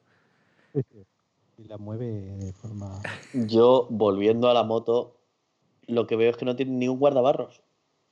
Y 1.56 1.64
la 1.64 1.78
mueve 1.78 2.06
de 2.36 2.52
forma... 2.52 3.00
Yo, 3.32 3.86
volviendo 3.90 4.48
a 4.50 4.54
la 4.54 4.62
moto, 4.62 5.16
lo 5.86 6.06
que 6.06 6.16
veo 6.16 6.30
es 6.30 6.36
que 6.36 6.44
no 6.44 6.54
tiene 6.54 6.72
ni 6.72 6.88
un 6.88 6.98
guardabarros. 6.98 7.62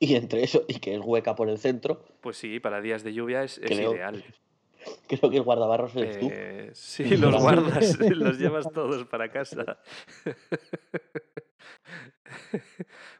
Y 0.07 0.15
entre 0.15 0.41
eso, 0.43 0.65
y 0.67 0.79
que 0.79 0.95
es 0.95 1.01
hueca 1.03 1.35
por 1.35 1.47
el 1.49 1.59
centro, 1.59 2.03
Pues 2.21 2.35
sí, 2.37 2.59
para 2.59 2.81
días 2.81 3.03
de 3.03 3.13
lluvia 3.13 3.43
es, 3.43 3.59
es 3.59 3.65
Creo- 3.71 3.93
ideal. 3.93 4.23
creo 5.07 5.29
que 5.29 5.37
el 5.37 5.43
guardabarros 5.43 5.95
eres 5.95 6.19
tú. 6.19 6.27
Eh, 6.31 6.71
sí, 6.73 7.03
los 7.17 7.39
guardas, 7.39 7.99
los 7.99 8.39
llevas 8.39 8.67
todos 8.73 9.05
para 9.05 9.31
casa. 9.31 9.77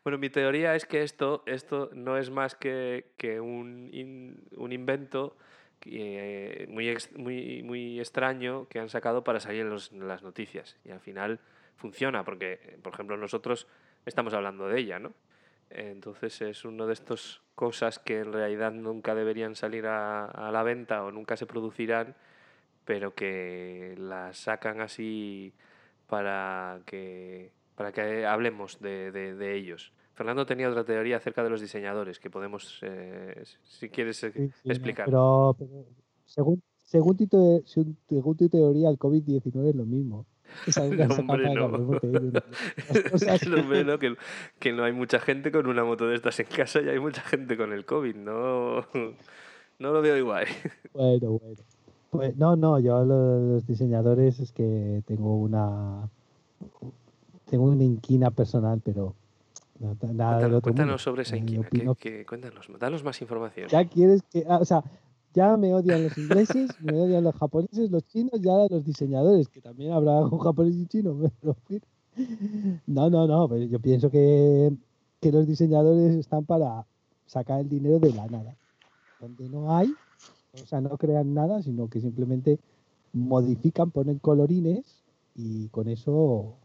bueno, 0.04 0.18
mi 0.18 0.30
teoría 0.30 0.76
es 0.76 0.86
que 0.86 1.04
esto, 1.04 1.44
esto 1.46 1.90
no 1.94 2.18
es 2.18 2.30
más 2.30 2.56
que, 2.56 3.12
que 3.18 3.40
un, 3.40 3.90
in- 3.94 4.44
un 4.58 4.72
invento 4.72 5.38
eh, 5.86 6.66
muy, 6.70 6.96
muy, 7.16 7.64
muy 7.64 8.00
extraño 8.00 8.68
que 8.70 8.80
han 8.80 8.90
sacado 8.90 9.24
para 9.24 9.40
salir 9.40 9.62
en, 9.62 9.70
los- 9.70 9.92
en 9.92 10.08
las 10.08 10.24
noticias. 10.24 10.78
Y 10.84 10.92
al 10.92 11.00
final 11.00 11.40
funciona, 11.76 12.24
porque, 12.24 12.78
por 12.82 12.94
ejemplo, 12.94 13.18
nosotros 13.18 13.68
estamos 14.06 14.34
hablando 14.34 14.68
de 14.68 14.80
ella, 14.80 15.00
¿no? 15.00 15.14
Entonces 15.74 16.42
es 16.42 16.66
una 16.66 16.86
de 16.86 16.94
estas 16.94 17.42
cosas 17.56 18.00
que 18.00 18.20
en 18.20 18.34
realidad 18.34 18.72
nunca 18.72 19.16
deberían 19.16 19.56
salir 19.56 19.86
a, 19.88 20.26
a 20.26 20.52
la 20.52 20.64
venta 20.64 21.04
o 21.04 21.12
nunca 21.12 21.38
se 21.38 21.46
producirán, 21.46 22.16
pero 22.86 23.14
que 23.14 23.96
las 23.98 24.38
sacan 24.38 24.82
así 24.82 25.54
para 26.08 26.82
que, 26.86 27.52
para 27.76 27.92
que 27.92 28.26
hablemos 28.26 28.80
de, 28.80 29.12
de- 29.12 29.36
de 29.36 29.56
ellos. 29.56 29.94
Fernando 30.14 30.46
tenía 30.46 30.70
otra 30.70 30.84
teoría 30.84 31.18
acerca 31.18 31.44
de 31.44 31.50
los 31.50 31.62
diseñadores 31.62 32.20
que 32.20 32.30
podemos, 32.30 32.80
eh, 32.82 33.44
si 33.64 33.90
quieres, 33.90 34.24
eh, 34.24 34.32
Sí, 34.34 34.50
sí, 34.50 34.68
no, 34.68 34.72
explicar. 34.74 35.06
pero, 35.06 35.56
pero 35.58 35.86
según, 36.26 36.62
según, 36.78 37.16
tu, 37.18 37.28
te- 37.28 37.66
según- 37.66 37.98
según 38.10 38.36
tu 38.38 38.50
teoría, 38.50 38.90
el 38.90 38.98
COVID-19 39.00 39.70
es 39.70 39.76
lo 39.76 39.86
mismo. 39.86 40.26
Sacado 40.68 41.16
hombre, 41.20 41.54
no. 41.54 41.68
No, 43.52 43.60
hombre, 43.62 43.84
no, 43.84 44.00
que, 44.00 44.16
que 44.60 44.74
no 44.74 44.84
hay 44.84 44.94
mucha 44.94 45.20
gente 45.20 45.52
con 45.52 45.68
una 45.68 45.84
moto 45.84 46.08
de 46.08 46.16
estas 46.16 46.40
en 46.40 46.48
casa 46.48 46.82
y 46.82 46.90
hay 46.90 47.00
mucha 47.00 47.22
gente 47.22 47.58
con 47.58 47.74
el 47.74 47.86
COVID. 47.86 48.16
No, 48.16 48.82
no 49.80 49.92
lo 49.92 50.02
veo 50.02 50.18
igual. 50.18 50.46
Bueno, 50.94 51.32
bueno. 51.32 51.56
Pues 52.10 52.36
no, 52.36 52.56
no, 52.58 52.78
yo 52.80 53.06
lo- 53.06 53.40
los 53.54 53.66
diseñadores 53.66 54.40
es 54.42 54.52
que 54.52 55.02
tengo 55.08 55.38
una 55.38 56.10
tengo 57.50 57.64
una 57.66 57.84
inquina 57.84 58.30
personal, 58.32 58.82
pero 58.84 59.16
nada 59.80 59.94
del 59.94 60.08
Cuéntanos, 60.08 60.46
otro 60.58 60.62
cuéntanos 60.62 61.02
sobre 61.02 61.22
esa 61.24 61.36
Eh, 61.36 61.40
inquina. 61.40 61.68
que- 61.70 61.96
que- 61.98 62.26
cuéntanos, 62.26 62.68
danos 62.80 63.04
más 63.06 63.22
información. 63.22 63.70
Ya 63.70 63.86
quieres 63.86 64.22
que, 64.24 64.46
ah, 64.50 64.58
o 64.58 64.66
sea, 64.66 64.84
ya 65.34 65.58
me 65.58 65.74
odian 65.74 66.04
los 66.04 66.18
ingleses, 66.18 66.70
me 66.82 67.00
odian 67.00 67.24
los 67.24 67.36
japoneses, 67.36 67.90
los 67.90 68.06
chinos, 68.08 68.42
ya 68.42 68.68
los 68.70 68.84
diseñadores, 68.84 69.48
que 69.48 69.62
también 69.62 69.92
habrá 69.94 70.22
un 70.22 70.40
japonés 70.40 70.76
y 70.76 70.86
chino, 70.88 71.18
pero. 71.40 71.56
No, 72.88 73.10
no, 73.10 73.26
no, 73.26 73.48
pero 73.48 73.64
yo 73.64 73.80
pienso 73.80 74.10
que, 74.10 74.72
que 75.22 75.32
los 75.32 75.48
diseñadores 75.48 76.16
están 76.16 76.46
para 76.46 76.86
sacar 77.26 77.62
el 77.62 77.70
dinero 77.70 78.00
de 78.00 78.14
la 78.14 78.28
nada. 78.28 78.58
Donde 79.20 79.48
no 79.48 79.76
hay, 79.76 79.94
o 80.54 80.66
sea, 80.66 80.82
no 80.82 80.98
crean 80.98 81.34
nada, 81.34 81.62
sino 81.62 81.88
que 81.90 82.02
simplemente 82.02 82.60
modifican, 83.14 83.92
ponen 83.92 84.20
colorines 84.20 85.04
y 85.36 85.68
con 85.70 85.88
eso... 85.88 86.56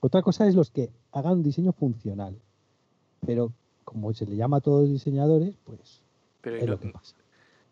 Otra 0.00 0.22
cosa 0.22 0.46
es 0.46 0.54
los 0.54 0.70
que 0.70 0.90
hagan 1.12 1.34
un 1.34 1.42
diseño 1.42 1.72
funcional, 1.72 2.38
pero 3.26 3.52
como 3.84 4.12
se 4.14 4.26
le 4.26 4.36
llama 4.36 4.58
a 4.58 4.60
todos 4.60 4.88
diseñadores, 4.88 5.56
pues 5.64 6.02
Pero 6.40 6.56
es 6.56 6.64
no, 6.64 6.72
lo 6.72 6.80
que 6.80 6.88
pasa. 6.88 7.16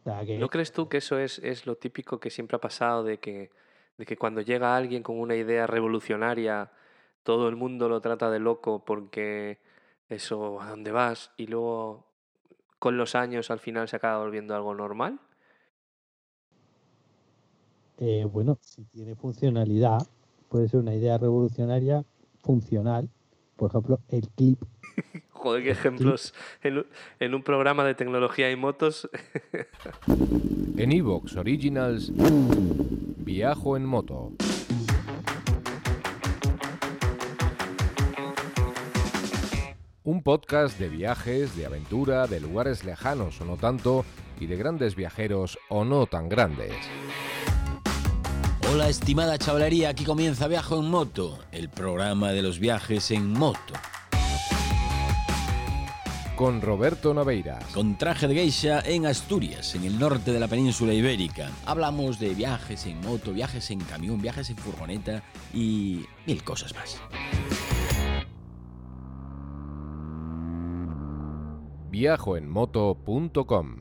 O 0.09 0.17
sea, 0.17 0.25
que- 0.25 0.39
¿no 0.39 0.49
crees 0.49 0.73
tú 0.73 0.89
que 0.89 0.99
eso 0.99 1.19
es, 1.19 1.39
es 1.41 1.67
lo 1.67 1.77
típico 1.77 2.19
que 2.19 2.31
siempre 2.31 2.57
ha 2.57 2.61
pasado 2.61 3.05
de 3.05 3.19
que, 3.19 3.51
de 3.99 4.07
que 4.07 4.17
cuando 4.17 4.41
llega 4.41 4.77
alguien 4.77 5.03
con 5.03 5.19
una 5.19 5.35
idea 5.35 5.67
revolucionaria, 5.67 6.71
todo 7.23 7.49
el 7.49 7.57
mundo 7.57 7.89
lo 7.89 8.01
trata 8.01 8.31
de 8.31 8.39
loco 8.39 8.85
porque 8.85 9.59
eso, 10.09 10.61
¿a 10.63 10.71
dónde 10.71 10.93
vas? 10.93 11.31
Y 11.37 11.47
luego 11.47 12.07
con 12.79 12.97
los 12.97 13.15
años 13.15 13.51
al 13.51 13.59
final 13.59 13.89
se 13.89 13.97
acaba 13.97 14.19
volviendo 14.23 14.55
algo 14.55 14.75
normal. 14.75 15.21
Eh, 17.99 18.25
bueno, 18.25 18.59
si 18.61 18.85
tiene 18.85 19.17
funcionalidad, 19.17 19.99
puede 20.49 20.69
ser 20.69 20.81
una 20.81 20.95
idea 20.95 21.19
revolucionaria 21.19 22.05
funcional. 22.43 23.09
Por 23.57 23.71
ejemplo, 23.71 23.99
el 24.09 24.29
clip. 24.29 24.63
Joder, 25.33 25.63
qué 25.63 25.71
ejemplos 25.71 26.35
en, 26.63 26.79
un- 26.79 26.87
en 27.21 27.35
un 27.35 27.43
programa 27.43 27.85
de 27.85 27.95
tecnología 27.95 28.51
y 28.51 28.57
motos. 28.57 29.09
En 30.79 30.93
Evox 30.93 31.35
Originals, 31.37 32.13
Viajo 32.15 33.77
en 33.77 33.85
moto. 33.85 34.33
Un 40.05 40.23
podcast 40.23 40.79
de 40.79 40.89
viajes, 40.89 41.55
de 41.57 41.67
aventura, 41.67 42.27
de 42.27 42.41
lugares 42.41 42.85
lejanos 42.85 43.41
o 43.41 43.45
no 43.45 43.57
tanto, 43.57 44.05
y 44.41 44.47
de 44.47 44.57
grandes 44.57 44.95
viajeros 44.95 45.59
o 45.69 45.85
no 45.85 46.07
tan 46.07 46.29
grandes. 46.29 46.73
Hola 48.73 48.89
estimada 48.89 49.39
chavalería, 49.39 49.91
aquí 49.91 50.05
comienza 50.05 50.47
Viajo 50.49 50.79
en 50.81 50.91
Moto, 50.91 51.39
el 51.53 51.69
programa 51.69 52.33
de 52.33 52.43
los 52.43 52.59
viajes 52.59 53.11
en 53.11 53.33
moto. 53.33 53.75
Con 56.39 56.63
Roberto 56.63 57.13
Naveira. 57.13 57.59
Con 57.75 57.99
traje 57.99 58.29
de 58.29 58.35
geisha 58.37 58.81
en 58.87 59.07
Asturias, 59.07 59.75
en 59.75 59.83
el 59.83 59.99
norte 59.99 60.31
de 60.31 60.39
la 60.39 60.47
península 60.47 60.95
ibérica. 60.95 61.51
Hablamos 61.67 62.21
de 62.21 62.33
viajes 62.33 62.87
en 62.87 63.01
moto, 63.01 63.33
viajes 63.33 63.73
en 63.73 63.81
camión, 63.81 64.23
viajes 64.23 64.49
en 64.49 64.57
furgoneta 64.57 65.25
y 65.53 66.05
mil 66.29 66.45
cosas 66.45 66.73
más. 66.77 67.03
Viajoenmoto.com 71.91 73.77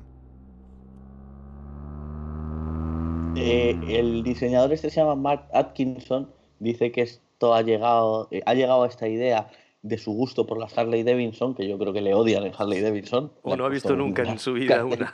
Eh, 3.35 3.79
el 3.87 4.23
diseñador 4.23 4.73
este 4.73 4.89
se 4.89 4.99
llama 4.99 5.13
Mark 5.13 5.47
Atkinson, 5.53 6.31
dice 6.57 6.91
que 6.91 7.03
esto 7.03 7.53
ha 7.53 7.61
llegado, 7.61 8.27
eh, 8.31 8.41
ha 8.47 8.55
llegado 8.55 8.81
a 8.81 8.87
esta 8.87 9.07
idea 9.07 9.47
de 9.81 9.97
su 9.97 10.11
gusto 10.11 10.45
por 10.45 10.57
la 10.59 10.67
Harley 10.75 11.03
Davidson, 11.03 11.55
que 11.55 11.67
yo 11.67 11.77
creo 11.77 11.93
que 11.93 12.01
le 12.01 12.13
odian 12.13 12.43
en 12.45 12.53
Harley 12.57 12.81
Davidson. 12.81 13.31
O 13.43 13.55
no 13.55 13.65
ha 13.65 13.69
visto 13.69 13.95
nunca 13.95 14.23
en 14.23 14.39
su 14.39 14.53
vida 14.53 14.83
una. 14.85 15.11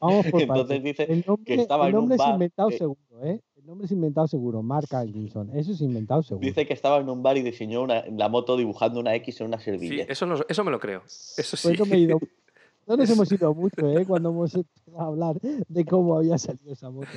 Vamos 0.00 0.26
por 0.26 0.40
Entonces 0.42 0.82
dice 0.82 1.06
el 1.08 1.24
nombre, 1.26 1.44
que 1.44 1.60
estaba 1.62 1.84
el 1.86 1.90
en 1.90 1.94
un 1.96 2.00
nombre 2.02 2.14
es 2.16 2.18
bar, 2.18 2.32
inventado 2.34 2.70
seguro, 2.70 3.22
¿eh? 3.24 3.40
El 3.56 3.66
nombre 3.66 3.86
es 3.86 3.92
inventado 3.92 4.26
seguro. 4.28 4.62
Mark 4.62 4.88
Atkinson. 4.94 5.50
Eso 5.56 5.72
es 5.72 5.80
inventado 5.80 6.22
seguro. 6.22 6.44
Dice 6.46 6.66
que 6.66 6.74
estaba 6.74 6.98
en 6.98 7.08
un 7.08 7.22
bar 7.22 7.36
y 7.38 7.42
diseñó 7.42 7.82
una, 7.82 8.04
la 8.06 8.28
moto 8.28 8.56
dibujando 8.56 9.00
una 9.00 9.14
X 9.16 9.40
en 9.40 9.46
una 9.48 9.58
Sí, 9.58 9.64
servilleta. 9.66 10.12
eso, 10.12 10.26
no- 10.26 10.36
eso 10.48 10.64
me 10.64 10.70
lo 10.70 10.78
creo. 10.80 11.02
Eso 11.04 11.56
sí. 11.56 11.68
Pues 11.68 11.78
no 11.78 11.86
me 11.86 11.96
he 11.96 12.00
ido- 12.00 12.18
no 12.86 12.96
nos 12.96 13.08
hemos 13.10 13.30
ido 13.32 13.54
mucho, 13.54 13.88
¿eh? 13.90 14.04
Cuando 14.06 14.30
hemos 14.30 14.54
empezado 14.54 15.00
a 15.00 15.06
hablar 15.06 15.36
de 15.40 15.84
cómo 15.86 16.16
había 16.18 16.36
salido 16.38 16.72
esa 16.72 16.90
moto. 16.90 17.08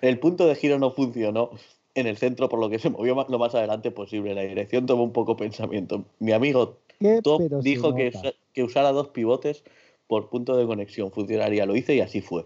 El 0.00 0.18
punto 0.18 0.46
de 0.46 0.54
giro 0.54 0.78
no 0.78 0.90
funcionó 0.92 1.50
en 2.00 2.06
el 2.06 2.16
centro, 2.16 2.48
por 2.48 2.58
lo 2.60 2.68
que 2.70 2.78
se 2.78 2.90
movió 2.90 3.14
lo 3.28 3.38
más 3.38 3.54
adelante 3.54 3.90
posible. 3.90 4.34
La 4.34 4.42
dirección 4.42 4.86
tomó 4.86 5.02
un 5.04 5.12
poco 5.12 5.36
pensamiento. 5.36 6.04
Mi 6.18 6.32
amigo. 6.32 6.76
Top 7.22 7.40
dijo 7.62 7.94
que, 7.94 8.08
usa- 8.08 8.34
que 8.52 8.62
usara 8.64 8.90
dos 8.92 9.08
pivotes 9.08 9.62
por 10.08 10.28
punto 10.30 10.56
de 10.56 10.66
conexión. 10.66 11.12
Funcionaría, 11.12 11.64
lo 11.66 11.76
hice 11.76 11.94
y 11.94 12.00
así 12.00 12.20
fue. 12.20 12.44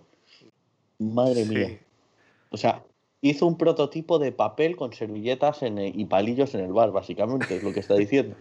Madre 0.99 1.45
Sí. 1.45 1.55
mía. 1.55 1.79
O 2.51 2.57
sea, 2.57 2.83
hizo 3.23 3.47
un 3.47 3.57
prototipo 3.57 4.19
de 4.19 4.31
papel 4.33 4.77
con 4.77 4.93
servilletas 4.93 5.63
en 5.63 5.79
el- 5.79 5.99
y 5.99 6.05
palillos 6.05 6.55
en 6.55 6.61
el 6.65 6.73
bar, 6.73 6.91
básicamente, 6.93 7.57
es 7.57 7.63
lo 7.63 7.73
que 7.73 7.81
está 7.81 7.95
diciendo. 7.95 8.37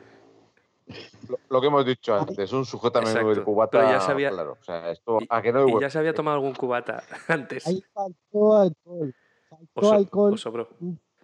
Lo, 1.29 1.37
lo 1.49 1.61
que 1.61 1.67
hemos 1.67 1.85
dicho 1.85 2.13
antes, 2.13 2.51
un 2.51 2.65
sujétame 2.65 3.09
el 3.11 3.17
Exacto, 3.17 3.45
cubata, 3.45 3.71
pero 3.79 3.91
ya 3.91 4.01
sabía- 4.01 4.29
claro. 4.31 4.57
O 4.59 4.63
sea, 4.63 4.91
esto, 4.91 5.19
Y- 5.21 5.27
a 5.29 5.41
que 5.41 5.53
no 5.53 5.59
hay 5.59 5.63
Y 5.63 5.67
huevo. 5.67 5.81
ya 5.81 5.89
se 5.89 5.97
había 5.99 6.13
tomado 6.13 6.35
algún 6.35 6.53
cubata 6.53 7.03
antes. 7.29 7.65
Ahí 7.67 7.81
faltó 7.93 8.57
alcohol. 8.57 9.13
Faltó 9.51 9.81
so- 9.81 9.91
alcohol, 9.91 10.37
sobró. 10.39 10.69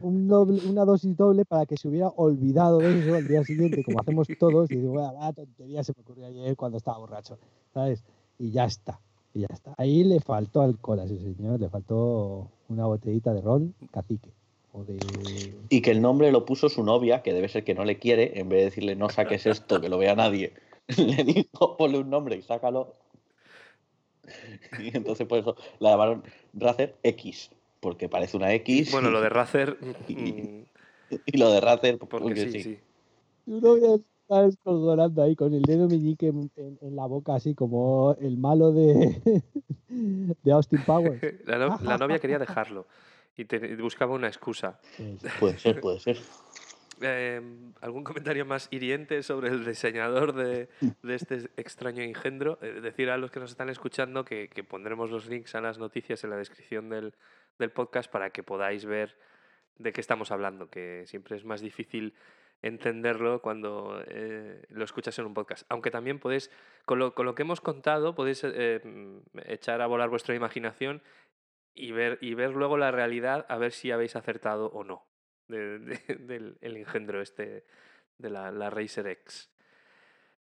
un- 0.01 0.27
doble- 0.27 0.61
una 0.69 0.83
dosis 0.83 1.15
doble 1.15 1.45
para 1.45 1.65
que 1.65 1.77
se 1.77 1.87
hubiera 1.87 2.09
olvidado 2.09 2.79
de 2.79 2.99
eso 2.99 3.15
al 3.15 3.25
día 3.27 3.43
siguiente, 3.45 3.83
como 3.85 4.01
hacemos 4.01 4.27
todos, 4.37 4.69
y 4.69 4.75
digo, 4.75 4.91
"Bueno, 4.91 5.13
vaya 5.13 5.31
tontería 5.31 5.81
se 5.83 5.93
me 5.95 6.01
ocurrió 6.01 6.25
ayer 6.27 6.55
cuando 6.57 6.77
estaba 6.77 6.97
borracho, 6.97 7.39
¿sabes? 7.73 8.03
Y 8.37 8.51
ya 8.51 8.65
está, 8.65 8.99
y 9.33 9.39
ya 9.39 9.47
está. 9.51 9.73
Ahí 9.77 10.03
le 10.03 10.19
faltó 10.19 10.61
alcohol 10.61 10.99
a 10.99 11.05
ese 11.05 11.17
señor, 11.19 11.59
le 11.61 11.69
faltó 11.69 12.49
una 12.69 12.85
botellita 12.85 13.33
de 13.33 13.41
ron 13.41 13.73
cacique. 13.91 14.29
O 14.73 14.83
de... 14.83 14.97
Y 15.69 15.81
que 15.81 15.89
el 15.91 16.01
nombre 16.01 16.31
lo 16.31 16.45
puso 16.45 16.67
su 16.69 16.83
novia, 16.83 17.23
que 17.23 17.33
debe 17.33 17.47
ser 17.47 17.63
que 17.63 17.73
no 17.73 17.85
le 17.85 17.97
quiere, 17.97 18.39
en 18.39 18.49
vez 18.49 18.59
de 18.59 18.65
decirle 18.65 18.95
no 18.97 19.09
saques 19.09 19.45
esto, 19.47 19.79
que 19.81 19.89
lo 19.89 19.97
vea 19.97 20.13
nadie. 20.15 20.53
Le 20.97 21.23
dijo, 21.23 21.75
ponle 21.77 21.97
un 21.99 22.09
nombre 22.09 22.35
y 22.35 22.41
sácalo. 22.43 22.93
Y 24.79 24.95
entonces 24.95 25.25
por 25.27 25.39
eso 25.39 25.55
la 25.79 25.91
llamaron 25.91 26.23
Racer 26.53 26.95
X, 27.03 27.49
porque 27.79 28.09
parece 28.09 28.37
una 28.37 28.53
X. 28.53 28.91
Bueno, 28.91 29.09
lo 29.09 29.21
de 29.21 29.29
Racer. 29.29 29.77
Y- 30.07 30.15
mm, 30.15 30.65
Y 31.25 31.37
lo 31.37 31.51
de 31.51 31.61
Racer, 31.61 31.97
porque 31.97 32.17
porque 32.23 32.35
sí, 32.35 32.51
sí. 32.51 32.63
sí. 32.63 32.79
Tu 33.45 33.61
novia 33.61 33.95
está 33.95 34.41
descojonando 34.43 35.23
ahí 35.23 35.35
con 35.37 35.53
el 35.53 35.61
dedo 35.61 35.87
meñique 35.87 36.27
en, 36.27 36.51
en- 36.57 36.77
en 36.81 36.95
la 36.95 37.05
boca, 37.05 37.35
así 37.35 37.55
como 37.55 38.15
el 38.19 38.37
malo 38.37 38.71
de, 38.73 39.41
de 39.87 40.51
Austin 40.51 40.81
Powers. 40.85 41.21
La, 41.45 41.57
no- 41.57 41.79
la 41.81 41.97
novia 41.97 42.19
quería 42.19 42.39
dejarlo 42.39 42.87
y, 43.37 43.45
te- 43.45 43.75
buscaba 43.77 44.13
una 44.15 44.27
excusa. 44.27 44.79
Pues, 44.97 45.33
Puede 45.39 45.57
ser, 45.59 45.79
puede 45.79 45.99
ser. 45.99 46.17
Eh, 46.99 47.39
¿Algún 47.81 48.03
comentario 48.03 48.43
más 48.45 48.67
hiriente 48.71 49.21
sobre 49.21 49.49
el 49.49 49.63
diseñador 49.63 50.33
de, 50.33 50.67
de 51.03 51.15
este 51.15 51.35
extraño 51.55 52.01
engendro? 52.01 52.57
Eh, 52.63 52.81
decir 52.81 53.11
a 53.11 53.17
los 53.17 53.29
que 53.29 53.39
nos 53.39 53.51
están 53.51 53.69
escuchando 53.69 54.25
que, 54.25 54.49
que 54.49 54.63
pondremos 54.63 55.11
los 55.11 55.27
links 55.27 55.53
a 55.53 55.61
las 55.61 55.77
noticias 55.77 56.23
en 56.23 56.31
la 56.31 56.37
descripción 56.37 56.89
del, 56.89 57.13
del 57.59 57.71
podcast 57.71 58.11
para 58.11 58.29
que 58.31 58.43
podáis 58.43 58.85
ver 58.85 59.17
de 59.77 59.93
qué 59.93 60.01
estamos 60.01 60.31
hablando, 60.31 60.69
que 60.69 61.03
siempre 61.07 61.35
es 61.35 61.45
más 61.45 61.61
difícil 61.61 62.15
entenderlo 62.63 63.41
cuando 63.41 64.01
eh, 64.07 64.63
lo 64.69 64.83
escuchas 64.83 65.17
en 65.19 65.25
un 65.27 65.33
podcast. 65.35 65.65
Aunque 65.69 65.91
también 65.91 66.19
podéis, 66.19 66.49
con 66.85 66.97
lo, 66.97 67.13
con 67.13 67.25
lo 67.27 67.35
que 67.35 67.43
hemos 67.43 67.61
contado, 67.61 68.15
podéis 68.15 68.43
eh, 68.43 68.81
mm, 68.83 69.17
echar 69.45 69.81
a 69.81 69.87
volar 69.87 70.09
vuestra 70.09 70.33
imaginación 70.33 71.03
y 71.75 71.91
ver, 71.91 72.17
y 72.21 72.33
ver 72.33 72.51
luego 72.51 72.77
la 72.77 72.89
realidad 72.89 73.45
a 73.49 73.57
ver 73.57 73.71
si 73.71 73.91
habéis 73.91 74.15
acertado 74.15 74.67
o 74.67 74.83
no 74.83 75.05
de- 75.47 75.77
de- 75.77 76.15
del 76.19 76.57
el 76.61 76.77
engendro 76.77 77.21
este 77.21 77.65
de 78.17 78.29
la, 78.31 78.51
la 78.51 78.71
Racer 78.71 79.05
X. 79.07 79.51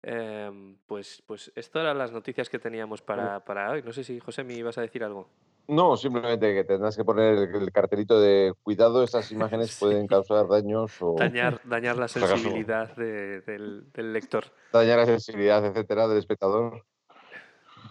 Em, 0.02 0.76
pues, 0.86 1.22
pues 1.26 1.52
esto 1.54 1.80
eran 1.80 1.98
las 1.98 2.10
noticias 2.10 2.48
que 2.48 2.58
teníamos 2.58 3.02
para, 3.02 3.44
para 3.44 3.70
hoy. 3.70 3.82
No 3.82 3.92
sé 3.92 4.02
si, 4.02 4.18
José, 4.18 4.42
me 4.44 4.54
ibas 4.54 4.78
a 4.78 4.80
decir 4.82 5.04
algo. 5.04 5.30
No, 5.70 5.96
simplemente 5.96 6.52
que 6.52 6.64
tendrás 6.64 6.96
que 6.96 7.04
poner 7.04 7.34
el, 7.38 7.54
el 7.62 7.72
cartelito 7.72 8.20
de 8.20 8.52
cuidado, 8.62 9.04
estas 9.04 9.30
imágenes 9.32 9.76
pueden 9.78 10.06
causar 10.06 10.48
daños 10.48 10.92
o 11.00 11.14
Dañar, 11.18 11.60
dañar 11.64 11.96
la 11.96 12.08
sensibilidad 12.08 12.94
de- 12.96 13.40
del, 13.42 13.84
del 13.92 14.12
lector. 14.12 14.44
dañar 14.72 14.98
la 14.98 15.06
sensibilidad, 15.06 15.64
etcétera, 15.64 16.08
del 16.08 16.18
espectador. 16.18 16.84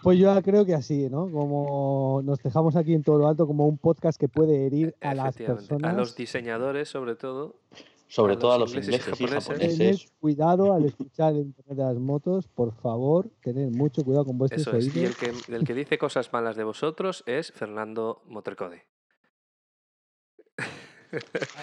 Pues 0.02 0.18
yo 0.18 0.34
creo 0.42 0.64
que 0.64 0.74
así, 0.74 1.10
¿no? 1.10 1.30
Como 1.30 2.22
nos 2.24 2.38
dejamos 2.42 2.74
aquí 2.76 2.94
en 2.94 3.02
todo 3.02 3.18
lo 3.18 3.28
alto 3.28 3.46
como 3.46 3.66
un 3.66 3.76
podcast 3.76 4.18
que 4.18 4.28
puede 4.28 4.66
herir 4.66 4.94
a 5.02 5.14
las 5.14 5.36
personas. 5.36 5.92
A 5.92 5.96
los 5.96 6.16
diseñadores, 6.16 6.88
sobre 6.88 7.16
todo. 7.16 7.56
Sobre 8.12 8.34
a 8.34 8.38
todo 8.38 8.52
a 8.52 8.58
los 8.58 8.70
ingleses 8.74 8.90
y 8.92 8.94
ingleses 8.96 9.20
y 9.20 9.24
japoneses. 9.24 9.48
japoneses. 9.78 10.12
Cuidado 10.20 10.72
al 10.74 10.84
escuchar 10.84 11.32
el 11.34 11.42
internet 11.42 11.76
de 11.78 11.84
las 11.84 11.96
motos, 11.96 12.48
por 12.48 12.72
favor, 12.74 13.30
tened 13.42 13.70
mucho 13.70 14.02
cuidado 14.04 14.24
con 14.26 14.36
vuestros 14.36 14.62
Eso 14.66 14.76
es. 14.76 14.94
Y 14.96 15.04
el 15.04 15.14
que, 15.16 15.32
el 15.54 15.64
que 15.64 15.74
dice 15.74 15.96
cosas 15.96 16.32
malas 16.32 16.56
de 16.56 16.64
vosotros 16.64 17.22
es 17.26 17.52
Fernando 17.52 18.22
Motorcode. 18.26 18.82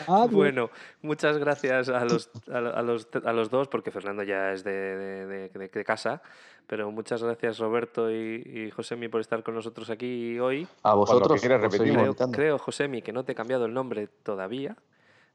Adiós. 0.08 0.32
Bueno, 0.32 0.70
muchas 1.02 1.38
gracias 1.38 1.88
a 1.90 2.04
los, 2.04 2.30
a, 2.52 2.60
lo- 2.62 2.76
a 2.76 2.82
los, 2.82 3.08
a 3.24 3.32
los 3.34 3.50
dos, 3.50 3.68
porque 3.70 3.92
Fernando 3.92 4.24
ya 4.24 4.52
es 4.52 4.64
de, 4.64 4.72
de- 4.72 5.26
de- 5.26 5.50
de- 5.50 5.68
de 5.70 5.84
casa, 5.86 6.22
pero 6.66 6.92
muchas 6.92 7.24
gracias 7.24 7.58
Roberto 7.60 8.12
y, 8.12 8.44
y 8.46 8.72
Josemi 8.72 9.08
por 9.08 9.22
estar 9.22 9.44
con 9.44 9.56
nosotros 9.56 9.90
aquí 9.90 10.38
hoy. 10.40 10.68
A 10.84 10.96
vosotros. 10.96 11.40
quieras 11.40 11.62
repetimos. 11.62 12.14
Creo, 12.16 12.32
creo, 12.32 12.58
Josemi, 12.60 13.02
que 13.02 13.14
no 13.14 13.24
te 13.24 13.32
he 13.32 13.36
cambiado 13.36 13.66
el 13.66 13.74
nombre 13.74 14.08
todavía, 14.24 14.76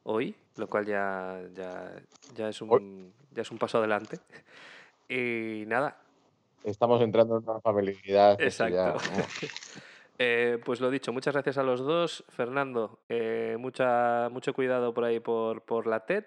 hoy, 0.04 0.34
lo 0.56 0.66
cual 0.68 0.86
ya, 0.86 1.40
ya, 1.54 1.92
ya, 2.34 2.48
es, 2.48 2.60
un, 2.60 3.12
ya 3.32 3.42
es 3.42 3.50
un 3.50 3.58
paso 3.58 3.78
adelante. 3.78 4.18
Y 5.08 5.64
nada, 5.66 5.96
Estamos 6.64 7.02
entrando 7.02 7.38
en 7.38 7.48
una 7.48 7.60
familiaridad. 7.60 8.38
ya, 8.38 8.44
Exacto. 8.44 8.98
Eh, 10.18 10.60
pues 10.64 10.80
lo 10.80 10.88
dicho, 10.90 11.12
muchas 11.12 11.34
gracias 11.34 11.58
a 11.58 11.64
los 11.64 11.80
dos. 11.80 12.22
Fernando, 12.28 13.00
eh, 13.08 13.56
mucha, 13.58 14.28
mucho 14.30 14.52
cuidado 14.54 14.94
por 14.94 15.02
ahí 15.04 15.18
por, 15.18 15.62
por 15.62 15.88
la 15.88 16.00
TED. 16.00 16.26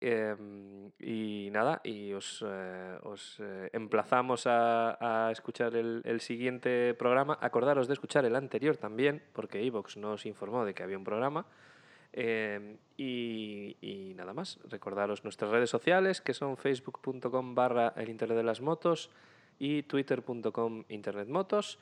Em, 0.00 0.92
y 1.00 1.48
nada, 1.50 1.80
y 1.82 2.12
os, 2.12 2.44
eh, 2.46 2.98
os 3.02 3.40
eh, 3.40 3.70
emplazamos 3.72 4.46
a, 4.46 5.26
a 5.26 5.32
escuchar 5.32 5.74
el, 5.74 6.02
el 6.04 6.20
siguiente 6.20 6.94
programa. 6.94 7.36
Acordaros 7.40 7.88
de 7.88 7.94
escuchar 7.94 8.24
el 8.26 8.36
anterior 8.36 8.76
también, 8.76 9.24
porque 9.32 9.66
Evox 9.66 9.96
nos 9.96 10.24
informó 10.24 10.64
de 10.64 10.74
que 10.74 10.84
había 10.84 10.98
un 10.98 11.04
programa. 11.04 11.46
Em, 12.12 12.76
y, 12.96 14.12
nada 14.16 14.34
más, 14.34 14.58
recordaros 14.68 15.24
nuestras 15.24 15.50
redes 15.50 15.70
sociales, 15.70 16.20
que 16.20 16.34
son 16.34 16.56
facebook.com 16.56 17.54
barra 17.54 17.94
el 17.96 18.08
internet 18.08 18.36
de 18.36 18.42
las 18.44 18.60
motos 18.60 19.10
y 19.58 19.84
twitter.com 19.84 20.84
internetmotos. 20.88 21.78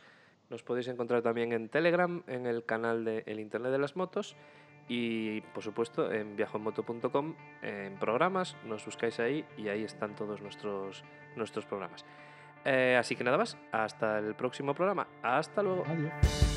Nos 0.50 0.62
podéis 0.62 0.88
encontrar 0.88 1.22
también 1.22 1.52
en 1.52 1.68
Telegram, 1.68 2.22
en 2.26 2.46
el 2.46 2.64
canal 2.64 3.04
de 3.04 3.22
El 3.26 3.40
Internet 3.40 3.72
de 3.72 3.78
las 3.78 3.96
Motos 3.96 4.34
y, 4.88 5.42
por 5.52 5.62
supuesto, 5.62 6.10
en 6.10 6.36
viajoenmoto.com, 6.36 7.34
en 7.62 7.98
programas, 7.98 8.56
nos 8.64 8.84
buscáis 8.86 9.20
ahí 9.20 9.44
y 9.58 9.68
ahí 9.68 9.84
están 9.84 10.16
todos 10.16 10.40
nuestros, 10.40 11.04
nuestros 11.36 11.66
programas. 11.66 12.06
Eh, 12.64 12.96
así 12.98 13.14
que 13.14 13.24
nada 13.24 13.36
más, 13.36 13.58
hasta 13.72 14.18
el 14.18 14.34
próximo 14.34 14.74
programa. 14.74 15.06
Hasta 15.22 15.62
luego. 15.62 15.84
Adiós. 15.86 16.47